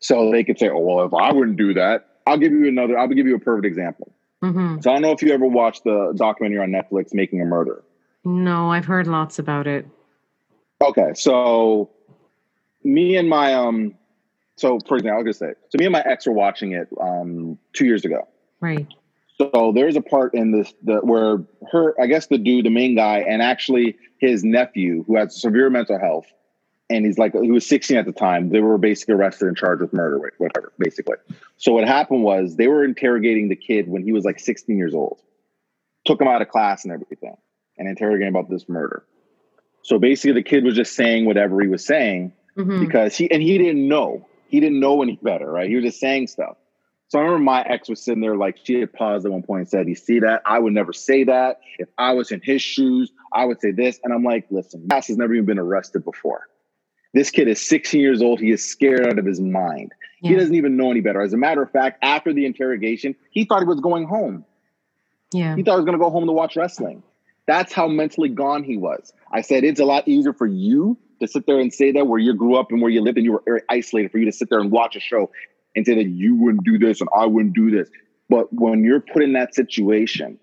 So 0.00 0.30
they 0.30 0.44
could 0.44 0.58
say, 0.58 0.68
"Oh 0.68 0.78
well, 0.78 1.06
if 1.06 1.14
I 1.14 1.32
wouldn't 1.32 1.56
do 1.56 1.74
that," 1.74 2.08
I'll 2.26 2.38
give 2.38 2.52
you 2.52 2.68
another. 2.68 2.98
I'll 2.98 3.08
give 3.08 3.26
you 3.26 3.36
a 3.36 3.40
perfect 3.40 3.66
example. 3.66 4.12
Mm-hmm. 4.42 4.80
So 4.80 4.90
I 4.90 4.94
don't 4.94 5.02
know 5.02 5.12
if 5.12 5.22
you 5.22 5.32
ever 5.32 5.46
watched 5.46 5.84
the 5.84 6.12
documentary 6.16 6.58
on 6.60 6.70
Netflix, 6.70 7.14
"Making 7.14 7.40
a 7.40 7.44
Murder." 7.44 7.82
No, 8.24 8.70
I've 8.70 8.86
heard 8.86 9.06
lots 9.06 9.38
about 9.38 9.66
it. 9.66 9.86
Okay, 10.82 11.12
so 11.14 11.90
me 12.82 13.16
and 13.16 13.28
my 13.28 13.54
um, 13.54 13.94
so 14.56 14.78
for 14.86 14.96
example, 14.96 15.18
I'll 15.18 15.24
just 15.24 15.38
say, 15.38 15.54
so 15.68 15.78
me 15.78 15.86
and 15.86 15.92
my 15.92 16.02
ex 16.02 16.26
were 16.26 16.32
watching 16.32 16.72
it 16.72 16.88
um 17.00 17.58
two 17.72 17.86
years 17.86 18.04
ago. 18.04 18.28
Right. 18.60 18.86
So 19.38 19.72
there's 19.74 19.96
a 19.96 20.00
part 20.00 20.34
in 20.34 20.52
this 20.52 20.72
the, 20.82 20.98
where 20.98 21.38
her, 21.72 22.00
I 22.00 22.06
guess 22.06 22.28
the 22.28 22.38
dude, 22.38 22.66
the 22.66 22.70
main 22.70 22.94
guy, 22.94 23.18
and 23.18 23.42
actually 23.42 23.96
his 24.28 24.44
nephew, 24.44 25.04
who 25.06 25.16
has 25.16 25.40
severe 25.40 25.70
mental 25.70 25.98
health, 25.98 26.26
and 26.90 27.06
he's 27.06 27.18
like 27.18 27.32
he 27.32 27.50
was 27.50 27.66
16 27.66 27.96
at 27.96 28.06
the 28.06 28.12
time. 28.12 28.50
They 28.50 28.60
were 28.60 28.78
basically 28.78 29.14
arrested 29.14 29.48
and 29.48 29.56
charged 29.56 29.82
with 29.82 29.92
murder, 29.92 30.18
whatever, 30.38 30.72
basically. 30.78 31.16
So 31.56 31.72
what 31.72 31.86
happened 31.86 32.22
was 32.22 32.56
they 32.56 32.68
were 32.68 32.84
interrogating 32.84 33.48
the 33.48 33.56
kid 33.56 33.88
when 33.88 34.02
he 34.02 34.12
was 34.12 34.24
like 34.24 34.38
16 34.38 34.76
years 34.76 34.94
old, 34.94 35.20
took 36.04 36.20
him 36.20 36.28
out 36.28 36.42
of 36.42 36.48
class 36.48 36.84
and 36.84 36.92
everything, 36.92 37.36
and 37.78 37.88
interrogating 37.88 38.28
about 38.28 38.50
this 38.50 38.68
murder. 38.68 39.04
So 39.82 39.98
basically, 39.98 40.32
the 40.32 40.42
kid 40.42 40.64
was 40.64 40.74
just 40.74 40.94
saying 40.94 41.26
whatever 41.26 41.60
he 41.60 41.68
was 41.68 41.84
saying 41.84 42.32
mm-hmm. 42.56 42.80
because 42.80 43.16
he 43.16 43.30
and 43.30 43.42
he 43.42 43.58
didn't 43.58 43.86
know. 43.86 44.26
He 44.48 44.60
didn't 44.60 44.78
know 44.78 45.02
any 45.02 45.18
better, 45.20 45.50
right? 45.50 45.68
He 45.68 45.74
was 45.74 45.84
just 45.84 46.00
saying 46.00 46.28
stuff. 46.28 46.56
So 47.08 47.18
I 47.18 47.22
remember 47.22 47.44
my 47.44 47.62
ex 47.62 47.88
was 47.88 48.02
sitting 48.02 48.20
there 48.20 48.36
like 48.36 48.58
she 48.64 48.80
had 48.80 48.92
paused 48.92 49.26
at 49.26 49.32
one 49.32 49.42
point 49.42 49.60
and 49.60 49.68
said, 49.68 49.88
You 49.88 49.94
see 49.94 50.18
that? 50.20 50.42
I 50.46 50.58
would 50.58 50.72
never 50.72 50.92
say 50.92 51.24
that. 51.24 51.60
If 51.78 51.88
I 51.98 52.12
was 52.12 52.32
in 52.32 52.40
his 52.42 52.62
shoes, 52.62 53.12
I 53.32 53.44
would 53.44 53.60
say 53.60 53.70
this. 53.70 54.00
And 54.02 54.12
I'm 54.12 54.24
like, 54.24 54.46
listen, 54.50 54.86
Mass 54.86 55.08
has 55.08 55.16
never 55.16 55.34
even 55.34 55.46
been 55.46 55.58
arrested 55.58 56.04
before. 56.04 56.48
This 57.12 57.30
kid 57.30 57.46
is 57.46 57.64
16 57.64 58.00
years 58.00 58.20
old. 58.20 58.40
He 58.40 58.50
is 58.50 58.64
scared 58.64 59.06
out 59.06 59.18
of 59.18 59.24
his 59.24 59.40
mind. 59.40 59.92
Yeah. 60.20 60.30
He 60.30 60.36
doesn't 60.36 60.54
even 60.54 60.76
know 60.76 60.90
any 60.90 61.00
better. 61.00 61.20
As 61.20 61.32
a 61.32 61.36
matter 61.36 61.62
of 61.62 61.70
fact, 61.70 62.02
after 62.02 62.32
the 62.32 62.46
interrogation, 62.46 63.14
he 63.30 63.44
thought 63.44 63.60
he 63.60 63.66
was 63.66 63.80
going 63.80 64.06
home. 64.06 64.44
Yeah. 65.32 65.54
He 65.54 65.62
thought 65.62 65.74
he 65.74 65.76
was 65.76 65.84
going 65.84 65.98
to 65.98 66.04
go 66.04 66.10
home 66.10 66.26
to 66.26 66.32
watch 66.32 66.56
wrestling. 66.56 67.02
That's 67.46 67.72
how 67.72 67.86
mentally 67.86 68.30
gone 68.30 68.64
he 68.64 68.76
was. 68.76 69.12
I 69.32 69.42
said, 69.42 69.64
it's 69.64 69.78
a 69.78 69.84
lot 69.84 70.08
easier 70.08 70.32
for 70.32 70.46
you 70.46 70.98
to 71.20 71.28
sit 71.28 71.46
there 71.46 71.60
and 71.60 71.72
say 71.72 71.92
that 71.92 72.06
where 72.06 72.18
you 72.18 72.34
grew 72.34 72.56
up 72.56 72.72
and 72.72 72.80
where 72.80 72.90
you 72.90 73.00
lived 73.00 73.18
and 73.18 73.24
you 73.24 73.32
were 73.32 73.42
very 73.44 73.60
isolated 73.68 74.10
for 74.10 74.18
you 74.18 74.24
to 74.24 74.32
sit 74.32 74.50
there 74.50 74.58
and 74.58 74.72
watch 74.72 74.96
a 74.96 75.00
show 75.00 75.30
and 75.76 75.84
say 75.84 75.94
that 75.94 76.06
you 76.06 76.36
wouldn't 76.36 76.64
do 76.64 76.78
this 76.78 77.00
and 77.00 77.08
I 77.16 77.26
wouldn't 77.26 77.54
do 77.54 77.70
this. 77.70 77.88
But 78.28 78.52
when 78.52 78.84
you're 78.84 79.00
put 79.00 79.22
in 79.22 79.32
that 79.34 79.54
situation 79.54 80.38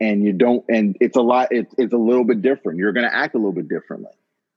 and 0.00 0.22
you 0.22 0.32
don't, 0.32 0.64
and 0.68 0.96
it's 1.00 1.16
a 1.16 1.22
lot, 1.22 1.48
it, 1.52 1.68
it's 1.78 1.92
a 1.92 1.98
little 1.98 2.24
bit 2.24 2.42
different. 2.42 2.78
You're 2.78 2.92
going 2.92 3.08
to 3.08 3.14
act 3.14 3.34
a 3.34 3.38
little 3.38 3.52
bit 3.52 3.68
differently. 3.68 4.12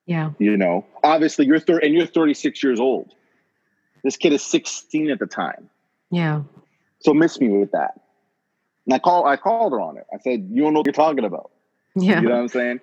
Yeah. 0.05 0.32
You 0.39 0.57
know, 0.57 0.86
obviously 1.03 1.45
you're 1.45 1.59
30 1.59 1.86
and 1.86 1.95
you're 1.95 2.07
36 2.07 2.63
years 2.63 2.80
old. 2.80 3.13
This 4.03 4.18
kid 4.18 4.34
is 4.34 4.43
16 4.43 5.09
at 5.11 5.20
the 5.20 5.26
time. 5.26 5.70
Yeah. 6.11 6.43
So 6.99 7.13
miss 7.13 7.39
me 7.39 7.49
with 7.49 7.72
that. 7.72 7.99
And 8.86 8.93
I 8.93 8.99
call, 8.99 9.26
I 9.26 9.36
called 9.36 9.74
her 9.74 9.82
on 9.82 9.97
it. 9.97 10.05
I 10.13 10.18
said, 10.20 10.47
you 10.49 10.63
don't 10.63 10.74
know 10.74 10.80
what 10.80 10.86
you're 10.86 10.93
talking 10.93 11.26
about. 11.26 11.51
Yeah. 11.95 12.22
You 12.22 12.30
know 12.30 12.36
what 12.36 12.41
I'm 12.41 12.47
saying? 12.47 12.80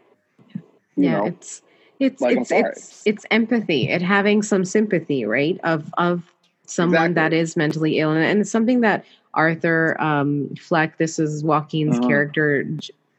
You 0.55 0.63
yeah. 0.97 1.11
Know? 1.13 1.27
It's, 1.27 1.63
it's, 1.99 2.21
like, 2.21 2.37
it's, 2.37 2.51
it's, 2.51 3.03
it's 3.07 3.27
empathy 3.31 3.89
and 3.89 4.03
having 4.03 4.43
some 4.43 4.65
sympathy, 4.65 5.25
right? 5.25 5.59
Of, 5.65 5.93
of 5.97 6.34
someone 6.67 7.11
exactly. 7.11 7.15
that 7.15 7.33
is 7.33 7.57
mentally 7.57 7.99
ill 7.99 8.11
and 8.11 8.41
it's 8.41 8.51
something 8.51 8.81
that 8.81 9.05
arthur 9.35 10.01
um, 10.01 10.49
fleck 10.57 10.99
this 10.99 11.19
is 11.19 11.43
joaquin's 11.43 11.99
uh-huh. 11.99 12.09
character 12.09 12.67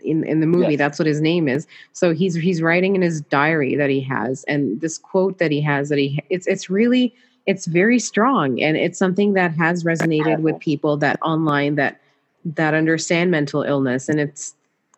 in, 0.04 0.24
in 0.24 0.40
the 0.40 0.48
movie 0.48 0.72
yes. 0.72 0.78
that's 0.78 1.00
what 1.00 1.08
his 1.08 1.22
name 1.22 1.48
is 1.48 1.68
so 1.94 2.14
he's 2.14 2.36
he's 2.36 2.62
writing 2.62 2.96
in 2.96 3.02
his 3.02 3.22
diary 3.22 3.76
that 3.76 3.90
he 3.90 4.00
has 4.02 4.44
and 4.46 4.82
this 4.82 4.98
quote 4.98 5.38
that 5.40 5.52
he 5.52 5.62
has 5.62 5.90
that 5.90 5.98
he 5.98 6.20
it's 6.30 6.48
it's 6.48 6.70
really 6.70 7.14
it's 7.46 7.66
very 7.66 8.00
strong 8.00 8.62
and 8.62 8.78
it's 8.78 8.98
something 8.98 9.34
that 9.34 9.56
has 9.56 9.84
resonated 9.84 10.40
with 10.40 10.60
people 10.60 10.98
that 10.98 11.20
online 11.22 11.76
that 11.76 12.00
that 12.44 12.74
understand 12.74 13.32
mental 13.32 13.64
illness 13.64 14.10
and 14.10 14.20
it's 14.20 14.56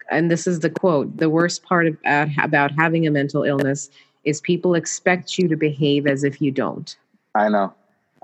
and 0.09 0.31
this 0.31 0.47
is 0.47 0.59
the 0.59 0.69
quote 0.69 1.17
the 1.17 1.29
worst 1.29 1.63
part 1.63 1.87
about, 1.87 2.29
about 2.41 2.71
having 2.71 3.07
a 3.07 3.11
mental 3.11 3.43
illness 3.43 3.89
is 4.23 4.41
people 4.41 4.75
expect 4.75 5.37
you 5.37 5.47
to 5.47 5.55
behave 5.55 6.07
as 6.07 6.23
if 6.23 6.41
you 6.41 6.51
don't 6.51 6.97
i 7.35 7.47
know 7.47 7.73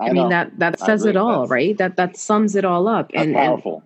I, 0.04 0.10
I 0.10 0.12
mean 0.12 0.28
that 0.28 0.58
that 0.58 0.78
says 0.78 1.04
it 1.04 1.16
all, 1.16 1.46
right? 1.46 1.76
That 1.78 1.96
that 1.96 2.16
sums 2.16 2.56
it 2.56 2.64
all 2.64 2.88
up. 2.88 3.10
and, 3.14 3.34
powerful. 3.34 3.76
And 3.76 3.84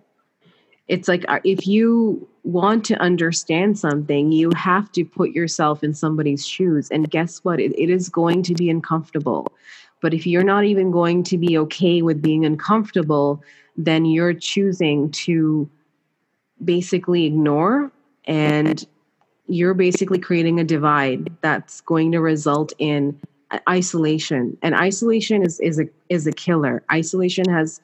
it's 0.89 1.07
like 1.07 1.23
uh, 1.27 1.39
if 1.43 1.67
you 1.67 2.27
want 2.43 2.83
to 2.85 2.95
understand 2.95 3.77
something, 3.77 4.31
you 4.31 4.51
have 4.55 4.91
to 4.93 5.05
put 5.05 5.31
yourself 5.31 5.83
in 5.83 5.93
somebody's 5.93 6.45
shoes. 6.45 6.89
And 6.89 7.09
guess 7.09 7.39
what? 7.43 7.59
It, 7.59 7.77
it 7.79 7.89
is 7.89 8.09
going 8.09 8.43
to 8.43 8.55
be 8.55 8.69
uncomfortable. 8.69 9.51
But 10.01 10.13
if 10.13 10.25
you're 10.25 10.43
not 10.43 10.63
even 10.65 10.91
going 10.91 11.23
to 11.23 11.37
be 11.37 11.57
okay 11.59 12.01
with 12.01 12.21
being 12.21 12.45
uncomfortable, 12.45 13.43
then 13.77 14.05
you're 14.05 14.33
choosing 14.33 15.11
to 15.11 15.69
basically 16.63 17.25
ignore 17.25 17.91
and 18.25 18.85
you're 19.47 19.73
basically 19.73 20.19
creating 20.19 20.59
a 20.59 20.63
divide 20.63 21.29
that's 21.41 21.81
going 21.81 22.11
to 22.11 22.19
result 22.19 22.73
in 22.79 23.19
isolation 23.67 24.57
and 24.61 24.75
isolation 24.75 25.43
is 25.43 25.59
is 25.59 25.79
a 25.79 25.85
is 26.09 26.27
a 26.27 26.31
killer 26.31 26.83
isolation 26.91 27.45
has 27.49 27.81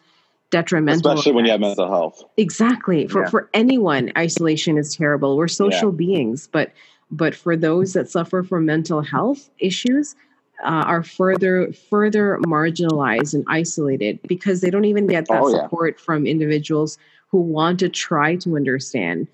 detrimental 0.51 1.11
especially 1.11 1.31
effects. 1.31 1.35
when 1.35 1.45
you 1.45 1.51
have 1.51 1.59
mental 1.59 1.87
health 1.87 2.23
exactly 2.37 3.07
for 3.07 3.23
yeah. 3.23 3.29
for 3.29 3.49
anyone 3.53 4.11
isolation 4.17 4.77
is 4.77 4.95
terrible 4.95 5.35
we're 5.37 5.47
social 5.47 5.89
yeah. 5.89 5.97
beings 5.97 6.47
but 6.51 6.71
but 7.09 7.33
for 7.33 7.57
those 7.57 7.93
that 7.93 8.09
suffer 8.09 8.43
from 8.43 8.65
mental 8.65 9.01
health 9.01 9.49
issues 9.59 10.15
uh, 10.63 10.85
are 10.85 11.03
further 11.03 11.71
further 11.89 12.39
marginalized 12.45 13.33
and 13.33 13.43
isolated 13.49 14.19
because 14.27 14.61
they 14.61 14.69
don't 14.69 14.85
even 14.85 15.07
get 15.07 15.27
that 15.27 15.41
oh, 15.41 15.51
support 15.51 15.95
yeah. 15.97 16.03
from 16.03 16.27
individuals 16.27 16.97
who 17.29 17.39
want 17.39 17.79
to 17.79 17.89
try 17.89 18.35
to 18.35 18.55
understand 18.55 19.27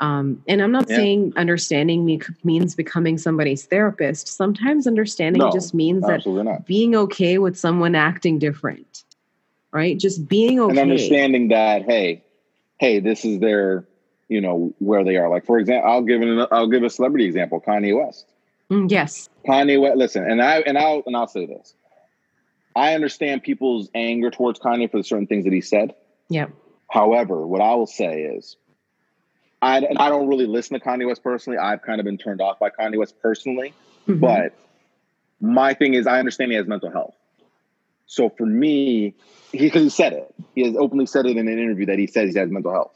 um, 0.00 0.42
and 0.48 0.60
I'm 0.60 0.72
not 0.72 0.88
yeah. 0.88 0.96
saying 0.96 1.32
understanding 1.36 2.04
me 2.04 2.20
means 2.42 2.74
becoming 2.74 3.16
somebody's 3.16 3.64
therapist. 3.66 4.28
Sometimes 4.28 4.86
understanding 4.86 5.40
no, 5.40 5.52
just 5.52 5.72
means 5.72 6.02
that 6.02 6.26
not. 6.26 6.66
being 6.66 6.96
okay 6.96 7.38
with 7.38 7.56
someone 7.56 7.94
acting 7.94 8.38
different, 8.38 9.04
right? 9.70 9.96
Just 9.98 10.28
being 10.28 10.58
okay. 10.58 10.70
And 10.70 10.78
understanding 10.78 11.48
that, 11.48 11.84
hey, 11.84 12.24
hey, 12.78 12.98
this 12.98 13.24
is 13.24 13.38
their, 13.38 13.84
you 14.28 14.40
know, 14.40 14.74
where 14.80 15.04
they 15.04 15.16
are. 15.16 15.28
Like 15.28 15.46
for 15.46 15.58
example, 15.58 15.88
I'll 15.90 16.02
give 16.02 16.22
an 16.22 16.46
I'll 16.50 16.68
give 16.68 16.82
a 16.82 16.90
celebrity 16.90 17.26
example, 17.26 17.60
Kanye 17.60 17.96
West. 17.96 18.26
Mm, 18.70 18.90
yes. 18.90 19.28
Kanye 19.46 19.80
West. 19.80 19.96
Listen, 19.96 20.28
and 20.28 20.42
I 20.42 20.58
and 20.60 20.76
I'll 20.76 21.04
and 21.06 21.16
I'll 21.16 21.28
say 21.28 21.46
this. 21.46 21.74
I 22.74 22.94
understand 22.94 23.44
people's 23.44 23.88
anger 23.94 24.32
towards 24.32 24.58
Kanye 24.58 24.90
for 24.90 24.96
the 24.96 25.04
certain 25.04 25.28
things 25.28 25.44
that 25.44 25.52
he 25.52 25.60
said. 25.60 25.94
Yeah. 26.28 26.46
However, 26.90 27.46
what 27.46 27.60
I 27.60 27.76
will 27.76 27.86
say 27.86 28.22
is 28.22 28.56
I, 29.64 29.76
I 29.96 30.10
don't 30.10 30.28
really 30.28 30.46
listen 30.46 30.78
to 30.78 30.84
Kanye 30.84 31.06
West 31.06 31.22
personally. 31.22 31.58
I've 31.58 31.80
kind 31.80 31.98
of 31.98 32.04
been 32.04 32.18
turned 32.18 32.42
off 32.42 32.58
by 32.58 32.68
Kanye 32.68 32.98
West 32.98 33.18
personally. 33.22 33.72
Mm-hmm. 34.06 34.20
But 34.20 34.54
my 35.40 35.72
thing 35.72 35.94
is, 35.94 36.06
I 36.06 36.18
understand 36.18 36.50
he 36.50 36.56
has 36.58 36.66
mental 36.66 36.90
health. 36.90 37.14
So 38.06 38.28
for 38.28 38.44
me, 38.44 39.14
because 39.52 39.72
he, 39.72 39.84
he 39.84 39.88
said 39.88 40.12
it, 40.12 40.34
he 40.54 40.64
has 40.66 40.76
openly 40.76 41.06
said 41.06 41.24
it 41.24 41.38
in 41.38 41.48
an 41.48 41.58
interview 41.58 41.86
that 41.86 41.98
he 41.98 42.06
says 42.06 42.34
he 42.34 42.38
has 42.38 42.50
mental 42.50 42.72
health. 42.72 42.92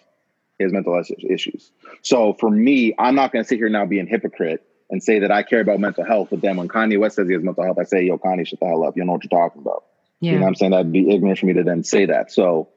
He 0.59 0.65
has 0.65 0.73
mental 0.73 0.93
health 0.93 1.11
issues. 1.11 1.71
So 2.03 2.35
for 2.35 2.51
me, 2.51 2.95
I'm 2.99 3.15
not 3.15 3.33
going 3.33 3.43
to 3.43 3.49
sit 3.49 3.57
here 3.57 3.71
now 3.71 3.87
being 3.87 4.07
hypocrite 4.07 4.63
and 4.91 5.03
say 5.03 5.21
that 5.21 5.31
I 5.31 5.45
care 5.45 5.61
about 5.61 5.81
mental 5.81 6.05
health. 6.05 6.29
But 6.31 6.43
then 6.43 6.59
when 6.59 6.69
Kanye 6.69 7.01
West 7.01 7.17
says 7.17 7.29
he 7.29 7.35
has 7.35 7.43
mental 7.43 7.65
health, 7.65 7.79
I 7.79 7.85
say, 7.85 8.05
yo, 8.05 8.19
Kanye, 8.19 8.47
shut 8.47 8.61
the 8.61 8.67
hell 8.67 8.85
up. 8.85 8.95
You 8.95 9.07
know 9.07 9.13
what 9.13 9.25
you're 9.25 9.41
talking 9.41 9.63
about. 9.63 9.85
Yeah. 10.21 10.33
You 10.33 10.39
know 10.39 10.43
what 10.43 10.49
I'm 10.49 10.55
saying? 10.57 10.73
That'd 10.73 10.93
be 10.93 11.11
ignorant 11.11 11.39
for 11.39 11.47
me 11.47 11.55
to 11.55 11.63
then 11.63 11.83
say 11.83 12.07
that. 12.07 12.31
So 12.31 12.69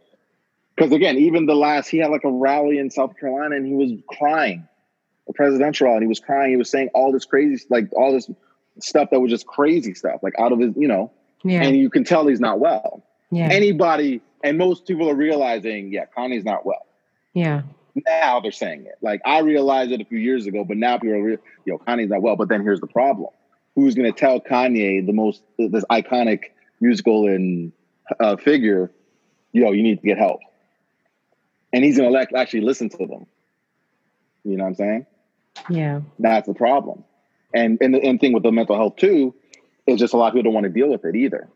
because 0.82 0.96
again, 0.96 1.20
even 1.20 1.46
the 1.46 1.54
last 1.54 1.90
he 1.90 2.00
had 2.00 2.10
like 2.10 2.24
a 2.24 2.32
rally 2.32 2.80
in 2.80 2.90
South 2.90 3.16
Carolina 3.20 3.56
and 3.56 3.68
he 3.68 3.74
was 3.74 3.92
crying, 4.18 4.68
a 5.30 5.34
presidential 5.34 5.86
rally. 5.86 5.98
And 5.98 6.06
he 6.06 6.08
was 6.08 6.20
crying. 6.20 6.50
He 6.50 6.56
was 6.56 6.72
saying 6.72 6.90
all 6.96 7.12
this 7.12 7.24
crazy, 7.24 7.64
like 7.70 7.90
all 7.94 8.12
this 8.12 8.28
stuff 8.80 9.12
that 9.12 9.20
was 9.20 9.30
just 9.30 9.46
crazy 9.46 9.94
stuff, 9.94 10.22
like 10.24 10.34
out 10.40 10.52
of 10.52 10.60
his, 10.60 10.74
you 10.76 10.88
know. 10.88 11.12
Yeah. 11.44 11.62
And 11.62 11.78
you 11.78 11.92
can 11.92 12.04
tell 12.04 12.26
he's 12.26 12.40
not 12.40 12.60
well. 12.60 13.04
Yeah. 13.30 13.50
Anybody 13.52 14.22
and 14.44 14.58
most 14.58 14.88
people 14.88 15.08
are 15.08 15.14
realizing, 15.14 15.94
yeah, 15.94 16.06
Kanye's 16.18 16.46
not 16.46 16.66
well. 16.66 16.88
Yeah. 17.36 17.62
Now 18.08 18.40
they're 18.40 18.52
saying 18.52 18.88
it. 18.88 18.96
Like 19.02 19.22
I 19.24 19.42
realized 19.42 19.92
it 19.92 20.02
a 20.02 20.06
few 20.06 20.18
years 20.18 20.48
ago, 20.48 20.64
but 20.64 20.78
now 20.78 20.98
people 20.98 21.16
are, 21.16 21.24
re- 21.24 21.38
yo, 21.64 21.78
Kanye's 21.78 22.10
not 22.10 22.24
well. 22.24 22.38
But 22.38 22.50
then 22.50 22.64
here's 22.64 22.80
the 22.80 22.88
problem: 22.88 23.30
who's 23.76 23.94
going 23.94 24.12
to 24.12 24.20
tell 24.20 24.42
Kanye, 24.42 25.06
the 25.06 25.14
most 25.14 25.44
this 25.60 25.86
iconic 25.92 26.46
musical 26.80 27.28
and 27.28 27.72
uh, 28.20 28.36
figure, 28.38 28.90
yo, 29.52 29.74
you 29.74 29.84
need 29.84 30.02
to 30.02 30.08
get 30.08 30.18
help? 30.18 30.40
And 31.74 31.84
he's 31.84 31.98
going 31.98 32.12
to 32.12 32.38
actually 32.38 32.62
listen 32.62 32.90
to 32.90 33.06
them. 33.06 33.26
You 34.44 34.58
know 34.58 34.64
what 34.64 34.70
I'm 34.70 34.76
saying? 34.76 35.06
Yeah. 35.70 36.02
That's 36.20 36.48
the 36.48 36.54
problem. 36.54 37.04
And 37.54 37.78
and 37.82 37.94
the 37.94 38.02
and 38.02 38.20
thing 38.20 38.34
with 38.34 38.44
the 38.44 38.52
mental 38.52 38.76
health 38.76 38.96
too 38.96 39.36
is 39.86 40.00
just 40.00 40.14
a 40.14 40.18
lot 40.18 40.28
of 40.28 40.34
people 40.34 40.44
don't 40.44 40.54
want 40.54 40.64
to 40.66 40.70
deal 40.70 40.90
with 40.90 41.06
it 41.06 41.16
either. 41.16 41.50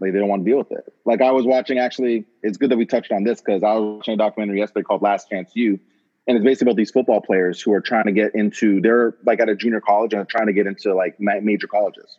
Like 0.00 0.12
they 0.12 0.18
don't 0.18 0.28
want 0.28 0.44
to 0.44 0.50
deal 0.50 0.58
with 0.58 0.72
it. 0.72 0.92
Like 1.04 1.22
I 1.22 1.30
was 1.30 1.46
watching 1.46 1.78
actually, 1.78 2.24
it's 2.42 2.58
good 2.58 2.70
that 2.70 2.76
we 2.76 2.86
touched 2.86 3.12
on 3.12 3.22
this 3.22 3.40
because 3.40 3.62
I 3.62 3.74
was 3.74 3.98
watching 3.98 4.14
a 4.14 4.16
documentary 4.16 4.58
yesterday 4.58 4.82
called 4.82 5.02
Last 5.02 5.30
Chance 5.30 5.52
U. 5.54 5.78
And 6.26 6.36
it's 6.36 6.44
basically 6.44 6.70
about 6.70 6.76
these 6.76 6.90
football 6.90 7.20
players 7.20 7.60
who 7.60 7.72
are 7.72 7.80
trying 7.80 8.04
to 8.04 8.12
get 8.12 8.34
into, 8.34 8.80
they're 8.80 9.14
like 9.24 9.40
at 9.40 9.48
a 9.48 9.54
junior 9.54 9.80
college 9.80 10.12
and 10.12 10.28
trying 10.28 10.46
to 10.46 10.52
get 10.52 10.66
into 10.66 10.94
like 10.94 11.20
major 11.20 11.66
colleges. 11.66 12.18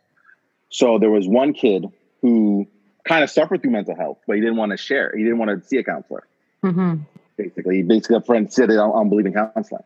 So 0.70 0.98
there 0.98 1.12
was 1.12 1.28
one 1.28 1.54
kid 1.54 1.86
who 2.22 2.68
kind 3.06 3.24
of 3.24 3.30
suffered 3.30 3.62
through 3.62 3.72
mental 3.72 3.96
health, 3.96 4.20
but 4.28 4.36
he 4.36 4.42
didn't 4.42 4.58
want 4.58 4.72
to 4.72 4.78
share. 4.78 5.14
He 5.16 5.24
didn't 5.24 5.38
want 5.38 5.62
to 5.62 5.68
see 5.68 5.78
a 5.78 5.84
counselor. 5.84 6.26
Mm-hmm. 6.64 7.02
Basically, 7.38 7.82
basically, 7.84 8.18
a 8.18 8.22
friend 8.22 8.52
said 8.52 8.70
it 8.70 8.78
on, 8.78 9.10
believing 9.10 9.34
counseling. 9.34 9.84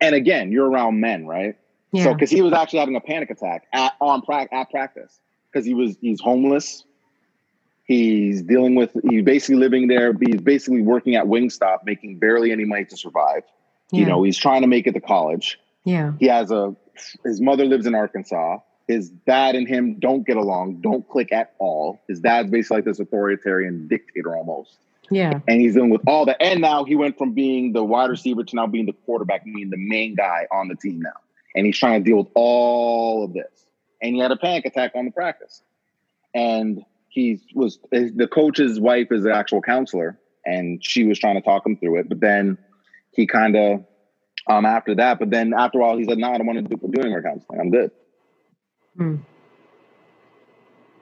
And 0.00 0.14
again, 0.14 0.52
you're 0.52 0.68
around 0.68 1.00
men, 1.00 1.26
right? 1.26 1.56
Yeah. 1.92 2.04
So, 2.04 2.14
because 2.14 2.30
he 2.30 2.42
was 2.42 2.52
actually 2.52 2.80
having 2.80 2.96
a 2.96 3.00
panic 3.00 3.30
attack 3.30 3.66
at 3.72 3.94
on 4.00 4.22
at 4.52 4.70
practice 4.70 5.18
because 5.50 5.66
he 5.66 5.74
was 5.74 5.96
he's 6.00 6.20
homeless. 6.20 6.84
He's 7.84 8.42
dealing 8.42 8.76
with 8.76 8.96
he's 9.08 9.24
basically 9.24 9.56
living 9.56 9.88
there. 9.88 10.12
He's 10.12 10.40
basically 10.40 10.82
working 10.82 11.16
at 11.16 11.26
Wingstop, 11.26 11.84
making 11.84 12.18
barely 12.18 12.52
any 12.52 12.64
money 12.64 12.84
to 12.84 12.96
survive. 12.96 13.42
Yeah. 13.90 14.00
You 14.00 14.06
know, 14.06 14.22
he's 14.22 14.38
trying 14.38 14.62
to 14.62 14.68
make 14.68 14.86
it 14.86 14.92
to 14.92 15.00
college. 15.00 15.58
Yeah. 15.84 16.12
He 16.20 16.26
has 16.26 16.52
a 16.52 16.76
his 17.24 17.40
mother 17.40 17.64
lives 17.64 17.86
in 17.86 17.94
Arkansas. 17.94 18.58
His 18.86 19.10
dad 19.10 19.54
and 19.54 19.68
him 19.68 19.94
don't 19.94 20.26
get 20.26 20.36
along, 20.36 20.80
don't 20.80 21.08
click 21.08 21.32
at 21.32 21.54
all. 21.58 22.00
His 22.08 22.20
dad's 22.20 22.50
basically 22.50 22.78
like 22.78 22.84
this 22.84 22.98
authoritarian 22.98 23.86
dictator 23.86 24.36
almost. 24.36 24.76
Yeah. 25.10 25.40
And 25.48 25.60
he's 25.60 25.74
dealing 25.74 25.90
with 25.90 26.02
all 26.06 26.24
that. 26.26 26.40
And 26.40 26.60
now 26.60 26.84
he 26.84 26.94
went 26.94 27.18
from 27.18 27.32
being 27.32 27.72
the 27.72 27.82
wide 27.82 28.10
receiver 28.10 28.44
to 28.44 28.56
now 28.56 28.66
being 28.66 28.86
the 28.86 28.92
quarterback, 28.92 29.44
being 29.44 29.70
the 29.70 29.76
main 29.76 30.14
guy 30.14 30.46
on 30.52 30.68
the 30.68 30.76
team 30.76 31.00
now. 31.00 31.10
And 31.54 31.66
he's 31.66 31.76
trying 31.76 32.04
to 32.04 32.08
deal 32.08 32.18
with 32.18 32.28
all 32.34 33.24
of 33.24 33.32
this. 33.32 33.66
And 34.00 34.14
he 34.14 34.20
had 34.20 34.30
a 34.30 34.36
panic 34.36 34.66
attack 34.66 34.92
on 34.94 35.04
the 35.04 35.10
practice. 35.10 35.62
And 36.32 36.84
he 37.08 37.40
was 37.54 37.78
the 37.90 38.28
coach's 38.32 38.78
wife 38.78 39.08
is 39.10 39.24
an 39.24 39.32
actual 39.32 39.60
counselor, 39.60 40.16
and 40.46 40.82
she 40.82 41.04
was 41.04 41.18
trying 41.18 41.34
to 41.34 41.40
talk 41.40 41.66
him 41.66 41.76
through 41.76 41.98
it. 41.98 42.08
But 42.08 42.20
then 42.20 42.56
he 43.10 43.26
kind 43.26 43.56
of 43.56 43.84
um 44.46 44.64
after 44.64 44.94
that, 44.94 45.18
but 45.18 45.30
then 45.30 45.52
after 45.52 45.78
a 45.78 45.82
while 45.82 45.98
he 45.98 46.04
said, 46.04 46.18
No, 46.18 46.30
I 46.30 46.38
don't 46.38 46.46
want 46.46 46.68
to 46.68 46.76
do, 46.76 46.88
do 46.88 47.00
any 47.00 47.10
more 47.10 47.20
counseling. 47.20 47.60
I'm 47.60 47.70
good. 47.70 47.90
Hmm. 48.96 49.16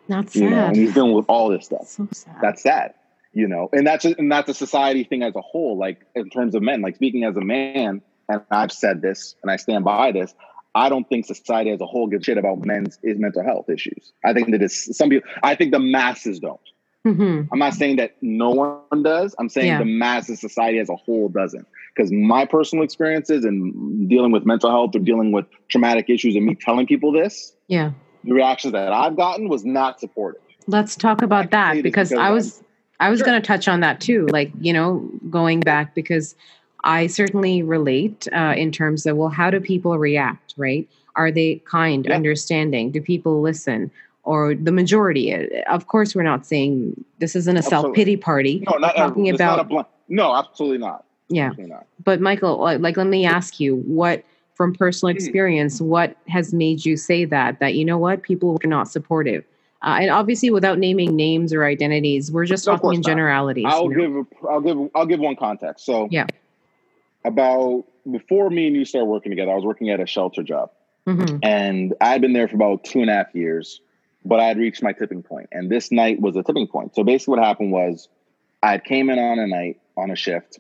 That's 0.09 0.33
sad. 0.33 0.43
You 0.43 0.49
know, 0.49 0.67
and 0.69 0.77
he's 0.77 0.95
dealing 0.95 1.13
with 1.13 1.27
all 1.29 1.51
this 1.51 1.67
stuff. 1.67 1.87
So 1.87 2.09
sad. 2.11 2.37
That's 2.41 2.63
sad 2.63 2.95
you 3.33 3.47
know 3.47 3.69
and 3.73 3.87
that's 3.87 4.05
a, 4.05 4.15
and 4.19 4.31
that's 4.31 4.49
a 4.49 4.55
society 4.55 5.05
thing 5.05 5.23
as 5.23 5.35
a 5.37 5.41
whole 5.41 5.77
like 5.77 6.01
in 6.15 6.31
terms 6.31 6.55
of 6.55 6.63
men 6.63 6.81
like 6.81 6.97
speaking 6.97 7.25
as 7.25 7.37
a 7.37 7.41
man 7.41 8.01
and 8.29 8.43
i've 8.51 8.73
said 8.73 9.03
this 9.03 9.35
and 9.43 9.51
i 9.51 9.57
stand 9.57 9.85
by 9.85 10.13
this 10.13 10.35
i 10.75 10.89
don't 10.89 11.09
think 11.09 11.27
society 11.27 11.71
as 11.71 11.81
a 11.81 11.87
whole 11.87 12.07
gives 12.07 12.25
shit 12.25 12.39
about 12.39 12.65
men's 12.65 12.99
is 13.03 13.19
mental 13.19 13.43
health 13.43 13.69
issues. 13.69 14.13
I 14.25 14.33
think 14.33 14.51
that 14.51 14.63
it's 14.63 14.97
some 14.97 15.11
people 15.11 15.29
i 15.43 15.55
think 15.55 15.73
the 15.73 15.79
masses 15.79 16.39
don't. 16.41 16.61
Mm-hmm. 17.07 17.53
i'm 17.53 17.59
not 17.59 17.75
saying 17.75 17.97
that 17.97 18.17
no 18.21 18.51
one 18.51 19.03
does 19.03 19.35
i'm 19.39 19.49
saying 19.49 19.69
yeah. 19.69 19.79
the 19.79 19.85
masses 19.85 20.41
society 20.41 20.79
as 20.79 20.89
a 20.89 20.97
whole 20.97 21.29
doesn't. 21.29 21.67
Because 21.95 22.13
my 22.13 22.45
personal 22.45 22.85
experiences 22.85 23.45
and 23.45 24.09
dealing 24.09 24.31
with 24.31 24.47
mental 24.47 24.71
health 24.71 24.95
or 24.95 25.01
dealing 25.01 25.33
with 25.33 25.47
traumatic 25.69 26.09
issues 26.09 26.37
and 26.37 26.47
me 26.47 26.55
telling 26.55 26.87
people 26.87 27.13
this 27.13 27.53
yeah. 27.67 27.93
the 28.25 28.33
reactions 28.33 28.73
that 28.73 28.93
i've 28.93 29.17
gotten 29.17 29.49
was 29.49 29.65
not 29.65 30.01
supportive. 30.01 30.41
Let's 30.67 30.97
talk 30.97 31.23
about 31.23 31.51
that 31.53 31.83
because, 31.83 32.11
because 32.11 32.13
i 32.13 32.31
was 32.31 32.63
I 33.01 33.11
was 33.11 33.21
sure. 33.21 33.27
going 33.27 33.41
to 33.41 33.47
touch 33.47 33.69
on 33.69 33.81
that 33.81 34.01
too, 34.01 34.27
like, 34.27 34.53
you 34.61 34.73
know, 34.73 35.09
going 35.31 35.61
back 35.61 35.95
because 35.95 36.35
I 36.85 37.07
certainly 37.07 37.63
relate 37.63 38.27
uh, 38.33 38.55
in 38.57 38.73
terms 38.73 39.07
of, 39.07 39.17
well, 39.17 39.29
how 39.29 39.51
do 39.51 39.61
people 39.61 39.99
react, 39.99 40.55
right? 40.57 40.89
Are 41.17 41.31
they 41.31 41.57
kind, 41.65 42.07
yeah. 42.07 42.15
understanding? 42.15 42.91
Do 42.91 43.01
people 43.01 43.41
listen? 43.41 43.91
Or 44.25 44.55
the 44.55 44.73
majority? 44.73 45.35
Uh, 45.35 45.63
of 45.71 45.87
course, 45.87 46.15
we're 46.15 46.23
not 46.23 46.45
saying 46.45 47.05
this 47.19 47.35
isn't 47.35 47.57
a 47.57 47.63
self 47.63 47.95
pity 47.95 48.17
party. 48.17 48.63
No, 48.71 48.77
not 48.77 48.95
talking 48.95 49.31
about. 49.31 49.71
Not 49.71 49.91
no, 50.09 50.35
absolutely 50.35 50.79
not. 50.79 51.05
Yeah. 51.29 51.47
Absolutely 51.47 51.75
not. 51.75 51.87
But 52.05 52.21
Michael, 52.21 52.59
like, 52.59 52.97
let 52.97 53.07
me 53.07 53.25
ask 53.25 53.59
you 53.59 53.77
what 53.77 54.25
from 54.55 54.75
personal 54.75 55.15
hmm. 55.15 55.17
experience, 55.17 55.81
what 55.81 56.17
has 56.29 56.53
made 56.53 56.85
you 56.85 56.97
say 56.97 57.25
that? 57.25 57.59
That 57.61 57.75
you 57.75 57.85
know 57.85 57.97
what, 57.97 58.23
people 58.23 58.59
are 58.63 58.69
not 58.69 58.89
supportive 58.89 59.45
uh, 59.81 59.99
and 60.01 60.11
obviously, 60.11 60.51
without 60.51 60.79
naming 60.79 61.15
names 61.15 61.53
or 61.53 61.65
identities, 61.65 62.33
we're 62.33 62.47
just 62.47 62.65
talking 62.65 62.95
in 62.95 63.03
generalities. 63.03 63.65
I'll 63.67 63.85
you 63.85 64.09
know? 64.09 64.23
give 64.25 64.49
I'll 64.49 64.61
give 64.61 64.91
I'll 64.95 65.07
give 65.07 65.21
one 65.21 65.37
context. 65.37 65.87
So 65.87 66.09
yeah, 66.11 66.27
about 67.25 67.85
before 68.11 68.51
me 68.51 68.67
and 68.67 68.75
you 68.75 68.85
started 68.85 69.07
working 69.07 69.31
together, 69.31 69.53
I 69.53 69.55
was 69.55 69.65
working 69.65 69.91
at 69.91 70.01
a 70.01 70.07
shelter 70.07 70.43
job, 70.43 70.73
mm-hmm. 71.07 71.39
and 71.45 71.95
I 72.01 72.09
had 72.09 72.21
been 72.21 72.33
there 72.33 72.49
for 72.49 72.57
about 72.57 72.83
two 72.83 73.03
and 73.03 73.11
a 73.11 73.15
half 73.15 73.33
years, 73.35 73.81
but 74.25 74.41
I 74.41 74.47
had 74.47 74.59
reached 74.59 74.83
my 74.83 74.93
tipping 74.93 75.23
point, 75.23 75.49
and 75.53 75.71
this 75.71 75.93
night 75.93 76.21
was 76.21 76.35
a 76.35 76.43
tipping 76.43 76.67
point. 76.67 76.97
So 76.97 77.05
basically, 77.05 77.39
what 77.39 77.47
happened 77.47 77.71
was, 77.71 78.09
I 78.65 78.79
came 78.79 79.11
in 79.11 79.21
on 79.21 79.39
a 79.39 79.47
night 79.47 79.81
on 79.97 80.11
a 80.11 80.17
shift, 80.17 80.59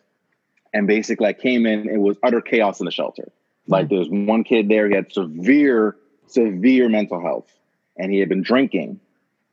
and 0.72 0.86
basically, 0.86 1.26
I 1.26 1.32
came 1.32 1.66
in. 1.66 1.88
It 1.88 1.98
was 1.98 2.16
utter 2.22 2.40
chaos 2.40 2.78
in 2.78 2.84
the 2.84 2.92
shelter. 2.92 3.32
Like 3.66 3.86
mm-hmm. 3.86 3.88
there 3.88 3.98
was 3.98 4.08
one 4.10 4.44
kid 4.44 4.68
there, 4.68 4.88
he 4.88 4.94
had 4.94 5.12
severe 5.12 5.96
severe 6.28 6.88
mental 6.88 7.20
health, 7.20 7.50
and 7.96 8.12
he 8.12 8.20
had 8.20 8.28
been 8.28 8.42
drinking 8.42 9.00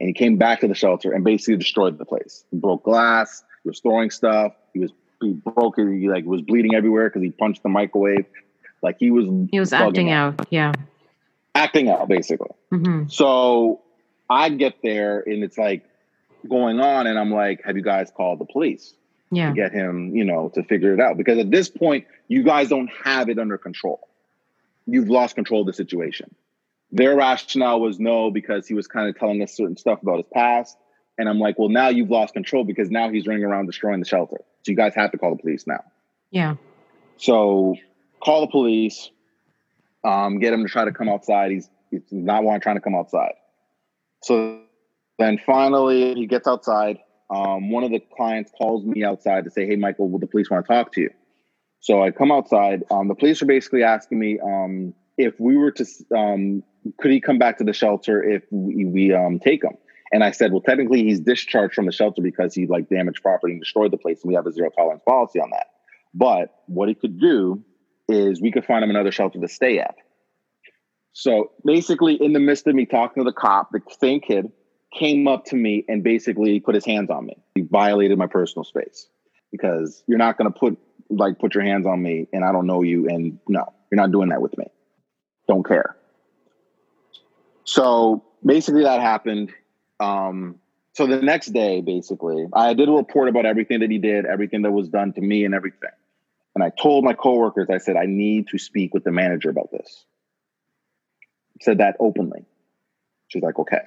and 0.05 0.09
he 0.09 0.13
came 0.13 0.37
back 0.37 0.59
to 0.59 0.67
the 0.67 0.75
shelter 0.75 1.11
and 1.13 1.23
basically 1.23 1.57
destroyed 1.57 1.97
the 1.97 2.05
place. 2.05 2.45
He 2.51 2.57
broke 2.57 2.83
glass, 2.83 3.43
he 3.63 3.69
was 3.69 3.79
throwing 3.79 4.11
stuff, 4.11 4.53
he 4.71 4.79
was 4.79 4.91
he 5.19 5.31
broke 5.31 5.79
it. 5.79 5.91
He 5.97 6.07
like 6.09 6.25
was 6.25 6.43
bleeding 6.43 6.75
everywhere 6.75 7.09
because 7.09 7.23
he 7.23 7.31
punched 7.31 7.63
the 7.63 7.69
microwave. 7.69 8.27
Like 8.83 8.97
he 8.99 9.09
was 9.09 9.25
he 9.49 9.59
was 9.59 9.73
acting 9.73 10.11
out. 10.11 10.39
out. 10.39 10.47
Yeah, 10.51 10.73
acting 11.55 11.89
out 11.89 12.07
basically. 12.07 12.51
Mm-hmm. 12.71 13.07
So 13.07 13.81
I 14.29 14.49
get 14.49 14.75
there 14.83 15.21
and 15.21 15.43
it's 15.43 15.57
like 15.57 15.89
going 16.47 16.79
on, 16.79 17.07
and 17.07 17.17
I'm 17.17 17.31
like, 17.31 17.63
"Have 17.65 17.75
you 17.75 17.81
guys 17.81 18.11
called 18.15 18.37
the 18.37 18.45
police?" 18.45 18.93
Yeah, 19.31 19.49
to 19.49 19.55
get 19.55 19.71
him, 19.71 20.15
you 20.15 20.23
know, 20.23 20.51
to 20.53 20.61
figure 20.61 20.93
it 20.93 20.99
out 20.99 21.17
because 21.17 21.39
at 21.39 21.49
this 21.49 21.67
point, 21.67 22.05
you 22.27 22.43
guys 22.43 22.69
don't 22.69 22.91
have 23.03 23.27
it 23.27 23.39
under 23.39 23.57
control. 23.57 24.07
You've 24.85 25.09
lost 25.09 25.33
control 25.33 25.61
of 25.61 25.65
the 25.65 25.73
situation. 25.73 26.35
Their 26.95 27.17
rationale 27.17 27.81
was 27.81 27.99
no 27.99 28.31
because 28.31 28.69
he 28.69 28.73
was 28.73 28.87
kind 28.87 29.09
of 29.09 29.19
telling 29.19 29.43
us 29.43 29.53
certain 29.53 29.75
stuff 29.75 30.01
about 30.01 30.15
his 30.15 30.27
past. 30.33 30.77
And 31.17 31.27
I'm 31.27 31.39
like, 31.39 31.59
well, 31.59 31.67
now 31.67 31.89
you've 31.89 32.09
lost 32.09 32.33
control 32.33 32.63
because 32.63 32.89
now 32.89 33.09
he's 33.09 33.27
running 33.27 33.43
around 33.43 33.65
destroying 33.65 33.99
the 33.99 34.05
shelter. 34.05 34.37
So 34.63 34.71
you 34.71 34.77
guys 34.77 34.95
have 34.95 35.11
to 35.11 35.17
call 35.17 35.35
the 35.35 35.41
police 35.41 35.67
now. 35.67 35.83
Yeah. 36.31 36.55
So 37.17 37.75
call 38.23 38.41
the 38.41 38.47
police, 38.47 39.09
um, 40.05 40.39
get 40.39 40.53
him 40.53 40.63
to 40.63 40.69
try 40.69 40.85
to 40.85 40.93
come 40.93 41.09
outside. 41.09 41.51
He's, 41.51 41.69
he's 41.91 42.05
not 42.11 42.45
want 42.45 42.63
trying 42.63 42.77
to 42.77 42.81
come 42.81 42.95
outside. 42.95 43.33
So 44.23 44.61
then 45.19 45.37
finally 45.45 46.13
he 46.13 46.27
gets 46.27 46.47
outside. 46.47 46.99
Um, 47.29 47.71
one 47.71 47.83
of 47.83 47.91
the 47.91 47.99
clients 48.15 48.53
calls 48.57 48.85
me 48.85 49.03
outside 49.03 49.43
to 49.43 49.51
say, 49.51 49.65
hey, 49.65 49.75
Michael, 49.75 50.09
will 50.09 50.19
the 50.19 50.27
police 50.27 50.49
want 50.49 50.65
to 50.65 50.73
talk 50.73 50.93
to 50.93 51.01
you? 51.01 51.09
So 51.81 52.01
I 52.01 52.11
come 52.11 52.31
outside. 52.31 52.83
Um, 52.89 53.09
the 53.09 53.15
police 53.15 53.41
are 53.41 53.47
basically 53.47 53.83
asking 53.83 54.17
me 54.17 54.39
um, 54.39 54.93
if 55.17 55.37
we 55.41 55.57
were 55.57 55.71
to, 55.71 55.85
um, 56.15 56.63
could 56.99 57.11
he 57.11 57.21
come 57.21 57.37
back 57.37 57.57
to 57.57 57.63
the 57.63 57.73
shelter 57.73 58.23
if 58.23 58.43
we, 58.51 58.85
we 58.85 59.13
um, 59.13 59.39
take 59.39 59.63
him? 59.63 59.77
And 60.11 60.23
I 60.23 60.31
said, 60.31 60.51
well, 60.51 60.61
technically 60.61 61.03
he's 61.03 61.19
discharged 61.19 61.73
from 61.73 61.85
the 61.85 61.91
shelter 61.91 62.21
because 62.21 62.53
he 62.53 62.67
like 62.67 62.89
damaged 62.89 63.21
property 63.21 63.53
and 63.53 63.61
destroyed 63.61 63.91
the 63.91 63.97
place. 63.97 64.21
And 64.23 64.29
we 64.29 64.35
have 64.35 64.45
a 64.45 64.51
zero 64.51 64.69
tolerance 64.69 65.01
policy 65.07 65.39
on 65.39 65.49
that. 65.51 65.67
But 66.13 66.53
what 66.67 66.87
he 66.87 66.95
could 66.95 67.19
do 67.19 67.63
is 68.07 68.41
we 68.41 68.51
could 68.51 68.65
find 68.65 68.83
him 68.83 68.89
another 68.89 69.11
shelter 69.11 69.39
to 69.39 69.47
stay 69.47 69.79
at. 69.79 69.95
So 71.13 71.51
basically, 71.63 72.15
in 72.15 72.33
the 72.33 72.39
midst 72.39 72.67
of 72.67 72.75
me 72.75 72.85
talking 72.85 73.23
to 73.23 73.29
the 73.29 73.33
cop, 73.33 73.71
the 73.71 73.81
same 73.99 74.19
kid 74.19 74.51
came 74.93 75.27
up 75.27 75.45
to 75.45 75.55
me 75.55 75.83
and 75.87 76.03
basically 76.03 76.59
put 76.59 76.75
his 76.75 76.85
hands 76.85 77.09
on 77.09 77.25
me. 77.25 77.35
He 77.55 77.61
violated 77.61 78.17
my 78.17 78.27
personal 78.27 78.63
space 78.63 79.07
because 79.51 80.03
you're 80.07 80.17
not 80.17 80.37
going 80.37 80.51
to 80.51 80.57
put 80.57 80.77
like 81.09 81.39
put 81.39 81.53
your 81.53 81.63
hands 81.63 81.85
on 81.85 82.01
me 82.01 82.27
and 82.33 82.43
I 82.43 82.51
don't 82.51 82.67
know 82.67 82.81
you 82.81 83.07
and 83.07 83.39
no, 83.47 83.73
you're 83.91 83.97
not 84.01 84.11
doing 84.11 84.29
that 84.29 84.41
with 84.41 84.57
me. 84.57 84.65
Don't 85.47 85.65
care. 85.65 85.95
So 87.65 88.23
basically, 88.45 88.83
that 88.83 89.01
happened. 89.01 89.51
Um, 89.99 90.59
so 90.93 91.05
the 91.05 91.21
next 91.21 91.47
day, 91.47 91.81
basically, 91.81 92.45
I 92.53 92.73
did 92.73 92.87
a 92.87 92.91
report 92.91 93.27
about 93.27 93.45
everything 93.45 93.81
that 93.81 93.91
he 93.91 93.97
did, 93.97 94.25
everything 94.25 94.61
that 94.61 94.71
was 94.71 94.87
done 94.87 95.11
to 95.13 95.21
me, 95.21 95.43
and 95.43 95.53
everything. 95.53 95.89
And 96.53 96.63
I 96.63 96.69
told 96.69 97.03
my 97.03 97.13
coworkers, 97.13 97.69
I 97.69 97.79
said, 97.79 97.97
I 97.97 98.05
need 98.05 98.47
to 98.47 98.57
speak 98.57 98.93
with 98.93 99.03
the 99.03 99.11
manager 99.11 99.49
about 99.49 99.71
this. 99.71 100.05
said 101.61 101.79
that 101.79 101.97
openly. 101.99 102.45
She's 103.27 103.43
like, 103.43 103.59
okay. 103.59 103.81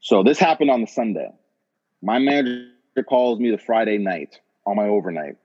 So 0.00 0.22
this 0.22 0.38
happened 0.38 0.70
on 0.70 0.82
the 0.82 0.86
Sunday. 0.86 1.30
My 2.02 2.18
manager 2.18 2.68
calls 3.08 3.40
me 3.40 3.50
the 3.50 3.58
Friday 3.58 3.96
night 3.96 4.38
on 4.66 4.76
my 4.76 4.88
overnight 4.88 5.36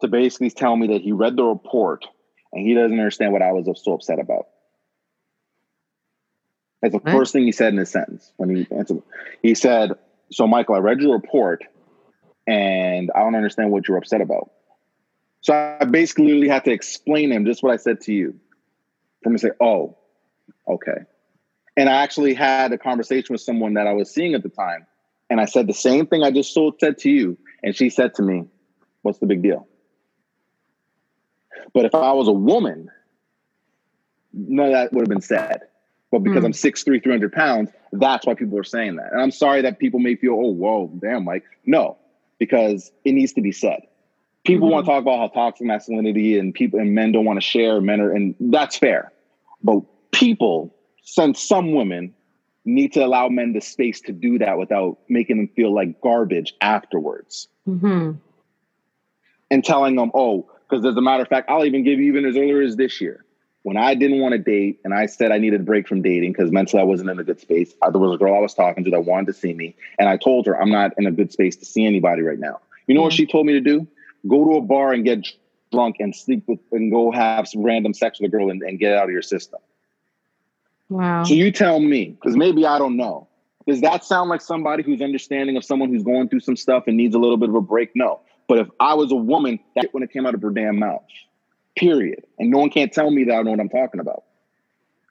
to 0.00 0.08
basically 0.08 0.50
tell 0.50 0.76
me 0.76 0.88
that 0.88 1.02
he 1.02 1.12
read 1.12 1.36
the 1.36 1.44
report 1.44 2.04
and 2.52 2.66
he 2.66 2.74
doesn't 2.74 2.98
understand 2.98 3.32
what 3.32 3.42
I 3.42 3.52
was 3.52 3.66
so 3.84 3.92
upset 3.92 4.18
about. 4.18 4.48
That's 6.80 6.94
the 6.94 7.10
first 7.10 7.32
thing 7.32 7.44
he 7.44 7.52
said 7.52 7.72
in 7.72 7.78
his 7.78 7.90
sentence 7.90 8.32
when 8.36 8.54
he 8.54 8.66
answered. 8.70 9.02
He 9.42 9.54
said, 9.54 9.92
"So, 10.30 10.46
Michael, 10.46 10.76
I 10.76 10.78
read 10.78 11.00
your 11.00 11.12
report, 11.12 11.64
and 12.46 13.10
I 13.14 13.20
don't 13.20 13.34
understand 13.34 13.72
what 13.72 13.88
you're 13.88 13.96
upset 13.96 14.20
about." 14.20 14.52
So 15.40 15.54
I 15.54 15.84
basically 15.84 16.26
literally 16.26 16.48
had 16.48 16.64
to 16.64 16.72
explain 16.72 17.30
to 17.30 17.36
him 17.36 17.44
just 17.46 17.62
what 17.62 17.72
I 17.72 17.76
said 17.76 18.00
to 18.02 18.12
you. 18.12 18.38
For 19.22 19.30
him 19.30 19.36
to 19.36 19.40
say, 19.40 19.50
"Oh, 19.60 19.96
okay," 20.68 21.04
and 21.76 21.88
I 21.88 22.02
actually 22.02 22.34
had 22.34 22.72
a 22.72 22.78
conversation 22.78 23.32
with 23.32 23.40
someone 23.40 23.74
that 23.74 23.88
I 23.88 23.92
was 23.92 24.12
seeing 24.12 24.34
at 24.34 24.44
the 24.44 24.48
time, 24.48 24.86
and 25.30 25.40
I 25.40 25.46
said 25.46 25.66
the 25.66 25.74
same 25.74 26.06
thing 26.06 26.22
I 26.22 26.30
just 26.30 26.56
said 26.78 26.98
to 26.98 27.10
you, 27.10 27.36
and 27.64 27.74
she 27.74 27.90
said 27.90 28.14
to 28.14 28.22
me, 28.22 28.46
"What's 29.02 29.18
the 29.18 29.26
big 29.26 29.42
deal?" 29.42 29.66
But 31.74 31.86
if 31.86 31.94
I 31.94 32.12
was 32.12 32.28
a 32.28 32.32
woman, 32.32 32.88
none 34.32 34.66
of 34.66 34.72
that 34.72 34.92
would 34.92 35.02
have 35.02 35.08
been 35.08 35.20
said. 35.20 35.62
But 36.10 36.20
because 36.20 36.42
mm. 36.42 36.46
I'm 36.46 36.52
6'3, 36.52 37.02
300 37.02 37.32
pounds, 37.32 37.70
that's 37.92 38.26
why 38.26 38.34
people 38.34 38.58
are 38.58 38.64
saying 38.64 38.96
that. 38.96 39.12
And 39.12 39.20
I'm 39.20 39.30
sorry 39.30 39.62
that 39.62 39.78
people 39.78 40.00
may 40.00 40.16
feel, 40.16 40.32
oh, 40.32 40.52
whoa, 40.52 40.90
damn, 41.00 41.24
Mike. 41.24 41.44
No, 41.66 41.98
because 42.38 42.90
it 43.04 43.12
needs 43.12 43.32
to 43.34 43.42
be 43.42 43.52
said. 43.52 43.82
People 44.44 44.68
mm-hmm. 44.68 44.74
want 44.74 44.86
to 44.86 44.92
talk 44.92 45.02
about 45.02 45.18
how 45.18 45.28
toxic 45.28 45.66
masculinity 45.66 46.38
and 46.38 46.54
people 46.54 46.80
and 46.80 46.94
men 46.94 47.12
don't 47.12 47.24
want 47.24 47.36
to 47.36 47.46
share, 47.46 47.80
men 47.80 48.00
are, 48.00 48.12
and 48.12 48.34
that's 48.40 48.78
fair. 48.78 49.12
But 49.62 49.80
people, 50.12 50.74
some, 51.02 51.34
some 51.34 51.72
women, 51.72 52.14
need 52.64 52.92
to 52.94 53.04
allow 53.04 53.28
men 53.28 53.52
the 53.52 53.60
space 53.60 54.00
to 54.02 54.12
do 54.12 54.38
that 54.38 54.58
without 54.58 54.98
making 55.08 55.36
them 55.36 55.48
feel 55.56 55.74
like 55.74 56.00
garbage 56.00 56.54
afterwards. 56.60 57.48
Mm-hmm. 57.66 58.12
And 59.50 59.64
telling 59.64 59.96
them, 59.96 60.10
oh, 60.14 60.50
because 60.68 60.84
as 60.84 60.96
a 60.96 61.00
matter 61.00 61.22
of 61.22 61.28
fact, 61.28 61.48
I'll 61.48 61.64
even 61.64 61.82
give 61.82 61.98
you 61.98 62.08
even 62.08 62.26
as 62.26 62.36
early 62.36 62.64
as 62.66 62.76
this 62.76 63.00
year 63.00 63.24
when 63.68 63.76
I 63.76 63.94
didn't 63.94 64.20
want 64.20 64.32
to 64.32 64.38
date 64.38 64.80
and 64.82 64.94
I 64.94 65.04
said 65.04 65.30
I 65.30 65.36
needed 65.36 65.60
a 65.60 65.62
break 65.62 65.86
from 65.86 66.00
dating 66.00 66.32
because 66.32 66.50
mentally 66.50 66.80
I 66.80 66.84
wasn't 66.84 67.10
in 67.10 67.18
a 67.18 67.22
good 67.22 67.38
space, 67.38 67.74
uh, 67.82 67.90
there 67.90 68.00
was 68.00 68.14
a 68.14 68.16
girl 68.16 68.34
I 68.34 68.38
was 68.38 68.54
talking 68.54 68.82
to 68.84 68.90
that 68.92 69.04
wanted 69.04 69.26
to 69.26 69.34
see 69.34 69.52
me. 69.52 69.76
And 69.98 70.08
I 70.08 70.16
told 70.16 70.46
her 70.46 70.58
I'm 70.58 70.70
not 70.70 70.92
in 70.96 71.06
a 71.06 71.10
good 71.10 71.30
space 71.30 71.54
to 71.56 71.66
see 71.66 71.84
anybody 71.84 72.22
right 72.22 72.38
now. 72.38 72.60
You 72.86 72.94
know 72.94 73.02
what 73.02 73.12
she 73.12 73.26
told 73.26 73.44
me 73.44 73.52
to 73.52 73.60
do? 73.60 73.86
Go 74.26 74.42
to 74.42 74.56
a 74.56 74.62
bar 74.62 74.94
and 74.94 75.04
get 75.04 75.26
drunk 75.70 75.96
and 75.98 76.16
sleep 76.16 76.44
with 76.46 76.60
and 76.72 76.90
go 76.90 77.12
have 77.12 77.46
some 77.46 77.62
random 77.62 77.92
sex 77.92 78.18
with 78.18 78.32
a 78.32 78.34
girl 78.34 78.48
and, 78.48 78.62
and 78.62 78.78
get 78.78 78.96
out 78.96 79.04
of 79.04 79.10
your 79.10 79.20
system. 79.20 79.60
Wow. 80.88 81.24
So 81.24 81.34
you 81.34 81.52
tell 81.52 81.78
me, 81.78 82.06
because 82.06 82.38
maybe 82.38 82.64
I 82.64 82.78
don't 82.78 82.96
know. 82.96 83.28
Does 83.66 83.82
that 83.82 84.02
sound 84.02 84.30
like 84.30 84.40
somebody 84.40 84.82
who's 84.82 85.02
understanding 85.02 85.58
of 85.58 85.64
someone 85.64 85.90
who's 85.90 86.04
going 86.04 86.30
through 86.30 86.40
some 86.40 86.56
stuff 86.56 86.84
and 86.86 86.96
needs 86.96 87.14
a 87.14 87.18
little 87.18 87.36
bit 87.36 87.50
of 87.50 87.54
a 87.54 87.60
break? 87.60 87.90
No. 87.94 88.20
But 88.48 88.60
if 88.60 88.68
I 88.80 88.94
was 88.94 89.12
a 89.12 89.16
woman, 89.16 89.60
that 89.76 89.92
when 89.92 90.02
it 90.02 90.10
came 90.10 90.24
out 90.24 90.34
of 90.34 90.40
her 90.40 90.48
damn 90.48 90.78
mouth 90.78 91.04
period. 91.78 92.24
And 92.38 92.50
no 92.50 92.58
one 92.58 92.70
can't 92.70 92.92
tell 92.92 93.10
me 93.10 93.24
that 93.24 93.34
I 93.34 93.42
know 93.42 93.50
what 93.50 93.60
I'm 93.60 93.68
talking 93.68 94.00
about. 94.00 94.24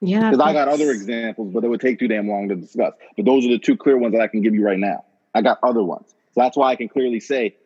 Yeah. 0.00 0.30
Because 0.30 0.46
I 0.46 0.52
got 0.52 0.68
other 0.68 0.90
examples, 0.90 1.52
but 1.52 1.64
it 1.64 1.68
would 1.68 1.80
take 1.80 1.98
too 1.98 2.08
damn 2.08 2.28
long 2.28 2.48
to 2.48 2.56
discuss. 2.56 2.94
But 3.16 3.26
those 3.26 3.44
are 3.44 3.48
the 3.48 3.58
two 3.58 3.76
clear 3.76 3.96
ones 3.96 4.12
that 4.12 4.20
I 4.20 4.28
can 4.28 4.42
give 4.42 4.54
you 4.54 4.64
right 4.64 4.78
now. 4.78 5.04
I 5.34 5.42
got 5.42 5.58
other 5.62 5.82
ones. 5.82 6.14
So 6.34 6.42
that's 6.42 6.56
why 6.56 6.70
I 6.70 6.76
can 6.76 6.88
clearly 6.88 7.20
say 7.20 7.56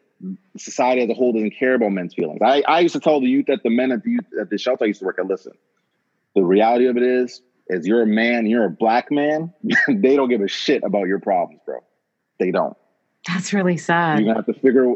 society 0.56 1.02
as 1.02 1.10
a 1.10 1.14
whole 1.14 1.32
doesn't 1.32 1.54
care 1.58 1.74
about 1.74 1.92
men's 1.92 2.14
feelings. 2.14 2.40
I, 2.42 2.62
I 2.66 2.80
used 2.80 2.94
to 2.94 3.00
tell 3.00 3.20
the 3.20 3.26
youth 3.26 3.46
that 3.48 3.62
the 3.62 3.70
men 3.70 3.92
at 3.92 4.02
the 4.02 4.10
youth, 4.10 4.26
at 4.40 4.50
the 4.50 4.58
shelter 4.58 4.84
I 4.84 4.88
used 4.88 5.00
to 5.00 5.06
work 5.06 5.18
at, 5.18 5.26
listen, 5.26 5.52
the 6.34 6.42
reality 6.42 6.86
of 6.86 6.96
it 6.96 7.02
is, 7.02 7.42
is 7.68 7.86
you're 7.86 8.02
a 8.02 8.06
man, 8.06 8.46
you're 8.46 8.64
a 8.64 8.70
black 8.70 9.10
man, 9.10 9.52
they 9.88 10.16
don't 10.16 10.28
give 10.28 10.40
a 10.40 10.48
shit 10.48 10.82
about 10.84 11.08
your 11.08 11.18
problems, 11.18 11.60
bro. 11.66 11.80
They 12.38 12.50
don't. 12.50 12.76
That's 13.26 13.52
really 13.52 13.76
sad. 13.76 14.18
You're 14.18 14.34
gonna 14.34 14.44
have 14.44 14.54
to 14.54 14.60
figure 14.60 14.94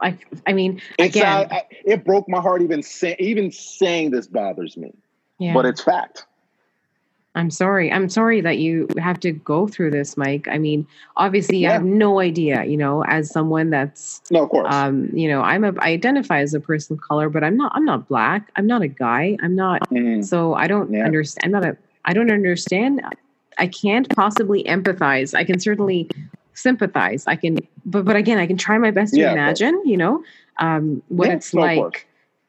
I, 0.00 0.16
I 0.46 0.52
mean, 0.52 0.80
again, 0.98 1.48
uh, 1.50 1.60
it 1.84 2.04
broke 2.04 2.28
my 2.28 2.40
heart 2.40 2.62
even 2.62 2.82
say, 2.82 3.16
even 3.18 3.50
saying 3.52 4.10
this 4.10 4.26
bothers 4.26 4.76
me. 4.76 4.92
Yeah. 5.38 5.54
But 5.54 5.66
it's 5.66 5.82
fact. 5.82 6.26
I'm 7.36 7.50
sorry. 7.50 7.92
I'm 7.92 8.08
sorry 8.08 8.40
that 8.40 8.58
you 8.58 8.88
have 8.98 9.20
to 9.20 9.30
go 9.30 9.68
through 9.68 9.92
this, 9.92 10.16
Mike. 10.16 10.48
I 10.48 10.58
mean, 10.58 10.84
obviously, 11.16 11.58
yeah. 11.58 11.70
I 11.70 11.72
have 11.74 11.84
no 11.84 12.18
idea. 12.18 12.64
You 12.64 12.76
know, 12.76 13.04
as 13.04 13.30
someone 13.30 13.70
that's 13.70 14.20
no, 14.30 14.42
of 14.42 14.50
course. 14.50 14.66
Um, 14.74 15.08
you 15.12 15.28
know, 15.28 15.40
I'm 15.40 15.62
a 15.62 15.72
I 15.78 15.90
identify 15.90 16.40
as 16.40 16.54
a 16.54 16.60
person 16.60 16.94
of 16.94 17.02
color, 17.02 17.28
but 17.28 17.44
I'm 17.44 17.56
not. 17.56 17.70
I'm 17.74 17.84
not 17.84 18.08
black. 18.08 18.50
I'm 18.56 18.66
not 18.66 18.82
a 18.82 18.88
guy. 18.88 19.36
I'm 19.42 19.54
not. 19.54 19.88
Mm. 19.90 20.24
So 20.24 20.54
I 20.54 20.66
don't 20.66 20.92
yeah. 20.92 21.04
understand. 21.04 21.44
I'm 21.44 21.62
not 21.62 21.70
a. 21.70 21.76
I 22.04 22.12
don't 22.14 22.32
understand. 22.32 23.00
I 23.58 23.68
can't 23.68 24.08
possibly 24.16 24.64
empathize. 24.64 25.34
I 25.34 25.44
can 25.44 25.60
certainly 25.60 26.10
sympathize. 26.60 27.24
I 27.26 27.36
can, 27.36 27.58
but 27.84 28.04
but 28.04 28.16
again, 28.16 28.38
I 28.38 28.46
can 28.46 28.56
try 28.56 28.78
my 28.78 28.90
best 28.90 29.14
to 29.14 29.20
yeah, 29.20 29.32
imagine, 29.32 29.80
you 29.84 29.96
know, 29.96 30.22
um, 30.58 31.02
what 31.08 31.28
yeah, 31.28 31.34
it's 31.34 31.54
like. 31.54 32.06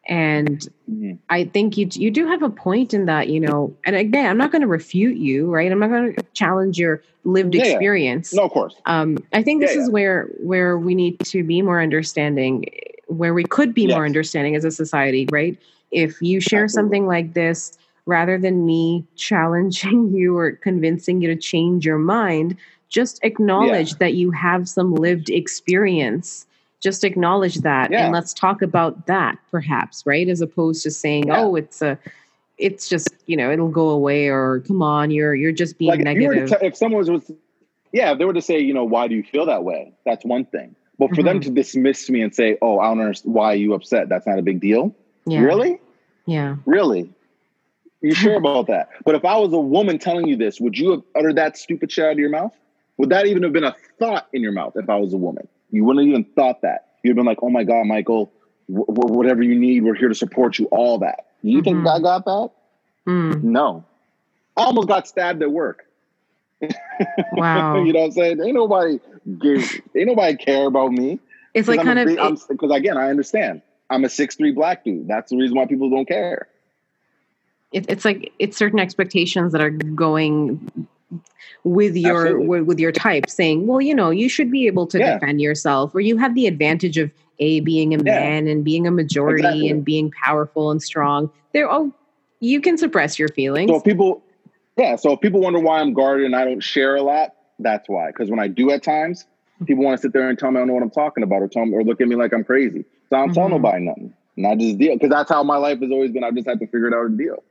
And 0.07 0.67
mm-hmm. 0.91 1.13
I 1.29 1.45
think 1.45 1.77
you 1.77 1.87
you 1.91 2.09
do 2.09 2.25
have 2.27 2.41
a 2.41 2.49
point 2.49 2.93
in 2.93 3.05
that, 3.05 3.29
you 3.29 3.39
know. 3.39 3.75
And 3.85 3.95
again, 3.95 4.25
I'm 4.25 4.37
not 4.37 4.51
going 4.51 4.63
to 4.63 4.67
refute 4.67 5.17
you, 5.17 5.49
right? 5.49 5.71
I'm 5.71 5.79
not 5.79 5.89
going 5.89 6.15
to 6.15 6.23
challenge 6.33 6.79
your 6.79 7.03
lived 7.23 7.53
yeah, 7.53 7.63
experience. 7.63 8.33
No, 8.33 8.43
of 8.43 8.51
course. 8.51 8.75
Um, 8.85 9.17
I 9.31 9.43
think 9.43 9.61
this 9.61 9.75
is 9.75 9.89
where 9.89 10.27
where 10.39 10.77
we 10.77 10.95
need 10.95 11.19
to 11.19 11.43
be 11.43 11.61
more 11.61 11.81
understanding, 11.81 12.65
where 13.07 13.33
we 13.33 13.43
could 13.43 13.73
be 13.73 13.83
yes. 13.83 13.95
more 13.95 14.05
understanding 14.05 14.55
as 14.55 14.65
a 14.65 14.71
society, 14.71 15.27
right? 15.31 15.57
If 15.91 16.21
you 16.21 16.39
share 16.39 16.63
Absolutely. 16.63 16.87
something 16.87 17.07
like 17.07 17.33
this, 17.33 17.77
rather 18.05 18.37
than 18.37 18.65
me 18.65 19.05
challenging 19.15 20.11
you 20.13 20.37
or 20.37 20.53
convincing 20.53 21.21
you 21.21 21.27
to 21.27 21.35
change 21.35 21.85
your 21.85 21.99
mind, 21.99 22.57
just 22.91 23.19
acknowledge 23.23 23.93
yeah. 23.93 23.97
that 23.99 24.13
you 24.13 24.29
have 24.29 24.69
some 24.69 24.93
lived 24.93 25.29
experience 25.29 26.45
just 26.79 27.03
acknowledge 27.03 27.55
that 27.55 27.91
yeah. 27.91 28.05
and 28.05 28.13
let's 28.13 28.33
talk 28.33 28.61
about 28.61 29.07
that 29.07 29.37
perhaps 29.49 30.05
right 30.05 30.29
as 30.29 30.41
opposed 30.41 30.83
to 30.83 30.91
saying 30.91 31.27
yeah. 31.27 31.41
oh 31.41 31.55
it's 31.55 31.81
a 31.81 31.97
it's 32.59 32.87
just 32.87 33.09
you 33.25 33.35
know 33.35 33.51
it'll 33.51 33.69
go 33.69 33.89
away 33.89 34.27
or 34.27 34.59
come 34.67 34.83
on 34.83 35.09
you're 35.09 35.33
you're 35.33 35.51
just 35.51 35.79
being 35.79 35.89
like 35.89 36.01
negative 36.01 36.43
if, 36.43 36.59
t- 36.59 36.67
if 36.67 36.75
someone 36.75 37.03
was 37.11 37.31
yeah 37.91 38.11
if 38.11 38.19
they 38.19 38.25
were 38.25 38.33
to 38.33 38.41
say 38.41 38.59
you 38.59 38.73
know 38.73 38.83
why 38.83 39.07
do 39.07 39.15
you 39.15 39.23
feel 39.23 39.47
that 39.47 39.63
way 39.63 39.91
that's 40.05 40.23
one 40.23 40.45
thing 40.45 40.75
But 41.01 41.09
for 41.09 41.15
mm-hmm. 41.15 41.25
them 41.25 41.39
to 41.41 41.49
dismiss 41.49 42.11
me 42.11 42.21
and 42.21 42.33
say, 42.33 42.59
"Oh, 42.61 42.77
I 42.77 42.89
don't 42.89 42.99
understand 42.99 43.33
why 43.33 43.53
you 43.53 43.73
upset. 43.73 44.07
That's 44.07 44.27
not 44.27 44.37
a 44.37 44.43
big 44.43 44.59
deal." 44.59 44.95
Yeah. 45.25 45.39
Really? 45.39 45.81
Yeah. 46.27 46.57
Really? 46.67 47.11
You 48.01 48.13
sure 48.13 48.35
about 48.43 48.67
that? 48.67 48.89
But 49.03 49.15
if 49.15 49.25
I 49.25 49.35
was 49.35 49.51
a 49.51 49.59
woman 49.59 49.97
telling 49.97 50.27
you 50.27 50.35
this, 50.35 50.61
would 50.61 50.77
you 50.77 50.91
have 50.91 51.01
uttered 51.15 51.37
that 51.37 51.57
stupid 51.57 51.91
shit 51.91 52.05
out 52.05 52.11
of 52.11 52.19
your 52.19 52.29
mouth? 52.29 52.53
Would 52.97 53.09
that 53.09 53.25
even 53.25 53.43
have 53.43 53.53
been 53.53 53.63
a 53.63 53.75
thought 53.99 54.27
in 54.33 54.41
your 54.41 54.51
mouth 54.51 54.73
if 54.75 54.89
I 54.89 54.97
was 54.97 55.13
a 55.13 55.17
woman? 55.17 55.47
You 55.71 55.85
wouldn't 55.85 56.05
have 56.05 56.09
even 56.09 56.23
thought 56.35 56.61
that. 56.61 56.87
You'd 57.03 57.11
have 57.11 57.15
been 57.15 57.25
like, 57.25 57.39
"Oh 57.41 57.49
my 57.49 57.63
god, 57.63 57.85
Michael, 57.85 58.31
w- 58.69 58.85
w- 58.85 59.15
whatever 59.15 59.41
you 59.41 59.55
need, 59.55 59.83
we're 59.83 59.95
here 59.95 60.09
to 60.09 60.15
support 60.15 60.59
you." 60.59 60.65
All 60.67 60.99
that. 60.99 61.27
You 61.41 61.61
mm-hmm. 61.61 61.83
think 61.83 61.87
I 61.87 61.99
got 61.99 62.25
that? 62.25 62.51
Mm. 63.07 63.43
No. 63.43 63.83
I 64.57 64.63
almost 64.63 64.87
got 64.87 65.07
stabbed 65.07 65.41
at 65.41 65.51
work. 65.51 65.85
Wow. 67.33 67.81
you 67.83 67.93
know 67.93 68.01
what 68.01 68.05
I'm 68.05 68.11
saying? 68.11 68.41
Ain't 68.41 68.53
nobody 68.53 68.99
give, 69.39 69.81
ain't 69.95 70.07
nobody 70.07 70.35
care 70.35 70.67
about 70.67 70.91
me. 70.91 71.19
It's 71.53 71.67
like 71.67 71.81
kind 71.81 72.05
big, 72.05 72.19
of 72.19 72.47
because 72.47 72.71
again, 72.71 72.97
I 72.97 73.09
understand. 73.09 73.61
I'm 73.89 74.05
a 74.05 74.09
six 74.09 74.35
three 74.35 74.51
black 74.51 74.85
dude. 74.85 75.07
That's 75.07 75.31
the 75.31 75.37
reason 75.37 75.57
why 75.57 75.65
people 75.65 75.89
don't 75.89 76.07
care. 76.07 76.47
It, 77.71 77.85
it's 77.89 78.05
like 78.05 78.31
it's 78.39 78.57
certain 78.57 78.79
expectations 78.79 79.51
that 79.51 79.61
are 79.61 79.69
going 79.69 80.87
with 81.63 81.95
your 81.95 82.39
with, 82.39 82.63
with, 82.63 82.79
your 82.79 82.91
type, 82.91 83.29
saying, 83.29 83.67
"Well, 83.67 83.81
you 83.81 83.93
know, 83.93 84.09
you 84.09 84.29
should 84.29 84.51
be 84.51 84.67
able 84.67 84.87
to 84.87 84.99
yeah. 84.99 85.13
defend 85.13 85.41
yourself, 85.41 85.93
or 85.93 85.99
you 85.99 86.17
have 86.17 86.35
the 86.35 86.47
advantage 86.47 86.97
of 86.97 87.11
a 87.39 87.59
being 87.61 87.93
a 87.93 87.97
yeah. 87.97 88.03
man 88.03 88.47
and 88.47 88.63
being 88.63 88.87
a 88.87 88.91
majority 88.91 89.43
exactly. 89.43 89.69
and 89.69 89.85
being 89.85 90.11
powerful 90.11 90.71
and 90.71 90.81
strong." 90.81 91.29
There, 91.53 91.71
oh, 91.71 91.93
you 92.39 92.61
can 92.61 92.77
suppress 92.77 93.19
your 93.19 93.29
feelings. 93.29 93.71
So 93.71 93.79
people, 93.81 94.23
yeah. 94.77 94.95
So 94.95 95.13
if 95.13 95.21
people 95.21 95.41
wonder 95.41 95.59
why 95.59 95.79
I'm 95.79 95.93
guarded 95.93 96.25
and 96.25 96.35
I 96.35 96.45
don't 96.45 96.61
share 96.61 96.95
a 96.95 97.01
lot, 97.01 97.35
that's 97.59 97.87
why. 97.87 98.07
Because 98.07 98.29
when 98.29 98.39
I 98.39 98.47
do 98.47 98.71
at 98.71 98.83
times, 98.83 99.25
people 99.65 99.83
want 99.83 99.97
to 99.97 100.01
sit 100.01 100.13
there 100.13 100.29
and 100.29 100.37
tell 100.37 100.51
me 100.51 100.57
I 100.57 100.61
don't 100.61 100.69
know 100.69 100.73
what 100.73 100.83
I'm 100.83 100.91
talking 100.91 101.23
about, 101.23 101.41
or 101.41 101.47
tell 101.47 101.65
me, 101.65 101.73
or 101.73 101.83
look 101.83 102.01
at 102.01 102.07
me 102.07 102.15
like 102.15 102.33
I'm 102.33 102.43
crazy. 102.43 102.85
So 103.09 103.15
I 103.15 103.19
don't 103.19 103.29
mm-hmm. 103.29 103.35
tell 103.35 103.49
nobody 103.49 103.83
nothing. 103.83 104.13
And 104.37 104.47
I 104.47 104.55
just 104.55 104.77
deal 104.77 104.93
because 104.93 105.09
that's 105.09 105.29
how 105.29 105.43
my 105.43 105.57
life 105.57 105.79
has 105.81 105.91
always 105.91 106.11
been. 106.11 106.23
I 106.23 106.31
just 106.31 106.47
had 106.47 106.59
to 106.59 106.65
figure 106.67 106.87
it 106.87 106.93
out 106.93 107.05
and 107.05 107.17
deal. 107.17 107.43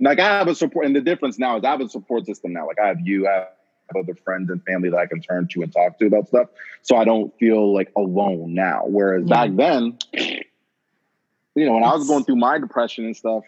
Like 0.00 0.20
I 0.20 0.38
have 0.38 0.48
a 0.48 0.54
support, 0.54 0.86
and 0.86 0.94
the 0.94 1.00
difference 1.00 1.38
now 1.38 1.56
is 1.56 1.64
I 1.64 1.70
have 1.70 1.80
a 1.80 1.88
support 1.88 2.26
system 2.26 2.52
now. 2.52 2.66
Like 2.66 2.78
I 2.78 2.88
have 2.88 3.00
you, 3.00 3.26
I 3.26 3.32
have 3.32 3.96
other 3.96 4.14
friends 4.14 4.50
and 4.50 4.62
family 4.64 4.90
that 4.90 4.98
I 4.98 5.06
can 5.06 5.20
turn 5.20 5.48
to 5.48 5.62
and 5.62 5.72
talk 5.72 5.98
to 5.98 6.06
about 6.06 6.28
stuff. 6.28 6.48
So 6.82 6.96
I 6.96 7.04
don't 7.04 7.36
feel 7.38 7.72
like 7.72 7.92
alone 7.96 8.54
now. 8.54 8.82
Whereas 8.86 9.24
yeah. 9.26 9.46
back 9.46 9.56
then, 9.56 9.98
you 11.54 11.66
know, 11.66 11.74
when 11.74 11.84
I 11.84 11.94
was 11.94 12.06
going 12.06 12.24
through 12.24 12.36
my 12.36 12.58
depression 12.58 13.06
and 13.06 13.16
stuff, 13.16 13.44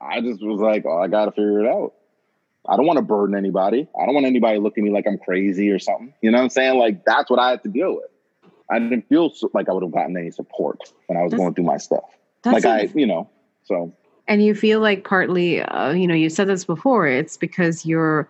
I 0.00 0.20
just 0.20 0.42
was 0.42 0.60
like, 0.60 0.84
oh, 0.86 0.98
I 0.98 1.08
got 1.08 1.24
to 1.24 1.30
figure 1.32 1.64
it 1.64 1.66
out. 1.66 1.94
I 2.68 2.76
don't 2.76 2.86
want 2.86 2.98
to 2.98 3.02
burden 3.02 3.36
anybody. 3.36 3.88
I 4.00 4.06
don't 4.06 4.14
want 4.14 4.26
anybody 4.26 4.58
looking 4.58 4.84
at 4.84 4.86
me 4.86 4.92
like 4.92 5.06
I'm 5.06 5.18
crazy 5.18 5.70
or 5.70 5.78
something. 5.78 6.12
You 6.20 6.30
know 6.30 6.38
what 6.38 6.44
I'm 6.44 6.50
saying? 6.50 6.78
Like 6.78 7.04
that's 7.04 7.30
what 7.30 7.38
I 7.38 7.50
had 7.50 7.62
to 7.62 7.68
deal 7.68 7.96
with. 7.96 8.10
I 8.70 8.78
didn't 8.78 9.08
feel 9.08 9.30
so, 9.30 9.50
like 9.54 9.68
I 9.68 9.72
would 9.72 9.84
have 9.84 9.92
gotten 9.92 10.16
any 10.16 10.32
support 10.32 10.80
when 11.06 11.16
I 11.16 11.22
was 11.22 11.30
that's, 11.30 11.40
going 11.40 11.54
through 11.54 11.64
my 11.64 11.76
stuff. 11.76 12.04
Like 12.44 12.64
I, 12.64 12.88
you 12.94 13.06
know, 13.06 13.30
so. 13.64 13.92
And 14.28 14.42
you 14.42 14.54
feel 14.54 14.80
like 14.80 15.04
partly, 15.04 15.62
uh, 15.62 15.92
you 15.92 16.06
know, 16.06 16.14
you 16.14 16.28
said 16.28 16.48
this 16.48 16.64
before. 16.64 17.06
It's 17.06 17.36
because 17.36 17.86
you're 17.86 18.28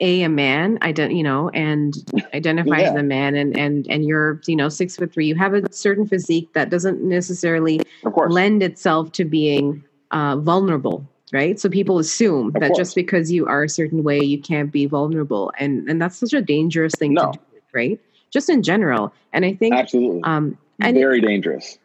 a 0.00 0.22
a 0.22 0.28
man, 0.28 0.78
ident- 0.80 1.16
you 1.16 1.22
know, 1.22 1.48
and 1.50 1.94
identify 2.34 2.80
yeah. 2.80 2.90
as 2.90 2.94
a 2.94 3.02
man, 3.02 3.34
and 3.34 3.56
and 3.56 3.86
and 3.88 4.04
you're, 4.04 4.40
you 4.46 4.56
know, 4.56 4.68
six 4.68 4.96
foot 4.96 5.12
three. 5.12 5.26
You 5.26 5.34
have 5.36 5.54
a 5.54 5.72
certain 5.72 6.06
physique 6.06 6.52
that 6.54 6.70
doesn't 6.70 7.02
necessarily 7.02 7.80
lend 8.28 8.62
itself 8.62 9.12
to 9.12 9.24
being 9.24 9.84
uh, 10.10 10.36
vulnerable 10.36 11.06
right 11.32 11.60
so 11.60 11.68
people 11.68 12.00
assume 12.00 12.48
of 12.48 12.54
that 12.54 12.70
course. 12.70 12.76
just 12.76 12.94
because 12.96 13.30
you 13.30 13.46
are 13.46 13.62
a 13.62 13.68
certain 13.68 14.02
way 14.02 14.18
you 14.18 14.40
can't 14.40 14.72
be 14.72 14.84
vulnerable 14.84 15.52
and 15.60 15.88
and 15.88 16.02
that's 16.02 16.16
such 16.16 16.32
a 16.32 16.42
dangerous 16.42 16.92
thing 16.96 17.14
no. 17.14 17.30
to 17.30 17.38
do 17.38 17.44
right 17.72 18.00
just 18.30 18.48
in 18.48 18.62
general. 18.62 19.12
And 19.32 19.44
I 19.44 19.54
think 19.54 19.74
absolutely, 19.74 20.22
um, 20.24 20.56
and 20.80 20.96
very 20.96 21.20
dangerous. 21.20 21.78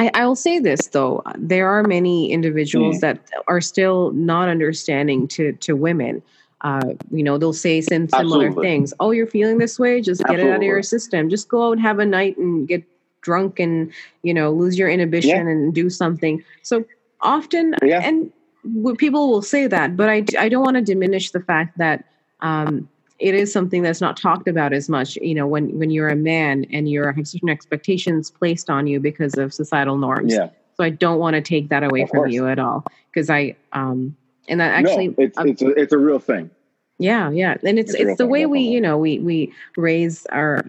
I, 0.00 0.10
I 0.14 0.26
will 0.26 0.36
say 0.36 0.58
this 0.58 0.86
though: 0.86 1.22
there 1.36 1.68
are 1.68 1.82
many 1.82 2.32
individuals 2.32 2.96
mm. 2.96 3.00
that 3.00 3.20
are 3.48 3.60
still 3.60 4.12
not 4.12 4.48
understanding 4.48 5.28
to 5.28 5.52
to 5.52 5.76
women. 5.76 6.22
Uh, 6.62 6.94
you 7.10 7.22
know, 7.22 7.36
they'll 7.36 7.52
say 7.52 7.82
some 7.82 8.08
similar 8.08 8.46
absolutely. 8.46 8.66
things. 8.66 8.94
Oh, 8.98 9.10
you're 9.10 9.26
feeling 9.26 9.58
this 9.58 9.78
way? 9.78 10.00
Just 10.00 10.22
absolutely. 10.22 10.44
get 10.44 10.50
it 10.50 10.54
out 10.54 10.56
of 10.56 10.62
your 10.62 10.82
system. 10.82 11.28
Just 11.28 11.48
go 11.48 11.68
out 11.68 11.72
and 11.72 11.80
have 11.82 11.98
a 11.98 12.06
night 12.06 12.38
and 12.38 12.66
get 12.66 12.82
drunk 13.20 13.60
and 13.60 13.92
you 14.22 14.32
know 14.32 14.50
lose 14.50 14.78
your 14.78 14.88
inhibition 14.88 15.46
yeah. 15.46 15.52
and 15.52 15.74
do 15.74 15.90
something. 15.90 16.42
So 16.62 16.82
often, 17.20 17.74
yeah. 17.82 18.00
and 18.02 18.32
people 18.96 19.28
will 19.28 19.42
say 19.42 19.66
that, 19.66 19.98
but 19.98 20.08
I 20.08 20.24
I 20.38 20.48
don't 20.48 20.64
want 20.64 20.76
to 20.76 20.82
diminish 20.82 21.30
the 21.30 21.40
fact 21.40 21.76
that. 21.76 22.04
Um, 22.40 22.88
it 23.20 23.34
is 23.34 23.52
something 23.52 23.82
that's 23.82 24.00
not 24.00 24.16
talked 24.16 24.48
about 24.48 24.72
as 24.72 24.88
much 24.88 25.16
you 25.16 25.34
know 25.34 25.46
when 25.46 25.78
when 25.78 25.90
you're 25.90 26.08
a 26.08 26.16
man 26.16 26.64
and 26.72 26.88
you're 26.88 27.12
have 27.12 27.28
certain 27.28 27.48
expectations 27.48 28.30
placed 28.30 28.70
on 28.70 28.86
you 28.86 28.98
because 28.98 29.34
of 29.34 29.52
societal 29.52 29.96
norms. 29.96 30.32
Yeah. 30.32 30.48
So 30.76 30.84
i 30.84 30.90
don't 30.90 31.18
want 31.18 31.34
to 31.34 31.42
take 31.42 31.68
that 31.68 31.82
away 31.84 32.02
of 32.02 32.08
from 32.08 32.20
course. 32.20 32.32
you 32.32 32.48
at 32.48 32.58
all 32.58 32.84
because 33.12 33.28
i 33.28 33.54
um 33.72 34.16
and 34.48 34.60
that 34.60 34.72
actually 34.72 35.08
no, 35.08 35.14
it's, 35.18 35.38
um, 35.38 35.48
it's, 35.48 35.62
a, 35.62 35.68
it's 35.68 35.92
a 35.92 35.98
real 35.98 36.18
thing. 36.18 36.50
Yeah 36.98 37.30
yeah 37.30 37.56
and 37.62 37.78
it's 37.78 37.94
it's, 37.94 38.10
it's 38.10 38.18
the 38.18 38.26
way 38.26 38.46
we 38.46 38.60
you 38.60 38.80
know 38.80 38.96
we 38.96 39.18
we 39.18 39.52
raise 39.76 40.26
our 40.26 40.64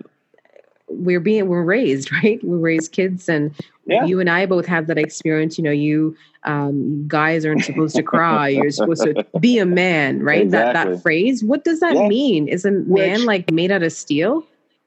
we're 0.92 1.20
being 1.20 1.48
we're 1.48 1.64
raised 1.64 2.12
right? 2.24 2.44
We 2.44 2.58
raise 2.58 2.90
kids 2.90 3.30
and 3.30 3.54
yeah. 3.86 4.06
you 4.06 4.20
and 4.20 4.30
i 4.30 4.46
both 4.46 4.66
have 4.66 4.88
that 4.88 4.98
experience 4.98 5.58
you 5.58 5.64
know 5.64 5.72
you 5.72 6.16
um, 6.44 7.08
guys 7.08 7.46
aren't 7.46 7.64
supposed 7.64 7.96
to 7.96 8.02
cry 8.04 8.48
you're 8.48 8.72
supposed 8.72 9.04
to 9.04 9.26
be 9.40 9.60
a 9.60 9.66
man 9.66 10.24
right 10.24 10.42
exactly. 10.42 10.74
that 10.74 10.90
that 10.90 11.02
phrase 11.02 11.44
what 11.44 11.64
does 11.64 11.80
that 11.82 11.96
yeah. 11.96 12.08
mean 12.08 12.48
is 12.48 12.66
a 12.66 12.72
man 12.72 13.20
Which, 13.20 13.26
like 13.26 13.52
made 13.52 13.72
out 13.72 13.84
of 13.84 13.92
steel 13.92 14.46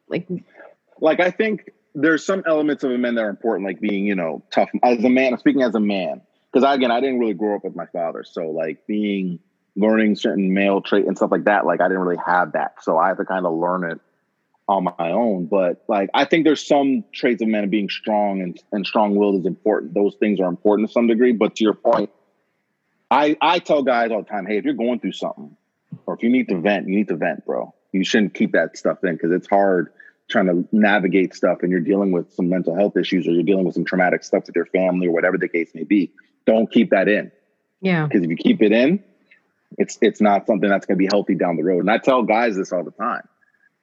like 0.08 0.26
like 1.00 1.20
i 1.20 1.30
think 1.30 1.70
there's 1.94 2.26
some 2.26 2.42
elements 2.46 2.82
of 2.82 2.90
a 2.90 2.98
man 2.98 3.14
that 3.14 3.22
are 3.22 3.30
important 3.30 3.66
like 3.66 3.80
being 3.80 4.04
you 4.04 4.14
know 4.14 4.42
tough 4.50 4.68
as 4.82 5.02
a 5.04 5.08
man 5.08 5.38
speaking 5.38 5.62
as 5.62 5.74
a 5.74 5.80
man 5.80 6.20
because 6.52 6.68
again 6.68 6.90
i 6.90 7.00
didn't 7.00 7.18
really 7.18 7.34
grow 7.34 7.56
up 7.56 7.64
with 7.64 7.76
my 7.76 7.86
father 7.86 8.24
so 8.24 8.50
like 8.50 8.84
being 8.86 9.38
learning 9.76 10.16
certain 10.16 10.52
male 10.54 10.80
trait 10.80 11.06
and 11.06 11.16
stuff 11.16 11.30
like 11.30 11.44
that 11.44 11.66
like 11.66 11.80
i 11.80 11.88
didn't 11.88 12.02
really 12.02 12.20
have 12.24 12.52
that 12.52 12.74
so 12.82 12.98
i 12.98 13.08
had 13.08 13.16
to 13.16 13.24
kind 13.24 13.46
of 13.46 13.52
learn 13.52 13.88
it 13.88 14.00
on 14.68 14.84
my 14.84 15.10
own. 15.10 15.46
But 15.46 15.84
like 15.88 16.10
I 16.14 16.24
think 16.24 16.44
there's 16.44 16.66
some 16.66 17.04
traits 17.12 17.42
of 17.42 17.48
men 17.48 17.68
being 17.70 17.88
strong 17.88 18.40
and, 18.40 18.60
and 18.72 18.86
strong 18.86 19.16
willed 19.16 19.40
is 19.40 19.46
important. 19.46 19.94
Those 19.94 20.14
things 20.16 20.40
are 20.40 20.48
important 20.48 20.88
to 20.88 20.92
some 20.92 21.06
degree. 21.06 21.32
But 21.32 21.56
to 21.56 21.64
your 21.64 21.74
point, 21.74 22.10
I 23.10 23.36
I 23.40 23.58
tell 23.58 23.82
guys 23.82 24.10
all 24.10 24.22
the 24.22 24.28
time, 24.28 24.46
hey, 24.46 24.58
if 24.58 24.64
you're 24.64 24.74
going 24.74 25.00
through 25.00 25.12
something 25.12 25.56
or 26.06 26.14
if 26.14 26.22
you 26.22 26.30
need 26.30 26.48
to 26.48 26.60
vent, 26.60 26.88
you 26.88 26.96
need 26.96 27.08
to 27.08 27.16
vent, 27.16 27.44
bro. 27.44 27.74
You 27.92 28.04
shouldn't 28.04 28.34
keep 28.34 28.52
that 28.52 28.76
stuff 28.76 29.04
in 29.04 29.14
because 29.14 29.32
it's 29.32 29.48
hard 29.48 29.92
trying 30.28 30.46
to 30.46 30.66
navigate 30.72 31.34
stuff 31.34 31.58
and 31.62 31.70
you're 31.70 31.80
dealing 31.80 32.10
with 32.10 32.32
some 32.32 32.48
mental 32.48 32.74
health 32.74 32.96
issues 32.96 33.28
or 33.28 33.32
you're 33.32 33.42
dealing 33.42 33.64
with 33.64 33.74
some 33.74 33.84
traumatic 33.84 34.24
stuff 34.24 34.44
with 34.46 34.56
your 34.56 34.66
family 34.66 35.06
or 35.06 35.12
whatever 35.12 35.36
the 35.36 35.48
case 35.48 35.70
may 35.74 35.84
be. 35.84 36.10
Don't 36.46 36.72
keep 36.72 36.90
that 36.90 37.08
in. 37.08 37.30
Yeah. 37.82 38.06
Because 38.06 38.24
if 38.24 38.30
you 38.30 38.36
keep 38.36 38.62
it 38.62 38.72
in, 38.72 39.04
it's 39.76 39.98
it's 40.00 40.20
not 40.20 40.46
something 40.46 40.70
that's 40.70 40.86
going 40.86 40.96
to 40.96 40.98
be 40.98 41.08
healthy 41.10 41.34
down 41.34 41.56
the 41.56 41.62
road. 41.62 41.80
And 41.80 41.90
I 41.90 41.98
tell 41.98 42.22
guys 42.22 42.56
this 42.56 42.72
all 42.72 42.84
the 42.84 42.90
time 42.92 43.28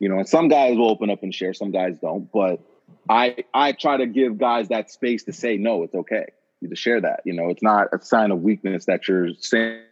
you 0.01 0.09
know, 0.09 0.17
and 0.17 0.27
some 0.27 0.47
guys 0.47 0.75
will 0.75 0.89
open 0.89 1.11
up 1.11 1.21
and 1.21 1.33
share, 1.33 1.53
some 1.53 1.69
guys 1.69 1.95
don't. 2.01 2.29
But 2.31 2.59
I 3.07 3.45
I 3.53 3.71
try 3.71 3.97
to 3.97 4.07
give 4.07 4.39
guys 4.39 4.69
that 4.69 4.89
space 4.89 5.23
to 5.25 5.31
say 5.31 5.57
no, 5.57 5.83
it's 5.83 5.93
okay 5.93 6.25
to 6.67 6.75
share 6.75 6.99
that. 7.01 7.21
You 7.23 7.33
know, 7.33 7.49
it's 7.49 7.61
not 7.61 7.89
a 7.93 8.03
sign 8.03 8.31
of 8.31 8.41
weakness 8.41 8.85
that 8.85 9.07
you're 9.07 9.29
saying 9.39 9.83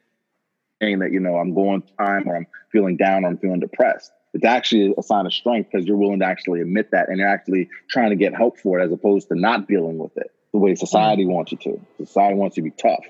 that 0.82 1.12
you 1.12 1.20
know 1.20 1.36
I'm 1.36 1.54
going 1.54 1.84
time 2.00 2.28
or 2.28 2.36
I'm 2.36 2.48
feeling 2.72 2.98
down 2.98 3.24
or 3.24 3.28
I'm 3.28 3.38
feeling 3.38 3.60
depressed. 3.60 4.12
It's 4.34 4.46
actually 4.46 4.96
a 4.98 5.04
sign 5.04 5.28
of 5.28 5.34
strength 5.34 5.70
because 5.72 5.86
you're 5.86 5.98
willing 5.98 6.20
to 6.20 6.26
actually 6.26 6.62
admit 6.62 6.90
that 6.92 7.10
and 7.10 7.20
you're 7.20 7.28
actually 7.28 7.70
trying 7.90 8.10
to 8.10 8.16
get 8.16 8.34
help 8.36 8.58
for 8.58 8.80
it 8.80 8.84
as 8.84 8.92
opposed 8.92 9.28
to 9.30 9.36
not 9.36 9.68
dealing 9.68 10.00
with 10.00 10.16
it 10.18 10.32
the 10.54 10.60
way 10.60 10.74
society 10.74 11.26
wants 11.26 11.52
you 11.52 11.58
to. 11.60 11.80
Society 11.98 12.36
wants 12.36 12.58
you 12.58 12.64
to 12.64 12.70
be 12.70 12.76
tough 12.76 13.06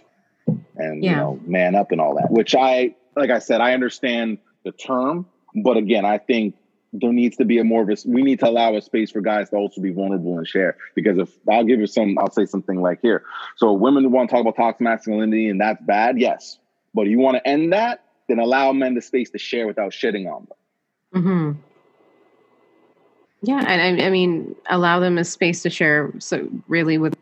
and 0.75 1.01
yeah. 1.01 1.11
you 1.11 1.15
know 1.15 1.39
man 1.45 1.75
up 1.75 1.93
and 1.93 2.01
all 2.01 2.15
that. 2.15 2.29
Which 2.29 2.55
I 2.55 2.93
like 3.15 3.29
I 3.29 3.39
said 3.39 3.61
I 3.61 3.73
understand 3.73 4.39
the 4.65 4.73
term, 4.73 5.27
but 5.63 5.77
again 5.77 6.03
I 6.03 6.17
think 6.17 6.55
there 6.93 7.13
needs 7.13 7.37
to 7.37 7.45
be 7.45 7.59
a 7.59 7.63
more 7.63 7.83
of 7.83 7.89
a 7.89 7.95
we 8.05 8.21
need 8.21 8.39
to 8.39 8.49
allow 8.49 8.75
a 8.75 8.81
space 8.81 9.11
for 9.11 9.21
guys 9.21 9.49
to 9.49 9.55
also 9.55 9.81
be 9.81 9.91
vulnerable 9.91 10.37
and 10.37 10.47
share. 10.47 10.77
Because 10.95 11.17
if 11.17 11.29
i'll 11.49 11.63
give 11.63 11.79
you 11.79 11.87
some 11.87 12.17
i'll 12.17 12.31
say 12.31 12.45
something 12.45 12.81
like 12.81 12.99
here. 13.01 13.23
So 13.57 13.73
women 13.73 14.11
want 14.11 14.29
to 14.29 14.35
talk 14.35 14.41
about 14.41 14.55
toxic 14.55 14.81
masculinity 14.81 15.49
and 15.49 15.59
that's 15.61 15.81
bad 15.83 16.19
yes. 16.19 16.57
But 16.93 17.03
you 17.03 17.19
want 17.19 17.37
to 17.37 17.47
end 17.47 17.73
that 17.73 18.03
then 18.27 18.39
allow 18.39 18.71
men 18.71 18.93
the 18.93 19.01
space 19.01 19.29
to 19.31 19.37
share 19.37 19.65
without 19.67 19.91
shitting 19.91 20.31
on 20.31 20.45
them. 20.45 21.23
Mm-hmm. 21.23 21.51
yeah 23.41 23.63
and 23.67 24.01
I, 24.01 24.05
I 24.05 24.09
mean 24.09 24.55
allow 24.69 24.99
them 24.99 25.17
a 25.17 25.25
space 25.25 25.63
to 25.63 25.69
share 25.69 26.11
so 26.19 26.47
really 26.67 26.97
with 26.97 27.17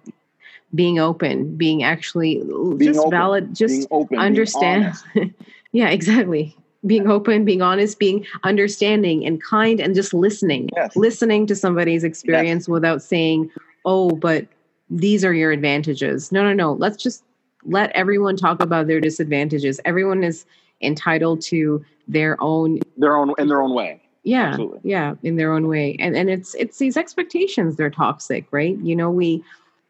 being 0.76 1.00
open 1.00 1.56
being 1.56 1.84
actually 1.84 2.44
being 2.78 2.94
just 2.94 3.00
open, 3.00 3.12
valid 3.12 3.56
just 3.56 3.88
open, 3.92 4.20
understand. 4.20 4.94
yeah 5.72 5.88
exactly 5.88 6.58
being 6.86 7.10
open, 7.10 7.46
being 7.46 7.62
honest, 7.62 8.00
being 8.00 8.26
understanding 8.44 9.26
and 9.26 9.42
kind 9.42 9.80
and 9.80 9.96
just 9.96 10.14
listening. 10.14 10.70
Yes. 10.76 10.96
Listening 10.96 11.48
to 11.48 11.56
somebody's 11.56 12.04
experience 12.04 12.64
yes. 12.64 12.70
without 12.70 13.02
saying, 13.02 13.50
"Oh, 13.86 14.12
but 14.12 14.46
these 14.90 15.26
are 15.26 15.34
your 15.34 15.52
advantages." 15.52 16.32
No, 16.32 16.44
no, 16.44 16.54
no. 16.54 16.74
Let's 16.74 17.02
just 17.02 17.24
let 17.66 17.92
everyone 17.92 18.38
talk 18.38 18.62
about 18.62 18.88
their 18.88 19.02
disadvantages. 19.02 19.80
Everyone 19.86 20.24
is 20.24 20.46
entitled 20.82 21.42
to 21.42 21.84
their 22.08 22.42
own 22.42 22.80
their 22.98 23.16
own 23.16 23.34
in 23.38 23.48
their 23.48 23.62
own 23.62 23.74
way. 23.74 24.02
Yeah, 24.24 24.50
Absolutely. 24.50 24.80
yeah, 24.84 25.16
in 25.24 25.38
their 25.38 25.54
own 25.54 25.68
way, 25.68 25.96
and 26.00 26.16
and 26.16 26.30
it's 26.30 26.54
it's 26.56 26.78
these 26.78 26.98
expectations 26.98 27.76
they're 27.76 27.90
toxic, 27.90 28.46
right? 28.52 28.78
You 28.80 28.96
know, 28.96 29.10
we 29.10 29.44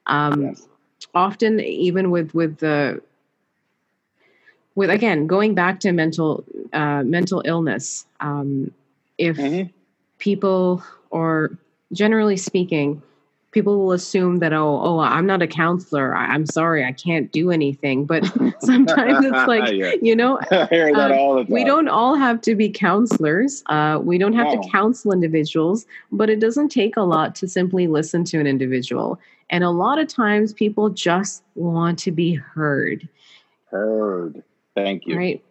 um, 0.06 0.44
yes. 0.44 0.68
often 1.14 1.60
even 1.60 2.12
with 2.12 2.34
with 2.34 2.58
the 2.60 3.02
with 4.78 4.92
again 4.92 5.26
going 5.26 5.56
back 5.56 5.80
to 5.82 5.92
mental 5.92 6.46
uh, 6.72 7.02
mental 7.04 7.42
illness, 7.46 8.06
um, 8.22 8.72
if 9.18 9.36
mm-hmm. 9.36 9.70
people 10.20 10.84
or 11.10 11.58
generally 11.92 12.38
speaking 12.38 13.02
people 13.52 13.80
will 13.80 13.94
assume 13.94 14.38
that 14.38 14.54
oh 14.54 14.80
oh 14.84 15.00
i'm 15.00 15.26
not 15.26 15.42
a 15.42 15.48
counselor. 15.48 16.16
I, 16.16 16.36
am 16.36 16.46
sorry 16.46 16.86
i 16.86 16.92
can't 16.92 17.32
do 17.32 17.50
anything. 17.50 18.06
But 18.06 18.26
sometimes 18.60 19.26
it's 19.26 19.48
like 19.48 19.72
yeah. 19.74 19.94
you 20.00 20.16
know 20.16 20.38
uh, 20.52 21.44
we 21.50 21.64
don't 21.64 21.88
all 21.88 22.16
have 22.16 22.40
to 22.42 22.54
be 22.54 22.70
counselors. 22.70 23.64
Uh, 23.66 24.00
we 24.02 24.20
don't 24.20 24.34
have 24.34 24.54
no. 24.54 24.62
to 24.62 24.70
counsel 24.70 25.12
individuals 25.12 25.88
but 26.12 26.30
it 26.30 26.40
doesn't 26.40 26.70
take 26.70 26.98
a 26.98 27.02
lot 27.02 27.34
to 27.36 27.48
simply 27.48 27.88
listen 27.88 28.24
to 28.26 28.40
an 28.40 28.46
individual. 28.46 29.20
And 29.50 29.64
a 29.64 29.72
lot 29.72 29.98
of 29.98 30.08
times 30.08 30.54
people 30.54 30.90
just 30.90 31.42
want 31.56 31.98
to 32.00 32.12
be 32.12 32.36
heard. 32.36 33.10
Heard 33.72 34.44
thank 34.78 35.06
you. 35.06 35.18
Right? 35.18 35.44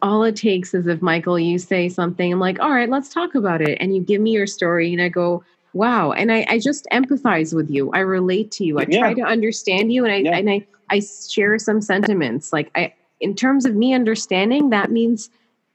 All 0.00 0.22
it 0.22 0.36
takes 0.36 0.74
is 0.74 0.86
if 0.86 1.02
michael 1.02 1.40
you 1.40 1.58
say 1.58 1.88
something 1.88 2.32
i'm 2.32 2.38
like 2.38 2.60
all 2.60 2.70
right 2.70 2.88
let's 2.88 3.08
talk 3.08 3.34
about 3.34 3.60
it 3.60 3.76
and 3.80 3.96
you 3.96 4.00
give 4.00 4.20
me 4.20 4.30
your 4.30 4.46
story 4.46 4.92
and 4.92 5.02
i 5.02 5.08
go 5.08 5.42
wow 5.72 6.12
and 6.12 6.30
I, 6.30 6.46
I 6.48 6.58
just 6.60 6.86
empathize 6.92 7.54
with 7.54 7.68
you. 7.68 7.90
I 7.92 7.98
relate 7.98 8.50
to 8.52 8.64
you. 8.64 8.78
I 8.78 8.86
yeah. 8.88 9.00
try 9.00 9.14
to 9.14 9.22
understand 9.22 9.92
you 9.92 10.04
and 10.04 10.12
i 10.12 10.16
yeah. 10.18 10.36
and 10.36 10.48
I, 10.48 10.66
I 10.88 11.00
share 11.00 11.58
some 11.58 11.80
sentiments. 11.80 12.52
Like 12.52 12.70
i 12.76 12.94
in 13.20 13.34
terms 13.34 13.66
of 13.66 13.74
me 13.74 13.92
understanding 13.92 14.70
that 14.70 14.92
means 14.92 15.30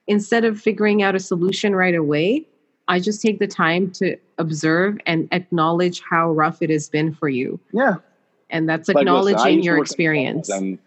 instead 0.07 0.45
of 0.45 0.59
figuring 0.59 1.03
out 1.03 1.15
a 1.15 1.19
solution 1.19 1.75
right 1.75 1.95
away 1.95 2.45
i 2.87 2.99
just 2.99 3.21
take 3.21 3.39
the 3.39 3.47
time 3.47 3.91
to 3.91 4.17
observe 4.37 4.97
and 5.05 5.27
acknowledge 5.31 6.01
how 6.09 6.31
rough 6.31 6.61
it 6.61 6.69
has 6.69 6.89
been 6.89 7.13
for 7.13 7.29
you. 7.29 7.59
Yeah. 7.71 7.95
And 8.49 8.69
that's 8.69 8.89
acknowledging 8.89 9.37
like, 9.37 9.45
listen, 9.45 9.63
your 9.63 9.77
experience. 9.79 10.49
and, 10.49 10.79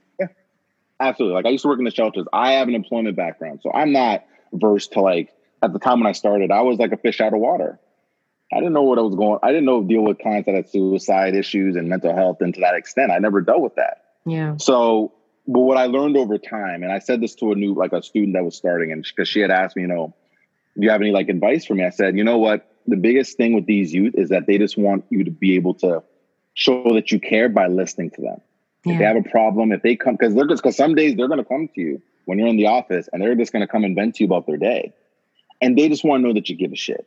absolutely 1.00 1.34
like 1.34 1.46
i 1.46 1.50
used 1.50 1.62
to 1.62 1.68
work 1.68 1.78
in 1.78 1.84
the 1.84 1.90
shelters 1.90 2.26
i 2.32 2.52
have 2.52 2.68
an 2.68 2.74
employment 2.74 3.16
background 3.16 3.60
so 3.62 3.70
i'm 3.72 3.92
not 3.92 4.24
versed 4.52 4.92
to 4.92 5.00
like 5.00 5.32
at 5.62 5.72
the 5.72 5.78
time 5.78 6.00
when 6.00 6.06
i 6.06 6.12
started 6.12 6.50
i 6.50 6.60
was 6.60 6.78
like 6.78 6.92
a 6.92 6.96
fish 6.96 7.20
out 7.20 7.34
of 7.34 7.40
water 7.40 7.78
I 8.52 8.58
didn't 8.58 8.74
know 8.74 8.82
what 8.82 8.98
I 8.98 9.02
was 9.02 9.14
going. 9.14 9.40
I 9.42 9.48
didn't 9.48 9.64
know 9.64 9.82
deal 9.82 10.02
with 10.02 10.18
clients 10.18 10.46
that 10.46 10.54
had 10.54 10.68
suicide 10.68 11.34
issues 11.34 11.74
and 11.74 11.88
mental 11.88 12.14
health, 12.14 12.40
and 12.40 12.54
to 12.54 12.60
that 12.60 12.74
extent, 12.74 13.10
I 13.10 13.18
never 13.18 13.40
dealt 13.40 13.60
with 13.60 13.74
that. 13.74 14.04
Yeah. 14.24 14.56
So, 14.58 15.12
but 15.48 15.60
what 15.60 15.76
I 15.76 15.86
learned 15.86 16.16
over 16.16 16.38
time, 16.38 16.82
and 16.82 16.92
I 16.92 17.00
said 17.00 17.20
this 17.20 17.34
to 17.36 17.52
a 17.52 17.54
new, 17.56 17.74
like 17.74 17.92
a 17.92 18.02
student 18.02 18.34
that 18.34 18.44
was 18.44 18.56
starting, 18.56 18.92
and 18.92 19.04
because 19.04 19.28
she 19.28 19.40
had 19.40 19.50
asked 19.50 19.74
me, 19.74 19.82
you 19.82 19.88
know, 19.88 20.14
do 20.76 20.84
you 20.84 20.90
have 20.90 21.00
any 21.00 21.10
like 21.10 21.28
advice 21.28 21.64
for 21.64 21.74
me? 21.74 21.84
I 21.84 21.90
said, 21.90 22.16
you 22.16 22.22
know 22.22 22.38
what, 22.38 22.70
the 22.86 22.96
biggest 22.96 23.36
thing 23.36 23.52
with 23.54 23.66
these 23.66 23.92
youth 23.92 24.14
is 24.16 24.28
that 24.28 24.46
they 24.46 24.58
just 24.58 24.78
want 24.78 25.04
you 25.10 25.24
to 25.24 25.30
be 25.30 25.56
able 25.56 25.74
to 25.74 26.04
show 26.54 26.94
that 26.94 27.10
you 27.10 27.18
care 27.18 27.48
by 27.48 27.66
listening 27.66 28.10
to 28.10 28.22
them. 28.22 28.40
Yeah. 28.86 28.94
If 28.94 28.98
they 28.98 29.04
have 29.04 29.16
a 29.16 29.28
problem, 29.28 29.72
if 29.72 29.82
they 29.82 29.96
come, 29.96 30.16
because 30.16 30.34
they're 30.34 30.46
just 30.46 30.62
because 30.62 30.76
some 30.76 30.94
days 30.94 31.16
they're 31.16 31.28
going 31.28 31.38
to 31.38 31.44
come 31.44 31.68
to 31.74 31.80
you 31.80 32.02
when 32.24 32.38
you're 32.38 32.48
in 32.48 32.56
the 32.56 32.66
office, 32.66 33.08
and 33.12 33.20
they're 33.20 33.34
just 33.34 33.52
going 33.52 33.60
to 33.60 33.66
come 33.66 33.84
and 33.84 33.94
vent 33.94 34.16
to 34.16 34.24
you 34.24 34.26
about 34.26 34.46
their 34.46 34.56
day, 34.56 34.92
and 35.60 35.76
they 35.76 35.88
just 35.88 36.04
want 36.04 36.22
to 36.22 36.28
know 36.28 36.34
that 36.34 36.48
you 36.48 36.56
give 36.56 36.72
a 36.72 36.76
shit 36.76 37.06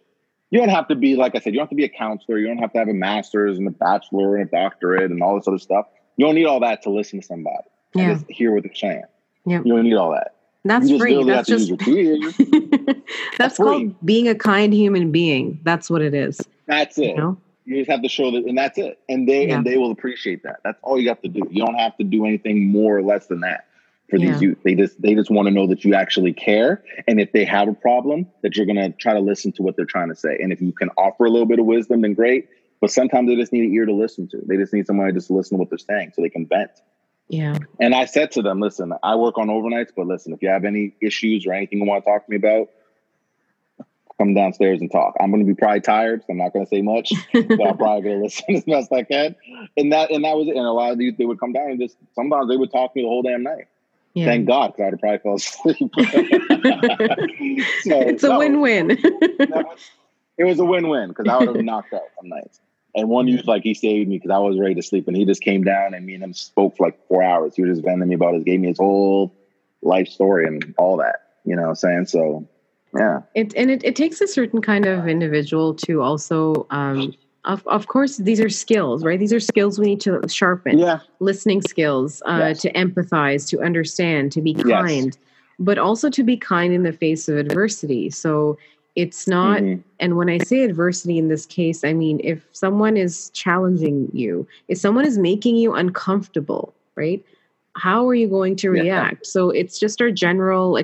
you 0.52 0.58
don't 0.58 0.70
have 0.70 0.88
to 0.88 0.96
be 0.96 1.16
like 1.16 1.36
I 1.36 1.40
said. 1.40 1.54
You 1.54 1.60
don't 1.60 1.66
have 1.66 1.70
to 1.70 1.76
be 1.76 1.84
a 1.84 1.90
counselor. 1.90 2.40
You 2.40 2.48
don't 2.48 2.58
have 2.58 2.74
to 2.74 2.80
have 2.80 2.88
a 2.88 2.94
master's 2.94 3.60
and 3.60 3.68
a 3.68 3.72
bachelor 3.72 4.36
and 4.36 4.48
a 4.48 4.52
doctorate 4.52 5.12
and 5.12 5.22
all 5.22 5.36
this 5.36 5.48
other 5.48 5.60
stuff. 5.60 5.86
You 6.18 6.26
don't 6.26 6.34
need 6.34 6.46
all 6.46 6.60
that 6.62 6.82
to 6.84 6.90
listen 6.90 7.22
to 7.22 7.26
somebody 7.28 7.70
yeah. 7.94 8.14
just 8.14 8.30
hear 8.30 8.54
what 8.54 8.64
they're 8.64 8.76
saying. 8.76 9.04
Yeah. 9.46 9.62
You 9.64 9.76
don't 9.76 9.84
need 9.84 9.96
all 9.96 10.12
that. 10.12 10.36
That's 10.66 10.90
free. 10.98 11.24
That's 11.24 11.48
just 11.48 11.70
that's, 11.78 13.00
that's 13.38 13.58
called 13.58 13.96
being 14.06 14.28
a 14.28 14.36
kind 14.36 14.74
human 14.74 15.12
being. 15.12 15.60
That's 15.64 15.90
what 15.90 16.02
it 16.02 16.14
is. 16.14 16.42
That's 16.68 16.98
it. 16.98 17.12
You, 17.12 17.18
know? 17.18 17.38
You 17.70 17.78
just 17.78 17.92
have 17.92 18.02
to 18.02 18.10
show 18.10 18.32
that, 18.32 18.46
and 18.46 18.58
that's 18.58 18.80
it. 18.80 19.00
And 19.08 19.30
they 19.30 19.48
yeah. 19.48 19.56
and 19.56 19.66
they 19.66 19.78
will 19.78 19.92
appreciate 19.92 20.42
that. 20.44 20.58
That's 20.64 20.80
all 20.82 21.00
you 21.00 21.10
have 21.10 21.22
to 21.22 21.28
do. 21.28 21.42
You 21.52 21.64
don't 21.64 21.76
have 21.76 21.96
to 21.98 22.04
do 22.04 22.26
anything 22.26 22.68
more 22.68 22.98
or 22.98 23.04
less 23.04 23.28
than 23.28 23.42
that 23.42 23.68
for 24.10 24.18
yeah. 24.18 24.32
these 24.32 24.42
youth. 24.42 24.58
They 24.64 24.74
just 24.74 25.00
they 25.00 25.14
just 25.14 25.30
want 25.30 25.48
to 25.48 25.54
know 25.54 25.68
that 25.68 25.86
you 25.86 25.94
actually 25.94 26.34
care, 26.34 26.84
and 27.08 27.22
if 27.22 27.32
they 27.32 27.46
have 27.46 27.68
a 27.68 27.74
problem, 27.74 28.26
that 28.42 28.58
you're 28.58 28.66
gonna 28.66 28.90
try 28.90 29.14
to 29.14 29.20
listen 29.20 29.52
to 29.54 29.62
what 29.62 29.76
they're 29.76 29.86
trying 29.86 30.10
to 30.10 30.16
say. 30.16 30.40
And 30.42 30.52
if 30.52 30.62
you 30.62 30.72
can 30.72 30.90
offer 30.98 31.26
a 31.26 31.30
little 31.30 31.46
bit 31.46 31.60
of 31.60 31.66
wisdom, 31.66 32.02
then 32.02 32.16
great. 32.16 32.50
But 32.82 32.90
sometimes 32.90 33.30
they 33.30 33.36
just 33.36 33.54
need 33.54 33.66
an 33.66 33.74
ear 33.74 33.86
to 33.86 33.94
listen 33.94 34.28
to. 34.30 34.42
They 34.48 34.58
just 34.58 34.74
need 34.74 34.88
somebody 34.88 35.12
to 35.12 35.20
just 35.20 35.30
listen 35.30 35.58
to 35.58 35.60
what 35.60 35.70
they're 35.70 35.78
saying 35.78 36.14
so 36.16 36.24
they 36.24 36.30
can 36.30 36.48
vent. 36.48 36.72
Yeah. 37.28 37.58
And 37.80 37.94
I 37.94 38.06
said 38.06 38.32
to 38.32 38.42
them, 38.42 38.60
listen, 38.60 38.92
I 39.04 39.16
work 39.16 39.38
on 39.38 39.48
overnights, 39.48 39.92
but 39.96 40.08
listen, 40.08 40.34
if 40.34 40.42
you 40.42 40.50
have 40.50 40.66
any 40.66 40.96
issues 41.02 41.46
or 41.46 41.54
anything 41.54 41.80
you 41.80 41.86
want 41.86 42.04
to 42.04 42.10
talk 42.10 42.26
to 42.26 42.32
me 42.32 42.38
about, 42.38 42.70
come 44.20 44.34
downstairs 44.34 44.82
and 44.82 44.92
talk. 44.92 45.16
I'm 45.20 45.32
going 45.32 45.44
to 45.44 45.48
be 45.48 45.56
probably 45.56 45.82
tired, 45.82 46.22
so 46.22 46.28
I'm 46.30 46.38
not 46.38 46.54
going 46.54 46.66
to 46.66 46.70
say 46.70 46.82
much, 46.82 47.12
but 47.34 47.68
I'm 47.68 47.78
probably 47.78 48.02
going 48.02 48.18
to 48.18 48.24
listen 48.24 48.46
as 48.56 48.64
best 48.66 48.92
I 48.92 49.04
can. 49.04 49.36
And 49.78 49.92
that 49.94 50.12
and 50.12 50.24
that 50.24 50.36
was 50.36 50.48
it. 50.48 50.56
And 50.56 50.66
a 50.66 50.72
lot 50.72 50.92
of 50.92 51.00
these 51.00 51.16
they 51.18 51.26
would 51.26 51.40
come 51.40 51.54
down 51.54 51.72
and 51.72 51.80
just 51.80 51.98
sometimes 52.14 52.50
they 52.50 52.58
would 52.58 52.72
talk 52.72 52.94
to 52.94 52.98
me 53.00 53.04
the 53.04 53.10
whole 53.10 53.24
damn 53.24 53.44
night. 53.44 53.68
Yeah. 54.14 54.26
Thank 54.26 54.48
God, 54.48 54.74
because 54.76 54.88
I'd 54.88 54.94
have 54.94 55.00
probably 55.00 55.20
fell 55.20 55.36
asleep. 55.36 55.92
so, 57.84 58.02
it's 58.02 58.24
a 58.24 58.30
no, 58.30 58.40
win-win. 58.40 58.92
it 58.92 60.44
was 60.44 60.60
a 60.60 60.66
win-win 60.66 61.10
because 61.10 61.28
I 61.28 61.38
would 61.38 61.56
have 61.56 61.64
knocked 61.64 61.94
out 61.94 62.02
some 62.20 62.28
nights. 62.28 62.60
And 62.96 63.08
one 63.08 63.28
youth, 63.28 63.46
like 63.46 63.62
he 63.62 63.76
saved 63.76 64.10
me 64.10 64.18
because 64.18 64.32
I 64.32 64.40
was 64.40 64.60
ready 64.60 64.74
to 64.76 64.82
sleep, 64.82 65.08
and 65.08 65.16
he 65.16 65.26
just 65.26 65.44
came 65.44 65.64
down 65.64 65.94
and 65.94 66.06
me 66.06 66.16
and 66.16 66.24
him 66.24 66.34
spoke 66.34 66.76
for 66.76 66.88
like 66.88 67.00
four 67.08 67.22
hours. 67.22 67.56
He 67.56 67.62
was 67.62 67.78
just 67.78 67.86
venting 67.86 68.10
me 68.10 68.16
about 68.16 68.34
his, 68.34 68.44
gave 68.44 68.60
me 68.60 68.70
his 68.70 68.80
whole 68.80 69.32
life 69.84 70.08
story 70.08 70.48
and 70.48 70.74
all 70.78 70.98
that. 70.98 71.28
You 71.46 71.56
know 71.56 71.64
what 71.64 71.70
I'm 71.70 71.76
saying? 71.76 72.06
So, 72.08 72.48
yeah. 72.96 73.22
It 73.36 73.54
and 73.56 73.70
it, 73.70 73.84
it 73.84 73.96
takes 73.96 74.22
a 74.22 74.28
certain 74.28 74.62
kind 74.62 74.86
of 74.86 75.08
individual 75.08 75.74
to 75.76 76.02
also 76.02 76.66
um, 76.70 77.14
of, 77.46 77.66
of 77.68 77.88
course 77.88 78.18
these 78.18 78.40
are 78.40 78.50
skills 78.50 79.04
right 79.04 79.20
these 79.20 79.34
are 79.34 79.40
skills 79.40 79.80
we 79.80 79.88
need 79.88 80.02
to 80.02 80.22
sharpen 80.28 80.78
yeah 80.78 81.00
listening 81.20 81.62
skills 81.62 82.22
uh, 82.26 82.38
yes. 82.40 82.62
to 82.62 82.72
empathize 82.74 83.48
to 83.48 83.62
understand 83.62 84.32
to 84.32 84.42
be 84.42 84.54
kind 84.54 85.06
yes. 85.06 85.18
but 85.58 85.78
also 85.78 86.10
to 86.10 86.24
be 86.24 86.36
kind 86.36 86.74
in 86.74 86.84
the 86.84 86.92
face 86.92 87.30
of 87.30 87.38
adversity 87.38 88.10
so 88.10 88.58
it's 88.96 89.28
not 89.28 89.62
mm-hmm. 89.62 89.82
and 90.00 90.18
when 90.18 90.30
i 90.30 90.38
say 90.38 90.64
adversity 90.64 91.18
in 91.18 91.30
this 91.30 91.46
case 91.46 91.84
i 91.84 91.94
mean 91.94 92.20
if 92.24 92.46
someone 92.52 92.98
is 92.98 93.30
challenging 93.32 94.10
you 94.14 94.46
if 94.68 94.78
someone 94.78 95.06
is 95.06 95.18
making 95.18 95.56
you 95.56 95.74
uncomfortable 95.74 96.74
right 96.96 97.24
how 97.76 98.08
are 98.08 98.16
you 98.16 98.28
going 98.28 98.56
to 98.56 98.70
react 98.70 99.20
yeah. 99.22 99.30
so 99.30 99.50
it's 99.50 99.80
just 99.80 100.02
our 100.02 100.12
general 100.12 100.76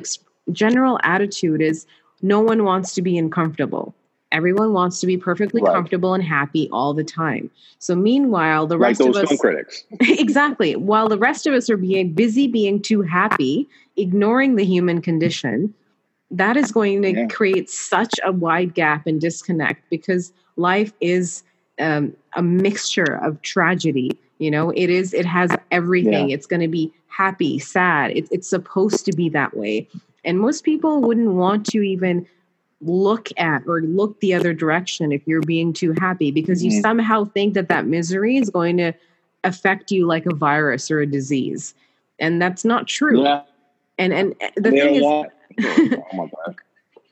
general 0.52 1.00
attitude 1.04 1.62
is 1.62 1.86
no 2.22 2.40
one 2.40 2.64
wants 2.64 2.94
to 2.94 3.02
be 3.02 3.18
uncomfortable 3.18 3.94
Everyone 4.36 4.74
wants 4.74 5.00
to 5.00 5.08
be 5.08 5.18
perfectly 5.18 5.62
right. 5.62 5.74
comfortable 5.74 6.14
and 6.14 6.22
happy 6.22 6.68
all 6.74 6.94
the 6.94 7.06
time. 7.06 7.50
So 7.80 7.96
meanwhile, 7.96 8.68
the 8.68 8.78
rest 8.78 9.00
like 9.00 9.10
of 9.10 9.16
us 9.16 9.40
critics. 9.40 9.86
exactly. 10.02 10.76
While 10.76 11.08
the 11.08 11.18
rest 11.18 11.48
of 11.48 11.54
us 11.54 11.70
are 11.70 11.78
being 11.78 12.12
busy 12.12 12.48
being 12.48 12.82
too 12.82 13.02
happy, 13.02 13.66
ignoring 13.96 14.58
the 14.58 14.66
human 14.66 15.02
condition, 15.02 15.74
that 16.32 16.58
is 16.58 16.72
going 16.74 17.02
to 17.04 17.12
yeah. 17.12 17.28
create 17.28 17.70
such 17.70 18.14
a 18.26 18.34
wide 18.34 18.74
gap 18.74 19.08
and 19.08 19.22
disconnect 19.22 19.90
because 19.90 20.34
life 20.58 20.92
is 21.00 21.44
um, 21.80 22.14
a 22.36 22.42
mixture 22.42 23.20
of 23.24 23.42
tragedy. 23.42 24.20
You 24.40 24.52
know, 24.52 24.72
it 24.72 24.90
is. 24.90 25.14
It 25.14 25.26
has 25.26 25.50
everything. 25.72 26.30
Yeah. 26.30 26.36
It's 26.36 26.46
going 26.46 26.62
to 26.62 26.68
be 26.68 26.92
happy, 27.08 27.58
sad. 27.58 28.12
It, 28.12 28.28
it's 28.32 28.50
supposed 28.50 29.06
to 29.06 29.14
be 29.14 29.30
that 29.30 29.56
way. 29.56 29.88
And 30.26 30.40
most 30.40 30.64
people 30.64 31.02
wouldn't 31.02 31.32
want 31.32 31.66
to 31.68 31.82
even 31.82 32.28
look 32.82 33.30
at 33.38 33.64
or 33.68 33.82
look 33.82 34.20
the 34.20 34.34
other 34.34 34.54
direction 34.54 35.12
if 35.12 35.26
you're 35.26 35.42
being 35.42 35.74
too 35.74 35.94
happy 36.00 36.32
because 36.32 36.64
you 36.64 36.72
mm-hmm. 36.72 36.82
somehow 36.82 37.26
think 37.26 37.54
that 37.54 37.70
that 37.70 37.86
misery 37.86 38.38
is 38.38 38.50
going 38.50 38.78
to 38.78 38.94
affect 39.44 39.92
you 39.92 40.06
like 40.06 40.26
a 40.26 40.34
virus 40.34 40.92
or 40.92 41.00
a 41.00 41.06
disease 41.06 41.74
and 42.20 42.42
that's 42.42 42.66
not 42.66 42.88
true 42.88 43.24
yeah. 43.24 43.42
and 43.98 44.14
and 44.14 44.36
the 44.56 44.72
they 44.72 44.80
thing 44.80 44.96
is 44.96 46.00
oh 46.14 46.30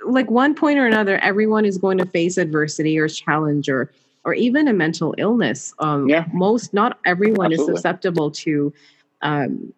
like 0.05 0.29
one 0.29 0.53
point 0.53 0.77
or 0.77 0.85
another 0.85 1.17
everyone 1.19 1.63
is 1.63 1.77
going 1.77 1.97
to 1.97 2.05
face 2.05 2.37
adversity 2.37 2.97
or 2.97 3.07
challenge 3.07 3.69
or 3.69 3.91
or 4.25 4.33
even 4.33 4.67
a 4.67 4.73
mental 4.73 5.13
illness 5.17 5.73
um 5.79 6.09
yeah. 6.09 6.25
most 6.33 6.73
not 6.73 6.99
everyone 7.05 7.51
Absolutely. 7.51 7.73
is 7.73 7.77
susceptible 7.77 8.31
to 8.31 8.73
um 9.21 9.73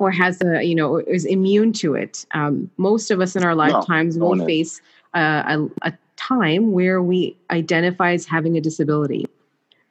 or 0.00 0.10
has 0.10 0.40
a 0.42 0.62
you 0.62 0.74
know 0.74 0.96
is 0.96 1.24
immune 1.24 1.72
to 1.74 1.94
it. 1.94 2.26
Um, 2.32 2.70
most 2.76 3.10
of 3.10 3.20
us 3.20 3.36
in 3.36 3.44
our 3.44 3.54
lifetimes 3.54 4.16
no, 4.16 4.26
will 4.26 4.46
face 4.46 4.80
a, 5.14 5.66
a 5.82 5.92
time 6.16 6.72
where 6.72 7.02
we 7.02 7.36
identify 7.50 8.12
as 8.12 8.26
having 8.26 8.56
a 8.56 8.60
disability 8.60 9.26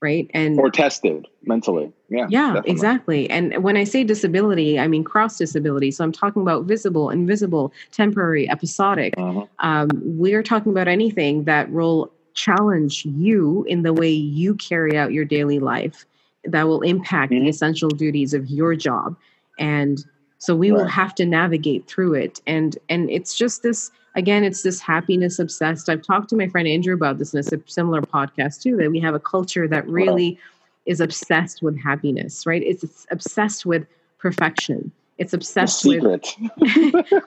right? 0.01 0.31
And 0.33 0.57
or 0.57 0.69
tested 0.69 1.27
mentally. 1.43 1.91
Yeah 2.09 2.27
yeah 2.29 2.47
definitely. 2.47 2.71
exactly. 2.71 3.29
And 3.29 3.63
when 3.63 3.75
i 3.77 3.83
say 3.83 4.03
disability 4.03 4.79
i 4.79 4.87
mean 4.87 5.03
cross 5.03 5.37
disability. 5.37 5.91
So 5.91 6.03
i'm 6.03 6.11
talking 6.11 6.41
about 6.41 6.63
visible 6.65 7.09
invisible 7.09 7.73
temporary 7.91 8.49
episodic. 8.49 9.13
Uh-huh. 9.17 9.45
um, 9.59 9.89
we're 9.93 10.43
talking 10.43 10.71
about 10.71 10.87
anything 10.87 11.43
that 11.43 11.71
will 11.71 12.11
challenge 12.33 13.05
you 13.05 13.65
in 13.67 13.83
the 13.83 13.91
way 13.91 14.09
you 14.09 14.55
carry 14.55 14.97
out 14.97 15.11
your 15.11 15.25
daily 15.25 15.59
life 15.59 16.05
that 16.45 16.67
will 16.67 16.81
impact 16.81 17.33
mm-hmm. 17.33 17.43
the 17.43 17.49
essential 17.49 17.89
duties 17.89 18.33
of 18.33 18.49
your 18.49 18.75
job 18.75 19.17
and 19.59 20.05
so 20.39 20.55
we 20.55 20.71
right. 20.71 20.77
will 20.77 20.87
have 20.87 21.13
to 21.15 21.25
navigate 21.25 21.85
through 21.87 22.15
it 22.15 22.41
and 22.47 22.77
and 22.89 23.09
it's 23.11 23.35
just 23.35 23.61
this 23.61 23.91
again, 24.15 24.43
it's 24.43 24.63
this 24.63 24.79
happiness 24.79 25.39
obsessed. 25.39 25.89
I've 25.89 26.01
talked 26.01 26.29
to 26.29 26.35
my 26.35 26.47
friend 26.47 26.67
Andrew 26.67 26.93
about 26.93 27.17
this 27.17 27.33
in 27.33 27.39
a 27.39 27.61
similar 27.65 28.01
podcast 28.01 28.61
too, 28.61 28.75
that 28.77 28.91
we 28.91 28.99
have 28.99 29.15
a 29.15 29.19
culture 29.19 29.67
that 29.67 29.87
really 29.87 30.37
is 30.85 30.99
obsessed 30.99 31.61
with 31.61 31.77
happiness, 31.79 32.45
right? 32.45 32.63
It's, 32.63 32.83
it's 32.83 33.07
obsessed 33.11 33.65
with 33.65 33.85
perfection. 34.17 34.91
It's 35.17 35.33
obsessed 35.33 35.85
with. 35.85 36.03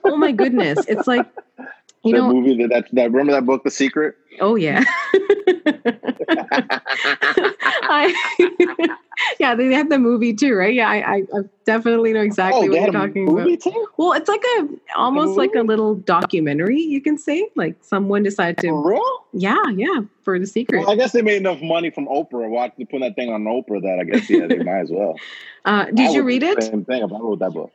oh 0.03 0.17
my 0.17 0.31
goodness! 0.31 0.83
It's 0.87 1.05
like 1.05 1.27
you 2.03 2.11
that 2.13 2.17
know, 2.17 2.33
movie 2.33 2.57
that, 2.61 2.69
that 2.69 2.87
that 2.93 3.11
remember 3.11 3.33
that 3.33 3.45
book, 3.45 3.63
The 3.63 3.71
Secret. 3.71 4.15
Oh 4.39 4.55
yeah. 4.55 4.83
I, 7.85 8.97
yeah, 9.39 9.55
they 9.55 9.73
have 9.73 9.89
the 9.89 9.99
movie 9.99 10.33
too, 10.33 10.55
right? 10.55 10.73
Yeah, 10.73 10.89
I, 10.89 11.17
I 11.17 11.23
definitely 11.65 12.13
know 12.13 12.21
exactly 12.21 12.67
oh, 12.67 12.71
what 12.71 12.81
you're 12.81 12.91
talking 12.91 13.29
about. 13.29 13.61
Too? 13.61 13.87
Well, 13.97 14.13
it's 14.13 14.29
like 14.29 14.43
a 14.57 14.67
almost 14.95 15.37
like 15.37 15.53
a 15.55 15.61
little 15.61 15.95
documentary, 15.95 16.81
you 16.81 17.01
can 17.01 17.17
say. 17.17 17.49
Like 17.55 17.75
someone 17.81 18.23
decided 18.23 18.57
to. 18.59 18.69
For 18.69 18.89
real? 18.89 19.25
Yeah, 19.33 19.61
yeah, 19.75 20.01
for 20.23 20.39
the 20.39 20.47
secret. 20.47 20.79
Well, 20.79 20.91
I 20.91 20.95
guess 20.95 21.11
they 21.11 21.21
made 21.21 21.37
enough 21.37 21.61
money 21.61 21.89
from 21.89 22.07
Oprah 22.07 22.49
watching 22.49 22.85
put 22.87 23.01
that 23.01 23.15
thing 23.15 23.29
on 23.29 23.43
Oprah 23.43 23.81
that 23.81 23.99
I 23.99 24.03
guess 24.03 24.29
yeah, 24.29 24.47
they 24.47 24.59
might 24.59 24.81
as 24.81 24.91
well. 24.91 25.15
Uh, 25.65 25.85
did 25.85 26.09
I 26.09 26.11
you 26.11 26.23
read 26.23 26.43
it? 26.43 26.61
Same 26.61 26.83
thing. 26.83 27.01
I 27.01 27.05
wrote 27.05 27.39
that 27.39 27.53
book. 27.53 27.71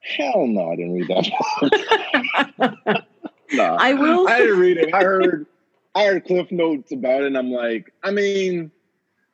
Hell 0.00 0.46
no, 0.46 0.72
I 0.72 0.76
didn't 0.76 0.94
read 0.94 1.08
that 1.08 2.80
book. 2.86 3.04
No, 3.52 3.76
I 3.78 3.94
will. 3.94 4.28
I 4.28 4.38
didn't 4.38 4.58
read 4.58 4.76
it. 4.78 4.94
I 4.94 5.02
heard. 5.04 5.46
I 5.94 6.04
heard 6.04 6.24
cliff 6.24 6.52
notes 6.52 6.92
about 6.92 7.22
it, 7.22 7.26
and 7.26 7.36
I'm 7.36 7.50
like, 7.50 7.92
I 8.04 8.12
mean, 8.12 8.70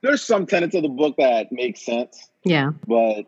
there's 0.01 0.23
some 0.23 0.47
tenets 0.47 0.75
of 0.75 0.83
the 0.83 0.89
book 0.89 1.17
that 1.19 1.53
make 1.53 1.77
sense. 1.77 2.31
Yeah. 2.45 2.71
But 2.87 3.25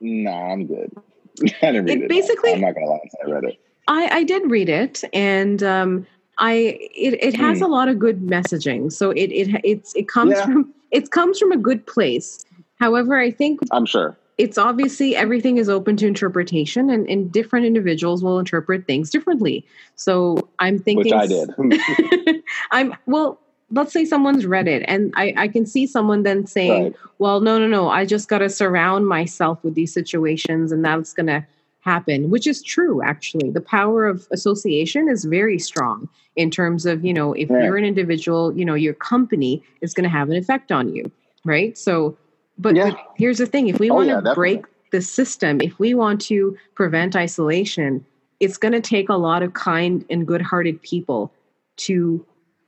nah, 0.00 0.52
I'm 0.52 0.66
good. 0.66 0.92
I 1.62 1.72
didn't 1.72 1.86
read 1.86 1.98
it. 1.98 2.02
it 2.04 2.08
basically, 2.08 2.52
I'm 2.52 2.60
not 2.60 2.74
gonna 2.74 2.86
lie, 2.86 3.00
I 3.24 3.30
read 3.30 3.44
it. 3.44 3.60
I, 3.88 4.18
I 4.18 4.22
did 4.22 4.50
read 4.50 4.68
it, 4.68 5.02
and 5.12 5.62
um, 5.62 6.06
I 6.38 6.78
it, 6.94 7.22
it 7.22 7.36
has 7.36 7.58
mm. 7.58 7.64
a 7.64 7.68
lot 7.68 7.88
of 7.88 7.98
good 7.98 8.20
messaging. 8.20 8.92
So 8.92 9.10
it 9.10 9.32
it 9.32 9.60
it's 9.64 9.94
it 9.94 10.08
comes 10.08 10.32
yeah. 10.32 10.44
from 10.44 10.74
it 10.90 11.10
comes 11.10 11.38
from 11.38 11.52
a 11.52 11.56
good 11.56 11.86
place. 11.86 12.44
However, 12.78 13.18
I 13.18 13.30
think 13.30 13.60
I'm 13.72 13.86
sure 13.86 14.16
it's 14.36 14.58
obviously 14.58 15.14
everything 15.14 15.58
is 15.58 15.68
open 15.68 15.96
to 15.96 16.06
interpretation 16.06 16.90
and, 16.90 17.08
and 17.08 17.30
different 17.30 17.66
individuals 17.66 18.22
will 18.22 18.38
interpret 18.38 18.86
things 18.86 19.10
differently 19.10 19.64
so 19.94 20.48
i'm 20.58 20.78
thinking 20.78 21.04
which 21.04 21.12
i 21.12 21.26
did 21.26 21.50
i'm 22.70 22.94
well 23.06 23.40
let's 23.70 23.92
say 23.92 24.04
someone's 24.04 24.46
read 24.46 24.68
it 24.68 24.84
and 24.86 25.12
I, 25.16 25.34
I 25.36 25.48
can 25.48 25.66
see 25.66 25.86
someone 25.86 26.22
then 26.22 26.46
saying 26.46 26.84
right. 26.84 26.94
well 27.18 27.40
no 27.40 27.58
no 27.58 27.66
no 27.66 27.88
i 27.88 28.04
just 28.04 28.28
got 28.28 28.38
to 28.38 28.48
surround 28.48 29.06
myself 29.06 29.62
with 29.62 29.74
these 29.74 29.92
situations 29.92 30.72
and 30.72 30.84
that's 30.84 31.12
going 31.12 31.26
to 31.26 31.46
happen 31.80 32.30
which 32.30 32.46
is 32.46 32.62
true 32.62 33.02
actually 33.02 33.50
the 33.50 33.60
power 33.60 34.06
of 34.06 34.26
association 34.32 35.08
is 35.08 35.24
very 35.26 35.58
strong 35.58 36.08
in 36.34 36.50
terms 36.50 36.86
of 36.86 37.04
you 37.04 37.12
know 37.12 37.34
if 37.34 37.50
right. 37.50 37.64
you're 37.64 37.76
an 37.76 37.84
individual 37.84 38.56
you 38.56 38.64
know 38.64 38.74
your 38.74 38.94
company 38.94 39.62
is 39.82 39.92
going 39.92 40.04
to 40.04 40.08
have 40.10 40.30
an 40.30 40.36
effect 40.36 40.72
on 40.72 40.94
you 40.94 41.10
right 41.44 41.76
so 41.76 42.16
but, 42.58 42.76
yeah. 42.76 42.90
but 42.90 42.98
here's 43.16 43.38
the 43.38 43.46
thing 43.46 43.68
if 43.68 43.78
we 43.78 43.90
oh, 43.90 43.94
want 43.94 44.08
to 44.08 44.22
yeah, 44.24 44.34
break 44.34 44.64
the 44.90 45.02
system 45.02 45.60
if 45.60 45.78
we 45.78 45.94
want 45.94 46.20
to 46.20 46.56
prevent 46.74 47.16
isolation 47.16 48.04
it's 48.40 48.56
going 48.56 48.72
to 48.72 48.80
take 48.80 49.08
a 49.08 49.14
lot 49.14 49.42
of 49.42 49.54
kind 49.54 50.04
and 50.10 50.26
good-hearted 50.26 50.80
people 50.82 51.32
to 51.76 52.24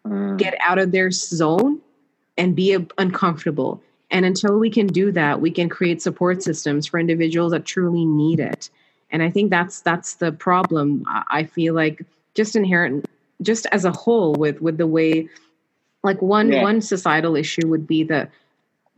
mm. 0.07 0.39
get 0.39 0.55
out 0.61 0.79
of 0.79 0.93
their 0.93 1.11
zone 1.11 1.81
and 2.39 2.55
be 2.55 2.77
uncomfortable. 2.99 3.83
And 4.11 4.25
until 4.25 4.59
we 4.59 4.71
can 4.71 4.87
do 4.87 5.11
that, 5.13 5.41
we 5.41 5.51
can 5.51 5.69
create 5.69 6.01
support 6.01 6.43
systems 6.43 6.87
for 6.87 7.01
individuals 7.01 7.53
that 7.53 7.65
truly 7.65 8.05
need 8.05 8.41
it. 8.41 8.71
And 9.11 9.23
I 9.23 9.31
think 9.31 9.51
that's 9.51 9.81
that's 9.81 10.15
the 10.15 10.33
problem. 10.33 11.05
I 11.07 11.45
feel 11.45 11.75
like 11.75 12.05
just 12.35 12.57
inherent, 12.57 13.07
just 13.43 13.67
as 13.67 13.85
a 13.85 13.93
whole, 13.93 14.35
with 14.35 14.61
with 14.61 14.79
the 14.79 14.87
way, 14.87 15.29
like 16.03 16.21
one 16.23 16.53
yeah. 16.53 16.63
one 16.63 16.81
societal 16.81 17.37
issue 17.37 17.69
would 17.69 17.87
be 17.87 18.03
the 18.03 18.29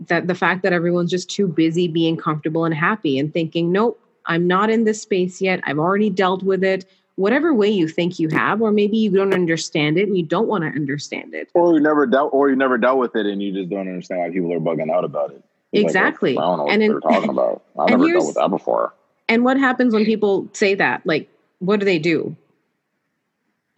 that 0.06 0.26
the 0.26 0.34
fact 0.34 0.62
that 0.62 0.72
everyone's 0.72 1.10
just 1.10 1.28
too 1.28 1.48
busy 1.48 1.88
being 1.88 2.16
comfortable 2.16 2.64
and 2.64 2.74
happy 2.74 3.18
and 3.18 3.32
thinking, 3.32 3.72
nope, 3.72 4.00
I'm 4.26 4.46
not 4.46 4.70
in 4.70 4.84
this 4.84 5.02
space 5.02 5.40
yet. 5.40 5.60
I've 5.64 5.78
already 5.78 6.10
dealt 6.10 6.42
with 6.42 6.62
it 6.62 6.84
whatever 7.18 7.52
way 7.52 7.68
you 7.68 7.88
think 7.88 8.20
you 8.20 8.28
have, 8.28 8.62
or 8.62 8.70
maybe 8.70 8.96
you 8.96 9.10
don't 9.10 9.34
understand 9.34 9.98
it 9.98 10.06
and 10.06 10.16
you 10.16 10.24
don't 10.24 10.46
want 10.46 10.62
to 10.62 10.68
understand 10.68 11.34
it. 11.34 11.50
Or 11.52 11.74
you 11.74 11.80
never 11.80 12.06
dealt 12.06 12.32
or 12.32 12.48
you 12.48 12.54
never 12.54 12.78
dealt 12.78 12.98
with 12.98 13.16
it 13.16 13.26
and 13.26 13.42
you 13.42 13.52
just 13.52 13.68
don't 13.68 13.88
understand 13.88 14.20
why 14.20 14.30
people 14.30 14.52
are 14.54 14.60
bugging 14.60 14.90
out 14.90 15.04
about 15.04 15.32
it. 15.32 15.42
exactly. 15.72 16.34
Like, 16.34 16.44
I 16.44 16.46
don't 16.46 16.58
know 16.58 16.64
what 16.64 16.72
and 16.72 16.82
they're 16.82 17.00
talking 17.00 17.30
about. 17.30 17.62
I've 17.78 17.90
never 17.90 18.08
dealt 18.08 18.26
with 18.26 18.36
that 18.36 18.50
before. 18.50 18.94
And 19.28 19.44
what 19.44 19.58
happens 19.58 19.92
when 19.92 20.04
people 20.04 20.48
say 20.52 20.74
that? 20.76 21.04
Like, 21.04 21.28
what 21.58 21.80
do 21.80 21.84
they 21.84 21.98
do? 21.98 22.36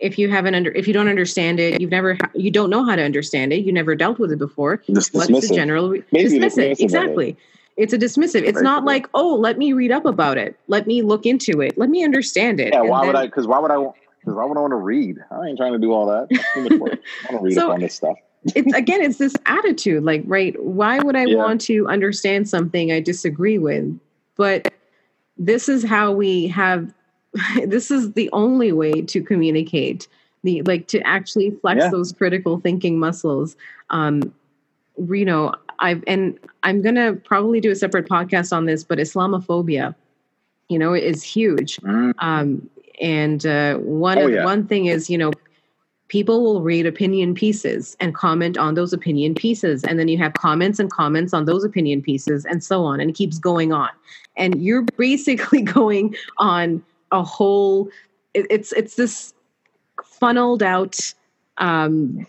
If 0.01 0.19
you 0.19 0.31
haven't 0.31 0.55
under, 0.55 0.73
if 0.73 0.89
you 0.89 0.95
don't 0.95 1.09
understand 1.09 1.61
it, 1.61 1.81
you've 1.81 1.91
never, 1.91 2.17
you 2.35 2.51
don't 2.51 2.71
know 2.71 2.85
how 2.85 2.97
to 2.97 3.03
understand 3.03 3.53
it. 3.53 3.65
You 3.65 3.73
never 3.73 3.95
dealt 3.95 4.19
with 4.19 4.33
it 4.33 4.39
before. 4.39 4.79
Just 4.91 5.13
What's 5.13 5.29
the 5.29 5.55
general? 5.55 5.95
dismiss 6.13 6.57
it. 6.57 6.81
Exactly. 6.81 7.31
It. 7.31 7.37
It's 7.81 7.95
a 7.95 7.99
dismissive. 7.99 8.43
It's 8.43 8.61
not 8.61 8.85
like, 8.85 9.07
oh, 9.15 9.35
let 9.35 9.57
me 9.57 9.73
read 9.73 9.91
up 9.91 10.05
about 10.05 10.37
it. 10.37 10.59
Let 10.69 10.87
me 10.87 11.01
look 11.01 11.25
into 11.25 11.63
it. 11.63 11.79
Let 11.79 11.89
me 11.89 12.05
understand 12.05 12.61
it. 12.61 12.75
Yeah, 12.75 12.83
why 12.83 13.01
then, 13.01 13.07
would 13.07 13.17
I? 13.17 13.25
Because 13.25 13.47
why 13.47 13.59
would 13.59 13.71
I? 13.71 13.77
Because 13.77 14.35
why 14.35 14.45
would 14.45 14.59
I 14.59 14.61
want 14.61 14.73
to 14.73 14.77
read? 14.77 15.17
I 15.31 15.47
ain't 15.47 15.57
trying 15.57 15.73
to 15.73 15.79
do 15.79 15.93
all 15.93 16.05
that. 16.07 16.29
I 16.55 16.59
want 16.59 17.01
to 17.31 17.39
read 17.41 17.55
so, 17.55 17.69
up 17.69 17.75
on 17.75 17.81
this 17.81 17.95
stuff. 17.95 18.19
it's 18.55 18.75
again, 18.75 19.01
it's 19.01 19.17
this 19.17 19.35
attitude. 19.47 20.05
Like, 20.05 20.23
right? 20.27 20.63
Why 20.63 20.99
would 20.99 21.17
I 21.17 21.25
yeah. 21.25 21.37
want 21.37 21.63
to 21.63 21.87
understand 21.89 22.51
something 22.51 22.93
I 22.93 23.01
disagree 23.01 23.57
with? 23.57 23.99
But 24.37 24.75
this 25.39 25.69
is 25.69 25.83
how 25.83 26.13
we 26.13 26.49
have. 26.49 26.93
This 27.67 27.91
is 27.91 28.13
the 28.13 28.29
only 28.33 28.73
way 28.73 29.03
to 29.03 29.23
communicate. 29.23 30.09
The 30.43 30.63
like 30.63 30.87
to 30.89 31.01
actually 31.03 31.51
flex 31.51 31.81
yeah. 31.83 31.91
those 31.91 32.13
critical 32.13 32.61
thinking 32.61 32.99
muscles. 32.99 33.57
Um, 33.91 34.33
you 34.97 35.25
know, 35.25 35.55
I've 35.81 36.03
and 36.07 36.39
I'm 36.63 36.83
gonna 36.83 37.15
probably 37.15 37.61
do 37.61 37.71
a 37.71 37.77
separate 37.77 38.09
podcast 38.09 38.53
on 38.55 38.67
this, 38.67 38.83
but 38.83 38.99
Islamophobia, 38.99 39.95
you 40.69 40.79
know, 40.79 40.95
is 40.95 41.23
huge. 41.23 41.77
Mm. 41.79 42.15
Um, 42.19 42.71
and 43.01 43.45
uh, 43.47 43.77
one 43.77 44.19
oh, 44.19 44.27
yeah. 44.27 44.45
one 44.45 44.67
thing 44.67 44.87
is, 44.87 45.11
you 45.11 45.19
know, 45.19 45.33
people 46.09 46.43
will 46.43 46.63
read 46.63 46.87
opinion 46.87 47.35
pieces 47.35 47.97
and 48.01 48.15
comment 48.15 48.59
on 48.59 48.75
those 48.75 48.93
opinion 48.93 49.35
pieces, 49.35 49.85
and 49.85 49.99
then 49.99 50.09
you 50.09 50.19
have 50.19 50.35
comments 50.35 50.79
and 50.79 50.91
comments 50.91 51.35
on 51.35 51.45
those 51.45 51.65
opinion 51.65 52.03
pieces, 52.03 52.45
and 52.47 52.65
so 52.65 52.85
on, 52.85 53.01
and 53.01 53.11
it 53.11 53.15
keeps 53.15 53.39
going 53.39 53.73
on. 53.73 53.91
And 54.37 54.63
you're 54.63 54.87
basically 54.97 55.63
going 55.79 56.15
on 56.39 56.83
a 57.13 57.23
whole. 57.23 57.89
It, 58.35 58.47
it's 58.51 58.73
it's 58.73 58.95
this 58.95 59.35
funneled 60.05 60.63
out 60.63 61.15
um, 61.59 62.27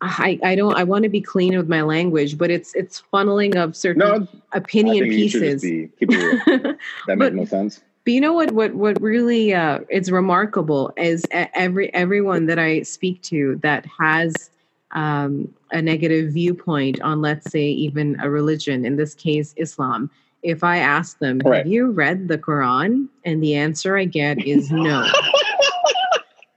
I, 0.00 0.38
I 0.42 0.54
don't 0.54 0.74
I 0.76 0.84
want 0.84 1.02
to 1.02 1.10
be 1.10 1.20
clean 1.20 1.56
with 1.56 1.68
my 1.68 1.82
language, 1.82 2.38
but 2.38 2.50
it's 2.50 2.74
it's 2.74 3.02
funneling 3.12 3.56
of 3.56 3.76
certain 3.76 4.00
no, 4.00 4.26
opinion 4.52 5.04
pieces. 5.10 5.60
Be, 5.60 5.90
that 6.00 6.78
but, 7.06 7.18
makes 7.18 7.34
no 7.34 7.44
sense. 7.44 7.82
But 8.04 8.14
you 8.14 8.20
know 8.20 8.32
what 8.32 8.52
what 8.52 8.74
what 8.74 9.00
really 9.02 9.52
uh, 9.52 9.80
is 9.90 10.10
remarkable 10.10 10.92
is 10.96 11.24
every 11.30 11.92
everyone 11.92 12.46
that 12.46 12.58
I 12.58 12.82
speak 12.82 13.20
to 13.24 13.56
that 13.56 13.84
has 13.98 14.50
um, 14.92 15.52
a 15.70 15.82
negative 15.82 16.32
viewpoint 16.32 17.00
on 17.02 17.20
let's 17.20 17.50
say 17.50 17.66
even 17.66 18.18
a 18.20 18.30
religion, 18.30 18.86
in 18.86 18.96
this 18.96 19.14
case 19.14 19.52
Islam. 19.58 20.10
If 20.42 20.64
I 20.64 20.78
ask 20.78 21.18
them, 21.18 21.40
right. 21.44 21.58
have 21.58 21.66
you 21.66 21.90
read 21.90 22.28
the 22.28 22.38
Quran? 22.38 23.08
And 23.24 23.42
the 23.42 23.54
answer 23.54 23.96
I 23.96 24.04
get 24.04 24.44
is 24.46 24.70
no. 24.70 25.06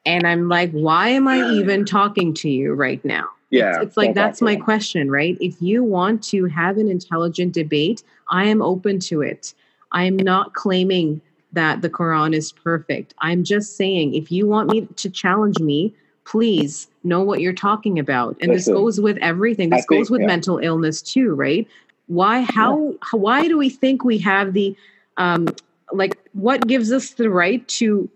And 0.06 0.28
I'm 0.28 0.50
like, 0.50 0.72
why 0.72 1.10
am 1.10 1.28
I 1.28 1.50
even 1.52 1.86
talking 1.86 2.34
to 2.36 2.50
you 2.50 2.74
right 2.74 3.04
now? 3.06 3.28
Yeah. 3.50 3.76
It's, 3.76 3.84
it's 3.88 3.98
like, 3.98 4.16
that's 4.16 4.42
my 4.42 4.56
question, 4.56 5.10
right? 5.10 5.38
If 5.40 5.62
you 5.62 5.84
want 5.84 6.24
to 6.26 6.46
have 6.46 6.78
an 6.78 6.90
intelligent 6.90 7.54
debate, 7.54 8.04
I 8.30 8.46
am 8.46 8.62
open 8.62 9.00
to 9.02 9.22
it. 9.22 9.54
I 9.92 10.06
am 10.06 10.18
not 10.18 10.54
claiming 10.54 11.22
that 11.54 11.82
the 11.82 11.90
Quran 11.90 12.34
is 12.34 12.52
perfect. 12.52 13.14
I'm 13.20 13.44
just 13.44 13.78
saying, 13.78 14.16
if 14.16 14.32
you 14.32 14.48
want 14.48 14.72
me 14.72 14.88
to 14.96 15.10
challenge 15.10 15.60
me, 15.60 15.94
please 16.26 16.88
know 17.04 17.22
what 17.22 17.42
you're 17.42 17.54
talking 17.54 18.00
about. 18.00 18.36
And 18.42 18.52
Listen, 18.52 18.74
this 18.74 18.80
goes 18.82 19.00
with 19.00 19.18
everything. 19.18 19.70
This 19.70 19.86
goes 19.86 20.10
with 20.10 20.22
yeah. 20.22 20.28
mental 20.28 20.58
illness 20.58 21.02
too, 21.02 21.36
right? 21.36 21.68
Why, 22.14 22.41
how, 22.41 22.91
yeah. 22.91 23.20
why 23.20 23.47
do 23.47 23.57
we 23.57 23.70
think 23.70 24.03
we 24.03 24.20
have 24.20 24.53
the, 24.53 24.76
um, 25.18 25.47
like, 25.91 26.18
what 26.34 26.68
gives 26.68 26.91
us 26.91 27.11
the 27.11 27.30
right 27.30 27.68
to 27.80 28.09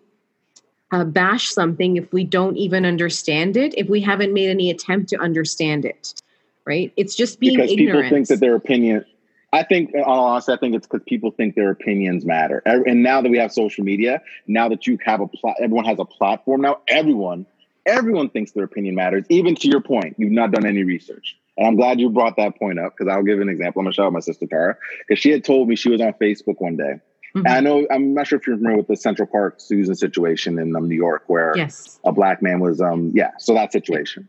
uh, 0.91 1.03
bash 1.03 1.49
something 1.49 1.97
if 1.97 2.11
we 2.13 2.23
don't 2.23 2.57
even 2.57 2.85
understand 2.85 3.57
it, 3.57 3.77
if 3.77 3.89
we 3.89 4.01
haven't 4.01 4.33
made 4.33 4.49
any 4.49 4.69
attempt 4.69 5.09
to 5.09 5.19
understand 5.19 5.85
it, 5.85 6.21
right? 6.65 6.93
It's 6.95 7.15
just 7.15 7.39
being 7.39 7.57
because 7.57 7.71
ignorant. 7.71 8.03
people 8.03 8.09
think 8.09 8.27
that 8.27 8.39
their 8.39 8.55
opinion. 8.55 9.05
I 9.53 9.63
think, 9.63 9.91
all 10.05 10.25
honestly, 10.25 10.53
I 10.53 10.57
think 10.57 10.75
it's 10.75 10.85
because 10.85 11.03
people 11.07 11.31
think 11.31 11.55
their 11.55 11.71
opinions 11.71 12.25
matter. 12.25 12.61
And 12.65 13.01
now 13.01 13.21
that 13.21 13.29
we 13.29 13.37
have 13.37 13.51
social 13.51 13.83
media, 13.83 14.21
now 14.45 14.67
that 14.69 14.85
you 14.85 14.97
have 15.05 15.21
a 15.21 15.27
plot, 15.27 15.55
everyone 15.61 15.85
has 15.85 15.99
a 15.99 16.05
platform. 16.05 16.61
Now 16.61 16.81
everyone, 16.87 17.45
everyone 17.85 18.29
thinks 18.29 18.51
their 18.51 18.65
opinion 18.65 18.95
matters. 18.95 19.25
Even 19.29 19.55
to 19.55 19.67
your 19.69 19.79
point, 19.79 20.15
you've 20.17 20.33
not 20.33 20.51
done 20.51 20.65
any 20.65 20.83
research. 20.83 21.37
And 21.57 21.67
I'm 21.67 21.75
glad 21.75 21.99
you 21.99 22.09
brought 22.09 22.37
that 22.37 22.57
point 22.57 22.79
up 22.79 22.93
because 22.97 23.11
I'll 23.11 23.23
give 23.23 23.39
an 23.41 23.49
example. 23.49 23.79
I'm 23.79 23.85
gonna 23.85 23.93
shout 23.93 24.07
out 24.07 24.13
my 24.13 24.19
sister 24.19 24.45
Tara 24.45 24.77
because 25.07 25.19
she 25.19 25.31
had 25.31 25.43
told 25.43 25.67
me 25.67 25.75
she 25.75 25.89
was 25.89 26.01
on 26.01 26.13
Facebook 26.13 26.55
one 26.59 26.77
day 26.77 26.99
Mm-hmm. 27.37 27.47
I 27.47 27.59
know 27.59 27.87
I'm 27.91 28.13
not 28.13 28.27
sure 28.27 28.39
if 28.39 28.47
you're 28.47 28.57
familiar 28.57 28.77
with 28.77 28.87
the 28.87 28.95
Central 28.95 29.27
Park 29.27 29.55
Susan 29.59 29.95
situation 29.95 30.57
in 30.57 30.75
um, 30.75 30.87
New 30.87 30.95
York, 30.95 31.23
where 31.27 31.53
yes. 31.55 31.99
a 32.03 32.11
black 32.11 32.41
man 32.41 32.59
was 32.59 32.81
um 32.81 33.11
yeah, 33.13 33.31
so 33.37 33.53
that 33.53 33.71
situation. 33.71 34.27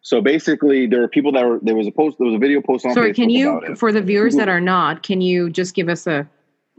So 0.00 0.20
basically, 0.20 0.86
there 0.86 1.00
were 1.00 1.08
people 1.08 1.32
that 1.32 1.44
were 1.44 1.58
there 1.62 1.76
was 1.76 1.86
a 1.86 1.90
post 1.90 2.18
there 2.18 2.26
was 2.26 2.34
a 2.34 2.38
video 2.38 2.60
post 2.60 2.86
on. 2.86 2.94
Sorry, 2.94 3.12
Facebook 3.12 3.16
can 3.16 3.30
you 3.30 3.76
for 3.76 3.92
the 3.92 4.00
viewers 4.00 4.34
that 4.36 4.48
are 4.48 4.60
not, 4.60 5.02
can 5.02 5.20
you 5.20 5.50
just 5.50 5.74
give 5.74 5.88
us 5.88 6.06
a 6.06 6.28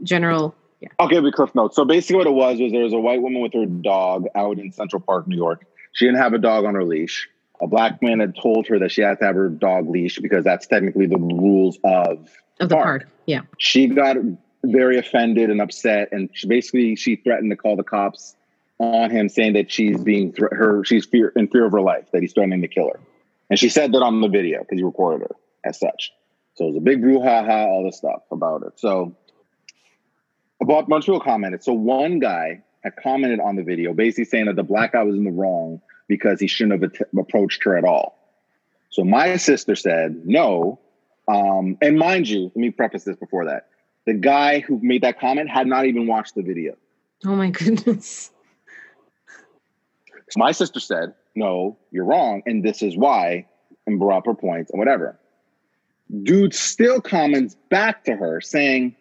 general? 0.02 0.54
Yeah. 0.80 0.88
I'll 0.98 1.08
give 1.08 1.24
you 1.24 1.32
cliff 1.32 1.54
notes. 1.54 1.76
So 1.76 1.84
basically, 1.84 2.16
what 2.16 2.26
it 2.26 2.32
was 2.32 2.58
was 2.58 2.72
there 2.72 2.82
was 2.82 2.92
a 2.92 2.98
white 2.98 3.22
woman 3.22 3.40
with 3.40 3.52
her 3.54 3.66
dog 3.66 4.26
out 4.34 4.58
in 4.58 4.72
Central 4.72 5.00
Park, 5.00 5.28
New 5.28 5.36
York. 5.36 5.64
She 5.92 6.06
didn't 6.06 6.18
have 6.18 6.32
a 6.32 6.38
dog 6.38 6.64
on 6.64 6.74
her 6.74 6.84
leash. 6.84 7.28
A 7.62 7.66
black 7.66 8.00
man 8.02 8.20
had 8.20 8.34
told 8.34 8.66
her 8.68 8.78
that 8.78 8.90
she 8.90 9.02
had 9.02 9.18
to 9.18 9.24
have 9.26 9.34
her 9.34 9.48
dog 9.48 9.88
leashed 9.88 10.22
because 10.22 10.44
that's 10.44 10.66
technically 10.66 11.06
the 11.06 11.18
rules 11.18 11.78
of 11.84 12.28
of 12.60 12.68
the 12.68 12.76
park. 12.76 13.02
park. 13.02 13.08
Yeah. 13.26 13.42
She 13.58 13.86
got 13.86 14.16
very 14.64 14.98
offended 14.98 15.50
and 15.50 15.60
upset, 15.60 16.08
and 16.12 16.28
she 16.32 16.46
basically 16.46 16.96
she 16.96 17.16
threatened 17.16 17.50
to 17.50 17.56
call 17.56 17.76
the 17.76 17.82
cops 17.82 18.36
on 18.78 19.10
him, 19.10 19.28
saying 19.28 19.54
that 19.54 19.70
she's 19.70 20.00
being 20.02 20.32
th- 20.32 20.48
her 20.52 20.84
she's 20.84 21.06
fear 21.06 21.32
in 21.36 21.48
fear 21.48 21.66
of 21.66 21.72
her 21.72 21.80
life, 21.80 22.06
that 22.12 22.22
he's 22.22 22.32
threatening 22.32 22.62
to 22.62 22.68
kill 22.68 22.88
her, 22.88 23.00
and 23.48 23.58
she 23.58 23.68
said 23.68 23.92
that 23.92 24.02
on 24.02 24.20
the 24.20 24.28
video 24.28 24.60
because 24.60 24.78
he 24.78 24.84
recorded 24.84 25.28
her 25.28 25.36
as 25.64 25.78
such. 25.78 26.12
So 26.54 26.64
it 26.64 26.68
was 26.68 26.76
a 26.76 26.80
big 26.80 27.02
brouhaha, 27.02 27.66
all 27.66 27.84
this 27.84 27.96
stuff 27.96 28.22
about 28.30 28.62
it. 28.62 28.78
So 28.78 29.14
about 30.60 30.88
Montreal 30.88 31.20
commented. 31.20 31.62
So 31.62 31.72
one 31.72 32.18
guy 32.18 32.62
had 32.82 32.96
commented 32.96 33.40
on 33.40 33.56
the 33.56 33.62
video, 33.62 33.94
basically 33.94 34.24
saying 34.24 34.46
that 34.46 34.56
the 34.56 34.62
black 34.62 34.92
guy 34.92 35.02
was 35.02 35.16
in 35.16 35.24
the 35.24 35.30
wrong 35.30 35.80
because 36.10 36.40
he 36.40 36.48
shouldn't 36.48 36.82
have 36.82 36.92
at- 36.92 37.08
approached 37.16 37.62
her 37.62 37.78
at 37.78 37.84
all. 37.84 38.18
So 38.90 39.04
my 39.04 39.36
sister 39.36 39.76
said 39.76 40.26
no. 40.26 40.80
Um, 41.28 41.78
and 41.80 41.96
mind 41.96 42.28
you, 42.28 42.46
let 42.46 42.56
me 42.56 42.70
preface 42.70 43.04
this 43.04 43.16
before 43.16 43.44
that 43.44 43.68
the 44.06 44.14
guy 44.14 44.58
who 44.58 44.80
made 44.82 45.02
that 45.02 45.20
comment 45.20 45.48
had 45.48 45.68
not 45.68 45.86
even 45.86 46.08
watched 46.08 46.34
the 46.34 46.42
video. 46.42 46.76
Oh 47.24 47.36
my 47.36 47.50
goodness. 47.62 48.32
So 50.30 50.38
my 50.38 50.50
sister 50.50 50.80
said, 50.80 51.14
No, 51.36 51.78
you're 51.92 52.04
wrong. 52.04 52.42
And 52.44 52.64
this 52.64 52.82
is 52.82 52.96
why, 52.96 53.46
and 53.86 54.00
brought 54.00 54.18
up 54.18 54.26
her 54.26 54.34
points 54.34 54.72
and 54.72 54.80
whatever. 54.80 55.16
Dude 56.24 56.54
still 56.54 57.00
comments 57.00 57.54
back 57.68 58.02
to 58.06 58.16
her 58.16 58.40
saying, 58.40 58.96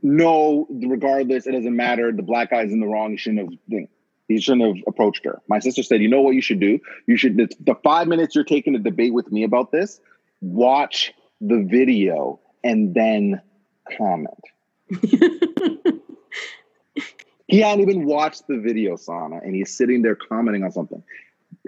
No, 0.00 0.66
regardless, 0.70 1.46
it 1.46 1.52
doesn't 1.52 1.76
matter. 1.76 2.12
The 2.12 2.22
black 2.22 2.50
guy's 2.50 2.72
in 2.72 2.80
the 2.80 2.86
wrong. 2.86 3.10
He 3.10 3.18
shouldn't 3.18 3.58
have. 3.70 3.88
He 4.28 4.40
shouldn't 4.40 4.76
have 4.76 4.84
approached 4.86 5.24
her. 5.24 5.40
My 5.48 5.58
sister 5.60 5.82
said, 5.82 6.02
"You 6.02 6.08
know 6.08 6.20
what 6.20 6.34
you 6.34 6.42
should 6.42 6.60
do? 6.60 6.78
You 7.06 7.16
should 7.16 7.36
the 7.36 7.74
five 7.82 8.08
minutes 8.08 8.34
you're 8.34 8.44
taking 8.44 8.72
to 8.72 8.78
debate 8.78 9.12
with 9.12 9.30
me 9.30 9.44
about 9.44 9.72
this. 9.72 10.00
Watch 10.40 11.12
the 11.40 11.62
video 11.62 12.40
and 12.64 12.94
then 12.94 13.40
comment. 13.96 14.40
he 17.46 17.60
hadn't 17.60 17.80
even 17.80 18.04
watched 18.04 18.46
the 18.48 18.58
video, 18.58 18.96
Sana, 18.96 19.38
and 19.38 19.54
he's 19.54 19.76
sitting 19.76 20.02
there 20.02 20.16
commenting 20.16 20.64
on 20.64 20.72
something. 20.72 21.02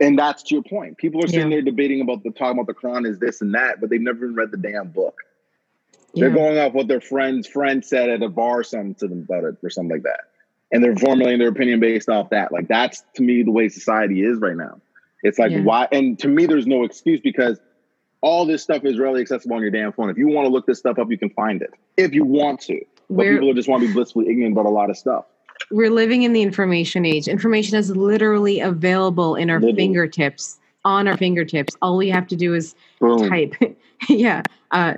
And 0.00 0.18
that's 0.18 0.42
to 0.44 0.54
your 0.54 0.62
point. 0.62 0.98
People 0.98 1.24
are 1.24 1.28
sitting 1.28 1.50
yeah. 1.50 1.56
there 1.56 1.62
debating 1.62 2.00
about 2.00 2.22
the 2.22 2.30
talking 2.30 2.58
about 2.58 2.66
the 2.66 2.74
Quran 2.74 3.08
is 3.08 3.18
this 3.18 3.40
and 3.40 3.54
that, 3.54 3.80
but 3.80 3.90
they've 3.90 4.00
never 4.00 4.24
even 4.24 4.34
read 4.34 4.50
the 4.50 4.56
damn 4.56 4.88
book. 4.88 5.16
Yeah. 6.14 6.26
They're 6.26 6.34
going 6.34 6.58
off 6.58 6.72
what 6.72 6.88
their 6.88 7.00
friend's 7.00 7.46
friend 7.46 7.84
said 7.84 8.08
at 8.08 8.22
a 8.22 8.28
bar, 8.28 8.62
something 8.62 8.94
to 8.96 9.08
them 9.08 9.22
about 9.28 9.44
it, 9.44 9.56
or 9.62 9.70
something 9.70 9.90
like 9.96 10.04
that. 10.04 10.20
And 10.70 10.84
they're 10.84 10.96
formulating 10.96 11.38
their 11.38 11.48
opinion 11.48 11.80
based 11.80 12.08
off 12.08 12.30
that. 12.30 12.52
Like 12.52 12.68
that's 12.68 13.02
to 13.14 13.22
me 13.22 13.42
the 13.42 13.50
way 13.50 13.68
society 13.68 14.22
is 14.22 14.38
right 14.38 14.56
now. 14.56 14.80
It's 15.22 15.38
like 15.38 15.50
yeah. 15.50 15.60
why 15.60 15.88
and 15.90 16.18
to 16.20 16.28
me 16.28 16.46
there's 16.46 16.66
no 16.66 16.84
excuse 16.84 17.20
because 17.20 17.58
all 18.20 18.44
this 18.44 18.62
stuff 18.62 18.84
is 18.84 18.98
readily 18.98 19.20
accessible 19.22 19.56
on 19.56 19.62
your 19.62 19.70
damn 19.70 19.92
phone. 19.92 20.10
If 20.10 20.18
you 20.18 20.28
want 20.28 20.46
to 20.46 20.52
look 20.52 20.66
this 20.66 20.78
stuff 20.78 20.98
up, 20.98 21.10
you 21.10 21.18
can 21.18 21.30
find 21.30 21.62
it 21.62 21.70
if 21.96 22.12
you 22.12 22.24
want 22.24 22.60
to. 22.62 22.80
But 23.08 23.16
we're, 23.16 23.38
people 23.38 23.54
just 23.54 23.68
want 23.68 23.82
to 23.82 23.88
be 23.88 23.94
blissfully 23.94 24.28
ignorant 24.28 24.52
about 24.52 24.66
a 24.66 24.70
lot 24.70 24.90
of 24.90 24.96
stuff. 24.96 25.24
We're 25.70 25.90
living 25.90 26.22
in 26.22 26.32
the 26.32 26.42
information 26.42 27.04
age. 27.04 27.28
Information 27.28 27.76
is 27.76 27.94
literally 27.94 28.60
available 28.60 29.34
in 29.36 29.50
our 29.50 29.56
literally. 29.56 29.76
fingertips, 29.76 30.58
on 30.84 31.08
our 31.08 31.16
fingertips. 31.16 31.76
All 31.82 31.96
we 31.96 32.08
have 32.08 32.26
to 32.28 32.36
do 32.36 32.54
is 32.54 32.74
Boom. 33.00 33.28
type. 33.28 33.54
yeah. 34.08 34.42
Uh, 34.70 34.94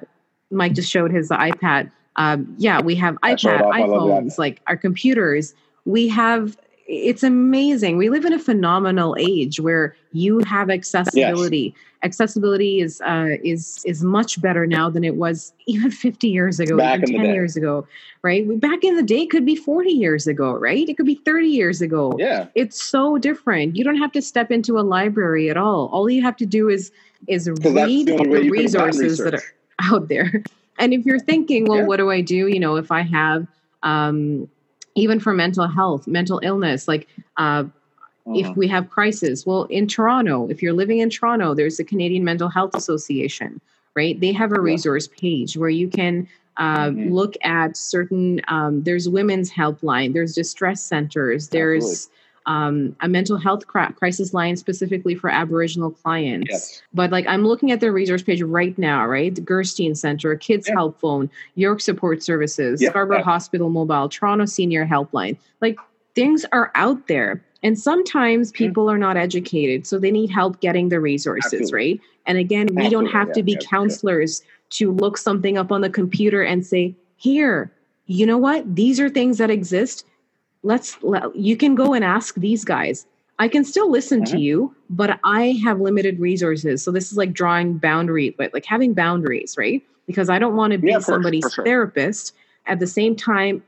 Mike 0.50 0.74
just 0.74 0.90
showed 0.90 1.12
his 1.12 1.28
iPad. 1.30 1.90
Um, 2.16 2.54
yeah, 2.58 2.80
we 2.80 2.94
have 2.96 3.16
iPad, 3.22 3.62
iPhones, 3.62 4.38
like 4.38 4.60
our 4.66 4.76
computers. 4.76 5.54
We 5.84 6.08
have 6.08 6.56
it's 6.90 7.22
amazing. 7.22 7.98
We 7.98 8.10
live 8.10 8.24
in 8.24 8.32
a 8.32 8.38
phenomenal 8.38 9.14
age 9.16 9.60
where 9.60 9.94
you 10.12 10.40
have 10.40 10.70
accessibility. 10.70 11.72
Yes. 11.76 11.84
Accessibility 12.02 12.80
is 12.80 13.00
uh, 13.02 13.36
is 13.44 13.82
is 13.86 14.02
much 14.02 14.40
better 14.40 14.66
now 14.66 14.90
than 14.90 15.04
it 15.04 15.14
was 15.14 15.52
even 15.66 15.90
50 15.92 16.28
years 16.28 16.58
ago, 16.58 16.76
Back 16.76 17.02
even 17.08 17.22
10 17.22 17.26
years 17.26 17.56
ago, 17.56 17.86
right? 18.22 18.58
Back 18.58 18.82
in 18.82 18.96
the 18.96 19.04
day 19.04 19.26
could 19.26 19.46
be 19.46 19.54
40 19.54 19.90
years 19.90 20.26
ago, 20.26 20.52
right? 20.52 20.88
It 20.88 20.96
could 20.96 21.06
be 21.06 21.14
30 21.14 21.46
years 21.46 21.80
ago. 21.80 22.12
Yeah. 22.18 22.48
It's 22.56 22.82
so 22.82 23.18
different. 23.18 23.76
You 23.76 23.84
don't 23.84 23.98
have 23.98 24.12
to 24.12 24.22
step 24.22 24.50
into 24.50 24.78
a 24.78 24.82
library 24.82 25.48
at 25.48 25.56
all. 25.56 25.88
All 25.92 26.10
you 26.10 26.22
have 26.22 26.36
to 26.38 26.46
do 26.46 26.68
is 26.68 26.90
is 27.28 27.48
read 27.48 28.08
the, 28.08 28.16
the 28.16 28.50
resources 28.50 29.18
that 29.18 29.34
are 29.34 29.42
out 29.80 30.08
there. 30.08 30.42
And 30.80 30.92
if 30.92 31.04
you're 31.04 31.20
thinking, 31.20 31.66
well, 31.66 31.80
yeah. 31.80 31.84
what 31.84 31.98
do 31.98 32.10
I 32.10 32.22
do? 32.22 32.48
You 32.48 32.58
know, 32.58 32.76
if 32.76 32.90
I 32.90 33.02
have 33.02 33.46
um, 33.82 34.48
even 34.94 35.20
for 35.20 35.32
mental 35.32 35.68
health, 35.68 36.06
mental 36.06 36.40
illness, 36.42 36.88
like 36.88 37.06
uh, 37.36 37.64
uh-huh. 38.26 38.32
if 38.34 38.56
we 38.56 38.66
have 38.68 38.90
crisis. 38.90 39.46
Well, 39.46 39.64
in 39.64 39.86
Toronto, 39.86 40.48
if 40.48 40.62
you're 40.62 40.72
living 40.72 40.98
in 40.98 41.10
Toronto, 41.10 41.54
there's 41.54 41.76
the 41.76 41.84
Canadian 41.84 42.24
Mental 42.24 42.48
Health 42.48 42.74
Association, 42.74 43.60
right? 43.94 44.18
They 44.18 44.32
have 44.32 44.52
a 44.52 44.60
resource 44.60 45.08
page 45.08 45.56
where 45.56 45.70
you 45.70 45.88
can 45.88 46.28
uh, 46.56 46.86
mm-hmm. 46.86 47.12
look 47.12 47.36
at 47.42 47.76
certain. 47.76 48.40
Um, 48.48 48.82
there's 48.82 49.08
women's 49.08 49.50
helpline. 49.50 50.12
There's 50.12 50.34
distress 50.34 50.82
centers. 50.82 51.48
There's 51.48 52.08
um, 52.46 52.96
a 53.00 53.08
mental 53.08 53.36
health 53.36 53.66
crisis 53.66 54.32
line 54.32 54.56
specifically 54.56 55.14
for 55.14 55.30
Aboriginal 55.30 55.90
clients. 55.90 56.50
Yes. 56.50 56.82
But 56.92 57.10
like 57.10 57.26
I'm 57.26 57.44
looking 57.44 57.70
at 57.70 57.80
their 57.80 57.92
resource 57.92 58.22
page 58.22 58.42
right 58.42 58.76
now, 58.78 59.06
right? 59.06 59.34
The 59.34 59.40
Gerstein 59.40 59.94
Center, 59.94 60.34
Kids 60.36 60.66
yeah. 60.68 60.74
Help 60.74 61.00
Phone, 61.00 61.30
York 61.54 61.80
Support 61.80 62.22
Services, 62.22 62.80
yeah. 62.80 62.90
Scarborough 62.90 63.18
yeah. 63.18 63.24
Hospital 63.24 63.70
Mobile, 63.70 64.08
Toronto 64.08 64.46
Senior 64.46 64.86
Helpline. 64.86 65.36
Like 65.60 65.78
things 66.14 66.44
are 66.52 66.72
out 66.74 67.06
there. 67.08 67.44
And 67.62 67.78
sometimes 67.78 68.52
people 68.52 68.90
are 68.90 68.96
not 68.96 69.18
educated, 69.18 69.86
so 69.86 69.98
they 69.98 70.10
need 70.10 70.30
help 70.30 70.60
getting 70.60 70.88
the 70.88 70.98
resources, 70.98 71.52
Absolutely. 71.52 71.74
right? 71.74 72.00
And 72.24 72.38
again, 72.38 72.68
we 72.70 72.84
Absolutely. 72.84 72.90
don't 72.90 73.12
have 73.12 73.32
to 73.34 73.42
be 73.42 73.56
counselors 73.56 74.42
to 74.70 74.92
look 74.92 75.18
something 75.18 75.58
up 75.58 75.70
on 75.70 75.82
the 75.82 75.90
computer 75.90 76.42
and 76.42 76.64
say, 76.64 76.94
here, 77.16 77.70
you 78.06 78.24
know 78.24 78.38
what? 78.38 78.74
These 78.74 78.98
are 78.98 79.10
things 79.10 79.36
that 79.38 79.50
exist 79.50 80.06
let's 80.62 81.02
let, 81.02 81.34
you 81.34 81.56
can 81.56 81.74
go 81.74 81.94
and 81.94 82.04
ask 82.04 82.34
these 82.36 82.64
guys 82.64 83.06
i 83.38 83.48
can 83.48 83.64
still 83.64 83.90
listen 83.90 84.22
mm-hmm. 84.22 84.36
to 84.36 84.40
you 84.40 84.74
but 84.90 85.18
i 85.24 85.58
have 85.64 85.80
limited 85.80 86.18
resources 86.20 86.82
so 86.82 86.90
this 86.90 87.10
is 87.10 87.16
like 87.16 87.32
drawing 87.32 87.78
boundary 87.78 88.30
but 88.30 88.52
like 88.52 88.64
having 88.64 88.94
boundaries 88.94 89.56
right 89.56 89.82
because 90.06 90.28
i 90.28 90.38
don't 90.38 90.56
want 90.56 90.72
to 90.72 90.78
be 90.78 90.90
yeah, 90.90 90.98
somebody's 90.98 91.50
sure. 91.52 91.64
therapist 91.64 92.34
at 92.66 92.78
the 92.78 92.86
same 92.86 93.16
time 93.16 93.62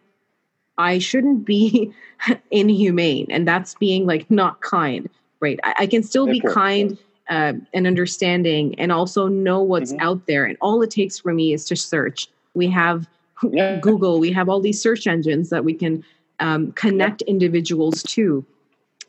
i 0.78 0.98
shouldn't 0.98 1.44
be 1.44 1.92
inhumane 2.50 3.26
and 3.30 3.48
that's 3.48 3.74
being 3.76 4.06
like 4.06 4.30
not 4.30 4.60
kind 4.60 5.08
right 5.40 5.58
i, 5.64 5.74
I 5.80 5.86
can 5.86 6.02
still 6.02 6.26
be 6.26 6.40
kind 6.40 6.98
uh, 7.30 7.54
and 7.72 7.86
understanding 7.86 8.74
and 8.78 8.92
also 8.92 9.28
know 9.28 9.62
what's 9.62 9.92
mm-hmm. 9.92 10.06
out 10.06 10.26
there 10.26 10.44
and 10.44 10.58
all 10.60 10.82
it 10.82 10.90
takes 10.90 11.18
for 11.18 11.32
me 11.32 11.52
is 11.54 11.64
to 11.66 11.76
search 11.76 12.28
we 12.54 12.68
have 12.68 13.08
yeah. 13.50 13.78
google 13.80 14.20
we 14.20 14.30
have 14.32 14.48
all 14.48 14.60
these 14.60 14.82
search 14.82 15.06
engines 15.06 15.48
that 15.48 15.64
we 15.64 15.72
can 15.72 16.04
um, 16.40 16.72
connect 16.72 17.22
individuals 17.22 18.02
to. 18.04 18.44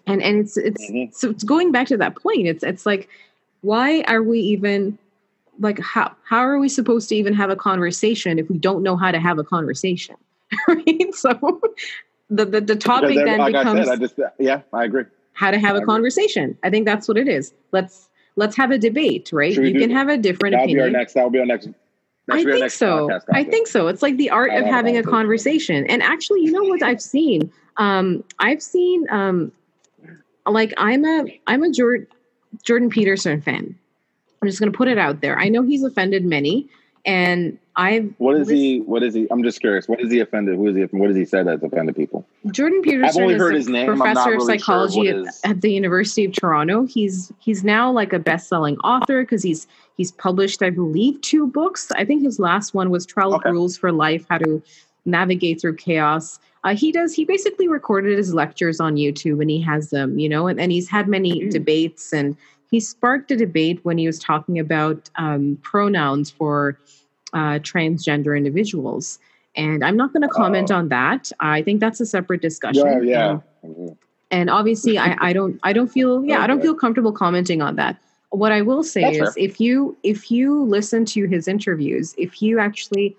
And 0.05 0.21
and 0.21 0.39
it's 0.39 0.57
it's 0.57 0.91
mm-hmm. 0.91 1.11
so 1.13 1.29
it's 1.29 1.43
going 1.43 1.71
back 1.71 1.87
to 1.87 1.97
that 1.97 2.15
point. 2.15 2.47
It's 2.47 2.63
it's 2.63 2.85
like 2.85 3.09
why 3.61 4.01
are 4.01 4.21
we 4.21 4.39
even 4.39 4.97
like 5.59 5.79
how 5.79 6.13
how 6.25 6.39
are 6.39 6.59
we 6.59 6.67
supposed 6.67 7.07
to 7.09 7.15
even 7.15 7.33
have 7.33 7.49
a 7.49 7.55
conversation 7.55 8.37
if 8.37 8.49
we 8.49 8.57
don't 8.57 8.83
know 8.83 8.97
how 8.97 9.11
to 9.11 9.19
have 9.19 9.39
a 9.39 9.43
conversation? 9.43 10.15
Right? 10.67 11.15
So 11.15 11.61
the 12.29 12.45
the, 12.45 12.61
the 12.61 12.75
topic 12.75 13.15
then 13.15 13.39
like 13.39 13.53
becomes 13.53 13.81
I, 13.81 13.83
said, 13.83 13.93
I 13.93 13.95
just 13.95 14.19
yeah 14.39 14.61
i 14.71 14.83
agree. 14.83 15.05
how 15.33 15.51
to 15.51 15.57
have 15.59 15.75
I 15.75 15.79
a 15.79 15.81
agree. 15.81 15.93
conversation. 15.93 16.57
I 16.63 16.69
think 16.69 16.85
that's 16.85 17.07
what 17.07 17.17
it 17.17 17.27
is. 17.27 17.53
Let's 17.71 18.09
let's 18.35 18.55
have 18.55 18.71
a 18.71 18.77
debate 18.77 19.31
right? 19.31 19.55
You 19.55 19.79
can 19.79 19.89
have 19.91 20.09
a 20.09 20.17
different 20.17 20.53
that'll 20.53 20.65
opinion 20.65 20.77
be 20.77 20.95
our 20.95 20.99
next 20.99 21.13
that'll 21.13 21.29
be 21.29 21.39
our 21.39 21.45
next 21.45 21.69
I 22.29 22.43
think 22.43 22.71
so. 22.71 23.09
I 23.31 23.43
think 23.43 23.67
so. 23.67 23.87
It's 23.87 24.01
like 24.01 24.17
the 24.17 24.29
art 24.29 24.51
of 24.51 24.65
having 24.65 24.97
a 24.97 25.03
conversation. 25.03 25.85
And 25.87 26.01
actually, 26.01 26.41
you 26.41 26.51
know 26.51 26.63
what 26.63 26.81
I've 26.81 27.01
seen? 27.01 27.51
Um, 27.77 28.23
I've 28.39 28.61
seen 28.61 29.05
um, 29.09 29.51
like 30.45 30.73
I'm 30.77 31.03
a 31.05 31.39
I'm 31.47 31.63
a 31.63 31.71
Jordan 31.71 32.07
Jordan 32.63 32.89
Peterson 32.89 33.41
fan. 33.41 33.77
I'm 34.41 34.47
just 34.47 34.59
going 34.59 34.71
to 34.71 34.77
put 34.77 34.87
it 34.87 34.97
out 34.97 35.21
there. 35.21 35.39
I 35.39 35.49
know 35.49 35.63
he's 35.63 35.83
offended 35.83 36.25
many, 36.25 36.67
and 37.05 37.57
I've 37.75 38.13
what 38.17 38.37
is 38.37 38.49
he? 38.49 38.79
What 38.81 39.03
is 39.03 39.13
he? 39.13 39.27
I'm 39.31 39.43
just 39.43 39.59
curious. 39.59 39.87
What 39.87 40.01
is 40.01 40.11
he 40.11 40.19
offended? 40.19 40.55
Who 40.55 40.67
is 40.67 40.75
he? 40.75 40.83
What 40.83 41.07
does 41.07 41.15
he 41.15 41.25
say 41.25 41.43
that's 41.43 41.63
offended 41.63 41.95
people? 41.95 42.25
Jordan 42.51 42.81
Peterson. 42.81 43.05
I've 43.05 43.23
only 43.23 43.35
heard 43.35 43.55
his 43.55 43.69
name. 43.69 43.85
Professor 43.85 44.31
really 44.31 44.55
of 44.55 44.61
psychology 44.61 45.07
sure 45.07 45.27
at, 45.27 45.51
at, 45.51 45.61
the 45.61 45.71
University 45.71 46.25
of 46.25 46.33
Toronto. 46.33 46.85
He's 46.85 47.31
he's 47.39 47.63
now 47.63 47.91
like 47.91 48.11
a 48.11 48.19
best-selling 48.19 48.77
author 48.79 49.23
because 49.23 49.43
he's 49.43 49.65
he's 49.95 50.11
published, 50.11 50.61
I 50.61 50.69
believe, 50.69 51.21
two 51.21 51.47
books. 51.47 51.89
I 51.95 52.03
think 52.03 52.23
his 52.23 52.39
last 52.39 52.73
one 52.73 52.89
was 52.89 53.05
12 53.05 53.35
okay. 53.35 53.51
Rules 53.51 53.77
for 53.77 53.91
Life: 53.91 54.25
How 54.29 54.39
to 54.39 54.61
navigate 55.05 55.61
through 55.61 55.77
chaos. 55.77 56.39
Uh, 56.65 56.75
he 56.75 56.91
does. 56.91 57.13
He 57.13 57.23
basically 57.23 57.67
recorded 57.67 58.17
his 58.17 58.33
lectures 58.33 58.79
on 58.79 58.95
YouTube, 58.95 59.41
and 59.41 59.49
he 59.49 59.61
has 59.61 59.89
them. 59.89 60.19
You 60.19 60.27
know, 60.27 60.47
and, 60.47 60.59
and 60.59 60.71
he's 60.71 60.89
had 60.89 61.07
many 61.07 61.41
mm. 61.41 61.49
debates, 61.49 62.11
and 62.11 62.35
he 62.69 62.81
sparked 62.81 63.31
a 63.31 63.37
debate 63.37 63.79
when 63.83 63.97
he 63.97 64.07
was 64.07 64.19
talking 64.19 64.59
about 64.59 65.09
um, 65.15 65.57
pronouns 65.61 66.29
for 66.29 66.77
uh, 67.33 67.59
transgender 67.59 68.35
individuals. 68.35 69.19
And 69.55 69.83
I'm 69.83 69.95
not 69.95 70.13
going 70.13 70.23
to 70.23 70.29
comment 70.29 70.71
oh. 70.71 70.77
on 70.77 70.89
that. 70.89 71.31
I 71.39 71.61
think 71.61 71.79
that's 71.79 71.99
a 71.99 72.05
separate 72.05 72.41
discussion. 72.41 72.85
Yeah, 72.85 72.99
yeah. 73.01 73.39
Mm-hmm. 73.63 73.93
And 74.31 74.49
obviously, 74.49 74.97
I, 74.97 75.15
I 75.19 75.31
don't 75.31 75.59
I 75.61 75.73
don't 75.73 75.89
feel 75.89 76.25
yeah 76.25 76.35
okay. 76.35 76.43
I 76.43 76.47
don't 76.47 76.61
feel 76.61 76.73
comfortable 76.73 77.11
commenting 77.11 77.61
on 77.61 77.75
that. 77.75 77.97
What 78.31 78.51
I 78.51 78.63
will 78.63 78.83
say 78.83 79.01
that's 79.01 79.29
is 79.29 79.35
fair. 79.35 79.43
if 79.43 79.61
you 79.61 79.95
if 80.01 80.31
you 80.31 80.63
listen 80.63 81.05
to 81.05 81.27
his 81.27 81.47
interviews, 81.47 82.15
if 82.17 82.41
you 82.41 82.59
actually 82.59 83.15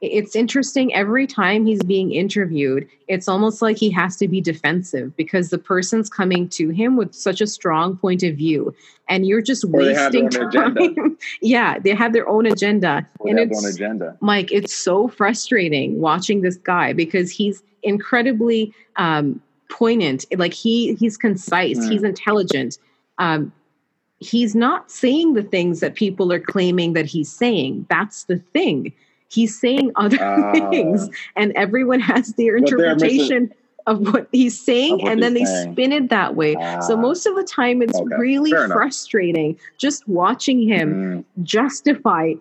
it's 0.00 0.36
interesting 0.36 0.94
every 0.94 1.26
time 1.26 1.66
he's 1.66 1.82
being 1.82 2.12
interviewed 2.12 2.88
it's 3.08 3.26
almost 3.26 3.60
like 3.60 3.76
he 3.76 3.90
has 3.90 4.16
to 4.16 4.28
be 4.28 4.40
defensive 4.40 5.16
because 5.16 5.50
the 5.50 5.58
person's 5.58 6.08
coming 6.08 6.48
to 6.48 6.68
him 6.68 6.96
with 6.96 7.14
such 7.14 7.40
a 7.40 7.46
strong 7.46 7.96
point 7.96 8.22
of 8.22 8.36
view 8.36 8.74
and 9.08 9.26
you're 9.26 9.42
just 9.42 9.64
or 9.64 9.70
wasting 9.70 10.28
time. 10.28 11.16
yeah 11.42 11.78
they 11.78 11.94
have 11.94 12.12
their 12.12 12.28
own 12.28 12.46
agenda 12.46 13.06
or 13.18 13.30
and 13.30 13.38
it's 13.40 13.64
agenda. 13.64 14.16
mike 14.20 14.52
it's 14.52 14.74
so 14.74 15.08
frustrating 15.08 16.00
watching 16.00 16.42
this 16.42 16.56
guy 16.56 16.92
because 16.92 17.30
he's 17.30 17.62
incredibly 17.82 18.72
um, 18.96 19.40
poignant 19.68 20.24
like 20.36 20.52
he 20.52 20.94
he's 20.94 21.16
concise 21.16 21.78
mm. 21.78 21.90
he's 21.90 22.02
intelligent. 22.02 22.78
Um, 23.18 23.52
he's 24.20 24.54
not 24.54 24.90
saying 24.90 25.34
the 25.34 25.42
things 25.42 25.80
that 25.80 25.94
people 25.94 26.32
are 26.32 26.40
claiming 26.40 26.92
that 26.94 27.06
he's 27.06 27.30
saying. 27.30 27.86
That's 27.88 28.24
the 28.24 28.38
thing 28.38 28.92
he's 29.28 29.58
saying 29.58 29.92
other 29.96 30.22
uh, 30.22 30.52
things 30.70 31.08
and 31.36 31.52
everyone 31.54 32.00
has 32.00 32.32
their 32.34 32.56
interpretation 32.56 33.52
of 33.86 34.12
what 34.12 34.28
he's 34.32 34.58
saying 34.58 34.98
what 34.98 35.12
and 35.12 35.22
then 35.22 35.34
they 35.34 35.44
saying. 35.44 35.72
spin 35.72 35.92
it 35.92 36.10
that 36.10 36.34
way 36.34 36.54
so 36.86 36.96
most 36.96 37.26
of 37.26 37.34
the 37.36 37.44
time 37.44 37.80
it's 37.80 37.98
okay. 37.98 38.16
really 38.16 38.50
frustrating 38.50 39.58
just 39.78 40.06
watching 40.08 40.66
him 40.66 41.24
mm. 41.24 41.44
justify 41.44 42.32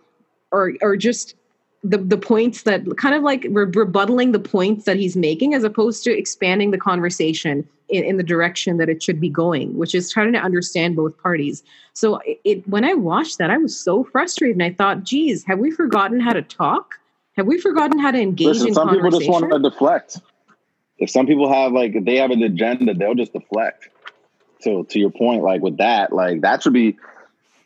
or 0.51 0.73
or 0.81 0.97
just 0.97 1.35
the 1.83 1.97
the 1.97 2.17
points 2.17 2.63
that 2.63 2.83
kind 2.97 3.15
of 3.15 3.23
like 3.23 3.45
re- 3.49 3.65
rebuttaling 3.65 4.33
the 4.33 4.39
points 4.39 4.85
that 4.85 4.97
he's 4.97 5.15
making 5.15 5.53
as 5.53 5.63
opposed 5.63 6.03
to 6.03 6.11
expanding 6.11 6.71
the 6.71 6.77
conversation 6.77 7.67
in, 7.89 8.03
in 8.03 8.17
the 8.17 8.23
direction 8.23 8.77
that 8.77 8.89
it 8.89 9.01
should 9.01 9.19
be 9.19 9.29
going 9.29 9.77
which 9.77 9.95
is 9.95 10.11
trying 10.11 10.33
to 10.33 10.39
understand 10.39 10.95
both 10.95 11.17
parties. 11.17 11.63
So 11.93 12.19
it, 12.43 12.67
when 12.67 12.85
i 12.85 12.93
watched 12.93 13.37
that 13.37 13.49
i 13.49 13.57
was 13.57 13.77
so 13.77 14.03
frustrated 14.03 14.55
and 14.55 14.63
i 14.63 14.71
thought 14.71 15.03
geez 15.03 15.43
have 15.45 15.59
we 15.59 15.71
forgotten 15.71 16.19
how 16.19 16.33
to 16.33 16.41
talk? 16.41 16.95
Have 17.35 17.45
we 17.45 17.59
forgotten 17.59 17.99
how 17.99 18.11
to 18.11 18.19
engage 18.19 18.47
Listen, 18.47 18.69
in 18.69 18.73
some 18.73 18.89
people 18.89 19.11
just 19.11 19.29
want 19.29 19.51
to 19.51 19.59
deflect. 19.59 20.19
If 20.97 21.11
some 21.11 21.27
people 21.27 21.51
have 21.53 21.71
like 21.71 21.95
if 21.95 22.05
they 22.05 22.15
have 22.17 22.31
an 22.31 22.41
agenda 22.43 22.93
they'll 22.93 23.15
just 23.15 23.33
deflect. 23.33 23.89
So 24.61 24.83
to 24.83 24.99
your 24.99 25.11
point 25.11 25.43
like 25.43 25.61
with 25.61 25.77
that 25.77 26.11
like 26.11 26.41
that 26.41 26.63
should 26.63 26.73
be 26.73 26.97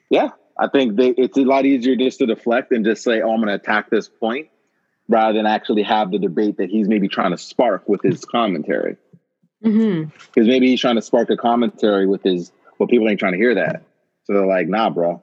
yeah 0.09 0.29
I 0.61 0.67
think 0.67 0.95
they, 0.95 1.09
it's 1.09 1.37
a 1.37 1.41
lot 1.41 1.65
easier 1.65 1.95
just 1.95 2.19
to 2.19 2.27
deflect 2.27 2.71
and 2.71 2.85
just 2.85 3.03
say, 3.03 3.21
"Oh, 3.21 3.31
I'm 3.31 3.37
going 3.37 3.47
to 3.47 3.55
attack 3.55 3.89
this 3.89 4.07
point," 4.07 4.49
rather 5.09 5.33
than 5.33 5.47
actually 5.47 5.81
have 5.83 6.11
the 6.11 6.19
debate 6.19 6.57
that 6.57 6.69
he's 6.69 6.87
maybe 6.87 7.07
trying 7.07 7.31
to 7.31 7.37
spark 7.37 7.89
with 7.89 8.03
his 8.03 8.23
commentary. 8.25 8.97
Because 9.61 9.75
mm-hmm. 9.75 10.47
maybe 10.47 10.67
he's 10.67 10.81
trying 10.81 10.95
to 10.95 11.01
spark 11.01 11.29
a 11.29 11.37
commentary 11.37 12.07
with 12.07 12.23
his, 12.23 12.51
well, 12.79 12.87
people 12.87 13.07
ain't 13.07 13.19
trying 13.19 13.33
to 13.33 13.37
hear 13.37 13.55
that. 13.55 13.83
So 14.23 14.33
they're 14.33 14.45
like, 14.45 14.67
"Nah, 14.67 14.89
bro, 14.89 15.21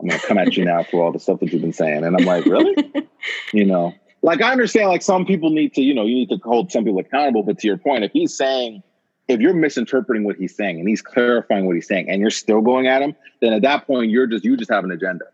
I'm 0.00 0.08
going 0.08 0.20
to 0.20 0.26
come 0.26 0.38
at 0.38 0.56
you 0.56 0.64
now 0.64 0.82
for 0.82 1.02
all 1.02 1.12
the 1.12 1.18
stuff 1.18 1.40
that 1.40 1.52
you've 1.52 1.62
been 1.62 1.72
saying," 1.72 2.04
and 2.04 2.16
I'm 2.16 2.24
like, 2.24 2.44
"Really?" 2.46 2.74
you 3.52 3.64
know, 3.64 3.94
like 4.22 4.42
I 4.42 4.52
understand, 4.52 4.88
like 4.88 5.02
some 5.02 5.24
people 5.24 5.50
need 5.50 5.74
to, 5.74 5.82
you 5.82 5.94
know, 5.94 6.04
you 6.04 6.14
need 6.14 6.28
to 6.30 6.38
hold 6.42 6.72
some 6.72 6.84
people 6.84 7.00
accountable. 7.00 7.42
But 7.42 7.58
to 7.60 7.66
your 7.66 7.76
point, 7.78 8.04
if 8.04 8.12
he's 8.12 8.34
saying 8.36 8.82
if 9.30 9.40
you're 9.40 9.54
misinterpreting 9.54 10.24
what 10.24 10.36
he's 10.36 10.54
saying 10.54 10.78
and 10.78 10.88
he's 10.88 11.02
clarifying 11.02 11.66
what 11.66 11.74
he's 11.74 11.86
saying 11.86 12.10
and 12.10 12.20
you're 12.20 12.30
still 12.30 12.60
going 12.60 12.86
at 12.86 13.00
him, 13.00 13.14
then 13.40 13.52
at 13.52 13.62
that 13.62 13.86
point 13.86 14.10
you're 14.10 14.26
just 14.26 14.44
you 14.44 14.56
just 14.56 14.70
have 14.70 14.84
an 14.84 14.90
agenda. 14.90 15.26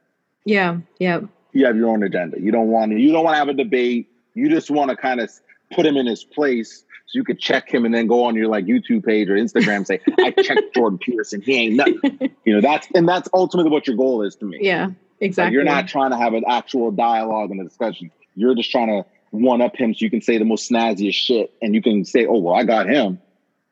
Yeah. 0.44 0.78
Yeah. 0.98 1.20
You 1.52 1.66
have 1.66 1.76
your 1.76 1.88
own 1.88 2.02
agenda. 2.02 2.40
You 2.40 2.52
don't 2.52 2.68
want 2.68 2.92
to 2.92 2.98
you 2.98 3.12
don't 3.12 3.24
want 3.24 3.34
to 3.34 3.38
have 3.38 3.48
a 3.48 3.54
debate. 3.54 4.10
You 4.34 4.48
just 4.48 4.70
want 4.70 4.90
to 4.90 4.96
kind 4.96 5.20
of 5.20 5.30
put 5.72 5.86
him 5.86 5.96
in 5.96 6.06
his 6.06 6.22
place 6.22 6.84
so 7.06 7.18
you 7.18 7.24
could 7.24 7.38
check 7.38 7.72
him 7.72 7.84
and 7.84 7.94
then 7.94 8.06
go 8.06 8.24
on 8.24 8.34
your 8.34 8.48
like 8.48 8.66
YouTube 8.66 9.04
page 9.04 9.28
or 9.28 9.34
Instagram 9.34 9.76
and 9.76 9.86
say, 9.86 10.00
I 10.18 10.30
checked 10.32 10.74
Jordan 10.74 10.98
Peterson. 10.98 11.40
He 11.40 11.54
ain't 11.54 11.74
nothing. 11.76 12.30
you 12.44 12.54
know, 12.54 12.60
that's 12.60 12.88
and 12.94 13.08
that's 13.08 13.28
ultimately 13.32 13.70
what 13.70 13.86
your 13.86 13.96
goal 13.96 14.22
is 14.22 14.34
to 14.36 14.44
me. 14.44 14.58
Yeah, 14.60 14.90
exactly. 15.20 15.44
Like 15.44 15.52
you're 15.52 15.64
not 15.64 15.88
trying 15.88 16.10
to 16.10 16.16
have 16.16 16.34
an 16.34 16.44
actual 16.48 16.90
dialogue 16.90 17.50
and 17.50 17.60
a 17.60 17.64
discussion. 17.64 18.10
You're 18.34 18.54
just 18.54 18.70
trying 18.70 18.88
to 18.88 19.06
one 19.30 19.60
up 19.60 19.76
him 19.76 19.94
so 19.94 19.98
you 20.00 20.10
can 20.10 20.20
say 20.20 20.38
the 20.38 20.44
most 20.44 20.70
snazziest 20.70 21.14
shit 21.14 21.52
and 21.62 21.74
you 21.74 21.82
can 21.82 22.04
say, 22.04 22.26
Oh, 22.26 22.38
well, 22.38 22.54
I 22.54 22.64
got 22.64 22.88
him. 22.88 23.20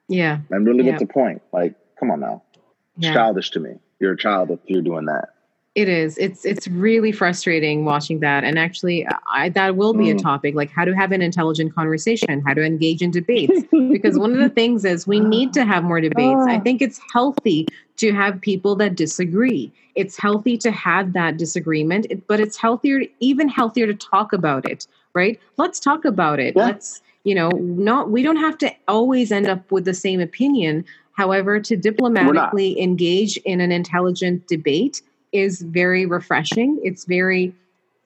Yeah. 0.08 0.38
And 0.50 0.66
really, 0.66 0.84
yeah. 0.84 0.92
what's 0.92 1.02
the 1.02 1.12
point? 1.12 1.42
Like, 1.52 1.74
come 1.98 2.10
on 2.10 2.20
now. 2.20 2.42
It's 2.96 3.06
yeah. 3.06 3.14
childish 3.14 3.50
to 3.50 3.60
me. 3.60 3.78
You're 4.00 4.12
a 4.12 4.16
child 4.16 4.50
if 4.50 4.60
you're 4.66 4.82
doing 4.82 5.06
that. 5.06 5.33
It 5.74 5.88
is. 5.88 6.16
It's 6.18 6.44
it's 6.44 6.68
really 6.68 7.10
frustrating 7.10 7.84
watching 7.84 8.20
that. 8.20 8.44
And 8.44 8.60
actually, 8.60 9.08
I, 9.32 9.48
that 9.50 9.74
will 9.74 9.92
be 9.92 10.04
mm. 10.04 10.16
a 10.16 10.22
topic 10.22 10.54
like 10.54 10.70
how 10.70 10.84
to 10.84 10.94
have 10.94 11.10
an 11.10 11.20
intelligent 11.20 11.74
conversation, 11.74 12.42
how 12.46 12.54
to 12.54 12.62
engage 12.62 13.02
in 13.02 13.10
debates. 13.10 13.60
because 13.90 14.16
one 14.16 14.32
of 14.32 14.38
the 14.38 14.48
things 14.54 14.84
is 14.84 15.04
we 15.04 15.18
need 15.18 15.52
to 15.54 15.64
have 15.64 15.82
more 15.82 16.00
debates. 16.00 16.46
I 16.46 16.56
ah. 16.56 16.60
think 16.60 16.80
it's 16.80 17.00
healthy 17.12 17.66
to 17.96 18.12
have 18.12 18.40
people 18.40 18.76
that 18.76 18.94
disagree. 18.94 19.72
It's 19.96 20.16
healthy 20.16 20.56
to 20.58 20.70
have 20.70 21.12
that 21.14 21.38
disagreement, 21.38 22.06
but 22.28 22.38
it's 22.38 22.56
healthier, 22.56 23.02
even 23.18 23.48
healthier 23.48 23.86
to 23.86 23.94
talk 23.94 24.32
about 24.32 24.68
it, 24.68 24.86
right? 25.12 25.40
Let's 25.56 25.80
talk 25.80 26.04
about 26.04 26.38
it. 26.38 26.54
Yeah. 26.56 26.66
Let's 26.66 27.02
you 27.24 27.34
know 27.34 27.48
not 27.50 28.10
we 28.10 28.22
don't 28.22 28.36
have 28.36 28.58
to 28.58 28.70
always 28.86 29.32
end 29.32 29.48
up 29.48 29.72
with 29.72 29.86
the 29.86 29.94
same 29.94 30.20
opinion 30.20 30.84
however 31.14 31.58
to 31.58 31.76
diplomatically 31.76 32.80
engage 32.80 33.38
in 33.38 33.60
an 33.60 33.72
intelligent 33.72 34.46
debate 34.46 35.00
is 35.34 35.60
very 35.60 36.06
refreshing. 36.06 36.80
It's 36.82 37.04
very 37.04 37.54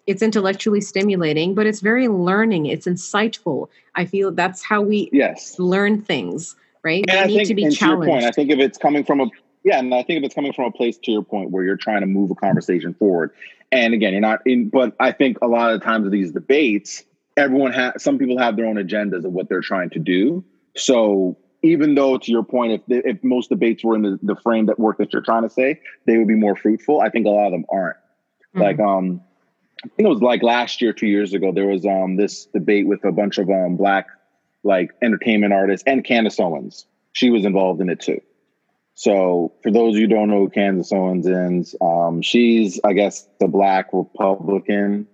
it's 0.06 0.22
intellectually 0.22 0.80
stimulating 0.80 1.54
but 1.54 1.66
it's 1.66 1.80
very 1.80 2.08
learning. 2.08 2.66
It's 2.66 2.86
insightful. 2.86 3.68
I 3.94 4.04
feel 4.04 4.32
that's 4.32 4.62
how 4.62 4.82
we 4.82 5.10
yes. 5.12 5.58
learn 5.58 6.00
things 6.02 6.56
right? 6.84 7.04
And 7.08 7.18
we 7.18 7.18
I 7.18 7.26
need 7.26 7.36
think, 7.36 7.48
to 7.48 7.54
be 7.54 7.70
challenged 7.70 8.06
to 8.06 8.12
point, 8.12 8.24
i 8.24 8.30
think 8.30 8.50
if 8.50 8.60
it's 8.60 8.78
coming 8.78 9.04
from 9.04 9.20
a 9.20 9.26
yeah 9.64 9.80
and 9.80 9.92
i 9.92 10.02
think 10.04 10.18
if 10.18 10.24
it's 10.24 10.34
coming 10.34 10.52
from 10.52 10.66
a 10.66 10.70
place 10.70 10.96
to 10.98 11.10
your 11.10 11.24
point 11.24 11.50
where 11.50 11.64
you're 11.64 11.76
trying 11.76 12.02
to 12.02 12.06
move 12.06 12.30
a 12.30 12.36
conversation 12.36 12.94
forward 12.94 13.32
and 13.72 13.94
again 13.94 14.12
you're 14.12 14.20
not 14.20 14.38
in 14.46 14.68
but 14.68 14.94
i 15.00 15.10
think 15.10 15.36
a 15.42 15.48
lot 15.48 15.72
of 15.72 15.80
the 15.80 15.84
times 15.84 16.06
of 16.06 16.12
these 16.12 16.30
debates 16.30 17.02
everyone 17.38 17.72
has 17.72 18.02
some 18.02 18.18
people 18.18 18.38
have 18.38 18.56
their 18.56 18.66
own 18.66 18.76
agendas 18.76 19.24
of 19.24 19.32
what 19.32 19.48
they're 19.48 19.60
trying 19.60 19.90
to 19.90 19.98
do. 19.98 20.44
So 20.76 21.36
even 21.62 21.94
though 21.94 22.18
to 22.18 22.30
your 22.30 22.42
point, 22.42 22.72
if 22.72 23.04
if 23.04 23.24
most 23.24 23.48
debates 23.48 23.84
were 23.84 23.96
in 23.96 24.02
the, 24.02 24.18
the 24.22 24.36
frame 24.36 24.66
that 24.66 24.78
work 24.78 24.98
that 24.98 25.12
you're 25.12 25.22
trying 25.22 25.42
to 25.42 25.50
say, 25.50 25.80
they 26.06 26.18
would 26.18 26.28
be 26.28 26.34
more 26.34 26.56
fruitful. 26.56 27.00
I 27.00 27.10
think 27.10 27.26
a 27.26 27.30
lot 27.30 27.46
of 27.46 27.52
them 27.52 27.64
aren't. 27.70 27.96
Mm-hmm. 27.96 28.60
Like 28.60 28.80
um, 28.80 29.22
I 29.84 29.88
think 29.88 30.06
it 30.06 30.10
was 30.10 30.22
like 30.22 30.42
last 30.42 30.80
year, 30.80 30.92
two 30.92 31.06
years 31.06 31.34
ago, 31.34 31.52
there 31.52 31.66
was 31.66 31.84
um 31.84 32.16
this 32.16 32.46
debate 32.46 32.86
with 32.86 33.04
a 33.04 33.12
bunch 33.12 33.38
of 33.38 33.48
um 33.50 33.76
black 33.76 34.06
like 34.62 34.90
entertainment 35.02 35.52
artists 35.52 35.84
and 35.86 36.04
Candace 36.04 36.40
Owens. 36.40 36.86
She 37.12 37.30
was 37.30 37.44
involved 37.44 37.80
in 37.80 37.88
it 37.88 38.00
too. 38.00 38.20
So 38.94 39.52
for 39.62 39.70
those 39.70 39.94
of 39.94 40.00
you 40.00 40.08
who 40.08 40.14
don't 40.14 40.28
know 40.28 40.40
who 40.40 40.50
Candace 40.50 40.92
Owens 40.92 41.26
is, 41.26 41.74
um, 41.80 42.20
she's 42.22 42.80
I 42.84 42.92
guess 42.92 43.28
the 43.40 43.48
black 43.48 43.88
Republican 43.92 45.06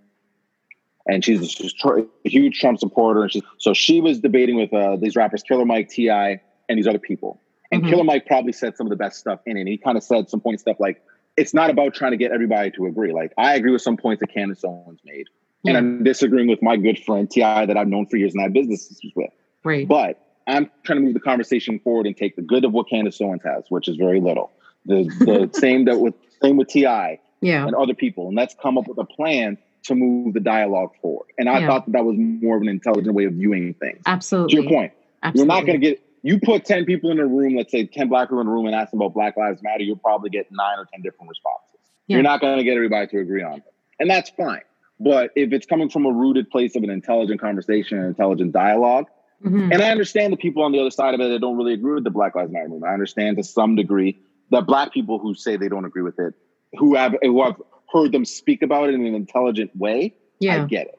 and 1.07 1.25
she's 1.25 1.61
a, 1.61 2.07
huge 2.25 2.59
Trump 2.59 2.79
supporter. 2.79 3.23
And 3.23 3.33
she, 3.33 3.43
so 3.59 3.75
she 3.75 4.01
was 4.01 4.21
debating 4.21 4.57
with 4.57 4.73
uh, 4.73 4.97
these 4.97 5.17
rappers, 5.17 5.43
Killer 5.43 5.65
Mike, 5.65 5.89
T.I., 5.89 6.41
and 6.69 6.79
these 6.79 6.87
other 6.87 6.99
people. 6.99 7.41
And 7.71 7.83
mm-hmm. 7.83 7.91
Killer 7.91 8.05
Mike 8.05 8.27
probably 8.27 8.53
said 8.53 8.77
some 8.77 8.87
of 8.87 8.91
the 8.91 8.97
best 8.97 9.19
stuff 9.19 9.41
in 9.47 9.57
it. 9.57 9.61
And 9.61 9.69
he 9.69 9.77
kind 9.77 9.97
of 9.97 10.03
said 10.03 10.31
some 10.31 10.41
point 10.41 10.61
stuff 10.61 10.77
like, 10.79 11.03
it's 11.37 11.53
not 11.53 11.69
about 11.69 11.95
trying 11.95 12.13
to 12.13 12.17
get 12.17 12.33
everybody 12.33 12.71
to 12.73 12.87
agree. 12.87 13.13
Like, 13.13 13.33
I 13.37 13.55
agree 13.55 13.73
with 13.73 13.83
some 13.83 13.97
points 13.97 14.21
that 14.21 14.33
Candace 14.33 14.65
Owens 14.65 15.01
made. 15.05 15.27
And 15.67 15.77
I'm 15.77 16.05
disagreeing 16.05 16.49
with 16.49 16.63
my 16.63 16.77
good 16.77 16.99
friend 16.99 17.31
T.I. 17.31 17.67
that 17.67 17.77
I've 17.77 17.89
known 17.89 18.07
for 18.07 18.19
years 18.19 18.35
and 18.35 18.43
I 18.43 18.45
have 18.45 18.53
businesses 18.53 19.01
with. 19.17 19.31
Right. 19.65 19.89
But 19.89 20.21
I'm 20.47 20.71
trying 20.83 20.99
to 20.99 21.05
move 21.05 21.15
the 21.15 21.21
conversation 21.21 21.81
forward 21.81 22.07
and 22.07 22.15
take 22.15 22.37
the 22.37 22.43
good 22.43 22.65
of 22.65 22.73
what 22.73 22.89
Candace 22.89 23.19
Owens 23.21 23.43
has, 23.45 23.65
which 23.71 23.89
is 23.89 23.97
very 23.97 24.21
little. 24.21 24.53
The 24.85 25.05
the 25.21 25.51
same 25.59 25.87
that 25.87 25.99
with 25.99 26.15
same 26.43 26.59
with 26.59 26.69
T.I. 26.69 27.19
Yeah. 27.41 27.67
and 27.67 27.75
other 27.75 27.95
people. 27.95 28.29
And 28.29 28.37
let's 28.37 28.55
come 28.61 28.79
up 28.79 28.87
with 28.87 28.99
a 28.99 29.05
plan 29.05 29.59
to 29.85 29.95
move 29.95 30.35
the 30.35 30.41
dialogue 30.41 30.91
forward. 31.01 31.27
And 31.39 31.49
I 31.49 31.61
yeah. 31.61 31.67
thought 31.67 31.87
that, 31.87 31.93
that 31.93 32.05
was 32.05 32.17
more 32.19 32.57
of 32.57 32.63
an 32.63 32.69
intelligent 32.69 33.15
way 33.15 33.25
of 33.25 33.35
viewing 33.35 33.75
things. 33.75 34.03
Absolutely. 34.07 34.57
To 34.57 34.63
your 34.63 34.71
point, 34.71 34.93
Absolutely. 35.23 35.39
you're 35.39 35.61
not 35.61 35.67
going 35.67 35.81
to 35.81 35.87
get, 35.87 36.03
you 36.23 36.41
put 36.41 36.65
10 36.65 36.87
people 36.87 37.11
in 37.11 37.19
a 37.19 37.27
room, 37.27 37.57
let's 37.57 37.71
say 37.71 37.87
10 37.87 38.09
black 38.09 38.29
people 38.29 38.41
in 38.41 38.47
a 38.47 38.51
room 38.51 38.67
and 38.67 38.75
ask 38.75 38.91
them 38.91 39.01
about 39.01 39.15
Black 39.15 39.37
Lives 39.37 39.63
Matter, 39.63 39.83
you'll 39.83 39.97
probably 39.97 40.31
get 40.31 40.47
nine 40.51 40.79
or 40.79 40.87
10 40.93 41.03
different 41.03 41.29
responses. 41.29 41.81
Yeah. 42.07 42.17
You're 42.17 42.23
not 42.23 42.41
going 42.41 42.57
to 42.59 42.65
get 42.65 42.75
everybody 42.75 43.07
to 43.09 43.19
agree 43.19 43.43
on 43.43 43.59
it. 43.59 43.65
And 44.01 44.11
that's 44.11 44.31
fine. 44.31 44.63
But 45.01 45.31
if 45.37 45.53
it's 45.53 45.67
coming 45.67 45.91
from 45.91 46.07
a 46.07 46.13
rooted 46.13 46.51
place 46.51 46.77
of 46.77 46.83
an 46.83 46.91
intelligent 46.91 47.41
conversation 47.41 47.99
and 47.99 48.07
intelligent 48.07 48.53
dialogue, 48.53 49.07
mm-hmm. 49.45 49.73
and 49.73 49.83
I 49.83 49.91
understand 49.91 50.33
the 50.33 50.37
people 50.37 50.63
on 50.63 50.73
the 50.73 50.81
other 50.81 50.91
side 50.91 51.15
of 51.15 51.21
it 51.21 51.29
that 51.29 51.41
don't 51.41 51.57
really 51.57 51.75
agree 51.75 51.95
with 51.95 52.05
the 52.05 52.11
Black 52.11 52.35
Lives 52.35 52.53
Matter 52.53 52.69
movement. 52.69 52.91
I 52.91 52.95
understand 52.95 53.37
to 53.37 53.45
some 53.45 53.77
degree 53.77 54.19
that 54.51 54.67
black 54.67 54.93
people 54.93 55.19
who 55.19 55.35
say 55.35 55.57
they 55.57 55.69
don't 55.69 55.85
agree 55.85 56.03
with 56.03 56.19
it, 56.19 56.35
who 56.79 56.95
have 56.95 57.17
who 57.23 57.43
have 57.43 57.61
heard 57.95 58.13
them 58.13 58.25
speak 58.25 58.63
about 58.63 58.89
it 58.89 58.95
in 58.95 59.07
an 59.07 59.15
intelligent 59.15 59.75
way, 59.77 60.15
yeah. 60.41 60.63
I 60.63 60.67
get 60.67 60.89
it. 60.89 60.99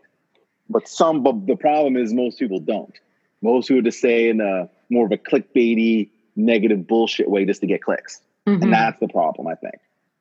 But 0.69 0.87
some, 0.87 1.21
but 1.21 1.45
the 1.45 1.55
problem 1.55 1.97
is 1.97 2.13
most 2.13 2.39
people 2.39 2.59
don't. 2.59 2.97
Most 3.41 3.67
people 3.67 3.83
just 3.83 3.99
say 3.99 4.29
in 4.29 4.41
a 4.41 4.69
more 4.89 5.05
of 5.05 5.11
a 5.11 5.17
clickbaity, 5.17 6.09
negative 6.35 6.87
bullshit 6.87 7.29
way 7.29 7.45
just 7.45 7.61
to 7.61 7.67
get 7.67 7.83
clicks. 7.83 8.21
Mm-hmm. 8.47 8.63
And 8.63 8.73
that's 8.73 8.99
the 8.99 9.07
problem, 9.07 9.47
I 9.47 9.55
think. 9.55 9.75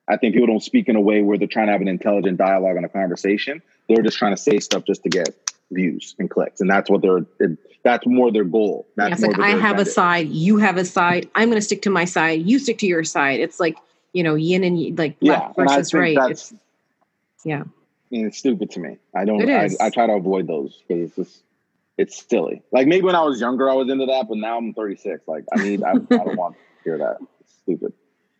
I 0.08 0.16
think 0.18 0.34
people 0.34 0.48
don't 0.48 0.62
speak 0.62 0.88
in 0.88 0.96
a 0.96 1.00
way 1.00 1.22
where 1.22 1.38
they're 1.38 1.48
trying 1.48 1.66
to 1.66 1.72
have 1.72 1.80
an 1.80 1.88
intelligent 1.88 2.36
dialogue 2.36 2.76
and 2.76 2.84
a 2.84 2.90
conversation. 2.90 3.62
They're 3.88 4.02
just 4.02 4.18
trying 4.18 4.34
to 4.34 4.40
say 4.40 4.58
stuff 4.58 4.84
just 4.84 5.02
to 5.04 5.08
get 5.08 5.52
views 5.70 6.14
and 6.18 6.28
clicks, 6.28 6.60
and 6.60 6.68
that's 6.68 6.90
what 6.90 7.00
they're. 7.00 7.24
That's 7.84 8.06
more 8.06 8.32
their 8.32 8.44
goal. 8.44 8.86
That's 8.96 9.20
yeah, 9.20 9.28
like 9.28 9.38
I 9.38 9.50
have 9.50 9.78
a 9.78 9.84
side, 9.84 10.28
you 10.28 10.56
have 10.56 10.78
a 10.78 10.84
side. 10.84 11.28
I'm 11.34 11.48
going 11.48 11.60
to 11.60 11.64
stick 11.64 11.82
to 11.82 11.90
my 11.90 12.06
side. 12.06 12.42
You 12.42 12.58
stick 12.58 12.78
to 12.78 12.86
your 12.86 13.04
side. 13.04 13.40
It's 13.40 13.60
like 13.60 13.76
you 14.14 14.22
know, 14.22 14.36
yin 14.36 14.64
and 14.64 14.98
like 14.98 15.16
yeah, 15.20 15.50
left 15.56 15.56
versus 15.56 15.94
right. 15.94 16.16
It's, 16.30 16.54
yeah, 17.44 17.64
mean, 18.10 18.26
it's 18.26 18.38
stupid 18.38 18.70
to 18.72 18.80
me. 18.80 18.98
I 19.14 19.24
don't. 19.24 19.48
I, 19.48 19.68
I, 19.80 19.90
try 19.90 20.06
to 20.06 20.14
avoid 20.14 20.46
those 20.46 20.82
because 20.86 21.08
it's 21.08 21.16
just 21.16 21.42
it's 21.98 22.26
silly. 22.28 22.62
Like 22.72 22.86
maybe 22.86 23.04
when 23.04 23.14
I 23.14 23.22
was 23.22 23.40
younger, 23.40 23.70
I 23.70 23.74
was 23.74 23.88
into 23.88 24.06
that, 24.06 24.26
but 24.28 24.38
now 24.38 24.58
I'm 24.58 24.74
36. 24.74 25.26
Like 25.26 25.44
I 25.56 25.62
need. 25.62 25.82
I, 25.82 25.90
I 25.90 25.94
don't 25.94 26.36
want 26.36 26.54
to 26.54 26.60
hear 26.84 26.98
that. 26.98 27.18
It's 27.40 27.54
stupid 27.62 27.92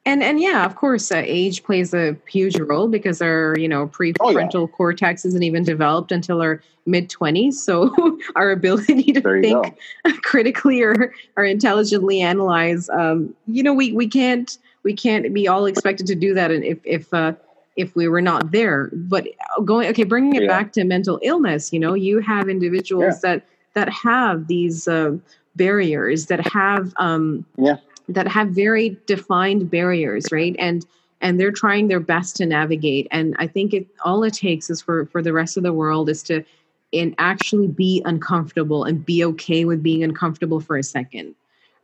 and 0.06 0.22
and 0.22 0.40
yeah 0.40 0.64
of 0.64 0.76
course 0.76 1.10
uh, 1.10 1.22
age 1.24 1.62
plays 1.62 1.94
a 1.94 2.16
huge 2.28 2.58
role 2.58 2.88
because 2.88 3.22
our 3.22 3.56
you 3.58 3.68
know 3.68 3.86
prefrontal 3.86 4.54
oh, 4.54 4.60
yeah. 4.60 4.76
cortex 4.76 5.24
isn't 5.24 5.42
even 5.42 5.62
developed 5.62 6.12
until 6.12 6.40
our 6.40 6.62
mid 6.86 7.08
20s 7.08 7.54
so 7.54 7.94
our 8.36 8.50
ability 8.50 9.12
to 9.12 9.20
think 9.40 9.78
critically 10.22 10.82
or 10.82 11.14
or 11.36 11.44
intelligently 11.44 12.20
analyze 12.20 12.88
um, 12.90 13.34
you 13.46 13.62
know 13.62 13.72
we 13.72 13.92
we 13.92 14.06
can't 14.06 14.58
we 14.82 14.94
can't 14.94 15.32
be 15.32 15.48
all 15.48 15.66
expected 15.66 16.06
to 16.06 16.14
do 16.14 16.34
that 16.34 16.50
and 16.50 16.64
if 16.64 16.78
if 16.84 17.12
uh, 17.14 17.32
if 17.76 17.94
we 17.96 18.08
were 18.08 18.20
not 18.20 18.52
there 18.52 18.90
but 18.92 19.26
going 19.64 19.88
okay 19.88 20.04
bringing 20.04 20.34
it 20.34 20.42
yeah. 20.42 20.48
back 20.48 20.72
to 20.72 20.84
mental 20.84 21.18
illness 21.22 21.72
you 21.72 21.78
know 21.78 21.94
you 21.94 22.20
have 22.20 22.48
individuals 22.48 23.14
yeah. 23.22 23.34
that 23.34 23.46
that 23.74 23.88
have 23.88 24.46
these 24.46 24.86
uh, 24.86 25.16
barriers 25.56 26.26
that 26.26 26.46
have 26.46 26.94
um, 26.98 27.44
yeah 27.58 27.76
that 28.08 28.28
have 28.28 28.48
very 28.48 28.98
defined 29.06 29.70
barriers, 29.70 30.26
right? 30.30 30.54
And 30.58 30.84
and 31.20 31.40
they're 31.40 31.52
trying 31.52 31.88
their 31.88 32.00
best 32.00 32.36
to 32.36 32.46
navigate. 32.46 33.08
And 33.10 33.34
I 33.38 33.46
think 33.46 33.72
it 33.72 33.86
all 34.04 34.24
it 34.24 34.34
takes 34.34 34.68
is 34.70 34.82
for 34.82 35.06
for 35.06 35.22
the 35.22 35.32
rest 35.32 35.56
of 35.56 35.62
the 35.62 35.72
world 35.72 36.08
is 36.08 36.22
to 36.24 36.44
and 36.92 37.14
actually 37.18 37.66
be 37.66 38.02
uncomfortable 38.04 38.84
and 38.84 39.04
be 39.04 39.24
okay 39.24 39.64
with 39.64 39.82
being 39.82 40.04
uncomfortable 40.04 40.60
for 40.60 40.76
a 40.76 40.82
second 40.82 41.34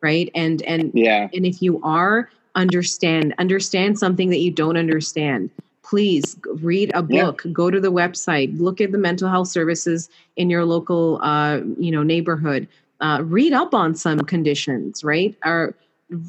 right 0.03 0.31
and 0.37 0.62
and 0.62 0.93
yeah 0.95 1.29
and 1.35 1.45
if 1.45 1.61
you 1.61 1.81
are 1.83 2.31
understand 2.55 3.35
understand 3.39 3.99
something 3.99 4.31
that 4.31 4.39
you 4.39 4.53
don't 4.53 4.77
understand 4.77 5.51
please 5.91 6.37
read 6.62 6.93
a 6.95 7.03
book 7.03 7.43
yeah. 7.45 7.51
go 7.51 7.69
to 7.69 7.81
the 7.81 7.91
website 7.91 8.57
look 8.61 8.81
at 8.81 8.93
the 8.93 8.99
mental 8.99 9.29
health 9.29 9.49
services 9.49 10.09
in 10.37 10.49
your 10.49 10.65
local 10.65 11.19
uh, 11.23 11.61
you 11.79 11.91
know 11.91 12.05
neighborhood 12.05 12.69
uh, 13.01 13.21
read 13.25 13.53
up 13.53 13.75
on 13.75 13.95
some 13.95 14.21
conditions 14.21 15.03
right 15.03 15.37
or 15.45 15.75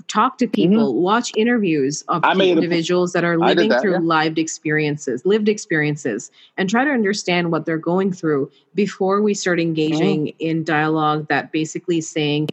talk 0.08 0.38
to 0.38 0.48
people, 0.48 0.94
mm-hmm. 0.94 1.02
watch 1.02 1.32
interviews 1.36 2.04
of 2.08 2.24
individuals 2.40 3.14
that 3.14 3.24
are 3.24 3.38
living 3.38 3.70
that, 3.70 3.82
through 3.82 3.94
yeah. 3.94 4.00
lived 4.00 4.38
experiences, 4.38 5.26
lived 5.26 5.50
experiences, 5.50 6.32
and 6.58 6.70
try 6.70 6.86
to 6.86 6.92
understand 6.92 7.52
what 7.52 7.66
they're 7.66 7.78
going 7.78 8.12
through 8.12 8.52
before 8.76 9.22
we 9.22 9.34
start 9.34 9.60
engaging 9.60 10.28
mm-hmm. 10.28 10.38
in 10.40 10.64
dialogue 10.64 11.28
that 11.30 11.52
basically 11.52 12.02
saying, 12.02 12.50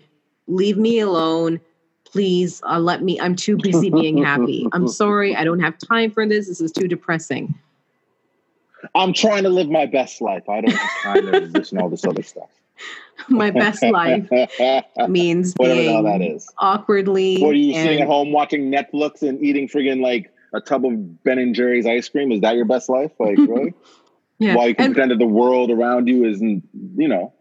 "Leave 0.46 0.78
me 0.78 1.00
alone." 1.00 1.60
Please 2.12 2.62
uh, 2.64 2.78
let 2.78 3.02
me. 3.02 3.20
I'm 3.20 3.36
too 3.36 3.56
busy 3.56 3.90
being 3.90 4.22
happy. 4.22 4.66
I'm 4.72 4.88
sorry. 5.02 5.36
I 5.36 5.44
don't 5.44 5.60
have 5.60 5.76
time 5.78 6.10
for 6.10 6.26
this. 6.26 6.48
This 6.48 6.60
is 6.60 6.72
too 6.72 6.88
depressing. 6.88 7.54
I'm 8.94 9.12
trying 9.12 9.42
to 9.42 9.48
live 9.48 9.68
my 9.68 9.86
best 9.86 10.20
life. 10.20 10.48
I 10.48 10.60
don't 10.62 10.72
have 10.72 11.02
time 11.02 11.32
to 11.32 11.40
listen 11.58 11.78
to 11.78 11.84
all 11.84 11.90
this 11.90 12.04
other 12.04 12.22
stuff. 12.22 12.48
my 13.28 13.50
best 13.50 13.82
life 13.82 14.28
means 15.08 15.52
being 15.54 16.04
that 16.04 16.22
is. 16.22 16.48
awkwardly. 16.58 17.42
What 17.42 17.50
are 17.50 17.54
you 17.54 17.74
and, 17.74 17.84
sitting 17.84 18.00
at 18.00 18.06
home 18.06 18.32
watching 18.32 18.70
Netflix 18.70 19.22
and 19.22 19.42
eating 19.42 19.68
friggin' 19.68 20.00
like 20.00 20.32
a 20.54 20.60
tub 20.60 20.86
of 20.86 21.24
Ben 21.24 21.38
and 21.38 21.54
Jerry's 21.54 21.86
ice 21.86 22.08
cream? 22.08 22.32
Is 22.32 22.40
that 22.40 22.54
your 22.54 22.64
best 22.64 22.88
life? 22.88 23.10
Like, 23.18 23.36
really? 23.36 23.74
yeah. 24.38 24.54
While 24.54 24.68
you 24.68 24.74
can 24.74 24.86
and, 24.86 24.94
pretend 24.94 25.10
that 25.10 25.18
the 25.18 25.26
world 25.26 25.70
around 25.70 26.06
you 26.08 26.24
isn't, 26.24 26.62
you 26.96 27.08
know. 27.08 27.34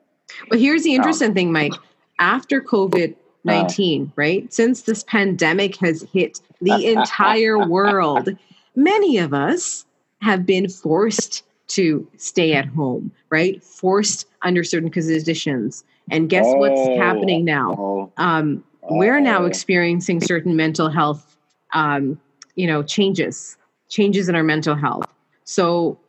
But 0.49 0.59
here's 0.59 0.83
the 0.83 0.95
interesting 0.95 1.33
thing, 1.33 1.53
Mike. 1.53 1.73
After 2.19 2.59
COVID 2.59 3.15
19, 3.47 4.03
uh, 4.03 4.11
right? 4.15 4.53
Since 4.53 4.83
this 4.83 5.03
pandemic 5.03 5.75
has 5.77 6.05
hit 6.13 6.41
the 6.61 6.85
entire 6.93 7.67
world, 7.67 8.29
many 8.75 9.17
of 9.17 9.33
us 9.33 9.85
have 10.21 10.45
been 10.45 10.69
forced 10.69 11.43
to 11.67 12.07
stay 12.17 12.53
at 12.53 12.65
home, 12.65 13.11
right? 13.29 13.63
Forced 13.63 14.25
under 14.41 14.63
certain 14.63 14.89
conditions. 14.89 15.83
And 16.09 16.29
guess 16.29 16.45
oh, 16.47 16.55
what's 16.55 16.87
happening 16.97 17.43
now? 17.43 17.75
Oh, 17.77 18.11
um, 18.17 18.63
oh. 18.83 18.97
We're 18.97 19.19
now 19.19 19.45
experiencing 19.45 20.21
certain 20.21 20.55
mental 20.55 20.89
health, 20.89 21.37
um, 21.73 22.19
you 22.55 22.67
know, 22.67 22.83
changes, 22.83 23.57
changes 23.89 24.29
in 24.29 24.35
our 24.35 24.43
mental 24.43 24.75
health. 24.75 25.05
So, 25.43 25.99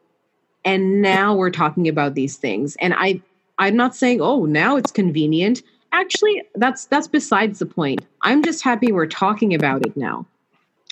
and 0.65 1.03
now 1.03 1.35
we're 1.35 1.51
talking 1.51 1.89
about 1.89 2.15
these 2.15 2.37
things. 2.37 2.77
And 2.81 2.95
I, 2.95 3.21
I'm 3.59 3.77
not 3.77 3.97
saying, 3.97 4.21
oh, 4.21 4.45
now 4.45 4.77
it's 4.77 4.93
convenient. 4.93 5.63
Actually, 5.93 6.43
that's 6.55 6.87
that's 6.87 7.09
besides 7.09 7.59
the 7.59 7.67
point. 7.67 8.01
I'm 8.23 8.43
just 8.43 8.63
happy 8.63 8.93
we're 8.93 9.07
talking 9.07 9.55
about 9.55 9.85
it 9.87 9.97
now. 9.97 10.27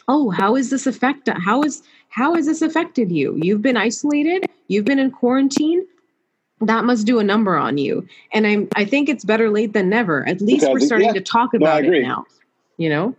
Oh, 0.08 0.30
how 0.30 0.56
is 0.56 0.70
this 0.70 0.86
affect? 0.86 1.28
How 1.28 1.62
is 1.62 1.82
how 2.08 2.34
has 2.34 2.46
this 2.46 2.62
affected 2.62 3.12
you? 3.12 3.38
You've 3.42 3.62
been 3.62 3.76
isolated. 3.76 4.46
You've 4.68 4.84
been 4.84 4.98
in 4.98 5.10
quarantine 5.10 5.86
that 6.60 6.84
must 6.84 7.06
do 7.06 7.18
a 7.18 7.24
number 7.24 7.56
on 7.56 7.78
you. 7.78 8.06
And 8.32 8.46
I'm 8.46 8.68
I 8.76 8.84
think 8.84 9.08
it's 9.08 9.24
better 9.24 9.50
late 9.50 9.72
than 9.72 9.88
never. 9.88 10.26
At 10.26 10.40
least 10.40 10.60
because, 10.62 10.72
we're 10.72 10.86
starting 10.86 11.08
yeah, 11.08 11.14
to 11.14 11.20
talk 11.20 11.54
about 11.54 11.84
no, 11.84 11.92
it 11.92 12.02
now. 12.02 12.24
You 12.78 12.88
know? 12.88 13.14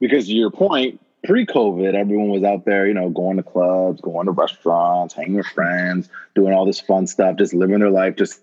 Because 0.00 0.30
your 0.30 0.50
point, 0.50 1.00
pre-COVID, 1.24 1.94
everyone 1.94 2.28
was 2.28 2.42
out 2.42 2.64
there, 2.64 2.86
you 2.86 2.94
know, 2.94 3.08
going 3.10 3.36
to 3.36 3.42
clubs, 3.42 4.00
going 4.00 4.26
to 4.26 4.32
restaurants, 4.32 5.14
hanging 5.14 5.36
with 5.36 5.46
friends, 5.46 6.08
doing 6.34 6.52
all 6.52 6.66
this 6.66 6.80
fun 6.80 7.06
stuff, 7.06 7.36
just 7.36 7.54
living 7.54 7.78
their 7.80 7.90
life, 7.90 8.16
just 8.16 8.40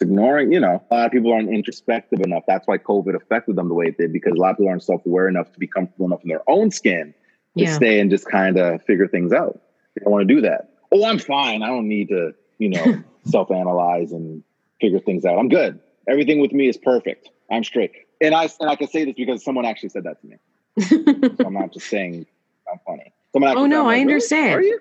ignoring, 0.00 0.52
you 0.52 0.60
know, 0.60 0.82
a 0.90 0.94
lot 0.94 1.06
of 1.06 1.12
people 1.12 1.32
aren't 1.32 1.50
introspective 1.50 2.20
enough. 2.20 2.44
That's 2.46 2.66
why 2.66 2.78
COVID 2.78 3.14
affected 3.14 3.56
them 3.56 3.68
the 3.68 3.74
way 3.74 3.86
it 3.86 3.98
did, 3.98 4.12
because 4.12 4.32
a 4.32 4.40
lot 4.40 4.50
of 4.50 4.56
people 4.56 4.68
aren't 4.68 4.82
self-aware 4.82 5.28
enough 5.28 5.52
to 5.52 5.58
be 5.58 5.66
comfortable 5.66 6.06
enough 6.06 6.22
in 6.22 6.28
their 6.28 6.48
own 6.48 6.70
skin 6.70 7.14
to 7.56 7.64
yeah. 7.64 7.72
stay 7.72 8.00
and 8.00 8.10
just 8.10 8.26
kind 8.26 8.58
of 8.58 8.82
figure 8.84 9.08
things 9.08 9.32
out. 9.32 9.60
They 9.94 10.04
don't 10.04 10.12
want 10.12 10.28
to 10.28 10.34
do 10.34 10.40
that. 10.42 10.70
Oh, 10.92 11.04
I'm 11.04 11.18
fine. 11.18 11.62
I 11.62 11.66
don't 11.66 11.88
need 11.88 12.08
to, 12.08 12.34
you 12.58 12.70
know, 12.70 13.02
self 13.24 13.50
analyze 13.50 14.12
and 14.12 14.42
figure 14.80 15.00
things 15.00 15.24
out. 15.24 15.38
I'm 15.38 15.48
good. 15.48 15.80
Everything 16.08 16.40
with 16.40 16.52
me 16.52 16.68
is 16.68 16.76
perfect. 16.76 17.28
I'm 17.50 17.64
straight. 17.64 17.92
And 18.20 18.34
I 18.34 18.48
and 18.60 18.70
I 18.70 18.76
can 18.76 18.88
say 18.88 19.04
this 19.04 19.14
because 19.14 19.44
someone 19.44 19.64
actually 19.64 19.90
said 19.90 20.04
that 20.04 20.20
to 20.20 20.26
me. 20.26 20.36
so 21.36 21.46
I'm 21.46 21.54
not 21.54 21.72
just 21.72 21.88
saying 21.88 22.26
I'm 22.70 22.78
funny. 22.86 23.12
Someone 23.32 23.56
oh 23.56 23.66
no, 23.66 23.88
I 23.88 24.00
understand. 24.00 24.56
Really? 24.56 24.78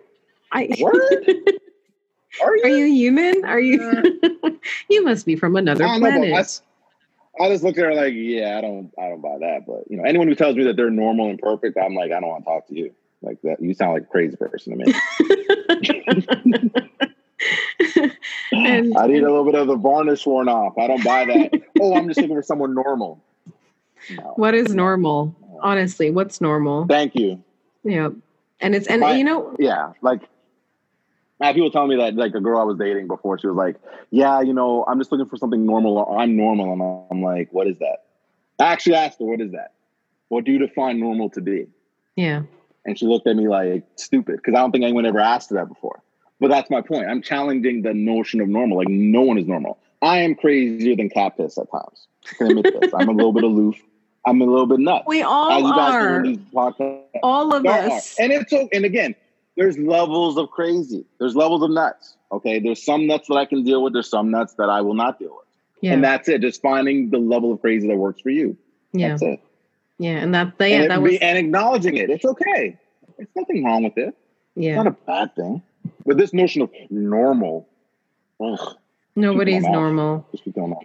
Are 0.52 0.61
you? 0.64 0.76
I. 0.85 1.52
Are 2.43 2.55
you? 2.55 2.64
Are 2.64 2.69
you 2.69 2.85
human? 2.85 3.45
Are 3.45 3.59
you? 3.59 3.81
Uh, 4.43 4.49
you 4.89 5.03
must 5.03 5.26
be 5.26 5.35
from 5.35 5.55
another 5.55 5.85
planet. 5.85 6.30
Know, 6.30 6.35
I, 6.35 6.43
I 7.39 7.49
just 7.49 7.64
look 7.64 7.77
at 7.77 7.84
her 7.85 7.93
like, 7.93 8.14
yeah, 8.15 8.57
I 8.57 8.61
don't, 8.61 8.91
I 8.97 9.09
don't 9.09 9.22
buy 9.22 9.38
that. 9.39 9.65
But 9.65 9.89
you 9.89 9.97
know, 9.97 10.03
anyone 10.03 10.27
who 10.27 10.35
tells 10.35 10.55
me 10.55 10.64
that 10.65 10.76
they're 10.76 10.89
normal 10.89 11.30
and 11.30 11.39
perfect, 11.39 11.77
I'm 11.77 11.95
like, 11.95 12.11
I 12.11 12.19
don't 12.19 12.30
want 12.30 12.43
to 12.45 12.49
talk 12.49 12.68
to 12.68 12.76
you 12.76 12.93
like 13.22 13.41
that. 13.43 13.61
You 13.61 13.73
sound 13.73 13.93
like 13.93 14.03
a 14.03 14.05
crazy 14.05 14.35
person 14.35 14.77
to 14.77 14.85
me. 14.85 14.93
and, 18.51 18.97
I 18.97 19.07
need 19.07 19.23
a 19.23 19.30
little 19.30 19.45
bit 19.45 19.55
of 19.55 19.68
the 19.68 19.76
varnish 19.76 20.26
worn 20.26 20.49
off. 20.49 20.77
I 20.77 20.88
don't 20.88 21.03
buy 21.03 21.26
that. 21.26 21.61
oh, 21.80 21.95
I'm 21.95 22.07
just 22.07 22.19
looking 22.19 22.35
for 22.35 22.43
someone 22.43 22.73
normal. 22.73 23.22
No. 24.09 24.34
What 24.35 24.55
is 24.55 24.73
normal? 24.73 25.35
Honestly, 25.61 26.11
what's 26.11 26.39
normal? 26.41 26.85
Thank 26.88 27.15
you. 27.15 27.43
Yeah. 27.84 28.09
And 28.59 28.76
it's 28.76 28.88
and 28.88 29.01
My, 29.01 29.15
you 29.15 29.23
know 29.23 29.55
yeah, 29.59 29.93
like 30.01 30.22
I 31.39 31.47
have 31.47 31.55
people 31.55 31.69
telling 31.69 31.89
me 31.89 31.97
that 31.97 32.15
like 32.15 32.34
a 32.34 32.39
girl 32.39 32.59
I 32.59 32.64
was 32.64 32.77
dating 32.77 33.07
before, 33.07 33.38
she 33.38 33.47
was 33.47 33.55
like, 33.55 33.76
Yeah, 34.09 34.41
you 34.41 34.53
know, 34.53 34.85
I'm 34.88 34.99
just 34.99 35.11
looking 35.11 35.27
for 35.27 35.38
something 35.38 35.65
normal. 35.65 36.18
I'm 36.18 36.35
normal. 36.35 36.73
And 36.73 37.05
I'm 37.11 37.22
like, 37.22 37.49
what 37.51 37.68
is 37.68 37.77
that? 37.80 38.05
I 38.59 38.72
actually 38.72 38.95
asked 38.95 39.19
her, 39.19 39.26
what 39.26 39.39
is 39.39 39.51
that? 39.51 39.73
What 40.30 40.45
do 40.45 40.51
you 40.51 40.59
define 40.59 40.99
normal 40.99 41.30
to 41.31 41.41
be? 41.41 41.68
Yeah. 42.15 42.43
And 42.85 42.97
she 42.97 43.05
looked 43.05 43.27
at 43.27 43.35
me 43.35 43.47
like 43.47 43.84
stupid 43.97 44.38
because 44.38 44.55
I 44.55 44.59
don't 44.59 44.72
think 44.72 44.84
anyone 44.84 45.05
ever 45.05 45.19
asked 45.19 45.51
her 45.51 45.55
that 45.57 45.68
before. 45.68 46.01
But 46.39 46.49
that's 46.49 46.69
my 46.69 46.81
point. 46.81 47.07
I'm 47.07 47.22
challenging 47.22 47.81
the 47.81 47.93
notion 47.93 48.41
of 48.41 48.47
normal. 48.47 48.77
Like 48.77 48.89
no 48.89 49.22
one 49.22 49.38
is 49.38 49.47
normal. 49.47 49.77
I 50.01 50.19
am 50.19 50.35
crazier 50.35 50.95
than 50.95 51.09
Cactus 51.09 51.57
at 51.57 51.69
times. 51.72 52.07
I 52.31 52.35
can 52.35 52.57
admit 52.57 52.81
this. 52.81 52.93
I'm 52.93 53.09
a 53.09 53.14
little 53.14 53.34
bit 53.34 53.43
aloof. 53.43 53.76
I'm 54.26 54.41
a 54.41 54.45
little 54.45 54.68
bit 54.68 54.80
nuts. 54.80 55.05
We 55.07 55.22
all 55.22 55.65
are. 55.68 56.23
All 57.23 57.53
of 57.53 57.65
us. 57.65 58.19
And 58.19 58.31
it's 58.31 58.51
and 58.51 58.85
again, 58.85 59.15
there's 59.58 59.78
levels 59.78 60.38
of 60.38 60.50
crazy. 60.52 61.06
There's 61.20 61.36
levels 61.36 61.64
of 61.64 61.72
nuts. 61.72 62.16
Okay. 62.32 62.60
There's 62.60 62.84
some 62.84 63.08
nuts 63.08 63.28
that 63.28 63.36
I 63.36 63.46
can 63.46 63.64
deal 63.64 63.84
with. 63.84 63.94
There's 63.94 64.10
some 64.10 64.32
nuts 64.32 64.54
that 64.54 64.70
I 64.70 64.82
will 64.82 64.94
not 64.94 65.20
deal 65.20 65.32
with. 65.36 65.48
Yeah. 65.82 65.94
And 65.94 66.04
that's 66.04 66.30
it. 66.30 66.42
Just 66.42 66.62
finding 66.62 67.10
the 67.10 67.18
level 67.18 67.52
of 67.52 67.62
crazy 67.62 67.88
that 67.88 67.98
works 67.98 68.22
for 68.22 68.30
you. 68.30 68.58
Yeah. 68.94 69.10
That's 69.10 69.22
it. 69.24 69.40
Yeah. 69.98 70.12
And 70.12 70.34
that, 70.34 70.54
yeah, 70.60 70.68
and, 70.68 70.92
that 70.92 71.02
was... 71.02 71.18
and 71.22 71.38
acknowledging 71.38 71.98
it. 71.98 72.10
It's 72.10 72.26
okay. 72.26 72.78
There's 73.18 73.30
nothing 73.36 73.66
wrong 73.66 73.84
with 73.84 73.98
it. 73.98 74.16
Yeah. 74.56 74.72
It's 74.72 74.78
not 74.78 74.88
a 74.88 74.92
bad 74.92 75.36
thing. 75.36 75.62
But 76.06 76.18
this 76.18 76.34
notion 76.34 76.62
of 76.62 76.72
normal, 76.90 77.68
ugh, 78.40 78.78
nobody's 79.16 79.64
normal. 79.64 80.28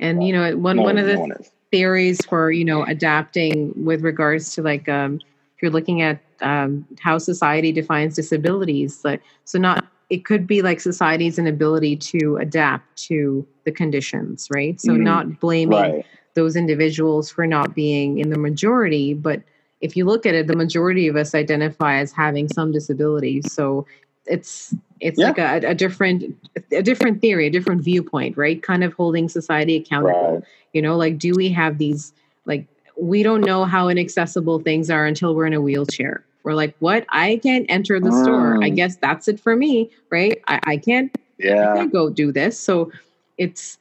And 0.01 0.27
you 0.27 0.33
know, 0.33 0.57
one 0.57 0.77
no, 0.77 0.83
one 0.83 0.99
of 0.99 1.07
the 1.07 1.17
no 1.17 1.35
theories 1.71 2.25
for 2.27 2.53
you 2.53 2.65
know 2.65 2.85
adapting 2.85 3.73
with 3.85 4.03
regards 4.03 4.55
to 4.55 4.63
like 4.63 4.89
um, 4.89 5.21
you're 5.63 5.71
looking 5.71 6.03
at 6.03 6.21
um, 6.41 6.87
how 7.01 7.19
society 7.19 7.73
defines 7.73 8.15
disabilities, 8.15 9.05
like 9.05 9.23
so 9.45 9.59
not 9.59 9.87
it 10.11 10.27
could 10.27 10.47
be 10.47 10.61
like 10.61 10.79
society's 10.79 11.39
inability 11.39 11.97
to 11.97 12.37
adapt 12.37 12.97
to 12.97 13.47
the 13.65 13.73
conditions, 13.73 14.47
right? 14.55 14.79
So 14.79 14.93
mm-hmm. 14.93 15.05
not 15.05 15.41
blaming 15.41 15.79
right. 15.79 16.07
those 16.35 16.55
individuals 16.55 17.31
for 17.31 17.47
not 17.47 17.75
being 17.75 18.19
in 18.19 18.29
the 18.29 18.39
majority, 18.39 19.15
but 19.15 19.43
if 19.81 19.97
you 19.97 20.05
look 20.05 20.27
at 20.27 20.35
it, 20.35 20.49
the 20.49 20.57
majority 20.57 21.09
of 21.09 21.17
us 21.17 21.35
identify 21.35 21.97
as 21.97 22.13
having 22.13 22.47
some 22.49 22.73
disability. 22.73 23.41
So 23.43 23.87
it's 24.27 24.75
it's 25.01 25.19
yeah. 25.19 25.29
like 25.29 25.39
a, 25.39 25.69
a, 25.69 25.75
different 25.75 26.37
a 26.71 26.83
different 26.83 27.21
theory, 27.21 27.47
a 27.47 27.51
different 27.51 27.83
viewpoint, 27.83 28.37
right? 28.37 28.63
Kind 28.63 28.85
of 28.85 28.93
holding 28.93 29.31
society 29.31 29.77
accountable. 29.77 30.35
Right. 30.35 30.45
You 30.75 30.83
know, 30.83 30.97
like 30.97 31.19
do 31.19 31.33
we 31.35 31.49
have 31.49 31.79
these 31.79 32.13
like 32.45 32.67
we 32.97 33.23
don't 33.23 33.41
know 33.41 33.65
how 33.65 33.89
inaccessible 33.89 34.61
things 34.61 34.91
are 34.91 35.07
until 35.07 35.35
we're 35.35 35.47
in 35.47 35.55
a 35.55 35.61
wheelchair 35.61 36.25
we're 36.43 36.55
like, 36.55 36.75
what? 36.81 37.07
I 37.09 37.41
can't 37.43 37.67
enter 37.69 38.01
the 38.01 38.11
mm. 38.11 38.23
store. 38.23 38.63
I 38.63 38.71
mm. 38.71 38.77
guess 38.77 38.97
that's 38.97 39.29
it 39.29 39.39
for 39.39 39.57
me, 39.57 39.91
right? 40.11 40.41
I, 40.49 40.61
I 40.65 40.77
can't. 40.77 41.17
Yeah. 41.39 41.73
I 41.73 41.77
can't 41.77 41.93
go 41.93 42.11
do 42.11 42.33
this. 42.33 42.59
So 42.59 42.93
it's 43.39 43.79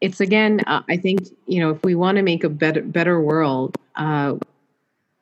it's 0.00 0.20
again. 0.20 0.60
Uh, 0.66 0.82
I 0.88 0.96
think 0.96 1.28
you 1.46 1.60
know 1.60 1.70
if 1.70 1.82
we 1.82 1.94
want 1.94 2.16
to 2.16 2.22
make 2.22 2.44
a 2.44 2.48
better 2.48 2.82
better 2.82 3.20
world, 3.20 3.76
uh, 3.96 4.34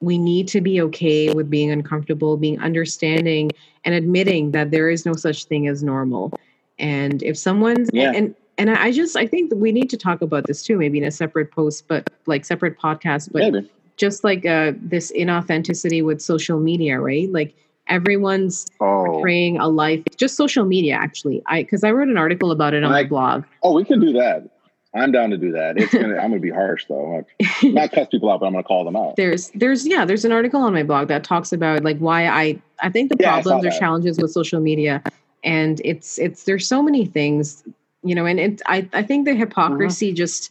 we 0.01 0.19
need 0.19 0.49
to 0.49 0.61
be 0.61 0.81
okay 0.83 1.33
with 1.33 1.49
being 1.49 1.71
uncomfortable, 1.71 2.37
being 2.37 2.61
understanding, 2.61 3.51
and 3.85 3.95
admitting 3.95 4.51
that 4.53 4.71
there 4.71 4.89
is 4.89 5.07
no 5.07 5.15
such 5.15 5.45
thing 5.45 5.69
as 5.69 5.83
normal. 5.83 6.33
And 6.79 7.23
if 7.23 7.39
someone's 7.39 7.91
yeah. 7.93 8.13
and 8.15 8.35
and 8.69 8.79
I 8.79 8.93
just 8.93 9.17
I 9.17 9.27
think 9.27 9.51
that 9.51 9.57
we 9.57 9.73
need 9.73 9.91
to 9.91 9.97
talk 9.97 10.23
about 10.23 10.47
this 10.47 10.63
too, 10.63 10.77
maybe 10.77 10.99
in 10.99 11.05
a 11.05 11.11
separate 11.11 11.51
post, 11.51 11.89
but 11.89 12.11
like 12.27 12.45
separate 12.45 12.79
podcast. 12.79 13.33
But 13.33 13.53
maybe 13.53 13.71
just 13.97 14.25
like 14.25 14.47
uh, 14.47 14.73
this 14.77 15.13
inauthenticity 15.13 16.05
with 16.05 16.21
social 16.21 16.61
media, 16.61 17.01
right? 17.01 17.31
Like 17.31 17.55
everyone's 17.89 18.67
oh. 18.81 19.05
portraying 19.07 19.59
a 19.59 19.69
life, 19.69 20.03
just 20.17 20.37
social 20.37 20.65
media, 20.65 20.95
actually. 20.95 21.43
I 21.47 21.63
because 21.63 21.85
I 21.85 21.91
wrote 21.91 22.09
an 22.09 22.17
article 22.17 22.53
about 22.53 22.75
it 22.75 22.85
on 22.85 22.93
I, 22.93 23.03
my 23.03 23.09
blog. 23.09 23.45
Oh, 23.63 23.75
we 23.75 23.85
can 23.85 24.01
do 24.01 24.13
that. 24.13 24.49
I'm 24.95 25.11
down 25.11 25.31
to 25.31 25.39
do 25.39 25.53
that. 25.53 25.79
It's 25.79 25.93
gonna. 25.93 26.17
I'm 26.17 26.31
gonna 26.31 26.39
be 26.39 26.51
harsh 26.51 26.85
though. 26.89 27.25
not 27.63 27.93
cuss 27.93 28.09
people 28.09 28.31
out, 28.31 28.41
but 28.41 28.47
I'm 28.47 28.53
gonna 28.53 28.65
call 28.65 28.85
them 28.85 28.95
out. 28.95 29.17
There's, 29.17 29.51
there's, 29.55 29.87
yeah, 29.87 30.05
there's 30.05 30.25
an 30.25 30.33
article 30.33 30.61
on 30.61 30.73
my 30.73 30.83
blog 30.83 31.09
that 31.09 31.25
talks 31.25 31.53
about 31.53 31.83
like 31.83 31.99
why 31.99 32.27
I, 32.27 32.61
I 32.81 32.91
think 32.91 33.11
the 33.11 33.17
yeah, 33.19 33.41
problems 33.41 33.65
or 33.65 33.79
challenges 33.79 34.19
with 34.21 34.31
social 34.31 34.61
media, 34.61 35.03
and 35.43 35.81
it's, 35.85 36.19
it's, 36.19 36.45
there's 36.45 36.69
so 36.69 36.83
many 36.83 37.07
things, 37.07 37.65
you 38.03 38.15
know, 38.15 38.27
and 38.27 38.41
it, 38.41 38.63
I, 38.67 38.89
I 38.93 39.03
think 39.03 39.27
the 39.27 39.35
hypocrisy 39.35 40.09
mm-hmm. 40.09 40.17
just 40.17 40.51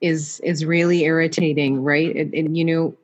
is 0.00 0.40
is 0.40 0.64
really 0.64 1.04
irritating, 1.04 1.82
right? 1.82 2.14
And, 2.14 2.56
you 2.56 2.64
know, 2.64 2.94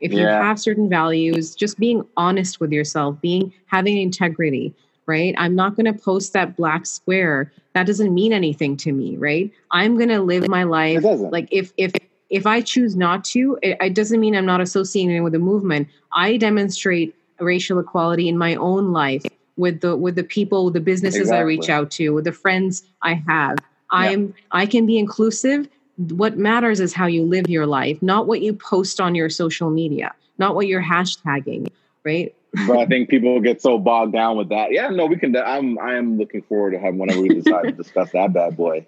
if 0.00 0.12
yeah. 0.12 0.20
you 0.20 0.26
have 0.26 0.60
certain 0.60 0.88
values, 0.88 1.54
just 1.54 1.78
being 1.78 2.04
honest 2.16 2.60
with 2.60 2.72
yourself, 2.72 3.20
being 3.20 3.52
having 3.66 3.98
integrity, 3.98 4.74
right? 5.06 5.34
I'm 5.38 5.54
not 5.54 5.76
going 5.76 5.86
to 5.86 5.92
post 5.92 6.32
that 6.34 6.56
black 6.56 6.86
square. 6.86 7.52
That 7.74 7.86
doesn't 7.86 8.12
mean 8.12 8.32
anything 8.32 8.76
to 8.78 8.92
me, 8.92 9.16
right? 9.16 9.50
I'm 9.70 9.96
going 9.96 10.08
to 10.10 10.20
live 10.20 10.48
my 10.48 10.64
life 10.64 11.02
like 11.02 11.48
if 11.50 11.72
if 11.76 11.92
if 12.28 12.46
I 12.46 12.60
choose 12.60 12.96
not 12.96 13.24
to, 13.26 13.58
it, 13.62 13.76
it 13.80 13.94
doesn't 13.94 14.18
mean 14.18 14.34
I'm 14.34 14.46
not 14.46 14.60
associating 14.60 15.22
with 15.22 15.34
a 15.34 15.38
movement. 15.38 15.88
I 16.12 16.36
demonstrate 16.36 17.14
racial 17.38 17.78
equality 17.78 18.28
in 18.28 18.36
my 18.36 18.56
own 18.56 18.92
life 18.92 19.24
with 19.56 19.80
the 19.80 19.96
with 19.96 20.16
the 20.16 20.24
people, 20.24 20.70
the 20.70 20.80
businesses 20.80 21.22
exactly. 21.22 21.38
I 21.38 21.42
reach 21.42 21.68
out 21.70 21.90
to, 21.92 22.10
with 22.10 22.24
the 22.24 22.32
friends 22.32 22.84
I 23.02 23.14
have. 23.26 23.58
I'm 23.90 24.34
I 24.52 24.66
can 24.66 24.86
be 24.86 24.98
inclusive 24.98 25.68
what 25.96 26.36
matters 26.36 26.80
is 26.80 26.92
how 26.92 27.06
you 27.06 27.24
live 27.24 27.48
your 27.48 27.66
life, 27.66 28.00
not 28.02 28.26
what 28.26 28.42
you 28.42 28.52
post 28.52 29.00
on 29.00 29.14
your 29.14 29.30
social 29.30 29.70
media, 29.70 30.12
not 30.38 30.54
what 30.54 30.66
you're 30.66 30.82
hashtagging, 30.82 31.68
right? 32.04 32.34
but 32.66 32.78
I 32.78 32.86
think 32.86 33.08
people 33.08 33.40
get 33.40 33.60
so 33.60 33.78
bogged 33.78 34.12
down 34.12 34.36
with 34.36 34.48
that. 34.50 34.72
Yeah, 34.72 34.88
no, 34.88 35.06
we 35.06 35.16
can. 35.16 35.36
I'm 35.36 35.78
I 35.78 35.94
am 35.94 36.18
looking 36.18 36.42
forward 36.42 36.72
to 36.72 36.78
having 36.78 36.98
whenever 36.98 37.20
we 37.20 37.28
decide 37.28 37.62
to 37.64 37.72
discuss 37.72 38.10
that 38.12 38.32
bad 38.32 38.56
boy. 38.56 38.86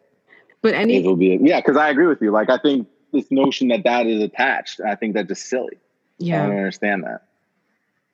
But 0.60 0.74
any 0.74 1.00
will 1.00 1.16
be 1.16 1.38
yeah, 1.40 1.60
because 1.60 1.76
I 1.76 1.88
agree 1.88 2.06
with 2.06 2.20
you. 2.20 2.30
Like 2.30 2.50
I 2.50 2.58
think 2.58 2.88
this 3.12 3.30
notion 3.30 3.68
that 3.68 3.84
that 3.84 4.06
is 4.06 4.22
attached, 4.22 4.80
I 4.80 4.94
think 4.94 5.14
that's 5.14 5.28
just 5.28 5.46
silly. 5.48 5.78
Yeah, 6.18 6.44
I 6.44 6.46
don't 6.46 6.56
understand 6.56 7.04
that. 7.04 7.22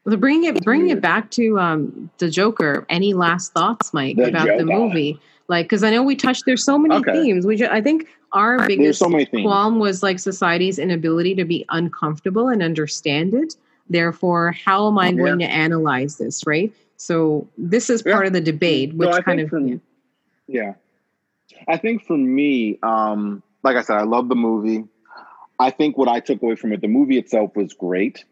Well, 0.05 0.17
bringing 0.17 0.55
it 0.55 0.65
bringing 0.65 0.91
it 0.91 1.01
back 1.01 1.31
to 1.33 1.59
um 1.59 2.11
the 2.19 2.29
Joker. 2.29 2.87
Any 2.89 3.15
last 3.15 3.53
thoughts, 3.53 3.95
Mike, 3.95 4.17
the 4.17 4.29
about 4.29 4.47
Joker. 4.47 4.59
the 4.59 4.67
movie? 4.67 5.21
Like, 5.49 5.67
because 5.67 5.83
I 5.85 5.91
know 5.91 6.03
we 6.03 6.17
touched. 6.17 6.45
There's 6.47 6.65
so 6.65 6.79
many 6.79 6.95
okay. 6.97 7.13
themes. 7.13 7.47
We 7.47 7.57
just, 7.57 7.71
I 7.71 7.83
think 7.83 8.09
our 8.33 8.67
biggest 8.67 8.99
so 8.99 9.11
qualm 9.43 9.79
was 9.79 10.03
like 10.03 10.19
society's 10.19 10.79
inability 10.79 11.35
to 11.35 11.45
be 11.45 11.67
uncomfortable 11.69 12.49
and 12.49 12.63
understand 12.63 13.35
it. 13.35 13.55
Therefore, 13.91 14.53
how 14.53 14.89
am 14.89 14.99
I 14.99 15.09
yeah. 15.09 15.17
going 15.17 15.39
to 15.41 15.45
analyze 15.45 16.17
this, 16.17 16.47
right? 16.47 16.73
So 16.97 17.47
this 17.59 17.91
is 17.91 18.03
part 18.03 18.25
yeah. 18.25 18.29
of 18.29 18.33
the 18.33 18.41
debate, 18.41 18.95
which 18.95 19.11
no, 19.11 19.21
kind 19.21 19.41
of 19.41 19.51
for, 19.51 19.61
yeah. 20.47 20.75
I 21.69 21.77
think 21.77 22.07
for 22.07 22.17
me, 22.17 22.79
um, 22.83 23.43
like 23.63 23.77
I 23.77 23.83
said, 23.83 23.97
I 23.97 24.05
love 24.05 24.31
the 24.31 24.35
movie. 24.35 24.85
I 25.59 25.71
think 25.71 25.99
what 25.99 26.09
I 26.09 26.21
took 26.21 26.43
away 26.43 26.57
from 26.57 26.73
it, 26.73 26.81
the 26.81 26.89
movie 26.89 27.19
itself 27.19 27.55
was 27.55 27.75
great. 27.75 28.25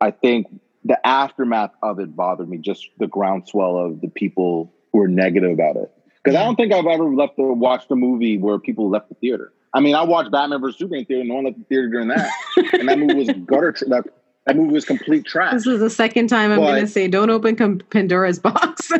I 0.00 0.10
think 0.10 0.46
the 0.86 1.04
aftermath 1.06 1.72
of 1.82 1.98
it 1.98 2.14
bothered 2.14 2.48
me, 2.48 2.58
just 2.58 2.88
the 2.98 3.06
groundswell 3.06 3.76
of 3.76 4.00
the 4.00 4.08
people 4.08 4.72
who 4.92 4.98
were 5.00 5.08
negative 5.08 5.50
about 5.50 5.76
it. 5.76 5.90
Because 6.22 6.36
I 6.36 6.44
don't 6.44 6.56
think 6.56 6.72
I've 6.72 6.86
ever 6.86 7.04
left 7.04 7.36
to 7.36 7.42
watch 7.52 7.88
the 7.88 7.96
movie 7.96 8.38
where 8.38 8.58
people 8.58 8.88
left 8.88 9.08
the 9.08 9.14
theater. 9.16 9.52
I 9.74 9.80
mean, 9.80 9.94
I 9.94 10.04
watched 10.04 10.30
Batman 10.30 10.60
vs 10.60 10.78
Superman 10.78 11.04
theater. 11.04 11.24
No 11.24 11.34
one 11.34 11.44
left 11.44 11.58
the 11.58 11.64
theater 11.64 11.88
during 11.88 12.08
that, 12.08 12.30
and 12.72 12.88
that 12.88 12.98
movie 12.98 13.14
was 13.14 13.28
gutter. 13.46 13.74
That, 13.88 14.04
that 14.46 14.56
movie 14.56 14.72
was 14.72 14.84
complete 14.84 15.26
trash. 15.26 15.52
This 15.52 15.66
is 15.66 15.80
the 15.80 15.90
second 15.90 16.28
time 16.28 16.52
I'm 16.52 16.58
going 16.58 16.80
to 16.80 16.88
say, 16.88 17.08
don't 17.08 17.30
open 17.30 17.56
Pandora's 17.90 18.38
box. 18.38 18.92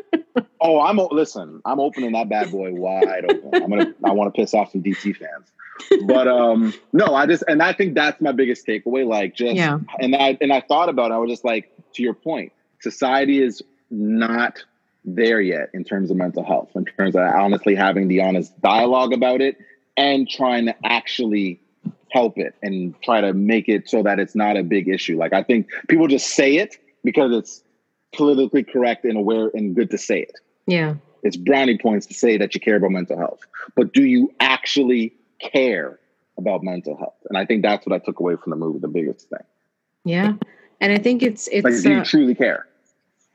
oh, 0.60 0.80
I'm 0.80 0.96
listen. 1.12 1.62
I'm 1.64 1.78
opening 1.78 2.12
that 2.12 2.28
bad 2.28 2.50
boy 2.50 2.72
wide 2.74 3.24
open. 3.24 3.62
I'm 3.62 3.70
gonna. 3.70 3.94
I 4.04 4.10
want 4.10 4.34
to 4.34 4.40
piss 4.40 4.54
off 4.54 4.72
some 4.72 4.82
DC 4.82 5.16
fans. 5.16 5.52
But 6.06 6.26
um, 6.26 6.74
no, 6.92 7.14
I 7.14 7.26
just 7.26 7.44
and 7.46 7.62
I 7.62 7.72
think 7.72 7.94
that's 7.94 8.20
my 8.20 8.32
biggest 8.32 8.66
takeaway. 8.66 9.06
Like 9.06 9.36
just 9.36 9.54
yeah. 9.54 9.78
and 10.00 10.16
I 10.16 10.36
and 10.40 10.52
I 10.52 10.60
thought 10.60 10.88
about 10.88 11.12
it. 11.12 11.14
I 11.14 11.18
was 11.18 11.30
just 11.30 11.44
like, 11.44 11.70
to 11.94 12.02
your 12.02 12.14
point, 12.14 12.52
society 12.80 13.40
is 13.40 13.62
not 13.90 14.64
there 15.04 15.40
yet 15.40 15.70
in 15.74 15.84
terms 15.84 16.10
of 16.10 16.16
mental 16.16 16.44
health, 16.44 16.70
in 16.74 16.84
terms 16.84 17.14
of 17.14 17.22
honestly 17.22 17.76
having 17.76 18.08
the 18.08 18.22
honest 18.22 18.60
dialogue 18.60 19.12
about 19.12 19.40
it 19.40 19.56
and 19.96 20.28
trying 20.28 20.66
to 20.66 20.74
actually 20.84 21.60
help 22.10 22.38
it 22.38 22.54
and 22.62 22.94
try 23.02 23.20
to 23.20 23.32
make 23.32 23.68
it 23.68 23.88
so 23.88 24.02
that 24.02 24.18
it's 24.18 24.34
not 24.34 24.56
a 24.56 24.62
big 24.62 24.88
issue. 24.88 25.18
Like 25.18 25.32
I 25.32 25.42
think 25.42 25.68
people 25.88 26.08
just 26.08 26.30
say 26.30 26.56
it 26.56 26.76
because 27.04 27.32
it's 27.32 27.62
politically 28.14 28.64
correct 28.64 29.04
and 29.04 29.16
aware 29.16 29.50
and 29.54 29.74
good 29.74 29.90
to 29.90 29.98
say 29.98 30.20
it. 30.20 30.38
Yeah. 30.66 30.94
It's 31.22 31.36
brownie 31.36 31.78
points 31.78 32.06
to 32.06 32.14
say 32.14 32.36
that 32.38 32.54
you 32.54 32.60
care 32.60 32.76
about 32.76 32.92
mental 32.92 33.18
health. 33.18 33.40
But 33.76 33.92
do 33.92 34.04
you 34.04 34.32
actually 34.40 35.14
care 35.40 35.98
about 36.38 36.62
mental 36.62 36.96
health? 36.96 37.16
And 37.28 37.36
I 37.36 37.44
think 37.44 37.62
that's 37.62 37.84
what 37.86 37.94
I 37.94 38.04
took 38.04 38.20
away 38.20 38.36
from 38.36 38.50
the 38.50 38.56
movie, 38.56 38.78
the 38.78 38.88
biggest 38.88 39.28
thing. 39.28 39.44
Yeah. 40.04 40.34
And 40.80 40.92
I 40.92 40.98
think 40.98 41.22
it's 41.22 41.48
it's 41.48 41.64
like, 41.64 41.82
do 41.82 41.90
you 41.90 41.98
uh, 41.98 42.04
truly 42.04 42.34
care? 42.34 42.66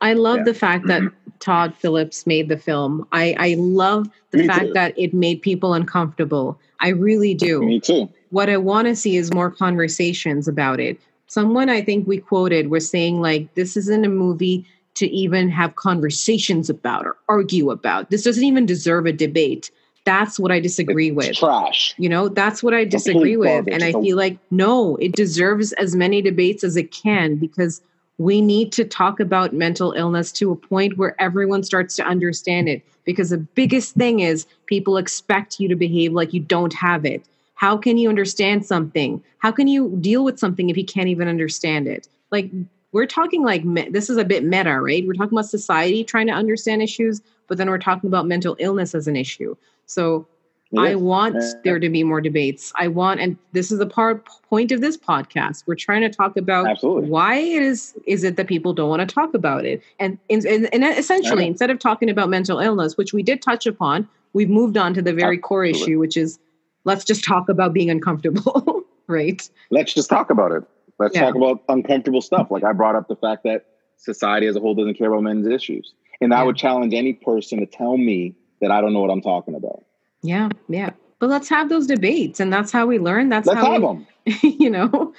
I 0.03 0.13
love 0.13 0.39
yeah. 0.39 0.43
the 0.43 0.53
fact 0.53 0.87
that. 0.87 1.01
Todd 1.43 1.75
Phillips 1.75 2.25
made 2.25 2.47
the 2.47 2.55
film. 2.55 3.05
I, 3.11 3.35
I 3.37 3.55
love 3.59 4.07
the 4.31 4.37
Me 4.37 4.47
fact 4.47 4.67
too. 4.67 4.73
that 4.73 4.97
it 4.97 5.13
made 5.13 5.41
people 5.41 5.73
uncomfortable. 5.73 6.57
I 6.79 6.89
really 6.89 7.33
do. 7.33 7.61
Me 7.61 7.81
too. 7.81 8.09
What 8.29 8.49
I 8.49 8.55
want 8.55 8.87
to 8.87 8.95
see 8.95 9.17
is 9.17 9.33
more 9.33 9.51
conversations 9.51 10.47
about 10.47 10.79
it. 10.79 10.97
Someone 11.27 11.67
I 11.69 11.81
think 11.81 12.07
we 12.07 12.19
quoted 12.19 12.69
was 12.69 12.89
saying, 12.89 13.19
like, 13.19 13.53
this 13.55 13.75
isn't 13.75 14.05
a 14.05 14.09
movie 14.09 14.65
to 14.95 15.07
even 15.07 15.49
have 15.49 15.75
conversations 15.75 16.69
about 16.69 17.05
or 17.05 17.17
argue 17.27 17.71
about. 17.71 18.09
This 18.09 18.23
doesn't 18.23 18.43
even 18.43 18.65
deserve 18.65 19.05
a 19.05 19.11
debate. 19.11 19.69
That's 20.05 20.39
what 20.39 20.51
I 20.51 20.61
disagree 20.61 21.09
it's 21.09 21.15
with. 21.15 21.35
Trash. 21.35 21.93
You 21.97 22.07
know, 22.07 22.29
that's 22.29 22.63
what 22.63 22.73
I 22.73 22.85
disagree 22.85 23.35
with. 23.35 23.67
And 23.69 23.83
I 23.83 23.91
feel 23.91 24.15
like, 24.15 24.37
no, 24.49 24.95
it 24.97 25.11
deserves 25.11 25.73
as 25.73 25.93
many 25.93 26.21
debates 26.21 26.63
as 26.63 26.77
it 26.77 26.91
can 26.91 27.35
because 27.35 27.81
we 28.17 28.41
need 28.41 28.71
to 28.73 28.85
talk 28.85 29.19
about 29.19 29.53
mental 29.53 29.91
illness 29.93 30.31
to 30.33 30.51
a 30.51 30.55
point 30.55 30.97
where 30.97 31.19
everyone 31.19 31.63
starts 31.63 31.95
to 31.95 32.03
understand 32.03 32.69
it 32.69 32.83
because 33.05 33.31
the 33.31 33.37
biggest 33.37 33.95
thing 33.95 34.19
is 34.19 34.45
people 34.65 34.97
expect 34.97 35.59
you 35.59 35.67
to 35.67 35.75
behave 35.75 36.13
like 36.13 36.33
you 36.33 36.39
don't 36.39 36.73
have 36.73 37.05
it. 37.05 37.23
How 37.55 37.77
can 37.77 37.97
you 37.97 38.09
understand 38.09 38.65
something? 38.65 39.23
How 39.39 39.51
can 39.51 39.67
you 39.67 39.97
deal 39.99 40.23
with 40.23 40.39
something 40.39 40.69
if 40.69 40.77
you 40.77 40.85
can't 40.85 41.07
even 41.07 41.27
understand 41.27 41.87
it? 41.87 42.07
Like 42.31 42.51
we're 42.91 43.07
talking 43.07 43.43
like 43.43 43.63
this 43.91 44.09
is 44.09 44.17
a 44.17 44.25
bit 44.25 44.43
meta 44.43 44.79
right? 44.79 45.05
We're 45.05 45.13
talking 45.13 45.37
about 45.37 45.49
society 45.49 46.03
trying 46.03 46.27
to 46.27 46.33
understand 46.33 46.81
issues 46.81 47.21
but 47.47 47.57
then 47.57 47.69
we're 47.69 47.77
talking 47.77 48.07
about 48.07 48.25
mental 48.25 48.55
illness 48.59 48.95
as 48.95 49.07
an 49.07 49.15
issue. 49.15 49.55
So 49.85 50.27
I 50.77 50.95
want 50.95 51.37
uh, 51.37 51.53
there 51.63 51.79
to 51.79 51.89
be 51.89 52.03
more 52.03 52.21
debates. 52.21 52.73
I 52.75 52.87
want, 52.87 53.19
and 53.19 53.37
this 53.51 53.71
is 53.71 53.79
the 53.79 53.85
part 53.85 54.27
point 54.49 54.71
of 54.71 54.81
this 54.81 54.97
podcast. 54.97 55.63
We're 55.65 55.75
trying 55.75 56.01
to 56.01 56.09
talk 56.09 56.35
about 56.37 56.67
Absolutely. 56.67 57.09
why 57.09 57.35
it 57.35 57.61
is 57.61 57.93
is 58.05 58.23
it 58.23 58.37
that 58.37 58.47
people 58.47 58.73
don't 58.73 58.89
want 58.89 59.07
to 59.07 59.13
talk 59.13 59.33
about 59.33 59.65
it, 59.65 59.81
and 59.99 60.17
and, 60.29 60.45
and 60.45 60.83
essentially 60.83 61.45
instead 61.45 61.69
of 61.69 61.79
talking 61.79 62.09
about 62.09 62.29
mental 62.29 62.59
illness, 62.59 62.97
which 62.97 63.13
we 63.13 63.23
did 63.23 63.41
touch 63.41 63.65
upon, 63.65 64.07
we've 64.33 64.49
moved 64.49 64.77
on 64.77 64.93
to 64.93 65.01
the 65.01 65.13
very 65.13 65.37
Absolutely. 65.37 65.41
core 65.41 65.65
issue, 65.65 65.99
which 65.99 66.17
is 66.17 66.39
let's 66.85 67.03
just 67.03 67.23
talk 67.23 67.49
about 67.49 67.73
being 67.73 67.89
uncomfortable, 67.89 68.83
right? 69.07 69.47
Let's 69.69 69.93
just 69.93 70.09
talk 70.09 70.29
about 70.29 70.51
it. 70.51 70.63
Let's 70.99 71.15
yeah. 71.15 71.25
talk 71.25 71.35
about 71.35 71.63
uncomfortable 71.69 72.21
stuff. 72.21 72.47
Like 72.49 72.63
I 72.63 72.71
brought 72.73 72.95
up 72.95 73.07
the 73.07 73.15
fact 73.15 73.43
that 73.43 73.65
society 73.97 74.47
as 74.47 74.55
a 74.55 74.59
whole 74.59 74.75
doesn't 74.75 74.95
care 74.95 75.11
about 75.11 75.23
men's 75.23 75.47
issues. 75.47 75.93
And. 76.21 76.33
I 76.33 76.43
would 76.43 76.55
challenge 76.55 76.93
any 76.93 77.13
person 77.13 77.59
to 77.59 77.65
tell 77.65 77.97
me 77.97 78.35
that 78.61 78.71
I 78.71 78.79
don't 78.79 78.93
know 78.93 79.01
what 79.01 79.09
I'm 79.09 79.21
talking 79.21 79.55
about. 79.55 79.83
Yeah, 80.23 80.49
yeah. 80.67 80.91
But 81.19 81.29
let's 81.29 81.47
have 81.49 81.69
those 81.69 81.87
debates, 81.87 82.39
and 82.39 82.51
that's 82.51 82.71
how 82.71 82.87
we 82.87 82.99
learn. 82.99 83.29
That's 83.29 83.47
let's 83.47 83.59
how 83.59 83.73
have 83.73 83.81
we, 83.81 83.87
them. 83.87 84.07
You 84.59 84.69
know. 84.69 85.13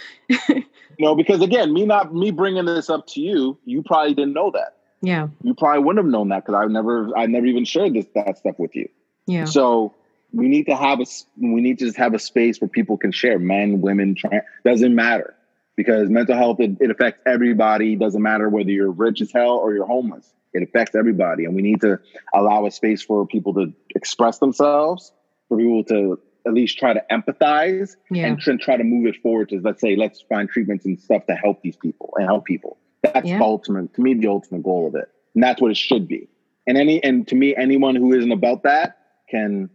no, 0.98 1.14
because 1.14 1.40
again, 1.40 1.72
me 1.72 1.86
not 1.86 2.14
me 2.14 2.30
bringing 2.30 2.64
this 2.64 2.90
up 2.90 3.06
to 3.08 3.20
you, 3.20 3.58
you 3.64 3.82
probably 3.82 4.14
didn't 4.14 4.34
know 4.34 4.50
that. 4.50 4.76
Yeah. 5.04 5.28
You 5.42 5.54
probably 5.54 5.82
wouldn't 5.82 6.04
have 6.04 6.10
known 6.10 6.30
that 6.30 6.44
because 6.44 6.60
I've 6.62 6.70
never, 6.70 7.16
I 7.16 7.26
never 7.26 7.46
even 7.46 7.64
shared 7.64 7.94
this 7.94 8.06
that 8.14 8.38
stuff 8.38 8.58
with 8.58 8.74
you. 8.74 8.88
Yeah. 9.26 9.44
So 9.44 9.94
we 10.32 10.48
need 10.48 10.64
to 10.64 10.76
have 10.76 11.00
a, 11.00 11.04
we 11.36 11.60
need 11.60 11.78
to 11.80 11.86
just 11.86 11.98
have 11.98 12.14
a 12.14 12.18
space 12.18 12.60
where 12.60 12.68
people 12.68 12.96
can 12.96 13.12
share, 13.12 13.38
men, 13.38 13.80
women, 13.80 14.14
trans, 14.14 14.42
doesn't 14.64 14.94
matter, 14.94 15.34
because 15.76 16.08
mental 16.08 16.36
health 16.36 16.58
it, 16.60 16.78
it 16.80 16.90
affects 16.90 17.20
everybody. 17.26 17.96
Doesn't 17.96 18.22
matter 18.22 18.48
whether 18.48 18.70
you're 18.70 18.90
rich 18.90 19.20
as 19.20 19.30
hell 19.30 19.58
or 19.58 19.74
you're 19.74 19.86
homeless. 19.86 20.32
It 20.54 20.62
affects 20.62 20.94
everybody, 20.94 21.44
and 21.44 21.54
we 21.54 21.62
need 21.62 21.80
to 21.80 21.98
allow 22.32 22.64
a 22.64 22.70
space 22.70 23.02
for 23.02 23.26
people 23.26 23.52
to 23.54 23.72
express 23.94 24.38
themselves, 24.38 25.12
for 25.48 25.58
people 25.58 25.84
to 25.84 26.18
at 26.46 26.52
least 26.52 26.78
try 26.78 26.92
to 26.92 27.02
empathize 27.10 27.96
yeah. 28.10 28.26
and 28.26 28.60
try 28.60 28.76
to 28.76 28.84
move 28.84 29.06
it 29.06 29.16
forward 29.22 29.48
to 29.48 29.60
let's 29.60 29.80
say 29.80 29.96
let's 29.96 30.20
find 30.22 30.48
treatments 30.48 30.84
and 30.84 31.00
stuff 31.00 31.26
to 31.26 31.34
help 31.34 31.62
these 31.62 31.76
people 31.76 32.12
and 32.16 32.26
help 32.26 32.44
people. 32.44 32.78
That's 33.02 33.26
yeah. 33.26 33.38
the 33.38 33.44
ultimate 33.44 33.94
to 33.94 34.02
me 34.02 34.14
the 34.14 34.28
ultimate 34.28 34.62
goal 34.62 34.86
of 34.86 34.94
it. 34.94 35.08
And 35.34 35.42
that's 35.42 35.60
what 35.60 35.70
it 35.70 35.76
should 35.76 36.06
be. 36.06 36.28
And 36.66 36.78
any 36.78 37.02
and 37.02 37.26
to 37.28 37.34
me 37.34 37.54
anyone 37.56 37.96
who 37.96 38.12
isn't 38.12 38.32
about 38.32 38.62
that 38.64 38.98
can 39.30 39.70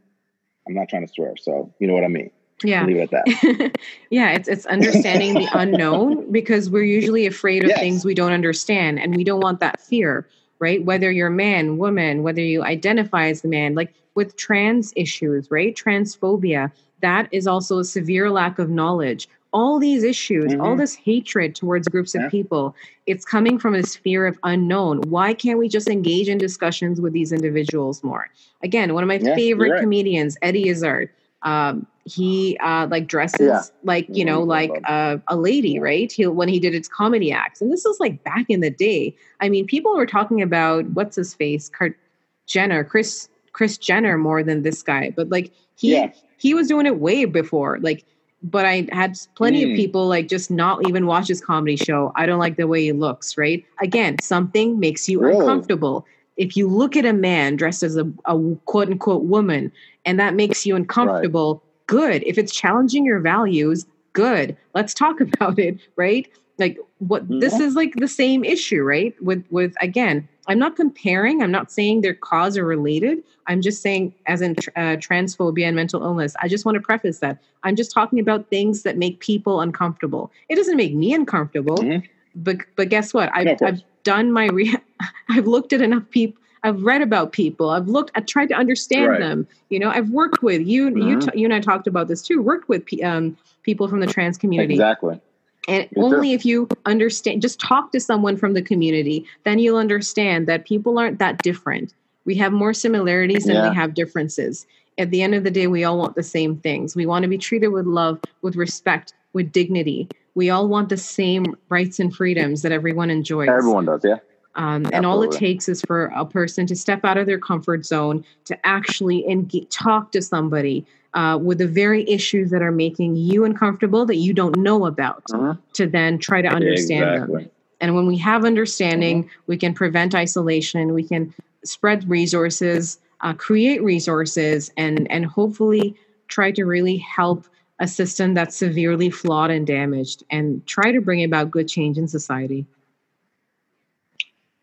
i'm 0.67 0.75
not 0.75 0.89
trying 0.89 1.05
to 1.05 1.11
swear 1.11 1.33
so 1.37 1.73
you 1.79 1.87
know 1.87 1.93
what 1.93 2.03
i 2.03 2.07
mean. 2.07 2.31
Yeah. 2.61 2.85
Leave 2.85 2.97
it 2.97 3.13
at 3.13 3.25
that. 3.25 3.77
Yeah 4.09 4.31
it's 4.31 4.47
it's 4.47 4.65
understanding 4.67 5.33
the 5.33 5.49
unknown 5.53 6.31
because 6.31 6.69
we're 6.69 6.83
usually 6.83 7.25
afraid 7.25 7.63
of 7.63 7.69
yes. 7.69 7.79
things 7.79 8.05
we 8.05 8.13
don't 8.13 8.33
understand 8.33 8.99
and 8.99 9.15
we 9.15 9.23
don't 9.23 9.41
want 9.41 9.59
that 9.61 9.79
fear 9.79 10.27
right 10.59 10.83
whether 10.85 11.11
you're 11.11 11.29
man 11.29 11.77
woman 11.77 12.23
whether 12.23 12.41
you 12.41 12.63
identify 12.63 13.27
as 13.27 13.41
the 13.41 13.47
man 13.47 13.75
like 13.75 13.93
with 14.15 14.35
trans 14.35 14.93
issues 14.95 15.49
right 15.49 15.75
transphobia 15.75 16.71
that 17.01 17.27
is 17.31 17.47
also 17.47 17.79
a 17.79 17.85
severe 17.85 18.29
lack 18.29 18.59
of 18.59 18.69
knowledge 18.69 19.27
all 19.51 19.79
these 19.79 20.03
issues, 20.03 20.51
mm-hmm. 20.51 20.61
all 20.61 20.75
this 20.75 20.95
hatred 20.95 21.55
towards 21.55 21.87
groups 21.87 22.13
of 22.15 22.21
yeah. 22.21 22.29
people, 22.29 22.75
it's 23.07 23.25
coming 23.25 23.57
from 23.57 23.73
this 23.73 23.95
fear 23.95 24.27
of 24.27 24.37
unknown. 24.43 25.01
Why 25.09 25.33
can't 25.33 25.57
we 25.57 25.67
just 25.67 25.87
engage 25.87 26.29
in 26.29 26.37
discussions 26.37 27.01
with 27.01 27.13
these 27.13 27.31
individuals 27.31 28.03
more? 28.03 28.29
Again, 28.63 28.93
one 28.93 29.03
of 29.03 29.07
my 29.07 29.15
yeah, 29.15 29.35
favorite 29.35 29.71
right. 29.71 29.81
comedians, 29.81 30.37
Eddie 30.41 30.69
Izzard, 30.69 31.09
um, 31.41 31.87
he 32.09 32.57
uh, 32.63 32.87
like 32.89 33.07
dresses 33.07 33.39
yeah. 33.41 33.61
like 33.83 34.07
you 34.09 34.25
know 34.25 34.41
like 34.41 34.71
uh, 34.85 35.17
a 35.27 35.35
lady, 35.35 35.79
right? 35.79 36.11
He 36.11 36.25
when 36.27 36.49
he 36.49 36.59
did 36.59 36.73
his 36.73 36.87
comedy 36.87 37.31
acts, 37.31 37.61
and 37.61 37.71
this 37.71 37.83
was 37.85 37.99
like 37.99 38.23
back 38.23 38.45
in 38.49 38.61
the 38.61 38.69
day. 38.69 39.15
I 39.39 39.49
mean, 39.49 39.65
people 39.65 39.95
were 39.95 40.05
talking 40.05 40.41
about 40.41 40.85
what's 40.91 41.15
his 41.15 41.33
face, 41.33 41.69
Cart- 41.69 41.97
Jenner, 42.45 42.83
Chris 42.83 43.29
chris 43.53 43.77
Jenner, 43.77 44.17
more 44.17 44.43
than 44.43 44.63
this 44.63 44.81
guy, 44.81 45.13
but 45.15 45.29
like 45.29 45.51
he 45.75 46.09
he 46.37 46.53
was 46.53 46.67
doing 46.67 46.85
it 46.85 46.99
way 46.99 47.25
before, 47.25 47.79
like 47.81 48.05
but 48.41 48.65
I 48.65 48.87
had 48.91 49.17
plenty 49.35 49.65
mm. 49.65 49.71
of 49.71 49.75
people 49.75 50.07
like 50.07 50.27
just 50.27 50.49
not 50.49 50.87
even 50.87 51.05
watch 51.05 51.27
his 51.27 51.41
comedy 51.41 51.75
show. 51.75 52.11
I 52.15 52.25
don't 52.25 52.39
like 52.39 52.55
the 52.55 52.67
way 52.67 52.83
he 52.83 52.91
looks, 52.91 53.37
right? 53.37 53.65
Again, 53.81 54.17
something 54.21 54.79
makes 54.79 55.09
you 55.09 55.19
really? 55.19 55.39
uncomfortable. 55.39 56.05
If 56.37 56.55
you 56.55 56.67
look 56.69 56.95
at 56.95 57.05
a 57.05 57.11
man 57.11 57.57
dressed 57.57 57.83
as 57.83 57.97
a, 57.97 58.09
a 58.25 58.39
quote 58.65 58.87
unquote 58.87 59.23
woman 59.25 59.71
and 60.05 60.19
that 60.19 60.35
makes 60.35 60.65
you 60.65 60.75
uncomfortable, 60.75 61.55
right. 61.55 61.61
Good. 61.89 62.23
If 62.23 62.37
it's 62.37 62.55
challenging 62.55 63.03
your 63.03 63.19
values, 63.19 63.85
good. 64.13 64.55
Let's 64.75 64.93
talk 64.93 65.19
about 65.27 65.59
it, 65.59 65.79
right? 65.97 66.29
Like 66.59 66.77
what 66.99 67.23
mm-hmm. 67.23 67.39
this 67.39 67.59
is 67.59 67.75
like 67.75 67.95
the 67.95 68.07
same 68.07 68.43
issue, 68.43 68.83
right? 68.83 69.15
With 69.23 69.43
with 69.49 69.73
again, 69.81 70.27
I'm 70.47 70.59
not 70.59 70.75
comparing. 70.75 71.41
I'm 71.41 71.51
not 71.51 71.71
saying 71.71 72.01
their 72.01 72.13
cause 72.13 72.57
are 72.57 72.65
related. 72.65 73.23
I'm 73.47 73.61
just 73.61 73.81
saying, 73.81 74.13
as 74.27 74.41
in 74.41 74.51
uh, 74.75 74.97
transphobia 74.97 75.65
and 75.65 75.75
mental 75.75 76.03
illness, 76.03 76.35
I 76.41 76.47
just 76.47 76.65
want 76.65 76.75
to 76.75 76.81
preface 76.81 77.19
that. 77.19 77.39
I'm 77.63 77.75
just 77.75 77.91
talking 77.91 78.19
about 78.19 78.49
things 78.49 78.83
that 78.83 78.97
make 78.97 79.19
people 79.19 79.61
uncomfortable. 79.61 80.31
It 80.49 80.55
doesn't 80.55 80.77
make 80.77 80.93
me 80.93 81.13
uncomfortable, 81.13 81.77
mm-hmm. 81.77 82.05
but 82.35 82.57
but 82.75 82.89
guess 82.89 83.13
what? 83.13 83.31
I've, 83.33 83.57
I've 83.63 83.81
done 84.03 84.31
my 84.31 84.47
re- 84.47 84.75
I've 85.29 85.47
looked 85.47 85.71
at 85.71 85.81
enough 85.81 86.03
people. 86.09 86.41
I've 86.63 86.83
read 86.83 87.01
about 87.01 87.31
people. 87.31 87.69
I've 87.69 87.87
looked. 87.87 88.11
I 88.15 88.21
tried 88.21 88.47
to 88.49 88.55
understand 88.55 89.11
right. 89.11 89.19
them. 89.19 89.47
You 89.69 89.79
know, 89.79 89.89
I've 89.89 90.09
worked 90.09 90.43
with 90.43 90.65
you. 90.65 90.89
Mm-hmm. 90.89 91.07
You, 91.07 91.19
t- 91.19 91.39
you 91.39 91.45
and 91.45 91.53
I 91.53 91.59
talked 91.59 91.87
about 91.87 92.07
this 92.07 92.21
too. 92.21 92.41
Worked 92.41 92.69
with 92.69 92.85
um, 93.03 93.37
people 93.63 93.87
from 93.87 93.99
the 93.99 94.07
trans 94.07 94.37
community. 94.37 94.73
Exactly. 94.73 95.19
And 95.67 95.87
only 95.97 96.33
if 96.33 96.45
you 96.45 96.67
understand, 96.85 97.41
just 97.41 97.59
talk 97.59 97.91
to 97.91 97.99
someone 97.99 98.37
from 98.37 98.53
the 98.53 98.61
community, 98.61 99.25
then 99.43 99.59
you'll 99.59 99.77
understand 99.77 100.47
that 100.47 100.65
people 100.65 100.97
aren't 100.97 101.19
that 101.19 101.37
different. 101.43 101.93
We 102.25 102.35
have 102.35 102.51
more 102.51 102.73
similarities 102.73 103.45
than 103.45 103.55
yeah. 103.55 103.69
we 103.69 103.75
have 103.75 103.93
differences. 103.93 104.65
At 104.97 105.11
the 105.11 105.21
end 105.21 105.35
of 105.35 105.43
the 105.43 105.51
day, 105.51 105.67
we 105.67 105.83
all 105.83 105.97
want 105.97 106.15
the 106.15 106.23
same 106.23 106.57
things. 106.57 106.95
We 106.95 107.05
want 107.05 107.23
to 107.23 107.29
be 107.29 107.37
treated 107.37 107.69
with 107.69 107.85
love, 107.85 108.19
with 108.41 108.55
respect, 108.55 109.13
with 109.33 109.51
dignity. 109.51 110.09
We 110.33 110.49
all 110.49 110.67
want 110.67 110.89
the 110.89 110.97
same 110.97 111.55
rights 111.69 111.99
and 111.99 112.15
freedoms 112.15 112.63
that 112.63 112.71
everyone 112.71 113.09
enjoys. 113.11 113.49
Everyone 113.49 113.85
does, 113.85 114.01
yeah. 114.03 114.17
Um, 114.59 114.85
and 114.91 115.05
all 115.05 115.23
it 115.23 115.31
takes 115.31 115.69
is 115.69 115.81
for 115.81 116.11
a 116.13 116.25
person 116.25 116.67
to 116.67 116.75
step 116.75 117.05
out 117.05 117.17
of 117.17 117.25
their 117.25 117.39
comfort 117.39 117.85
zone 117.85 118.25
to 118.43 118.67
actually 118.67 119.25
engage, 119.25 119.69
talk 119.69 120.11
to 120.11 120.21
somebody, 120.21 120.85
uh, 121.13 121.39
with 121.41 121.59
the 121.59 121.67
very 121.67 122.07
issues 122.09 122.51
that 122.51 122.61
are 122.61 122.71
making 122.71 123.15
you 123.15 123.45
uncomfortable 123.45 124.05
that 124.05 124.17
you 124.17 124.33
don't 124.33 124.57
know 124.57 124.85
about 124.85 125.23
uh-huh. 125.33 125.55
to 125.73 125.87
then 125.87 126.19
try 126.19 126.41
to 126.41 126.49
understand 126.49 127.09
exactly. 127.09 127.43
them. 127.43 127.51
And 127.79 127.95
when 127.95 128.05
we 128.05 128.17
have 128.17 128.43
understanding, 128.43 129.23
uh-huh. 129.23 129.43
we 129.47 129.57
can 129.57 129.73
prevent 129.73 130.13
isolation, 130.13 130.93
we 130.93 131.03
can 131.03 131.33
spread 131.63 132.07
resources, 132.09 132.99
uh, 133.21 133.31
create 133.31 133.81
resources, 133.81 134.73
and, 134.75 135.09
and 135.09 135.25
hopefully 135.25 135.95
try 136.27 136.51
to 136.51 136.65
really 136.65 136.97
help 136.97 137.45
a 137.79 137.87
system 137.87 138.33
that's 138.33 138.57
severely 138.57 139.09
flawed 139.09 139.51
and 139.51 139.65
damaged 139.65 140.25
and 140.29 140.67
try 140.67 140.91
to 140.91 140.99
bring 140.99 141.23
about 141.23 141.49
good 141.49 141.69
change 141.69 141.97
in 141.97 142.09
society. 142.09 142.65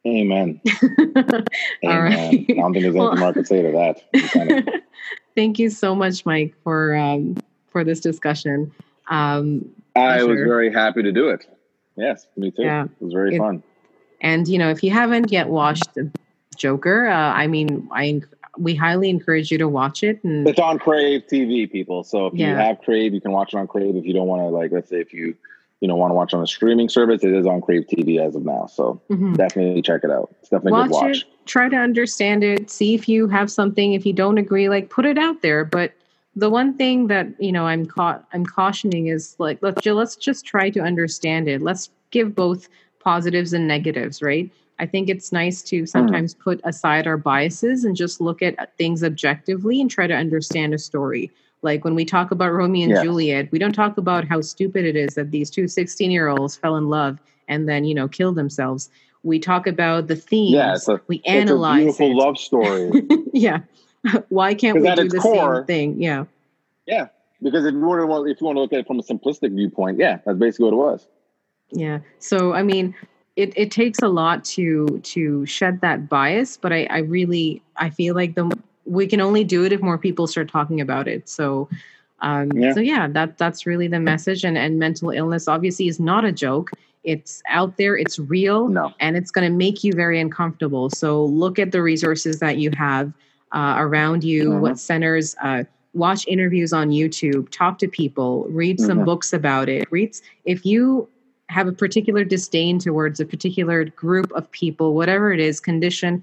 Amen. 0.06 0.60
Amen. 0.82 1.44
All 1.84 2.00
right. 2.00 2.14
I 2.14 2.52
don't 2.52 2.72
think 2.72 2.84
there's 2.84 2.94
anything 2.94 2.94
well, 2.94 3.16
more 3.16 3.28
I 3.28 3.32
could 3.32 3.48
say 3.48 3.62
to 3.62 3.72
that. 3.72 4.82
Thank 5.34 5.58
you 5.58 5.68
so 5.68 5.94
much, 5.94 6.24
Mike, 6.24 6.54
for 6.62 6.94
um, 6.96 7.36
for 7.70 7.82
this 7.82 8.00
discussion. 8.00 8.72
Um, 9.08 9.68
I 9.96 10.22
was 10.22 10.36
very 10.38 10.72
happy 10.72 11.02
to 11.02 11.12
do 11.12 11.28
it. 11.28 11.46
Yes, 11.96 12.26
me 12.36 12.50
too. 12.50 12.62
Yeah, 12.62 12.84
it 12.84 13.04
was 13.04 13.12
very 13.12 13.34
it, 13.34 13.38
fun. 13.38 13.62
And 14.20 14.46
you 14.46 14.58
know, 14.58 14.70
if 14.70 14.84
you 14.84 14.90
haven't 14.90 15.32
yet 15.32 15.48
watched 15.48 15.98
Joker, 16.56 17.08
uh, 17.08 17.14
I 17.14 17.48
mean, 17.48 17.88
I 17.92 18.22
we 18.58 18.74
highly 18.74 19.10
encourage 19.10 19.50
you 19.50 19.58
to 19.58 19.68
watch 19.68 20.02
it. 20.02 20.22
And 20.22 20.46
it's 20.48 20.58
on 20.58 20.78
Crave 20.78 21.24
TV, 21.30 21.70
people. 21.70 22.04
So 22.04 22.26
if 22.26 22.34
yeah. 22.34 22.50
you 22.50 22.54
have 22.54 22.80
Crave, 22.82 23.12
you 23.12 23.20
can 23.20 23.32
watch 23.32 23.54
it 23.54 23.56
on 23.56 23.66
Crave. 23.66 23.96
If 23.96 24.04
you 24.04 24.12
don't 24.12 24.28
want 24.28 24.42
to, 24.42 24.46
like, 24.46 24.70
let's 24.72 24.88
say 24.88 25.00
if 25.00 25.12
you 25.12 25.36
you 25.80 25.88
know 25.88 25.96
want 25.96 26.10
to 26.10 26.14
watch 26.14 26.34
on 26.34 26.42
a 26.42 26.46
streaming 26.46 26.88
service, 26.88 27.22
it 27.22 27.32
is 27.32 27.46
on 27.46 27.60
Crave 27.60 27.86
TV 27.86 28.20
as 28.20 28.34
of 28.34 28.44
now. 28.44 28.66
So 28.66 29.00
mm-hmm. 29.10 29.34
definitely 29.34 29.82
check 29.82 30.02
it 30.04 30.10
out. 30.10 30.34
It's 30.40 30.48
definitely 30.48 30.72
watch 30.72 30.90
good 30.90 30.94
watch. 30.94 31.16
It, 31.18 31.46
try 31.46 31.68
to 31.68 31.76
understand 31.76 32.42
it. 32.42 32.70
See 32.70 32.94
if 32.94 33.08
you 33.08 33.28
have 33.28 33.50
something. 33.50 33.92
If 33.92 34.06
you 34.06 34.12
don't 34.12 34.38
agree, 34.38 34.68
like 34.68 34.90
put 34.90 35.04
it 35.04 35.18
out 35.18 35.42
there. 35.42 35.64
But 35.64 35.92
the 36.34 36.50
one 36.50 36.76
thing 36.76 37.08
that 37.08 37.28
you 37.38 37.52
know 37.52 37.66
I'm 37.66 37.86
caught 37.86 38.26
I'm 38.32 38.46
cautioning 38.46 39.08
is 39.08 39.36
like 39.38 39.58
let's 39.62 39.82
just, 39.82 39.94
let's 39.94 40.16
just 40.16 40.46
try 40.46 40.70
to 40.70 40.80
understand 40.80 41.48
it. 41.48 41.62
Let's 41.62 41.90
give 42.10 42.34
both 42.34 42.68
positives 43.00 43.52
and 43.52 43.68
negatives, 43.68 44.22
right? 44.22 44.50
I 44.78 44.86
think 44.86 45.08
it's 45.08 45.32
nice 45.32 45.62
to 45.62 45.82
mm. 45.82 45.88
sometimes 45.88 46.34
mm. 46.34 46.40
put 46.40 46.60
aside 46.64 47.06
our 47.06 47.16
biases 47.16 47.84
and 47.84 47.96
just 47.96 48.20
look 48.20 48.42
at 48.42 48.76
things 48.76 49.02
objectively 49.02 49.80
and 49.80 49.90
try 49.90 50.06
to 50.06 50.14
understand 50.14 50.74
a 50.74 50.78
story. 50.78 51.30
Like 51.66 51.84
when 51.84 51.96
we 51.96 52.04
talk 52.04 52.30
about 52.30 52.52
Romeo 52.52 52.88
and. 52.88 53.04
Juliet, 53.04 53.50
we 53.50 53.58
don't 53.58 53.74
talk 53.74 53.98
about 53.98 54.24
how 54.24 54.40
stupid 54.40 54.84
it 54.84 54.94
is 54.94 55.16
that 55.16 55.32
these 55.32 55.50
two 55.50 55.66
16 55.66 56.12
year 56.12 56.28
olds 56.28 56.56
fell 56.56 56.76
in 56.76 56.88
love 56.88 57.18
and 57.48 57.68
then, 57.68 57.84
you 57.84 57.92
know, 57.92 58.06
killed 58.06 58.36
themselves. 58.36 58.88
We 59.24 59.40
talk 59.40 59.66
about 59.66 60.06
the 60.06 60.14
themes. 60.14 60.52
Yeah, 60.52 60.94
a, 60.94 61.00
we 61.08 61.20
analyze. 61.26 61.82
beautiful 61.82 62.12
it. 62.12 62.14
love 62.14 62.38
story. 62.38 63.02
yeah. 63.32 63.62
Why 64.28 64.54
can't 64.54 64.80
we 64.80 64.94
do 64.94 65.08
the 65.08 65.18
core, 65.18 65.56
same 65.56 65.66
thing? 65.66 66.00
Yeah. 66.00 66.26
Yeah. 66.86 67.08
Because 67.42 67.66
if 67.66 67.74
you 67.74 67.80
want 67.80 68.08
to, 68.08 68.30
if 68.30 68.40
you 68.40 68.46
want 68.46 68.56
to 68.56 68.60
look 68.60 68.72
at 68.72 68.78
it 68.78 68.86
from 68.86 69.00
a 69.00 69.02
simplistic 69.02 69.52
viewpoint, 69.52 69.98
yeah, 69.98 70.20
that's 70.24 70.38
basically 70.38 70.70
what 70.70 70.74
it 70.74 70.76
was. 70.76 71.06
Yeah. 71.72 71.98
So 72.20 72.52
I 72.52 72.62
mean, 72.62 72.94
it, 73.34 73.52
it 73.56 73.72
takes 73.72 73.98
a 74.02 74.08
lot 74.08 74.44
to 74.54 75.00
to 75.02 75.44
shed 75.46 75.80
that 75.80 76.08
bias, 76.08 76.56
but 76.56 76.72
I, 76.72 76.84
I 76.84 76.98
really 76.98 77.60
I 77.76 77.90
feel 77.90 78.14
like 78.14 78.36
the 78.36 78.56
we 78.86 79.06
can 79.06 79.20
only 79.20 79.44
do 79.44 79.64
it 79.64 79.72
if 79.72 79.82
more 79.82 79.98
people 79.98 80.26
start 80.26 80.48
talking 80.48 80.80
about 80.80 81.08
it. 81.08 81.28
So, 81.28 81.68
um, 82.20 82.52
yeah. 82.52 82.72
so 82.72 82.80
yeah, 82.80 83.08
that 83.08 83.36
that's 83.36 83.66
really 83.66 83.88
the 83.88 84.00
message. 84.00 84.44
And 84.44 84.56
and 84.56 84.78
mental 84.78 85.10
illness 85.10 85.48
obviously 85.48 85.88
is 85.88 86.00
not 86.00 86.24
a 86.24 86.32
joke. 86.32 86.70
It's 87.04 87.42
out 87.48 87.76
there. 87.76 87.96
It's 87.96 88.18
real, 88.18 88.68
no. 88.68 88.92
and 88.98 89.16
it's 89.16 89.30
going 89.30 89.50
to 89.50 89.56
make 89.56 89.84
you 89.84 89.92
very 89.92 90.20
uncomfortable. 90.20 90.90
So 90.90 91.24
look 91.24 91.58
at 91.58 91.72
the 91.72 91.82
resources 91.82 92.38
that 92.40 92.56
you 92.58 92.70
have. 92.76 93.12
uh, 93.52 93.76
around 93.78 94.24
you, 94.24 94.50
mm-hmm. 94.50 94.60
what 94.60 94.78
centers. 94.78 95.34
Uh, 95.42 95.64
watch 95.94 96.26
interviews 96.28 96.72
on 96.72 96.90
YouTube, 96.90 97.48
talk 97.50 97.78
to 97.78 97.88
people, 97.88 98.44
read 98.50 98.78
some 98.78 98.98
mm-hmm. 98.98 99.04
books 99.04 99.32
about 99.32 99.68
it. 99.68 99.88
Read 99.90 100.14
if 100.44 100.66
you 100.66 101.08
have 101.48 101.68
a 101.68 101.72
particular 101.72 102.24
disdain 102.24 102.78
towards 102.78 103.20
a 103.20 103.24
particular 103.24 103.84
group 103.84 104.30
of 104.32 104.50
people, 104.50 104.94
whatever 104.94 105.32
it 105.32 105.40
is, 105.40 105.60
condition, 105.60 106.22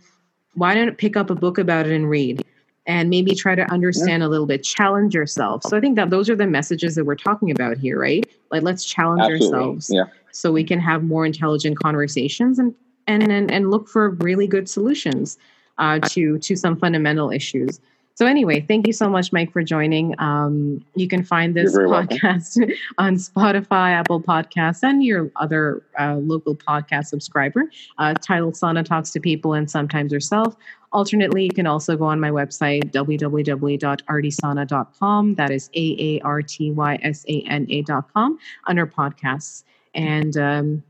why 0.55 0.75
don't 0.75 0.97
pick 0.97 1.17
up 1.17 1.29
a 1.29 1.35
book 1.35 1.57
about 1.57 1.87
it 1.87 1.93
and 1.93 2.09
read? 2.09 2.45
And 2.85 3.09
maybe 3.09 3.33
try 3.33 3.55
to 3.55 3.63
understand 3.71 4.21
yeah. 4.21 4.27
a 4.27 4.29
little 4.29 4.45
bit, 4.45 4.61
challenge 4.61 5.15
yourself. 5.15 5.63
So 5.63 5.77
I 5.77 5.79
think 5.79 5.95
that 5.95 6.09
those 6.09 6.29
are 6.29 6.35
the 6.35 6.47
messages 6.47 6.95
that 6.95 7.05
we're 7.05 7.15
talking 7.15 7.49
about 7.49 7.77
here, 7.77 7.97
right? 7.97 8.29
Like 8.51 8.63
let's 8.63 8.83
challenge 8.83 9.21
Absolutely. 9.21 9.57
ourselves 9.57 9.89
yeah. 9.89 10.03
so 10.31 10.51
we 10.51 10.65
can 10.65 10.81
have 10.81 11.01
more 11.01 11.25
intelligent 11.25 11.79
conversations 11.79 12.59
and 12.59 12.75
and 13.07 13.31
and, 13.31 13.49
and 13.51 13.71
look 13.71 13.87
for 13.87 14.09
really 14.09 14.47
good 14.47 14.67
solutions 14.67 15.37
uh, 15.77 15.99
to 16.09 16.37
to 16.39 16.55
some 16.55 16.75
fundamental 16.75 17.31
issues. 17.31 17.79
So 18.15 18.27
anyway, 18.27 18.61
thank 18.61 18.85
you 18.85 18.93
so 18.93 19.09
much, 19.09 19.33
Mike, 19.33 19.51
for 19.51 19.63
joining. 19.63 20.13
Um, 20.19 20.85
you 20.95 21.07
can 21.07 21.23
find 21.23 21.55
this 21.55 21.75
podcast 21.75 22.59
on 22.99 23.15
Spotify, 23.15 23.89
Apple 23.91 24.21
Podcasts, 24.21 24.83
and 24.83 25.03
your 25.03 25.31
other 25.35 25.81
uh, 25.99 26.17
local 26.17 26.55
podcast 26.55 27.07
subscriber. 27.07 27.63
Uh, 27.97 28.13
titled 28.13 28.55
Sana 28.55 28.83
Talks 28.83 29.09
to 29.11 29.19
People 29.19 29.53
and 29.53 29.67
Sometimes 29.69 30.11
Yourself. 30.11 30.55
Alternately, 30.91 31.45
you 31.45 31.49
can 31.49 31.65
also 31.65 31.97
go 31.97 32.05
on 32.05 32.19
my 32.19 32.29
website, 32.29 32.91
www.aartysana.com. 32.91 35.35
That 35.35 35.49
is 35.49 35.71
A-A-R-T-Y-S-A-N-A.com 35.73 38.39
under 38.67 38.85
podcasts. 38.85 39.63
And 39.95 40.37
um, 40.37 40.83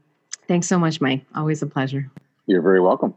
thanks 0.49 0.67
so 0.67 0.77
much, 0.77 0.99
Mike. 0.99 1.23
Always 1.35 1.61
a 1.61 1.67
pleasure. 1.67 2.11
You're 2.47 2.61
very 2.61 2.81
welcome. 2.81 3.13